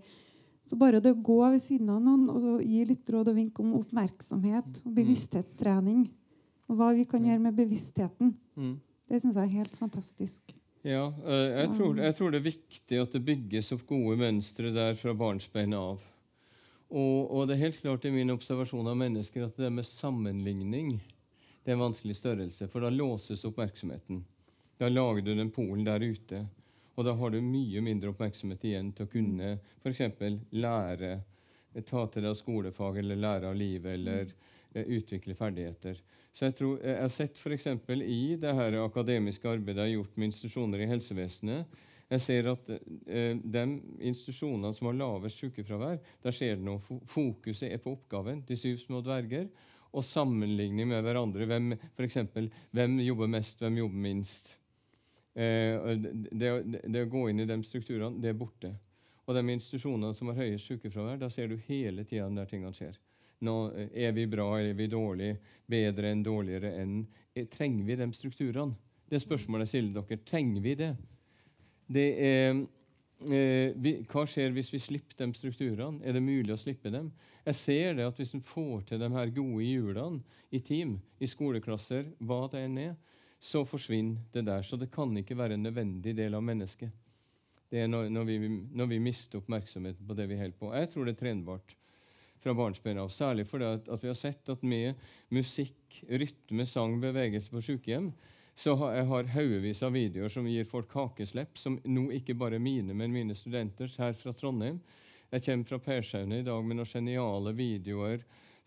så 0.62 0.78
bare 0.78 1.00
det 1.02 1.14
å 1.14 1.22
gå 1.30 1.40
ved 1.48 1.62
siden 1.64 1.90
av 1.94 2.02
noen 2.04 2.28
og 2.30 2.62
gi 2.62 2.84
litt 2.86 3.08
råd 3.10 3.32
og 3.32 3.38
vink 3.40 3.62
om 3.64 3.74
oppmerksomhet 3.80 4.82
og 4.84 4.90
mm. 4.92 4.96
bevissthetstrening, 5.00 6.04
og 6.70 6.78
hva 6.78 6.92
vi 6.96 7.08
kan 7.08 7.24
gjøre 7.26 7.46
med 7.48 7.56
bevisstheten, 7.56 8.36
mm. 8.60 8.74
det 9.10 9.22
syns 9.24 9.40
jeg 9.40 9.48
er 9.48 9.56
helt 9.62 9.80
fantastisk. 9.80 10.54
Ja, 10.82 11.06
eh, 11.24 11.48
jeg 11.62 11.74
tror, 11.76 11.98
jeg 11.98 12.14
tror, 12.18 12.30
det 12.32 12.40
er 12.40 12.48
viktig 12.48 12.98
at 12.98 13.12
det 13.14 13.24
bygges 13.26 13.70
opp 13.74 13.84
gode 13.88 14.16
mønstre 14.18 14.72
der 14.74 14.96
fra 14.98 15.14
barnsbeina 15.14 15.78
av. 15.92 16.00
Og, 16.92 17.30
og, 17.32 17.46
det 17.48 17.56
er 17.56 17.66
helt 17.66 17.80
klart 17.80 18.04
i 18.04 18.12
min 18.12 18.30
observasjon 18.34 18.90
av 18.90 18.98
mennesker 19.00 19.46
at 19.46 19.56
det 19.56 19.70
med 19.72 19.86
sammenligning 19.88 20.98
det 21.62 21.70
er 21.70 21.76
en 21.76 21.86
vanskelig 21.86 22.18
størrelse, 22.18 22.66
for 22.68 22.84
da 22.84 22.90
låses 22.90 23.44
oppmerksomheten. 23.48 24.24
Da 24.82 24.88
lager 24.90 25.22
du 25.22 25.30
den 25.38 25.52
polen 25.54 25.86
der 25.86 26.02
ute. 26.02 26.42
Og 26.98 27.06
da 27.06 27.14
har 27.16 27.30
du 27.32 27.38
mye 27.40 27.80
mindre 27.80 28.10
oppmerksomhet 28.12 28.64
igjen 28.66 28.90
til 28.92 29.06
å 29.06 29.12
kunne 29.12 29.52
f.eks. 29.84 30.02
lære, 30.50 31.12
ta 31.88 32.02
til 32.12 32.26
deg 32.26 32.36
skolefag 32.36 32.98
eller 33.00 33.20
lære 33.22 33.52
av 33.52 33.56
livet 33.56 33.94
eller 33.94 34.34
uh, 34.74 34.82
utvikle 34.82 35.38
ferdigheter. 35.38 36.02
Så 36.32 36.50
Jeg 36.50 36.56
tror, 36.58 36.82
jeg 36.82 36.98
har 36.98 37.14
sett 37.14 37.38
f.eks. 37.38 37.66
i 38.02 38.36
det 38.42 38.52
her 38.58 38.76
akademiske 38.82 39.48
arbeidet 39.48 39.86
jeg 39.86 39.92
har 39.92 39.96
gjort 40.00 40.18
med 40.18 40.32
institusjoner 40.32 40.82
i 40.82 40.90
helsevesenet, 40.90 41.80
jeg 42.12 42.20
ser 42.20 42.48
at 42.50 42.70
eh, 42.72 43.38
de 43.40 43.62
institusjonene 44.04 44.72
som 44.76 44.90
har 44.90 44.98
lavest 44.98 45.40
sykefravær, 45.40 46.00
der 46.24 46.34
skjer 46.36 46.58
det 46.58 46.66
noe. 46.66 46.98
Fokuset 47.08 47.70
er 47.70 47.80
på 47.80 47.94
oppgaven, 47.96 48.42
de 48.48 48.58
syv 48.58 48.80
små 48.82 49.00
dverger, 49.04 49.48
og 49.92 50.04
sammenligning 50.04 50.88
med 50.88 51.04
hverandre. 51.04 51.46
Hvem, 51.48 51.74
for 51.96 52.06
eksempel, 52.06 52.48
hvem 52.72 52.98
jobber 53.04 53.30
mest, 53.32 53.60
hvem 53.60 53.80
jobber 53.82 54.04
minst? 54.08 54.54
Eh, 55.34 55.92
det, 55.96 56.12
det, 56.30 56.52
det, 56.84 57.04
å 57.04 57.12
gå 57.12 57.26
inn 57.30 57.44
i 57.44 57.48
de 57.48 57.58
strukturene, 57.64 58.20
det 58.20 58.32
er 58.32 58.40
borte. 58.40 58.74
Og 59.24 59.36
de 59.36 59.44
institusjonene 59.54 60.16
som 60.18 60.32
har 60.32 60.40
høyest 60.42 60.68
sykefravær, 60.68 61.20
da 61.20 61.30
ser 61.32 61.48
du 61.48 61.58
hele 61.68 62.04
tida 62.08 62.28
der 62.36 62.48
tingene 62.50 62.74
skjer. 62.76 62.98
Nå, 63.46 63.56
eh, 63.72 63.88
er 64.08 64.16
vi 64.16 64.26
bra, 64.30 64.50
er 64.60 64.76
vi 64.76 64.88
dårlig, 64.90 65.32
bedre 65.70 66.12
enn, 66.12 66.24
dårligere 66.26 66.74
enn? 66.82 67.00
Eh, 67.32 67.48
trenger 67.52 67.88
vi 67.88 67.96
de 68.00 68.10
strukturene? 68.16 68.76
Det 69.12 69.20
spørsmålet 69.20 69.68
stiller 69.68 69.96
dere. 70.00 70.20
Trenger 70.24 70.64
vi 70.64 70.76
det? 70.78 70.92
Det 71.92 72.08
er 72.24 72.48
eh, 72.56 73.74
vi, 73.76 73.94
Hva 74.08 74.24
skjer 74.28 74.54
hvis 74.56 74.72
vi 74.72 74.80
slipper 74.82 75.18
de 75.20 75.30
strukturene? 75.36 76.00
Er 76.04 76.16
det 76.16 76.24
mulig 76.24 76.54
å 76.54 76.60
slippe 76.60 76.92
dem? 76.92 77.10
Jeg 77.46 77.58
ser 77.58 77.96
det 77.98 78.06
at 78.06 78.18
hvis 78.18 78.34
en 78.36 78.44
får 78.46 78.86
til 78.88 79.02
de 79.02 79.10
her 79.12 79.32
gode 79.34 79.66
hjulene 79.66 80.38
i 80.54 80.60
team, 80.62 80.98
i 81.18 81.28
skoleklasser, 81.30 82.06
hva 82.22 82.44
det 82.52 82.62
enn 82.66 82.78
er, 82.78 82.92
så 83.42 83.64
forsvinner 83.66 84.22
det 84.34 84.44
der. 84.46 84.62
Så 84.62 84.78
det 84.78 84.92
kan 84.94 85.10
ikke 85.18 85.36
være 85.38 85.58
en 85.58 85.64
nødvendig 85.66 86.14
del 86.14 86.36
av 86.38 86.44
mennesket. 86.46 86.92
Det 87.72 87.80
er 87.82 87.88
når, 87.88 88.10
når, 88.12 88.28
vi, 88.28 88.50
når 88.76 88.90
vi, 88.90 88.98
mister 89.02 89.40
oppmerksomheten 89.40 90.06
på 90.06 90.14
det 90.14 90.28
vi 90.30 90.38
holder 90.38 90.58
på. 90.60 90.70
Jeg 90.76 90.90
tror 90.92 91.08
det 91.08 91.16
er 91.16 91.22
trenbart 91.22 91.74
fra 92.42 92.54
barnsben 92.54 93.00
av. 93.00 93.10
Særlig 93.14 93.46
fordi 93.48 93.70
at, 93.70 93.88
at, 93.88 94.02
vi 94.04 94.10
har 94.10 94.18
sett 94.18 94.52
at 94.52 94.62
med 94.62 95.00
musikk, 95.32 96.02
rytme, 96.10 96.66
sang, 96.68 96.98
bevegelse 97.02 97.50
på 97.50 97.62
sykehjem, 97.64 98.12
så 98.54 98.74
jeg 98.92 99.06
har 99.08 99.30
haugevis 99.32 99.80
av 99.82 99.94
videoer 99.96 100.32
som 100.32 100.46
gir 100.48 100.68
folk 100.68 100.92
hakeslepp, 100.92 101.56
som 101.58 101.78
nå 101.88 102.10
ikke 102.18 102.36
bare 102.38 102.60
mine, 102.60 102.94
men 102.94 103.14
mine 103.14 103.36
studenter 103.36 103.90
her 103.98 104.12
fra 104.18 104.34
Trondheim. 104.36 104.80
Jeg 105.32 105.44
kommer 105.46 105.68
fra 105.70 105.78
Persaune 105.80 106.42
i 106.42 106.44
dag 106.44 106.64
med 106.64 106.76
noen 106.76 106.90
geniale 106.90 107.54
videoer 107.56 108.18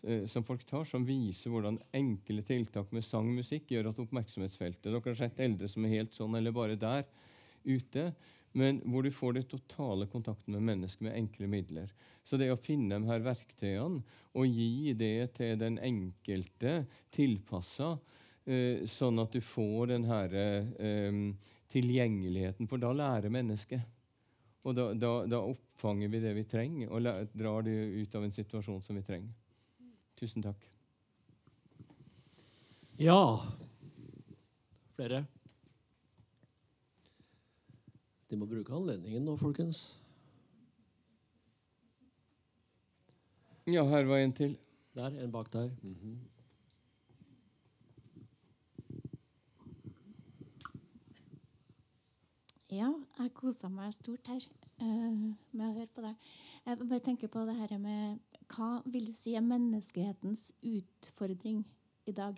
eh, 0.02 0.24
som 0.26 0.44
folk 0.44 0.64
tar, 0.66 0.88
som 0.90 1.06
viser 1.06 1.52
hvordan 1.54 1.78
enkle 1.94 2.42
tiltak 2.42 2.90
med 2.90 3.06
sang 3.06 3.30
og 3.30 3.38
musikk 3.44 3.70
gjør 3.70 3.92
at 3.92 4.00
oppmerksomhetsfeltet 4.02 4.90
Dere 4.90 5.04
har 5.06 5.20
sett 5.20 5.38
eldre 5.46 5.70
som 5.70 5.86
er 5.86 5.94
helt 6.00 6.16
sånn, 6.16 6.34
eller 6.34 6.56
bare 6.56 6.80
der 6.80 7.06
ute. 7.62 8.10
Men 8.56 8.80
hvor 8.88 9.06
du 9.06 9.12
får 9.14 9.36
det 9.36 9.46
totale 9.52 10.08
kontakten 10.10 10.56
med 10.56 10.66
mennesker 10.66 11.06
med 11.06 11.14
enkle 11.14 11.46
midler. 11.52 11.94
Så 12.26 12.38
det 12.40 12.50
å 12.50 12.58
finne 12.58 12.98
de 12.98 13.06
her 13.06 13.22
verktøyene 13.22 14.02
og 14.34 14.50
gi 14.50 14.94
det 14.98 15.36
til 15.36 15.58
den 15.60 15.78
enkelte 15.78 16.80
tilpassa 17.14 17.94
sånn 18.46 19.18
at 19.18 19.32
du 19.34 19.40
får 19.42 19.88
den 19.90 20.04
her 20.06 20.34
eh, 20.38 21.20
tilgjengeligheten. 21.72 22.68
For 22.70 22.78
da 22.78 22.92
lærer 22.94 23.32
mennesket. 23.32 23.82
Og 24.66 24.74
da, 24.74 24.88
da, 24.98 25.10
da, 25.30 25.40
oppfanger 25.46 26.10
vi 26.10 26.20
det 26.22 26.32
vi 26.34 26.46
trenger, 26.50 26.90
og 26.90 27.28
drar 27.38 27.66
det 27.66 27.74
ut 28.02 28.14
av 28.18 28.24
en 28.26 28.34
situasjon 28.34 28.82
som 28.82 28.98
vi 28.98 29.04
trenger. 29.06 29.30
Tusen 30.18 30.42
takk. 30.42 30.64
Ja 32.96 33.44
Flere? 34.96 35.26
De 38.30 38.38
må 38.40 38.48
bruke 38.48 38.72
anledningen 38.72 39.26
nå, 39.28 39.34
folkens. 39.36 39.82
Ja, 43.68 43.84
her 43.90 44.08
var 44.08 44.24
en 44.24 44.32
til. 44.32 44.56
Der. 44.96 45.12
En 45.20 45.30
bak 45.30 45.52
der. 45.52 45.68
Mm 45.82 45.94
-hmm. 45.94 46.35
Ja, 52.76 52.90
jeg 53.16 53.30
kosa 53.32 53.68
meg 53.72 53.94
stort 53.94 54.26
her 54.28 54.42
uh, 54.82 55.12
med 55.56 55.62
å 55.64 55.72
høre 55.78 55.88
på 55.94 56.02
deg. 56.04 56.14
Jeg 56.66 56.76
bare 56.82 57.04
tenker 57.06 57.30
på 57.32 57.44
det 57.48 57.54
her 57.56 57.70
med 57.80 58.18
Hva 58.52 58.82
vil 58.84 59.06
du 59.08 59.14
si 59.16 59.32
er 59.38 59.44
menneskehetens 59.46 60.52
utfordring 60.60 61.64
i 62.04 62.12
dag? 62.16 62.36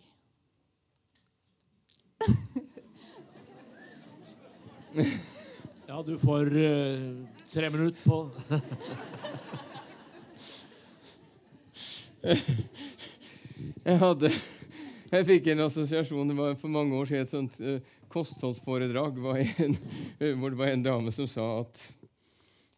Ja, 5.89 6.03
du 6.07 6.15
får 6.23 6.47
uh, 6.55 7.27
tre 7.49 7.71
minutter 7.75 8.03
på 8.05 8.31
Jeg 13.89 13.99
hadde 14.05 14.31
Jeg 15.09 15.25
fikk 15.25 15.47
en 15.49 15.63
assosiasjon 15.65 16.29
det 16.29 16.35
var 16.37 16.57
for 16.61 16.69
mange 16.69 16.93
år 16.99 17.07
siden 17.09 17.23
et 17.25 17.31
sånt 17.33 17.55
uh, 17.65 17.81
kostholdsforedrag 18.13 19.17
en, 19.17 19.77
uh, 20.21 20.35
hvor 20.39 20.51
det 20.53 20.59
var 20.61 20.69
en 20.75 20.85
dame 20.85 21.13
som 21.17 21.27
sa 21.31 21.47
at 21.63 21.81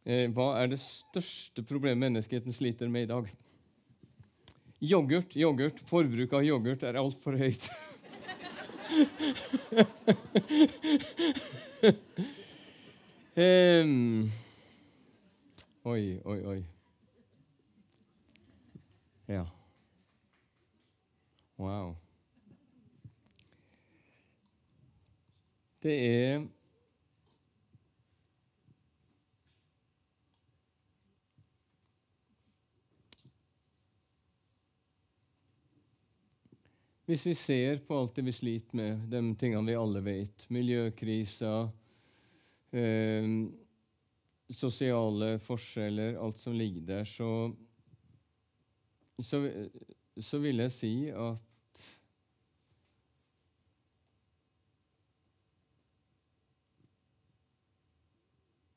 uh, 0.06 0.26
Hva 0.36 0.48
er 0.60 0.66
det 0.70 0.78
største 0.84 1.62
problemet 1.66 2.04
menneskeheten 2.06 2.52
sliter 2.54 2.88
med 2.88 3.02
i 3.08 3.10
dag? 3.10 3.24
Yoghurt, 4.80 5.36
yoghurt. 5.36 5.80
Forbruket 5.90 6.32
av 6.38 6.44
yoghurt 6.46 6.82
er 6.88 6.96
altfor 6.96 7.36
høyt. 7.36 7.70
um, 13.36 14.30
oi, 15.84 16.20
oi, 16.24 16.40
oi. 16.54 16.64
Ja. 19.28 19.44
Wow. 21.60 21.96
Det 25.82 25.94
er 26.06 26.48
Hvis 37.10 37.24
vi 37.26 37.32
ser 37.34 37.80
på 37.82 37.96
alt 37.98 38.14
det 38.14 38.22
vi 38.22 38.32
sliter 38.32 38.76
med, 38.78 39.00
de 39.10 39.20
tingene 39.34 39.66
vi 39.66 39.74
alle 39.74 39.98
vet, 40.04 40.44
miljøkrisa, 40.54 41.54
eh, 42.70 43.26
sosiale 44.54 45.32
forskjeller, 45.42 46.20
alt 46.22 46.38
som 46.38 46.54
ligger 46.54 46.84
der, 46.86 47.08
så, 47.10 47.50
så, 49.18 49.42
så 50.22 50.38
vil 50.38 50.62
jeg 50.62 50.76
si 50.76 50.92
at 51.10 51.49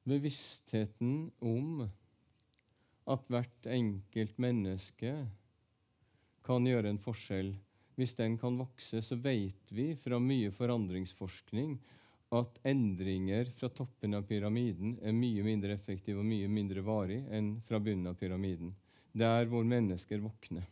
Bevisstheten 0.04 1.32
om 1.40 1.86
at 3.08 3.30
hvert 3.32 3.68
enkelt 3.72 4.40
menneske 4.42 5.14
kan 6.44 6.68
gjøre 6.68 6.92
en 6.92 7.00
forskjell, 7.00 7.54
hvis 7.96 8.16
den 8.18 8.36
kan 8.42 8.58
vokse, 8.60 9.00
så 9.06 9.16
vet 9.16 9.72
vi 9.72 9.94
fra 9.96 10.20
mye 10.20 10.52
forandringsforskning 10.52 11.78
at 12.36 12.60
endringer 12.68 13.52
fra 13.56 13.70
toppen 13.70 14.18
av 14.18 14.26
pyramiden 14.28 14.98
er 15.06 15.16
mye 15.16 15.46
mindre 15.46 15.78
effektive 15.78 16.20
og 16.20 16.28
mye 16.28 16.50
mindre 16.52 16.84
varig 16.84 17.22
enn 17.32 17.54
fra 17.68 17.80
bunnen 17.80 18.10
av 18.12 18.18
pyramiden. 18.20 18.74
Der 19.14 19.46
hvor 19.48 19.64
mennesker 19.64 20.24
våkner. 20.24 20.66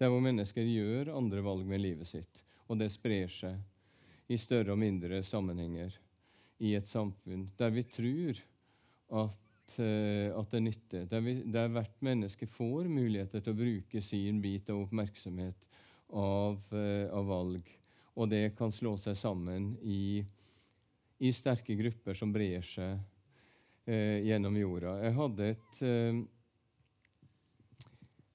Der 0.00 0.10
hvor 0.10 0.24
mennesker 0.24 0.64
gjør 0.64 1.12
andre 1.14 1.44
valg 1.44 1.68
med 1.68 1.84
livet 1.84 2.08
sitt. 2.10 2.42
Og 2.66 2.80
det 2.80 2.90
sprer 2.94 3.30
seg 3.30 4.32
i 4.32 4.38
større 4.40 4.74
og 4.74 4.80
mindre 4.80 5.22
sammenhenger 5.24 5.92
i 6.58 6.74
et 6.78 6.88
samfunn 6.88 7.46
der 7.58 7.72
vi 7.74 7.84
tror 7.86 8.40
at, 9.20 9.76
uh, 9.78 10.38
at 10.40 10.54
det 10.54 10.62
nytter. 10.64 11.04
Der, 11.10 11.22
vi, 11.24 11.36
der, 11.52 11.70
hvert 11.72 12.02
menneske 12.04 12.48
får 12.50 12.88
muligheter 12.90 13.42
til 13.42 13.54
å 13.54 13.60
bruke 13.60 14.02
sin 14.04 14.40
bit 14.44 14.70
av 14.72 14.82
oppmerksomhet 14.84 15.68
av, 16.08 16.58
uh, 16.72 17.06
av 17.14 17.28
valg. 17.30 17.70
Og 18.18 18.30
det 18.32 18.56
kan 18.58 18.74
slå 18.74 18.96
seg 19.00 19.16
sammen 19.18 19.72
i, 19.86 20.24
i 21.22 21.32
sterke 21.34 21.76
grupper 21.78 22.18
som 22.18 22.34
brer 22.34 22.66
seg 22.66 22.98
uh, 22.98 24.18
gjennom 24.26 24.58
jorda. 24.58 24.98
Jeg 25.06 25.16
hadde 25.22 25.52
et 25.54 25.86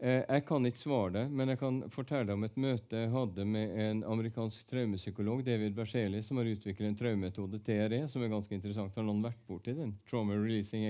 jeg 0.01 0.43
kan 0.47 0.65
ikke 0.67 0.81
svare 0.81 1.11
det, 1.15 1.23
men 1.31 1.51
jeg 1.53 1.59
kan 1.61 1.77
fortelle 1.93 2.25
deg 2.27 2.35
om 2.35 2.45
et 2.47 2.57
møte 2.59 3.03
jeg 3.05 3.11
hadde 3.13 3.45
med 3.47 3.75
en 3.79 4.01
amerikansk 4.15 4.65
traumepsykolog, 4.67 5.43
David 5.45 5.75
Berseli, 5.77 6.19
som 6.25 6.41
har 6.41 6.49
utviklet 6.49 6.89
en 6.89 6.97
traumemetode, 6.99 7.61
TRE, 7.63 8.01
som 8.11 8.23
er 8.23 8.33
ganske 8.33 8.55
interessant. 8.57 8.95
Har 8.97 9.05
noen 9.07 9.23
vært 9.23 9.39
borti 9.47 9.75
den? 9.77 9.93
Trauma 10.09 10.35
Releasing 10.35 10.89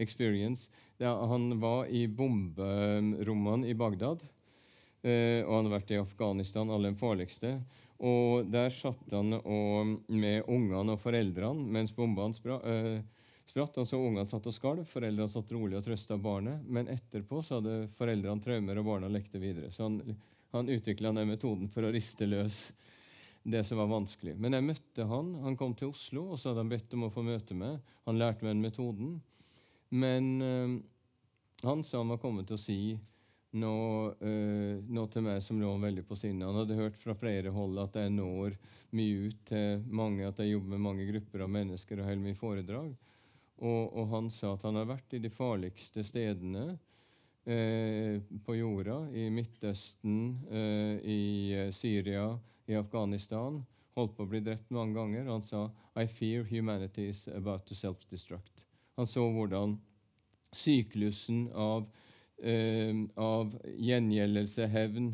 Experience. 0.00 0.70
Han 1.02 1.58
var 1.60 1.90
i 1.92 2.06
bomberommene 2.08 3.68
i 3.68 3.76
Bagdad, 3.76 4.24
eh, 5.02 5.44
og 5.44 5.54
han 5.58 5.68
har 5.68 5.76
vært 5.78 5.94
i 5.94 6.00
Afghanistan, 6.00 6.72
alle 6.72 6.94
de 6.94 7.00
farligste. 7.00 7.54
Og 8.00 8.48
der 8.48 8.72
satt 8.72 9.12
han 9.12 9.36
og, 9.42 9.96
med 10.08 10.48
ungene 10.48 10.96
og 10.96 11.02
foreldrene 11.02 11.66
mens 11.76 11.92
bombene 11.92 12.36
spra, 12.36 12.60
eh, 12.64 13.02
spratt. 13.50 13.78
Altså 13.82 13.98
Ungene 13.98 14.26
satt 14.30 14.46
og 14.46 14.54
skalv, 14.56 14.86
foreldrene 14.88 15.30
satt 15.32 15.52
rolig 15.54 15.78
og 15.78 15.86
trøsta 15.86 16.18
barnet. 16.20 16.62
Men 16.66 16.90
etterpå 16.92 17.42
så 17.44 17.58
hadde 17.58 17.90
foreldrene 17.98 18.44
traumer, 18.44 18.80
og 18.80 18.88
barna 18.88 19.10
lekte 19.12 19.42
videre. 19.42 19.72
Så 19.74 19.88
han, 19.88 20.00
han 20.54 20.70
utvikla 20.70 21.12
den 21.16 21.30
metoden 21.30 21.70
for 21.72 21.86
å 21.86 21.92
riste 21.94 22.28
løs 22.28 22.68
det 23.42 23.64
som 23.64 23.80
var 23.80 23.88
vanskelig. 23.90 24.36
Men 24.36 24.56
jeg 24.56 24.66
møtte 24.66 25.06
han. 25.08 25.34
Han 25.44 25.56
kom 25.58 25.74
til 25.76 25.94
Oslo, 25.94 26.26
og 26.32 26.40
så 26.40 26.50
hadde 26.50 26.64
han 26.64 26.72
bedt 26.72 26.96
om 26.96 27.06
å 27.06 27.12
få 27.14 27.24
møte 27.24 27.56
meg. 27.56 27.78
Han 28.08 28.20
lærte 28.20 28.44
meg 28.44 28.54
den 28.54 28.64
metoden. 28.64 29.14
Men 29.90 30.26
øh, 30.44 30.74
han 31.66 31.84
sa 31.84 32.02
han 32.02 32.12
var 32.12 32.20
kommet 32.22 32.48
til 32.48 32.58
å 32.58 32.62
si 32.62 32.80
noe, 33.58 34.12
øh, 34.22 34.82
noe, 34.86 35.08
til 35.10 35.24
meg 35.26 35.40
som 35.42 35.58
lå 35.60 35.72
veldig 35.82 36.04
på 36.06 36.18
sinnet. 36.18 36.46
Han 36.46 36.60
hadde 36.62 36.78
hørt 36.78 37.00
fra 37.00 37.16
flere 37.18 37.52
hold 37.54 37.80
at 37.82 37.96
jeg 37.98 38.12
når 38.14 38.54
mye 38.96 39.30
ut 39.30 39.40
til 39.48 39.86
mange, 39.88 40.26
at 40.28 40.38
jeg 40.38 40.54
jobber 40.54 40.76
med 40.76 40.84
mange 40.86 41.06
grupper 41.08 41.46
av 41.46 41.52
mennesker 41.56 42.00
og 42.00 42.10
holder 42.10 42.26
mye 42.26 42.38
foredrag. 42.38 42.92
Og, 43.60 43.90
og, 43.92 44.06
han 44.14 44.30
sa 44.32 44.54
at 44.54 44.64
han 44.64 44.78
har 44.80 44.88
vært 44.88 45.16
i 45.16 45.20
de 45.20 45.30
farligste 45.32 46.04
stedene 46.06 46.78
eh, 47.44 48.16
på 48.46 48.56
jorda. 48.56 49.02
I 49.12 49.28
Midtøsten, 49.32 50.22
eh, 50.48 50.96
i 51.04 51.20
eh, 51.56 51.72
Syria, 51.76 52.30
i 52.70 52.78
Afghanistan. 52.80 53.60
Holdt 53.98 54.16
på 54.16 54.24
å 54.24 54.30
bli 54.30 54.40
drept 54.46 54.72
mange 54.72 54.96
ganger. 54.96 55.28
Han 55.28 55.44
sa 55.44 55.66
I 55.98 56.06
fear 56.08 56.46
humanity 56.48 57.10
is 57.10 57.26
about 57.28 57.66
to 57.68 57.76
self-destruct. 57.76 58.64
Han 58.96 59.08
så 59.10 59.26
hvordan 59.34 59.76
syklusen 60.56 61.50
av, 61.52 61.84
eh, 62.42 62.96
av 63.16 63.52
gjengjeldelse, 63.76 64.66
hevn, 64.72 65.12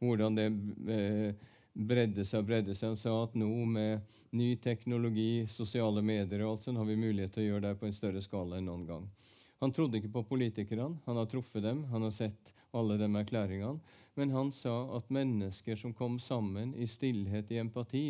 hvordan 0.00 0.38
det 0.38 0.48
eh, 0.94 1.46
bredde 1.78 2.24
seg 2.26 2.42
og 2.42 2.48
bredde 2.48 2.74
seg. 2.74 2.92
Han 2.92 3.00
sa 3.00 3.14
at 3.22 3.36
nå 3.38 3.48
med 3.70 4.16
ny 4.36 4.50
teknologi, 4.62 5.46
sosiale 5.50 6.02
medier 6.02 6.42
og 6.44 6.56
alt 6.56 6.66
sånt, 6.66 6.80
har 6.80 6.88
vi 6.88 6.98
mulighet 6.98 7.34
til 7.34 7.44
å 7.44 7.48
gjøre 7.52 7.66
det 7.68 7.78
på 7.80 7.88
en 7.88 7.96
større 7.96 8.22
skala 8.24 8.58
enn 8.58 8.68
noen 8.68 8.86
gang. 8.88 9.06
Han 9.62 9.74
trodde 9.74 9.98
ikke 9.98 10.12
på 10.18 10.24
politikerne. 10.30 10.98
Han 11.06 11.18
har 11.18 11.30
truffet 11.30 11.64
dem, 11.64 11.84
han 11.92 12.04
har 12.06 12.14
sett 12.14 12.52
alle 12.76 12.98
de 13.00 13.08
erklæringene. 13.08 13.96
Men 14.18 14.34
han 14.34 14.52
sa 14.54 14.74
at 14.98 15.10
mennesker 15.14 15.78
som 15.78 15.94
kom 15.94 16.18
sammen 16.22 16.74
i 16.74 16.86
stillhet, 16.90 17.50
i 17.54 17.60
empati, 17.62 18.06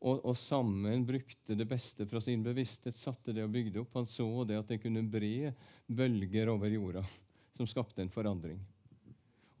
og, 0.00 0.22
og, 0.24 0.36
sammen 0.38 1.02
brukte 1.04 1.54
det 1.58 1.66
beste 1.68 2.06
fra 2.08 2.22
sin 2.24 2.40
bevissthet, 2.40 2.96
satte 2.96 3.34
det 3.36 3.44
og 3.44 3.52
bygde 3.52 3.82
opp. 3.82 3.98
Han 3.98 4.08
så 4.08 4.46
det 4.48 4.56
at 4.56 4.70
det 4.70 4.80
kunne 4.80 5.02
bre 5.04 5.52
bølger 5.86 6.48
over 6.54 6.72
jorda 6.72 7.02
som 7.58 7.68
skapte 7.68 8.00
en 8.00 8.12
forandring. 8.12 8.62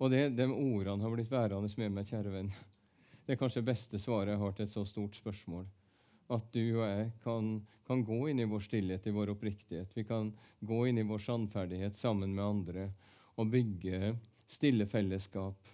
Og 0.00 0.08
det, 0.08 0.30
de 0.38 0.46
ordene 0.48 1.04
har 1.04 1.12
blitt 1.12 1.28
værende 1.28 1.68
med 1.76 1.92
meg, 1.92 2.08
kjære 2.08 2.32
venn. 2.32 2.48
Det 3.30 3.36
er 3.36 3.44
kanskje 3.44 3.60
beste 3.62 3.98
svaret 4.02 4.32
jeg 4.32 4.40
har 4.40 4.54
til 4.58 4.64
et 4.66 4.72
så 4.72 4.82
stort 4.82 5.14
spørsmål. 5.14 5.62
At 6.34 6.48
du 6.50 6.64
og 6.80 6.80
jeg 6.82 7.04
kan, 7.22 7.50
kan 7.86 8.00
gå 8.02 8.16
inn 8.26 8.40
i 8.42 8.46
vår 8.50 8.64
stillhet, 8.64 9.04
i 9.06 9.12
vår 9.14 9.30
oppriktighet. 9.36 9.92
Vi 9.94 10.02
kan 10.08 10.32
gå 10.66 10.78
inn 10.90 10.98
i 10.98 11.04
vår 11.06 11.22
sannferdighet 11.22 11.94
sammen 11.94 12.34
med 12.34 12.42
andre 12.42 12.88
og 13.38 13.52
bygge 13.52 14.16
stille 14.50 14.88
fellesskap 14.90 15.70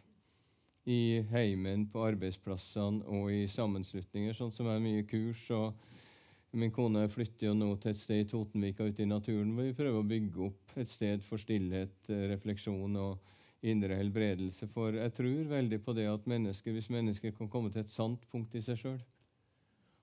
i 0.85 1.23
heimen, 1.31 1.87
på 1.89 2.05
arbeidsplassene 2.05 3.09
og 3.09 3.33
i 3.33 3.47
sammenslutninger, 3.49 4.37
sånn 4.37 4.53
som 4.53 4.69
er 4.69 4.85
mye 4.85 5.07
kurs. 5.09 5.49
og 5.49 6.53
Min 6.61 6.77
kone 6.77 7.07
flytter 7.09 7.49
jo 7.49 7.55
nå 7.57 7.71
til 7.81 7.95
et 7.95 8.03
sted 8.03 8.27
i 8.27 8.29
Totenvika 8.35 8.85
ute 8.85 9.07
i 9.07 9.09
naturen 9.09 9.57
hvor 9.57 9.71
vi 9.71 9.79
prøver 9.81 10.05
å 10.05 10.11
bygge 10.13 10.45
opp 10.51 10.77
et 10.77 10.93
sted 10.93 11.25
for 11.25 11.41
stillhet, 11.41 12.13
refleksjon 12.37 13.01
og 13.01 13.33
indre 13.63 13.97
helbredelse. 13.97 14.69
For 14.73 14.97
jeg 14.99 15.13
tror 15.17 15.51
veldig 15.51 15.81
på 15.85 15.95
det 15.97 16.07
at 16.11 16.27
mennesker, 16.27 16.73
hvis 16.73 16.91
mennesker 16.91 17.35
kan 17.37 17.49
komme 17.49 17.73
til 17.73 17.85
et 17.85 17.93
sant 17.93 18.27
punkt 18.31 18.55
i 18.55 18.63
seg 18.65 18.79
sjøl 18.81 19.01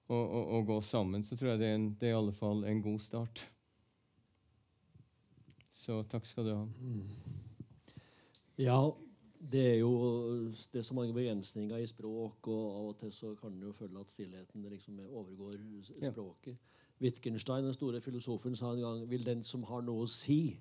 og, 0.07 0.19
og, 0.19 0.47
og, 0.47 0.65
gå 0.67 0.81
sammen, 0.81 1.23
så 1.23 1.37
tror 1.39 1.53
jeg 1.53 1.59
det 1.61 1.67
er, 1.67 1.75
en, 1.75 1.89
det 1.99 2.09
er 2.09 2.15
i 2.15 2.19
alle 2.19 2.35
fall 2.35 2.65
en 2.67 2.81
god 2.83 2.99
start. 2.99 3.45
Så 5.83 6.03
takk 6.11 6.27
skal 6.27 6.47
du 6.47 6.53
ha. 6.55 6.65
Ja, 8.61 8.77
det 9.51 9.63
er 9.71 9.79
jo 9.81 9.93
det 10.71 10.79
er 10.79 10.85
så 10.85 10.95
mange 10.95 11.15
begrensninger 11.15 11.77
i 11.77 11.87
språk, 11.87 12.47
og 12.47 12.63
av 12.77 12.91
og 12.91 12.97
til 12.99 13.11
så 13.15 13.33
kan 13.39 13.55
du 13.59 13.67
jo 13.67 13.75
føle 13.75 13.99
at 13.99 14.11
stillheten 14.11 14.69
liksom 14.69 14.99
overgår 15.09 15.57
språket. 16.11 16.53
Ja. 16.53 16.79
Wittgenstein, 17.03 17.65
den 17.65 17.73
store 17.73 18.01
filosofen, 18.01 18.55
sa 18.55 18.71
en 18.71 18.81
gang 18.81 19.09
vil 19.09 19.25
den 19.25 19.43
som 19.43 19.63
har 19.67 19.81
noe 19.83 20.05
å 20.05 20.09
si, 20.11 20.55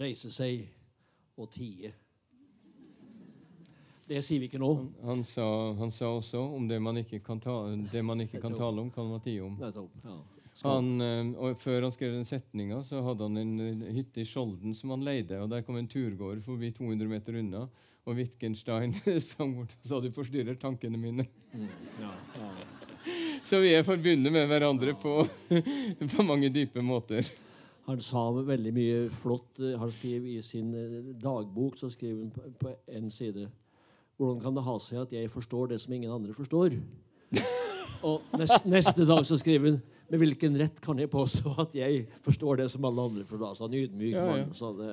reise 0.00 0.32
seg 0.34 0.64
og 1.38 1.50
tie. 1.54 1.92
Det 4.10 4.20
sier 4.26 4.42
vi 4.42 4.48
ikke 4.50 4.58
nå. 4.58 4.68
Han, 4.74 4.88
han, 5.06 5.20
sa, 5.28 5.44
han 5.78 5.92
sa, 5.94 6.08
også 6.18 6.40
om 6.56 6.64
det 6.70 6.80
man 6.82 6.98
ikke 6.98 7.20
kan, 7.22 7.38
ta, 7.42 7.52
det 7.92 8.02
man 8.04 8.20
ikke 8.24 8.40
kan 8.42 8.56
tale 8.58 8.82
om, 8.82 8.88
kan 8.90 9.06
man 9.06 9.20
tie 9.22 9.40
om. 9.46 9.54
Han, 10.64 10.88
eh, 11.00 11.28
og 11.38 11.60
Før 11.62 11.86
han 11.86 11.92
skrev 11.94 12.16
den 12.16 12.26
setninga, 12.26 12.80
så 12.84 13.04
hadde 13.06 13.28
han 13.28 13.38
en 13.38 13.84
hytte 13.94 14.20
i 14.20 14.26
Skjolden 14.26 14.74
som 14.76 14.90
han 14.96 15.04
leide. 15.06 15.38
og 15.44 15.52
Der 15.52 15.62
kom 15.62 15.78
en 15.78 15.86
turgåer 15.88 16.42
forbi 16.42 16.72
200 16.74 17.06
meter 17.08 17.38
unna, 17.38 17.62
og 18.08 18.16
Wittgenstein 18.18 18.96
sang 19.30 19.54
bort 19.60 19.76
og 19.78 19.86
sa 19.92 20.00
du 20.02 20.10
forstyrrer 20.16 20.58
tankene 20.58 20.98
mine. 20.98 21.28
Ja, 22.00 22.10
ja. 22.40 22.50
Så 23.46 23.62
vi 23.62 23.70
er 23.78 23.86
forbundet 23.86 24.32
med 24.34 24.50
hverandre 24.50 24.92
på, 25.00 25.14
på 26.16 26.26
mange 26.26 26.50
dype 26.52 26.82
måter. 26.84 27.30
Han 27.86 28.02
sa 28.04 28.26
veldig 28.34 28.72
mye 28.76 28.98
flott. 29.22 29.56
eh, 29.62 29.78
Han 29.80 29.94
skriver 29.94 30.34
i 30.34 30.42
sin 30.44 30.74
eh, 30.76 30.98
dagbok 31.22 31.78
så 31.80 31.88
skriver 31.94 32.26
han 32.26 32.58
på- 32.60 32.74
en 32.98 33.08
side 33.10 33.46
Hvordan 34.20 34.40
kan 34.42 34.52
det 34.52 34.62
ha 34.66 34.72
seg 34.84 34.98
at 35.00 35.12
jeg 35.16 35.30
forstår 35.32 35.70
det 35.70 35.78
som 35.80 35.94
ingen 35.96 36.10
andre 36.12 36.34
forstår? 36.36 36.74
Og 38.04 38.34
neste, 38.36 38.68
neste 38.68 39.06
dag 39.08 39.24
så 39.24 39.38
skriver 39.40 39.70
hun 39.70 39.78
Med 40.10 40.20
hvilken 40.20 40.58
rett 40.60 40.80
kan 40.84 40.98
jeg 41.00 41.08
påstå 41.12 41.54
at 41.62 41.72
jeg 41.76 42.02
forstår 42.24 42.60
det 42.60 42.66
som 42.72 42.84
alle 42.84 43.06
andre 43.08 43.24
forstår? 43.24 43.54
Altså 43.54 43.68
en 43.68 43.78
ydmyk 43.80 44.12
Ja, 44.12 44.26
ja. 44.42 44.44
Så 44.52 44.74
det, 44.76 44.90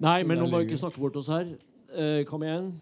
nei, 0.00 0.22
men 0.24 0.40
nå 0.40 0.48
må 0.48 0.62
vi 0.62 0.70
ikke 0.70 0.80
snakke 0.80 1.02
bort 1.02 1.18
oss 1.20 1.28
her. 1.28 1.50
Eh, 1.92 2.24
kom 2.24 2.44
igjen. 2.46 2.72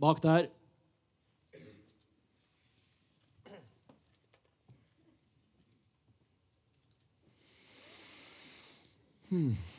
Bak 0.00 0.22
der. 0.24 0.48
Ja. 9.28 9.75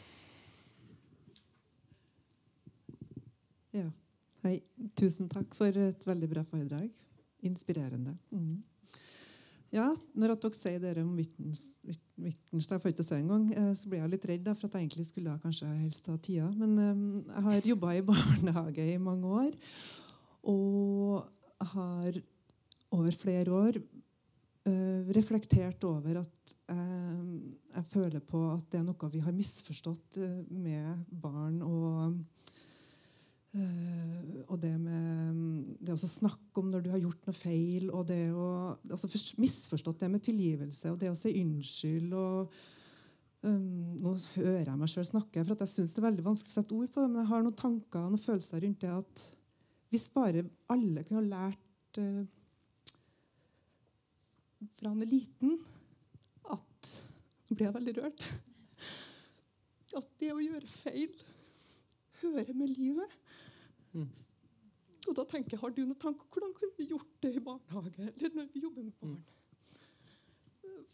Hei. 4.46 4.60
Tusen 4.98 5.30
takk 5.32 5.54
for 5.58 5.74
et 5.82 6.04
veldig 6.08 6.30
bra 6.30 6.44
foredrag. 6.46 6.90
Inspirerende. 7.48 8.14
Mm. 8.34 8.58
Ja, 9.74 9.90
når 10.16 10.36
at 10.36 10.46
dere 10.46 10.56
sier 10.56 10.80
dere 10.80 11.04
om 11.04 11.16
Wittgens- 11.18 11.74
Witt- 11.84 12.22
Wittgenstein, 12.24 12.80
får 12.80 12.94
ikke 12.94 13.04
si 13.04 13.16
engang, 13.18 13.50
eh, 13.52 13.74
så 13.76 13.90
blir 13.90 14.00
jeg 14.00 14.12
litt 14.14 14.26
redd, 14.26 14.44
da, 14.46 14.54
for 14.54 14.68
at 14.68 14.78
jeg 14.78 14.88
egentlig 14.88 15.06
skulle 15.10 15.34
ha 15.34 15.38
kanskje 15.44 15.68
helst 15.82 16.08
ha 16.08 16.16
tida. 16.18 16.48
Men 16.56 16.78
um, 16.80 17.26
jeg 17.26 17.44
har 17.44 17.68
jobba 17.74 17.92
i 17.98 18.02
barnehage 18.12 18.94
i 18.94 18.98
mange 18.98 19.26
år, 19.26 19.52
og 20.48 21.28
har 21.74 22.22
over 22.96 23.12
flere 23.12 23.52
år 23.52 23.82
uh, 23.82 25.12
reflektert 25.18 25.84
over 25.84 26.22
at 26.22 26.56
uh, 26.72 27.36
jeg 27.76 27.86
føler 27.92 28.20
på 28.24 28.40
at 28.54 28.64
det 28.72 28.80
er 28.80 28.88
noe 28.88 29.12
vi 29.12 29.20
har 29.20 29.36
misforstått 29.36 30.22
uh, 30.22 30.44
med 30.48 31.04
barn 31.12 31.62
og 31.62 32.16
Eh, 33.58 34.42
og 34.48 34.60
det 34.62 34.74
med 34.78 35.78
det 35.82 35.94
å 35.96 36.00
snakke 36.00 36.62
om 36.62 36.70
når 36.72 36.84
du 36.86 36.90
har 36.94 37.02
gjort 37.02 37.28
noe 37.28 37.36
feil, 37.36 37.90
og 37.90 38.08
det 38.10 38.28
å 38.30 38.48
altså 38.90 39.10
Misforstått 39.42 40.04
det 40.04 40.10
med 40.14 40.26
tilgivelse 40.26 40.92
og 40.92 41.00
det 41.02 41.12
å 41.12 41.18
si 41.18 41.34
unnskyld. 41.42 42.14
og 42.14 42.54
um, 43.48 43.98
Nå 44.04 44.14
hører 44.36 44.68
jeg 44.68 44.80
meg 44.80 44.92
sjøl 44.92 45.08
snakke, 45.10 45.44
for 45.44 45.66
jeg 45.66 45.74
syns 45.74 45.96
det 45.96 46.04
er 46.04 46.10
veldig 46.10 46.28
vanskelig 46.28 46.54
å 46.54 46.58
sette 46.60 46.78
ord 46.78 46.94
på 46.94 47.04
det, 47.04 47.12
men 47.14 47.24
jeg 47.24 47.32
har 47.32 47.46
noen 47.46 47.62
tanker 47.64 48.10
og 48.10 48.24
følelser 48.24 48.64
rundt 48.66 48.84
det 48.84 48.94
at 48.94 49.26
hvis 49.94 50.10
bare 50.12 50.44
alle 50.74 51.06
kunne 51.08 51.22
ha 51.22 51.48
lært 51.48 52.02
uh, 52.04 52.26
fra 54.78 54.92
han 54.92 55.02
er 55.06 55.12
liten 55.12 55.58
at 56.54 56.94
Nå 57.48 57.56
blir 57.56 57.70
jeg 57.70 57.76
veldig 57.78 57.92
rørt. 57.96 58.24
At 59.98 60.08
det 60.20 60.34
å 60.34 60.42
gjøre 60.44 60.68
feil 60.68 61.14
hører 62.22 62.54
med 62.58 62.74
livet. 62.76 63.14
Og 65.08 65.16
da 65.16 65.24
tenker 65.24 65.56
jeg, 65.56 65.60
Har 65.62 65.72
du 65.72 65.82
noen 65.86 66.00
tanker 66.02 66.28
hvordan 66.34 66.54
kunne 66.58 66.78
vi 66.78 66.90
gjort 66.92 67.12
det 67.24 67.34
i 67.36 67.44
barnehage 67.44 68.10
eller 68.12 68.36
når 68.36 68.48
vi 68.54 68.64
jobber 68.66 68.84
med 68.84 68.96
barn? 69.02 69.18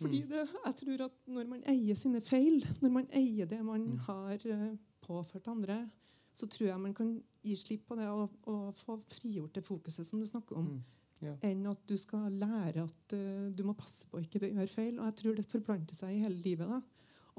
Fordi 0.01 0.21
det, 0.29 0.47
jeg 0.65 0.75
tror 0.79 1.05
at 1.05 1.19
Når 1.27 1.49
man 1.49 1.63
eier 1.69 1.97
sine 1.97 2.21
feil, 2.21 2.63
når 2.81 2.89
man 2.99 3.07
eier 3.15 3.49
det 3.49 3.59
man 3.65 3.97
har 4.07 4.45
eh, 4.45 4.73
påført 5.03 5.47
andre, 5.51 5.89
så 6.33 6.47
tror 6.49 6.67
jeg 6.67 6.81
man 6.81 6.93
kan 6.97 7.13
gi 7.43 7.55
slipp 7.59 7.87
på 7.87 7.95
det 7.99 8.07
og, 8.09 8.31
og 8.49 8.73
få 8.79 8.97
frigjort 9.11 9.55
det 9.55 9.63
fokuset 9.65 10.07
som 10.07 10.19
du 10.19 10.25
snakker 10.29 10.57
om, 10.57 10.75
Ja. 11.23 11.35
enn 11.47 11.65
at 11.69 11.79
du 11.87 11.95
skal 11.95 12.31
lære 12.35 12.83
at 12.83 13.13
uh, 13.15 13.51
du 13.55 13.61
må 13.63 13.73
passe 13.79 14.07
på 14.11 14.19
ikke 14.19 14.41
å 14.41 14.49
gjøre 14.49 14.67
feil. 14.67 14.97
Og 14.99 15.05
jeg 15.05 15.15
tror 15.21 15.35
det 15.37 15.45
forplanter 15.47 15.95
seg 15.95 16.15
i 16.15 16.23
hele 16.23 16.35
livet. 16.35 16.67
da. 16.67 16.81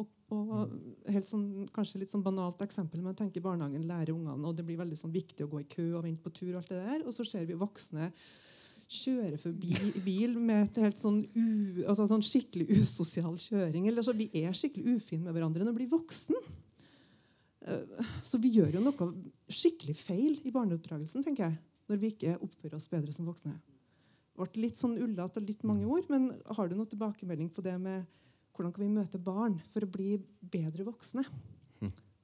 Og, 0.00 0.08
og 0.34 0.72
helt 1.14 1.28
sånn, 1.30 1.68
kanskje 1.74 2.00
litt 2.02 2.14
sånn 2.14 2.24
banalt 2.24 2.62
eksempel, 2.64 3.02
men 3.02 3.12
jeg 3.12 3.20
tenker 3.22 3.44
barnehagen 3.44 3.86
lærer 3.86 4.14
ungene, 4.14 4.48
og 4.48 4.56
det 4.58 4.64
blir 4.66 4.80
veldig 4.80 4.98
sånn 4.98 5.14
viktig 5.14 5.46
å 5.46 5.52
gå 5.52 5.60
i 5.62 5.68
kø 5.70 5.84
og 5.92 6.06
vente 6.06 6.24
på 6.24 6.32
tur, 6.34 6.50
og 6.54 6.62
alt 6.62 6.72
det 6.72 6.80
der, 6.80 7.04
og 7.04 7.14
så 7.14 7.26
ser 7.28 7.46
vi 7.46 7.58
voksne 7.58 8.10
kjøre 8.94 9.38
forbi 9.40 9.72
bil 10.04 10.34
med 10.44 10.66
et 10.68 10.80
helt 10.84 10.98
sånn, 11.00 11.22
u, 11.34 11.84
altså 11.86 12.06
sånn 12.10 12.24
skikkelig 12.24 12.80
usosial 12.82 13.36
kjøring. 13.40 13.88
eller 13.88 14.04
så 14.04 14.12
Vi 14.16 14.28
er 14.42 14.52
skikkelig 14.56 14.98
ufine 14.98 15.24
med 15.24 15.36
hverandre 15.36 15.64
når 15.64 15.72
vi 15.72 15.84
blir 15.84 15.94
voksen. 15.94 16.36
Eh, 17.64 18.02
Så 18.22 18.40
vi 18.40 18.52
gjør 18.52 18.76
jo 18.76 18.82
noe 18.84 19.12
skikkelig 19.48 19.96
feil 19.96 20.40
i 20.44 20.52
barneoppdragelsen, 20.52 21.24
tenker 21.24 21.48
jeg, 21.48 21.58
når 21.88 22.02
vi 22.02 22.12
ikke 22.12 22.36
oppfører 22.40 22.76
oss 22.76 22.90
bedre 22.92 23.12
som 23.12 23.28
voksne. 23.28 23.54
Det 24.34 24.50
ble 24.50 24.64
litt 24.66 24.76
sånn 24.80 24.98
ullete 24.98 25.40
og 25.40 25.48
litt 25.48 25.62
mange 25.64 25.86
ord, 25.86 26.08
men 26.10 26.32
har 26.56 26.68
du 26.68 26.74
noen 26.74 26.90
tilbakemelding 26.90 27.52
på 27.54 27.62
det 27.62 27.76
med 27.80 28.04
hvordan 28.54 28.72
kan 28.74 28.84
vi 28.84 28.94
møte 28.94 29.18
barn 29.18 29.58
for 29.72 29.84
å 29.84 29.90
bli 29.90 30.14
bedre 30.40 30.86
voksne? 30.86 31.24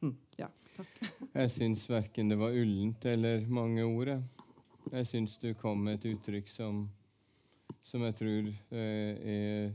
Mm, 0.00 0.16
ja. 0.38 0.48
Jeg 1.34 1.52
syns 1.52 1.84
verken 1.90 2.30
det 2.30 2.38
var 2.40 2.56
ullent 2.56 3.04
eller 3.04 3.44
mange 3.52 3.84
ord. 3.84 4.14
Jeg, 4.90 5.06
syns 5.10 5.36
du 5.42 5.52
kom 5.60 5.82
med 5.84 5.98
et 5.98 6.08
uttrykk 6.14 6.48
som, 6.48 6.86
som 7.86 8.02
jeg 8.06 8.16
tror 8.16 8.48
eh, 8.48 9.26
er, 9.34 9.66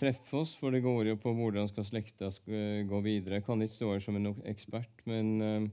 treffer 0.00 0.40
oss, 0.40 0.54
for 0.58 0.74
det 0.74 0.80
går 0.82 1.10
jo 1.12 1.18
på 1.20 1.34
hvordan 1.36 1.68
skal 1.70 1.86
slekta 1.86 2.30
skal 2.32 2.88
gå 2.88 3.00
videre. 3.04 3.38
Jeg 3.38 3.46
kan 3.46 3.62
ikke 3.62 3.76
stå 3.76 3.92
her 3.92 4.02
som 4.02 4.16
en 4.18 4.32
ekspert, 4.50 5.04
men 5.10 5.34
eh, 5.44 5.68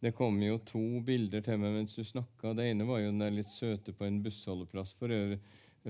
det 0.00 0.14
kom 0.16 0.38
jo 0.44 0.60
to 0.64 0.84
bilder 1.04 1.42
til 1.44 1.58
meg 1.60 1.74
mens 1.74 1.98
du 1.98 2.06
snakka. 2.06 2.54
Det 2.56 2.70
ene 2.70 2.86
var 2.88 3.02
jo 3.02 3.10
den 3.10 3.20
der 3.20 3.34
litt 3.34 3.50
søte 3.52 3.92
på 3.92 4.06
en 4.06 4.22
bussholdeplass 4.24 4.94
for 5.00 5.12
øvrig. 5.12 5.40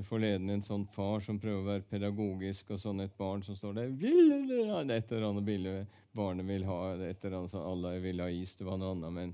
Forleden 0.07 0.51
en 0.55 0.63
sånn 0.63 0.85
far 0.95 1.23
som 1.25 1.41
prøver 1.43 1.61
å 1.61 1.67
være 1.67 1.87
pedagogisk, 1.91 2.69
og 2.71 2.79
sånn 2.79 3.03
et 3.03 3.15
barn 3.19 3.43
som 3.43 3.57
står 3.59 3.75
der 3.75 3.89
vil, 3.99 4.29
ja, 4.55 4.83
Et 4.85 5.11
eller 5.11 5.27
annet 5.29 5.47
bilde 5.47 5.73
barnet 6.15 6.47
vil 6.47 6.65
ha. 6.69 6.95
Et 6.95 7.25
eller 7.25 7.39
annet 7.41 7.51
sånn, 7.51 7.67
Alle 7.67 7.97
vil 8.03 8.23
ha 8.23 8.29
is. 8.31 8.55
Det 8.55 8.67
var 8.69 8.79
noe 8.79 8.95
annet, 8.95 9.13
men 9.17 9.33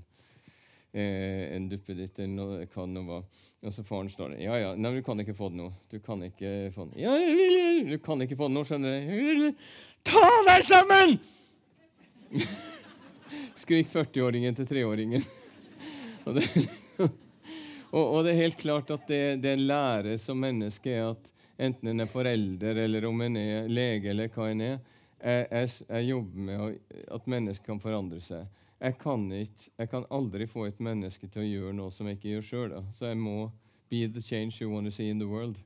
eh, 0.97 1.53
en 1.55 1.69
duppeditt 1.69 2.17
eller 2.19 2.33
noe 2.33 2.65
kan 2.73 2.93
noe 2.93 3.05
være. 3.05 3.43
Og 3.67 3.75
så 3.75 3.85
faren 3.85 4.09
står 4.09 4.33
der. 4.33 4.43
Ja, 4.47 4.57
ja, 4.61 4.73
nei, 4.77 4.95
du 4.97 5.03
kan 5.05 5.21
ikke 5.21 5.37
få 5.37 5.51
det 5.53 5.61
nå. 5.61 5.69
Du 5.91 5.99
kan 6.01 6.25
ikke 6.25 6.71
få 6.73 6.89
det. 6.89 7.01
Ja, 7.03 7.13
jeg 7.21 7.37
vil, 7.37 7.91
du 7.91 7.97
kan 8.01 8.21
ikke 8.25 8.39
få 8.39 8.49
det 8.49 8.57
nå, 8.57 8.65
skjønner 8.65 9.05
du. 9.43 9.69
Ta 10.07 10.25
deg 10.47 10.65
sammen! 10.65 11.17
Skrik 13.61 13.89
40-åringen 13.91 14.57
til 14.57 14.69
3-åringen. 14.69 15.25
Og 16.27 16.37
det, 16.37 16.45
og, 17.91 18.03
og 18.03 18.19
det 18.25 18.33
er 18.33 18.43
helt 18.43 18.59
klart 18.59 18.91
at 18.93 19.07
det, 19.09 19.41
det 19.43 19.55
en 19.55 19.67
lære 19.69 20.17
som 20.21 20.39
menneske 20.41 20.91
er 20.93 21.11
at 21.13 21.31
enten 21.57 21.89
en 21.89 22.03
er 22.03 22.11
forelder, 22.11 22.83
eller 22.85 23.05
om 23.09 23.21
en 23.25 23.37
er 23.39 23.69
lege, 23.71 24.11
eller 24.11 24.29
hva 24.33 24.51
en 24.51 24.61
er, 24.61 24.77
jeg, 25.17 25.47
jeg, 25.49 25.69
jeg 25.89 26.09
jobber 26.11 26.47
med 26.49 27.05
at 27.11 27.29
mennesker 27.33 27.65
kan 27.65 27.81
forandre 27.81 28.21
seg. 28.21 28.45
Jeg 28.77 28.97
kan, 29.01 29.23
ikke, 29.33 29.71
jeg 29.79 29.89
kan 29.89 30.05
aldri 30.13 30.45
få 30.45 30.67
et 30.67 30.81
menneske 30.83 31.29
til 31.33 31.41
å 31.41 31.47
gjøre 31.47 31.77
noe 31.79 31.93
som 31.93 32.09
jeg 32.09 32.19
ikke 32.19 32.35
gjør 32.35 32.45
sjøl. 32.45 32.75
Så 32.93 33.07
jeg 33.09 33.17
må 33.17 33.47
be 33.89 34.03
the 34.05 34.21
change 34.21 34.61
you 34.61 34.69
want 34.69 34.85
to 34.85 34.93
see 34.93 35.09
in 35.09 35.17
the 35.19 35.25
world. 35.25 35.57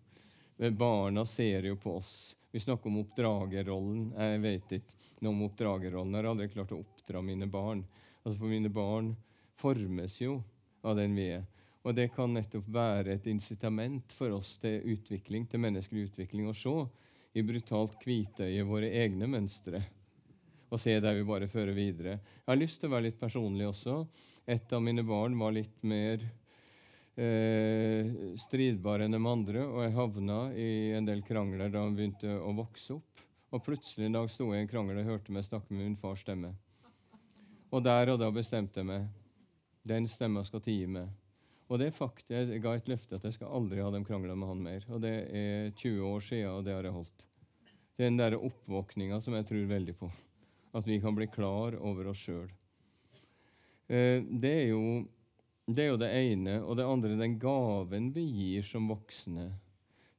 Barna 0.80 1.26
ser 1.26 1.68
jo 1.68 1.76
på 1.76 1.98
oss. 1.98 2.38
Vi 2.52 2.60
snakker 2.64 2.88
om 2.88 3.02
oppdragerrollen. 3.02 4.14
Jeg 4.16 4.40
vet 4.46 4.76
ikke 4.78 5.26
noe 5.26 5.34
om 5.34 5.44
oppdragerrollen. 5.50 6.16
Jeg 6.16 6.24
har 6.24 6.30
aldri 6.32 6.48
klart 6.54 6.72
å 6.72 6.80
oppdra 6.86 7.24
mine 7.26 7.50
barn. 7.52 7.84
Altså 8.22 8.38
For 8.38 8.52
mine 8.52 8.72
barn 8.72 9.12
formes 9.60 10.16
jo 10.22 10.40
av 10.86 10.96
den 11.02 11.18
vi 11.18 11.28
er. 11.36 11.44
Og 11.82 11.96
det 11.98 12.12
kan 12.14 12.34
nettopp 12.34 12.68
være 12.70 13.16
et 13.16 13.28
incitament 13.32 14.14
for 14.14 14.36
oss 14.36 14.54
til 14.62 14.84
utvikling, 14.94 15.48
til 15.50 15.64
menneskelig 15.64 16.12
utvikling, 16.12 16.50
å 16.50 16.58
se 16.58 16.76
i 17.34 17.44
brutalt 17.48 17.96
hvitøye 18.04 18.68
våre 18.68 18.92
egne 19.02 19.30
mønstre. 19.32 19.82
Og 20.72 20.80
se 20.80 20.94
der 21.04 21.18
vi 21.18 21.28
bare 21.28 21.50
fører 21.52 21.74
videre. 21.76 22.20
Jeg 22.44 22.52
har 22.52 22.60
lyst 22.60 22.80
til 22.80 22.92
å 22.92 22.96
være 22.96 23.10
litt 23.10 23.20
personlig 23.20 23.66
også. 23.68 23.98
Et 24.48 24.74
av 24.74 24.84
mine 24.84 25.04
barn 25.08 25.36
var 25.40 25.56
litt 25.56 25.82
mer 25.84 26.22
eh, 27.16 28.12
stridbar 28.40 29.04
enn 29.04 29.18
de 29.18 29.22
andre, 29.34 29.66
og 29.66 29.82
jeg 29.84 29.96
havna 29.98 30.40
i 30.54 30.70
en 30.98 31.08
del 31.10 31.24
krangler 31.28 31.74
da 31.74 31.84
han 31.84 31.98
begynte 31.98 32.38
å 32.40 32.54
vokse 32.56 33.00
opp. 33.00 33.26
Og 33.52 33.64
plutselig 33.66 34.08
en 34.08 34.16
dag 34.16 34.30
sto 34.32 34.48
jeg 34.54 34.62
i 34.62 34.64
en 34.64 34.70
krangel 34.72 35.02
og 35.02 35.10
hørte 35.10 35.34
meg 35.36 35.44
snakke 35.48 35.74
med 35.74 35.84
min 35.84 35.98
fars 36.00 36.22
stemme. 36.24 36.54
Og 37.72 37.84
der 37.84 38.14
og 38.14 38.22
da 38.22 38.30
bestemte 38.32 38.80
jeg 38.80 38.88
meg. 38.88 39.10
Den 39.88 40.08
stemma 40.12 40.44
skal 40.48 40.64
tie 40.64 40.88
meg. 40.88 41.10
Og 41.72 41.80
det 41.80 41.88
er 41.88 41.96
fakt, 41.96 42.26
Jeg 42.28 42.60
ga 42.60 42.74
et 42.76 42.90
løfte 42.92 43.16
at 43.16 43.24
jeg 43.24 43.38
skal 43.38 43.54
aldri 43.56 43.80
ha 43.80 43.92
dem 43.94 44.04
krangla 44.04 44.36
med 44.36 44.50
han 44.50 44.64
mer. 44.66 44.86
Og 44.92 45.00
det 45.06 45.14
er 45.32 45.70
20 45.80 46.02
år 46.04 46.26
siden, 46.26 46.50
og 46.52 46.66
det 46.66 46.74
har 46.76 46.84
jeg 46.84 46.98
holdt. 46.98 47.24
Det 47.96 48.04
er 48.04 48.10
den 48.10 48.20
der 48.20 48.36
oppvåkninga 48.36 49.22
som 49.24 49.38
jeg 49.38 49.48
tror 49.48 49.70
veldig 49.70 49.96
på. 50.02 50.10
At 50.76 50.88
vi 50.88 51.00
kan 51.00 51.16
bli 51.16 51.30
klar 51.32 51.78
over 51.80 52.12
oss 52.12 52.26
sjøl. 52.26 52.50
Eh, 53.88 54.20
det, 54.20 54.52
det 55.72 55.86
er 55.86 55.92
jo 55.94 56.02
det 56.02 56.12
ene. 56.12 56.58
Og 56.66 56.76
det 56.76 56.88
andre, 56.92 57.16
den 57.16 57.40
gaven 57.40 58.12
vi 58.16 58.26
gir 58.28 58.68
som 58.68 58.92
voksne, 58.92 59.48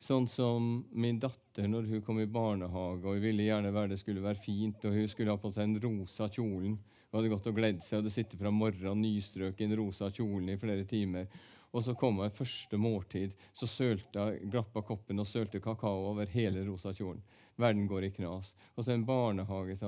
Sånn 0.03 0.25
som 0.27 0.65
min 0.91 1.21
datter 1.23 1.69
når 1.71 1.87
hun 1.87 2.01
kom 2.03 2.19
i 2.19 2.27
barnehage, 2.27 3.05
og 3.05 3.15
hun 3.15 3.23
ville 3.23 3.45
gjerne 3.47 3.71
være 3.71 3.93
det 3.93 4.01
skulle 4.01 4.25
være 4.25 4.43
fint, 4.43 4.83
og 4.83 4.97
hun 4.97 5.09
skulle 5.11 5.31
ha 5.31 5.39
på 5.39 5.53
seg 5.55 5.69
den 5.69 5.83
rosa 5.85 6.27
kjolen. 6.27 6.75
Hun 7.13 7.19
hadde 7.19 7.31
gått 7.31 7.47
og 7.47 7.55
gledd 7.55 7.85
seg, 7.87 8.01
og 8.01 8.09
det 8.09 8.15
sitter 8.17 8.41
fra 8.41 8.51
morgenen 8.51 9.05
nystrøk 9.05 9.61
i 9.61 9.69
den 9.69 9.79
rosa 9.79 10.09
kjolen 10.11 10.51
i 10.51 10.59
flere 10.59 10.89
timer. 10.91 11.29
Og 11.71 11.87
så 11.87 11.95
kom 11.95 12.19
hun 12.19 12.35
første 12.35 12.81
måltid, 12.83 13.37
så 13.55 13.69
sølte 13.71 14.27
hun, 14.27 14.51
glappa 14.51 14.83
koppen 14.91 15.23
og 15.23 15.31
sølte 15.31 15.63
kakao 15.63 16.09
over 16.11 16.35
hele 16.35 16.67
rosa 16.67 16.91
kjolen. 16.99 17.23
Verden 17.63 17.87
går 17.87 18.09
i 18.09 18.13
knas. 18.17 18.51
Og 18.75 18.83
så 18.83 18.97
en 18.97 19.07
barnehage. 19.07 19.79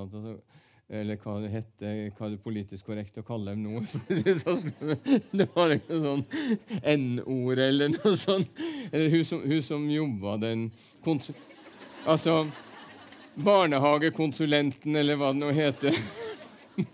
Eller 0.88 1.16
hva 1.16 1.38
det 1.40 1.48
heter, 1.48 2.10
hva 2.12 2.28
det 2.28 2.36
er 2.36 2.44
politisk 2.44 2.90
korrekt 2.90 3.16
å 3.16 3.24
kalle 3.24 3.54
dem 3.54 3.64
nå. 3.64 3.80
det 5.38 5.46
var 5.54 5.72
ikke 5.72 6.00
sånn 6.02 6.24
N-ord 6.82 7.62
eller 7.64 7.94
noe 7.94 8.12
sånt. 8.20 8.60
Eller 8.90 9.08
hun 9.14 9.24
som, 9.24 9.40
hun 9.40 9.64
som 9.64 9.88
jobba 9.90 10.36
den 10.42 10.68
Altså 12.04 12.42
barnehagekonsulenten, 13.34 14.96
eller 14.96 15.16
hva 15.18 15.32
det 15.32 15.40
nå 15.40 15.50
heter. 15.56 15.96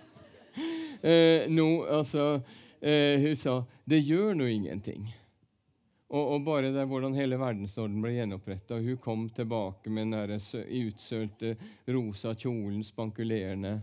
eh, 1.02 1.50
nå, 1.50 1.68
altså 1.90 2.40
eh, 2.80 3.18
Hun 3.20 3.36
sa 3.36 3.60
det 3.90 4.04
gjør 4.06 4.36
nå 4.38 4.46
ingenting. 4.46 5.08
Og, 6.10 6.24
og, 6.34 6.40
bare 6.42 6.72
det 6.74 6.88
hvordan 6.90 7.14
hele 7.14 7.38
verdensorden 7.38 8.00
ble 8.02 8.16
gjenoppretta. 8.16 8.80
Hun 8.82 8.98
kom 9.02 9.28
tilbake 9.34 9.92
med 9.94 10.10
den 10.10 10.42
utsølte 10.82 11.54
rosa 11.86 12.34
kjolen, 12.34 12.82
spankulerende. 12.86 13.76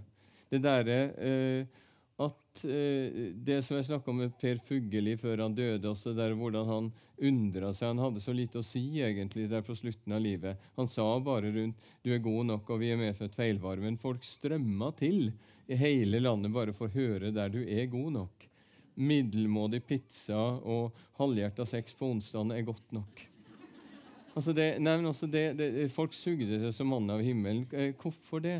Det 0.52 0.60
derre 0.64 0.98
eh, 1.24 1.84
at 2.24 2.64
eh, 2.68 3.32
Det 3.48 3.62
som 3.64 3.78
jeg 3.78 3.88
snakka 3.88 4.12
om 4.12 4.20
med 4.24 4.36
Per 4.42 4.60
Fugelli 4.68 5.16
før 5.20 5.46
han 5.46 5.56
døde, 5.56 5.88
også 5.88 6.16
der 6.18 6.36
hvordan 6.36 6.68
han 6.68 6.90
undra 7.18 7.72
seg 7.74 7.94
Han 7.94 8.04
hadde 8.04 8.22
så 8.22 8.36
lite 8.36 8.60
å 8.60 8.66
si 8.66 8.84
egentlig 9.02 9.48
der 9.52 9.64
på 9.66 9.76
slutten 9.76 10.16
av 10.18 10.22
livet. 10.22 10.60
Han 10.76 10.92
sa 10.92 11.08
bare 11.24 11.54
rundt 11.56 11.80
'Du 12.04 12.12
er 12.14 12.24
god 12.24 12.46
nok, 12.52 12.70
og 12.70 12.80
vi 12.84 12.92
er 12.92 13.00
medfødt 13.00 13.40
feilvare'. 13.40 13.82
Men 13.82 13.98
folk 13.98 14.24
strømma 14.24 14.92
til 15.00 15.32
i 15.68 15.76
hele 15.76 16.20
landet 16.20 16.52
bare 16.52 16.74
for 16.74 16.88
å 16.88 16.96
høre 16.96 17.32
der 17.32 17.50
du 17.50 17.64
er 17.64 17.88
god 17.88 18.12
nok 18.20 18.48
middelmådig 18.98 19.84
pizza 19.86 20.38
og 20.38 20.96
halvhjerta 21.20 21.66
sex 21.70 21.94
på 21.98 22.10
onsdagen 22.16 22.54
er 22.56 22.66
godt 22.66 22.96
nok. 22.96 23.22
Altså 24.38 24.54
det, 24.54 24.66
nei, 24.86 24.98
altså 25.02 25.26
det, 25.30 25.46
det, 25.58 25.70
folk 25.94 26.14
sugde 26.14 26.60
seg 26.62 26.74
som 26.76 26.92
mann 26.94 27.10
av 27.10 27.24
himmelen. 27.26 27.64
Eh, 27.74 27.94
hvorfor 27.98 28.42
det? 28.44 28.60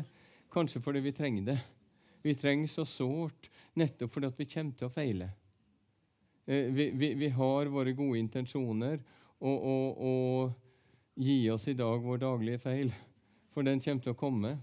Kanskje 0.50 0.82
fordi 0.82 1.02
vi 1.04 1.14
trenger 1.14 1.52
det. 1.52 1.58
Vi 2.24 2.34
trenger 2.34 2.70
så 2.72 2.86
sårt 2.88 3.50
nettopp 3.78 4.16
fordi 4.16 4.32
vi 4.40 4.48
kommer 4.50 4.78
til 4.78 4.88
å 4.88 4.94
feile. 4.94 5.28
Eh, 6.46 6.72
vi, 6.74 6.88
vi, 6.98 7.12
vi 7.20 7.28
har 7.34 7.70
våre 7.70 7.94
gode 7.94 8.18
intensjoner, 8.18 8.98
og, 9.38 9.54
og, 9.54 10.02
og 10.02 11.22
gi 11.22 11.44
oss 11.54 11.68
i 11.70 11.76
dag 11.78 12.02
vår 12.02 12.24
daglige 12.24 12.64
feil. 12.64 12.90
For 13.54 13.66
den 13.66 13.82
kommer 13.84 14.02
til 14.02 14.16
å 14.16 14.18
komme. 14.18 14.56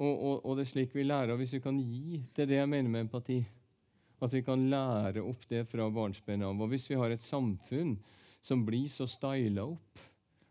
Og, 0.00 0.10
og, 0.10 0.34
og 0.48 0.58
det 0.58 0.64
er 0.64 0.72
slik 0.72 0.94
vi 0.96 1.06
lærer, 1.06 1.36
hvis 1.38 1.54
vi 1.54 1.62
kan 1.62 1.78
gi. 1.78 2.22
Det 2.34 2.46
er 2.46 2.50
det 2.50 2.60
jeg 2.62 2.72
mener 2.72 2.90
med 2.90 3.06
empati. 3.06 3.38
At 4.20 4.34
vi 4.34 4.42
kan 4.44 4.68
lære 4.70 5.22
opp 5.24 5.46
det 5.48 5.64
fra 5.70 5.88
barnsben 5.92 6.44
av. 6.44 6.60
Og 6.60 6.72
hvis 6.72 6.90
vi 6.90 6.98
har 7.00 7.12
et 7.12 7.24
samfunn 7.24 7.96
som 8.44 8.64
blir 8.66 8.88
så 8.92 9.08
styla 9.08 9.64
opp 9.64 10.06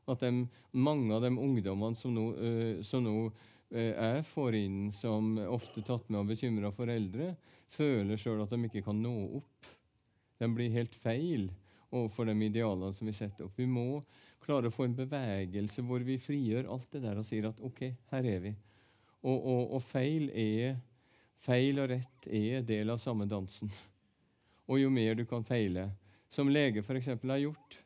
at 0.09 0.23
de, 0.25 0.47
mange 0.73 1.13
av 1.13 1.21
de 1.21 1.29
ungdommene 1.29 1.97
som 1.97 2.13
nå, 2.15 2.25
uh, 2.33 2.81
som 2.85 3.03
nå 3.05 3.15
uh, 3.29 3.91
jeg 3.93 4.25
får 4.31 4.57
inn, 4.57 4.79
som 4.97 5.35
ofte 5.45 5.83
tatt 5.85 6.09
med 6.09 6.23
av 6.23 6.31
bekymra 6.31 6.71
foreldre, 6.73 7.35
føler 7.75 8.17
sjøl 8.17 8.41
at 8.41 8.53
de 8.53 8.63
ikke 8.65 8.85
kan 8.87 8.97
nå 9.03 9.13
opp. 9.41 9.69
De 10.41 10.49
blir 10.55 10.73
helt 10.73 10.95
feil 11.03 11.49
overfor 11.89 12.29
de 12.29 12.35
idealene 12.45 12.93
som 12.95 13.09
vi 13.09 13.13
setter 13.17 13.45
opp. 13.45 13.57
Vi 13.57 13.69
må 13.69 14.01
klare 14.45 14.69
å 14.69 14.73
få 14.73 14.87
en 14.87 14.97
bevegelse 14.97 15.83
hvor 15.85 16.01
vi 16.05 16.17
frigjør 16.21 16.69
alt 16.73 16.89
det 16.93 17.03
der 17.05 17.21
og 17.21 17.27
sier 17.27 17.49
at 17.49 17.61
OK, 17.65 17.83
her 18.13 18.29
er 18.33 18.43
vi. 18.47 18.53
Og, 19.19 19.35
og, 19.35 19.63
og 19.77 19.83
feil 19.83 20.29
er 20.31 20.77
Feil 21.45 21.80
og 21.80 21.88
rett 21.94 22.28
er 22.28 22.66
del 22.68 22.91
av 22.91 22.99
samme 22.99 23.28
dansen. 23.30 23.72
Og 24.68 24.82
jo 24.82 24.90
mer 24.91 25.16
du 25.16 25.24
kan 25.26 25.45
feile, 25.48 25.88
som 26.30 26.52
lege 26.52 26.84
f.eks. 26.84 27.07
har 27.07 27.41
gjort 27.41 27.78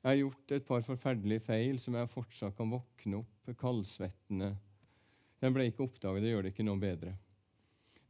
Jeg 0.00 0.08
har 0.08 0.16
gjort 0.16 0.52
et 0.56 0.66
par 0.66 0.82
forferdelige 0.82 1.44
feil 1.44 1.78
som 1.78 1.94
jeg 1.94 2.08
fortsatt 2.08 2.56
kan 2.56 2.70
våkne 2.72 3.20
opp 3.20 3.50
kaldsvettende. 3.60 4.54
Den 5.40 5.52
ble 5.52 5.66
ikke 5.68 5.84
oppdaget, 5.84 6.24
det 6.24 6.32
gjør 6.32 6.46
det 6.46 6.52
ikke 6.54 6.66
noe 6.68 6.80
bedre. 6.80 7.12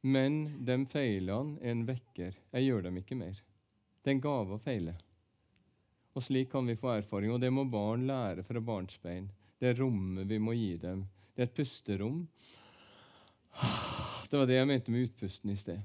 Men 0.03 0.65
de 0.65 0.77
feilene 0.91 1.59
en 1.67 1.85
vekker. 1.89 2.39
Jeg 2.55 2.69
gjør 2.69 2.87
dem 2.87 3.03
ikke 3.03 3.19
mer. 3.19 3.43
Det 4.01 4.13
er 4.13 4.17
en 4.17 4.23
gave 4.25 4.57
å 4.57 4.63
feile. 4.63 4.95
Og 6.15 6.25
slik 6.25 6.51
kan 6.55 6.67
vi 6.67 6.79
få 6.79 6.95
erfaring, 6.95 7.35
og 7.35 7.43
det 7.43 7.51
må 7.53 7.67
barn 7.71 8.07
lære 8.07 8.47
fra 8.47 8.63
barnsbein. 8.63 9.29
Det 9.61 9.73
er 9.73 9.83
rommet 9.83 10.31
vi 10.31 10.39
må 10.39 10.55
gi 10.57 10.77
dem. 10.81 11.05
Det 11.35 11.45
er 11.45 11.51
et 11.51 11.59
pusterom 11.59 12.23
det 14.31 14.39
var 14.39 14.47
det 14.47 14.59
jeg 14.61 14.69
mente 14.70 14.93
med 14.94 15.09
utpusten 15.09 15.51
i 15.51 15.59
sted. 15.59 15.81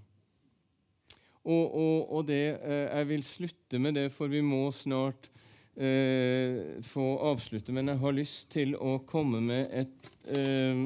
Og, 1.46 1.66
og, 1.78 2.12
og 2.18 2.28
det, 2.28 2.58
eh, 2.62 2.86
Jeg 2.90 3.08
vil 3.10 3.24
slutte 3.26 3.80
med 3.82 3.98
det, 3.98 4.10
for 4.14 4.30
vi 4.30 4.42
må 4.42 4.68
snart 4.74 5.30
eh, 5.78 6.82
få 6.86 7.06
avslutte. 7.30 7.74
Men 7.74 7.94
jeg 7.94 8.02
har 8.02 8.18
lyst 8.18 8.50
til 8.54 8.76
å 8.78 8.98
komme 9.06 9.42
med 9.46 9.70
et, 9.70 10.12
eh, 10.30 10.86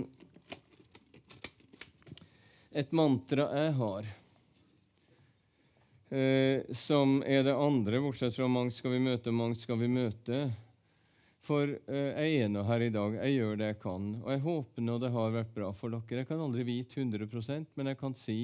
et 2.84 2.96
mantra 2.96 3.48
jeg 3.56 3.76
har. 3.80 4.10
Eh, 6.10 6.66
som 6.74 7.20
er 7.22 7.44
det 7.46 7.54
andre, 7.54 8.02
bortsett 8.02 8.36
fra 8.36 8.48
'mangt 8.48 8.74
skal 8.74 8.92
vi 8.96 9.04
møte, 9.04 9.32
mangt 9.32 9.60
skal 9.62 9.78
vi 9.78 9.88
møte'. 9.88 10.50
For 11.50 11.66
eh, 11.66 12.10
jeg 12.14 12.44
er 12.44 12.50
nå 12.54 12.62
her 12.68 12.84
i 12.86 12.92
dag. 12.94 13.16
Jeg 13.24 13.40
gjør 13.40 13.56
det 13.58 13.70
jeg 13.72 13.78
kan. 13.82 14.10
Og 14.22 14.30
jeg 14.30 14.42
håper 14.44 14.84
nå 14.86 14.98
det 15.02 15.10
har 15.16 15.32
vært 15.34 15.54
bra 15.56 15.72
for 15.74 15.90
dere. 15.90 16.22
Jeg 16.22 16.28
kan 16.30 16.42
aldri 16.46 16.66
vite 16.68 17.02
100% 17.02 17.72
men 17.80 17.90
jeg 17.90 17.98
kan 17.98 18.14
si 18.14 18.36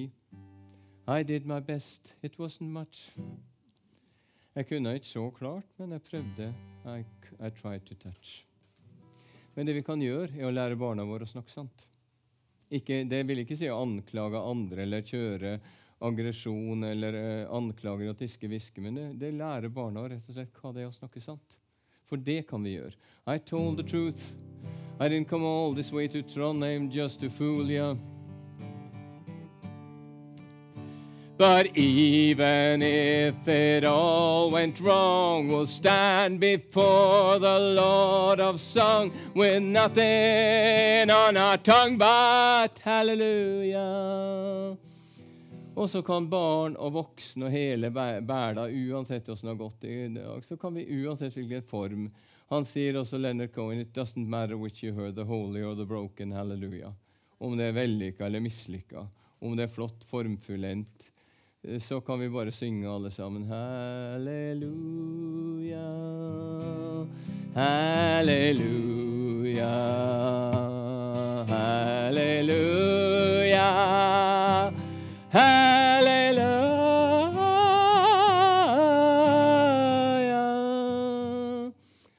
I 1.05 1.21
did 1.21 1.45
my 1.45 1.59
best. 1.61 2.15
It 2.25 2.39
wasn't 2.41 2.73
much. 2.73 3.11
Jeg 4.55 4.65
kunne 4.71 4.95
ikke 4.97 5.11
så 5.11 5.27
klart, 5.35 5.67
men 5.77 5.93
jeg 5.93 6.01
prøvde. 6.07 6.47
I, 6.87 7.03
I 7.37 7.51
tried 7.59 7.85
to 7.85 7.97
touch. 8.01 8.39
Men 9.53 9.69
det 9.69 9.75
vi 9.77 9.83
kan 9.85 10.01
gjøre, 10.01 10.31
er 10.33 10.47
å 10.47 10.53
lære 10.55 10.79
barna 10.79 11.05
våre 11.05 11.27
å 11.27 11.29
snakke 11.29 11.53
sant. 11.53 11.85
Ikke, 12.73 13.03
det 13.05 13.21
vil 13.29 13.43
ikke 13.43 13.57
si 13.59 13.69
å 13.69 13.77
anklage 13.83 14.41
andre 14.41 14.81
eller 14.87 15.05
kjøre 15.05 15.59
aggresjon 16.05 16.87
eller 16.89 17.19
uh, 17.19 17.53
anklager 17.55 18.09
og 18.09 18.17
tiske-hviske, 18.19 18.81
men 18.81 18.97
det, 18.97 19.05
det 19.21 19.31
lærer 19.37 19.69
barna 19.69 20.07
rett 20.09 20.25
og 20.25 20.39
slett 20.39 20.57
hva 20.57 20.73
det 20.73 20.83
er 20.83 20.89
å 20.89 20.97
snakke 20.97 21.21
sant. 21.23 21.59
For 22.09 22.15
det 22.15 22.47
kan 22.47 22.63
vi 22.63 22.69
gjøre. 22.77 22.91
I 23.27 23.37
told 23.37 23.77
the 23.77 23.83
truth. 23.83 24.33
I 24.99 25.09
didn't 25.09 25.27
come 25.27 25.43
all 25.43 25.73
this 25.73 25.91
way 25.91 26.07
to 26.07 26.21
Trondheim 26.23 26.89
just 26.89 27.19
to 27.19 27.29
fool 27.29 27.69
you. 27.69 27.97
But 31.37 31.75
even 31.75 32.81
if 32.81 33.45
it 33.45 33.83
all 33.83 34.49
went 34.51 34.79
wrong, 34.79 35.49
we'll 35.49 35.67
stand 35.67 36.39
before 36.39 37.39
the 37.39 37.59
Lord 37.59 38.39
of 38.39 38.61
Song 38.61 39.11
with 39.35 39.61
nothing 39.61 41.09
on 41.09 41.35
our 41.35 41.57
tongue 41.57 41.97
but 41.97 42.79
hallelujah. 42.81 44.77
Og 45.75 45.89
så 45.91 45.99
kan 46.07 46.29
barn 46.31 46.77
og 46.79 46.93
voksne 46.95 47.49
og 47.49 47.51
hele 47.51 47.89
verden, 47.91 48.61
uansett 48.95 49.27
hvordan 49.27 49.43
det 49.43 49.51
har 49.51 49.59
gått 49.59 49.83
i 49.83 49.97
dag, 50.15 50.45
så 50.47 50.55
kan 50.57 50.77
vi 50.77 50.85
uansett 51.03 51.35
hvilken 51.35 51.65
form 51.67 52.07
Han 52.47 52.65
sier 52.65 52.97
også 52.99 53.17
Leonard 53.17 53.53
Cohen 53.55 53.79
It 53.81 53.95
doesn't 53.95 54.29
matter 54.29 54.55
which 54.55 54.83
you 54.83 54.93
heard, 54.93 55.15
the 55.15 55.25
holy 55.25 55.63
or 55.63 55.75
the 55.75 55.85
broken, 55.85 56.31
hallelujah. 56.31 56.93
Om 57.37 57.57
det 57.57 57.65
er 57.65 57.71
vellykka 57.75 58.25
eller 58.27 58.39
mislykka, 58.39 59.07
om 59.41 59.57
det 59.57 59.63
er 59.65 59.73
flott, 59.73 60.03
formfullendt, 60.07 61.09
eh, 61.63 61.79
så 61.81 62.01
kan 62.05 62.19
vi 62.21 62.29
bare 62.29 62.51
synge 62.53 62.89
alle 62.89 63.11
sammen. 63.11 63.43
Halleluja, 63.49 64.69
halleluja, 67.57 69.73
halleluja. 71.49 72.85
Halleluja. 75.35 76.51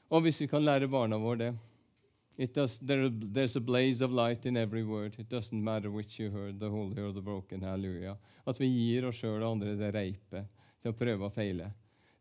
Og 0.09 0.21
hvis 0.21 0.41
vi 0.41 0.47
kan 0.47 0.61
lære 0.65 0.87
barna 0.87 1.17
våre 1.17 1.55
det 2.37 2.53
does, 2.53 2.77
there, 2.77 3.09
There's 3.09 3.55
a 3.55 3.59
blaze 3.59 4.05
of 4.05 4.11
light 4.11 4.45
in 4.45 4.57
every 4.57 4.83
word. 4.83 5.15
It 5.17 5.29
doesn't 5.29 5.63
matter 5.63 5.89
which 5.89 6.19
you 6.19 6.29
heard, 6.29 6.59
the 6.59 6.69
holy 6.69 7.01
or 7.01 7.11
the 7.11 7.21
broken. 7.21 7.61
Halleluja. 7.61 8.15
At 8.45 8.59
vi 8.61 8.67
gir 8.67 9.07
oss 9.09 9.17
sjøl 9.17 9.41
og 9.41 9.51
andre 9.55 9.73
det 9.75 9.93
reipet 9.95 10.45
til 10.81 10.93
å 10.93 10.97
prøve 10.97 11.25
og 11.25 11.33
feile. 11.33 11.71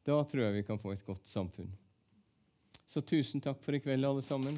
Da 0.06 0.16
tror 0.24 0.46
jeg 0.46 0.54
vi 0.54 0.62
kan 0.64 0.80
få 0.80 0.94
et 0.94 1.04
godt 1.04 1.28
samfunn. 1.28 1.68
Så 2.88 3.02
tusen 3.04 3.40
takk 3.44 3.60
for 3.60 3.76
i 3.76 3.82
kveld, 3.84 4.04
alle 4.08 4.22
sammen. 4.24 4.56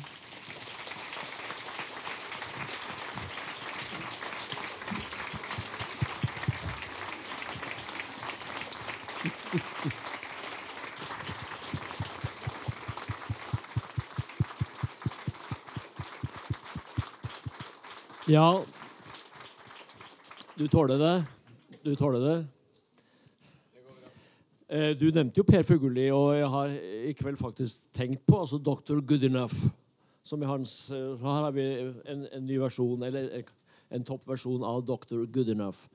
Ja. 18.28 18.62
Du 20.54 20.68
tåler 20.68 20.98
det? 20.98 21.24
Du 21.82 21.94
tåler 21.96 22.20
det? 22.20 22.46
Eh, 24.68 24.90
Du 24.96 25.10
nevnte 25.12 25.40
jo 25.40 25.44
Per 25.48 25.62
Fugelli, 25.62 26.10
og 26.12 26.34
jeg 26.36 26.48
har 26.52 26.66
i 27.08 27.12
kveld 27.16 27.38
faktisk 27.40 27.82
tenkt 27.96 28.26
på 28.26 28.40
altså 28.42 28.58
Dr. 28.58 29.00
Goodenough. 29.00 29.54
Som 30.24 30.42
i 30.42 30.46
hans, 30.46 30.90
eh, 30.90 31.16
så 31.16 31.24
her 31.24 31.42
har 31.46 31.50
vi 31.56 31.64
en, 32.04 32.26
en 32.32 32.44
ny 32.44 32.58
versjon, 32.60 33.02
eller 33.02 33.42
en- 33.90 34.04
toppversjon 34.04 34.62
av 34.64 34.82
Dr. 34.84 35.24
Goodenough. 35.32 35.86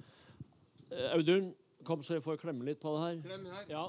Eh, 0.92 1.14
Audun, 1.14 1.54
kom 1.84 2.02
så 2.02 2.14
jeg 2.18 2.24
får 2.24 2.38
klemme 2.42 2.66
litt 2.66 2.80
på 2.82 2.96
det 2.98 3.02
her. 3.04 3.68
Ja. 3.70 3.88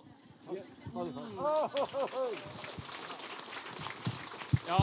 Ja, 4.69 4.79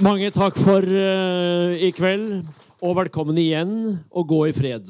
mange 0.00 0.30
takk 0.32 0.56
for 0.58 0.80
uh, 0.84 1.72
i 1.76 1.90
kveld, 1.92 2.46
og 2.84 2.96
velkommen 2.98 3.38
igjen, 3.40 3.70
og 4.12 4.26
gå 4.28 4.42
i 4.50 4.54
fred. 4.56 4.88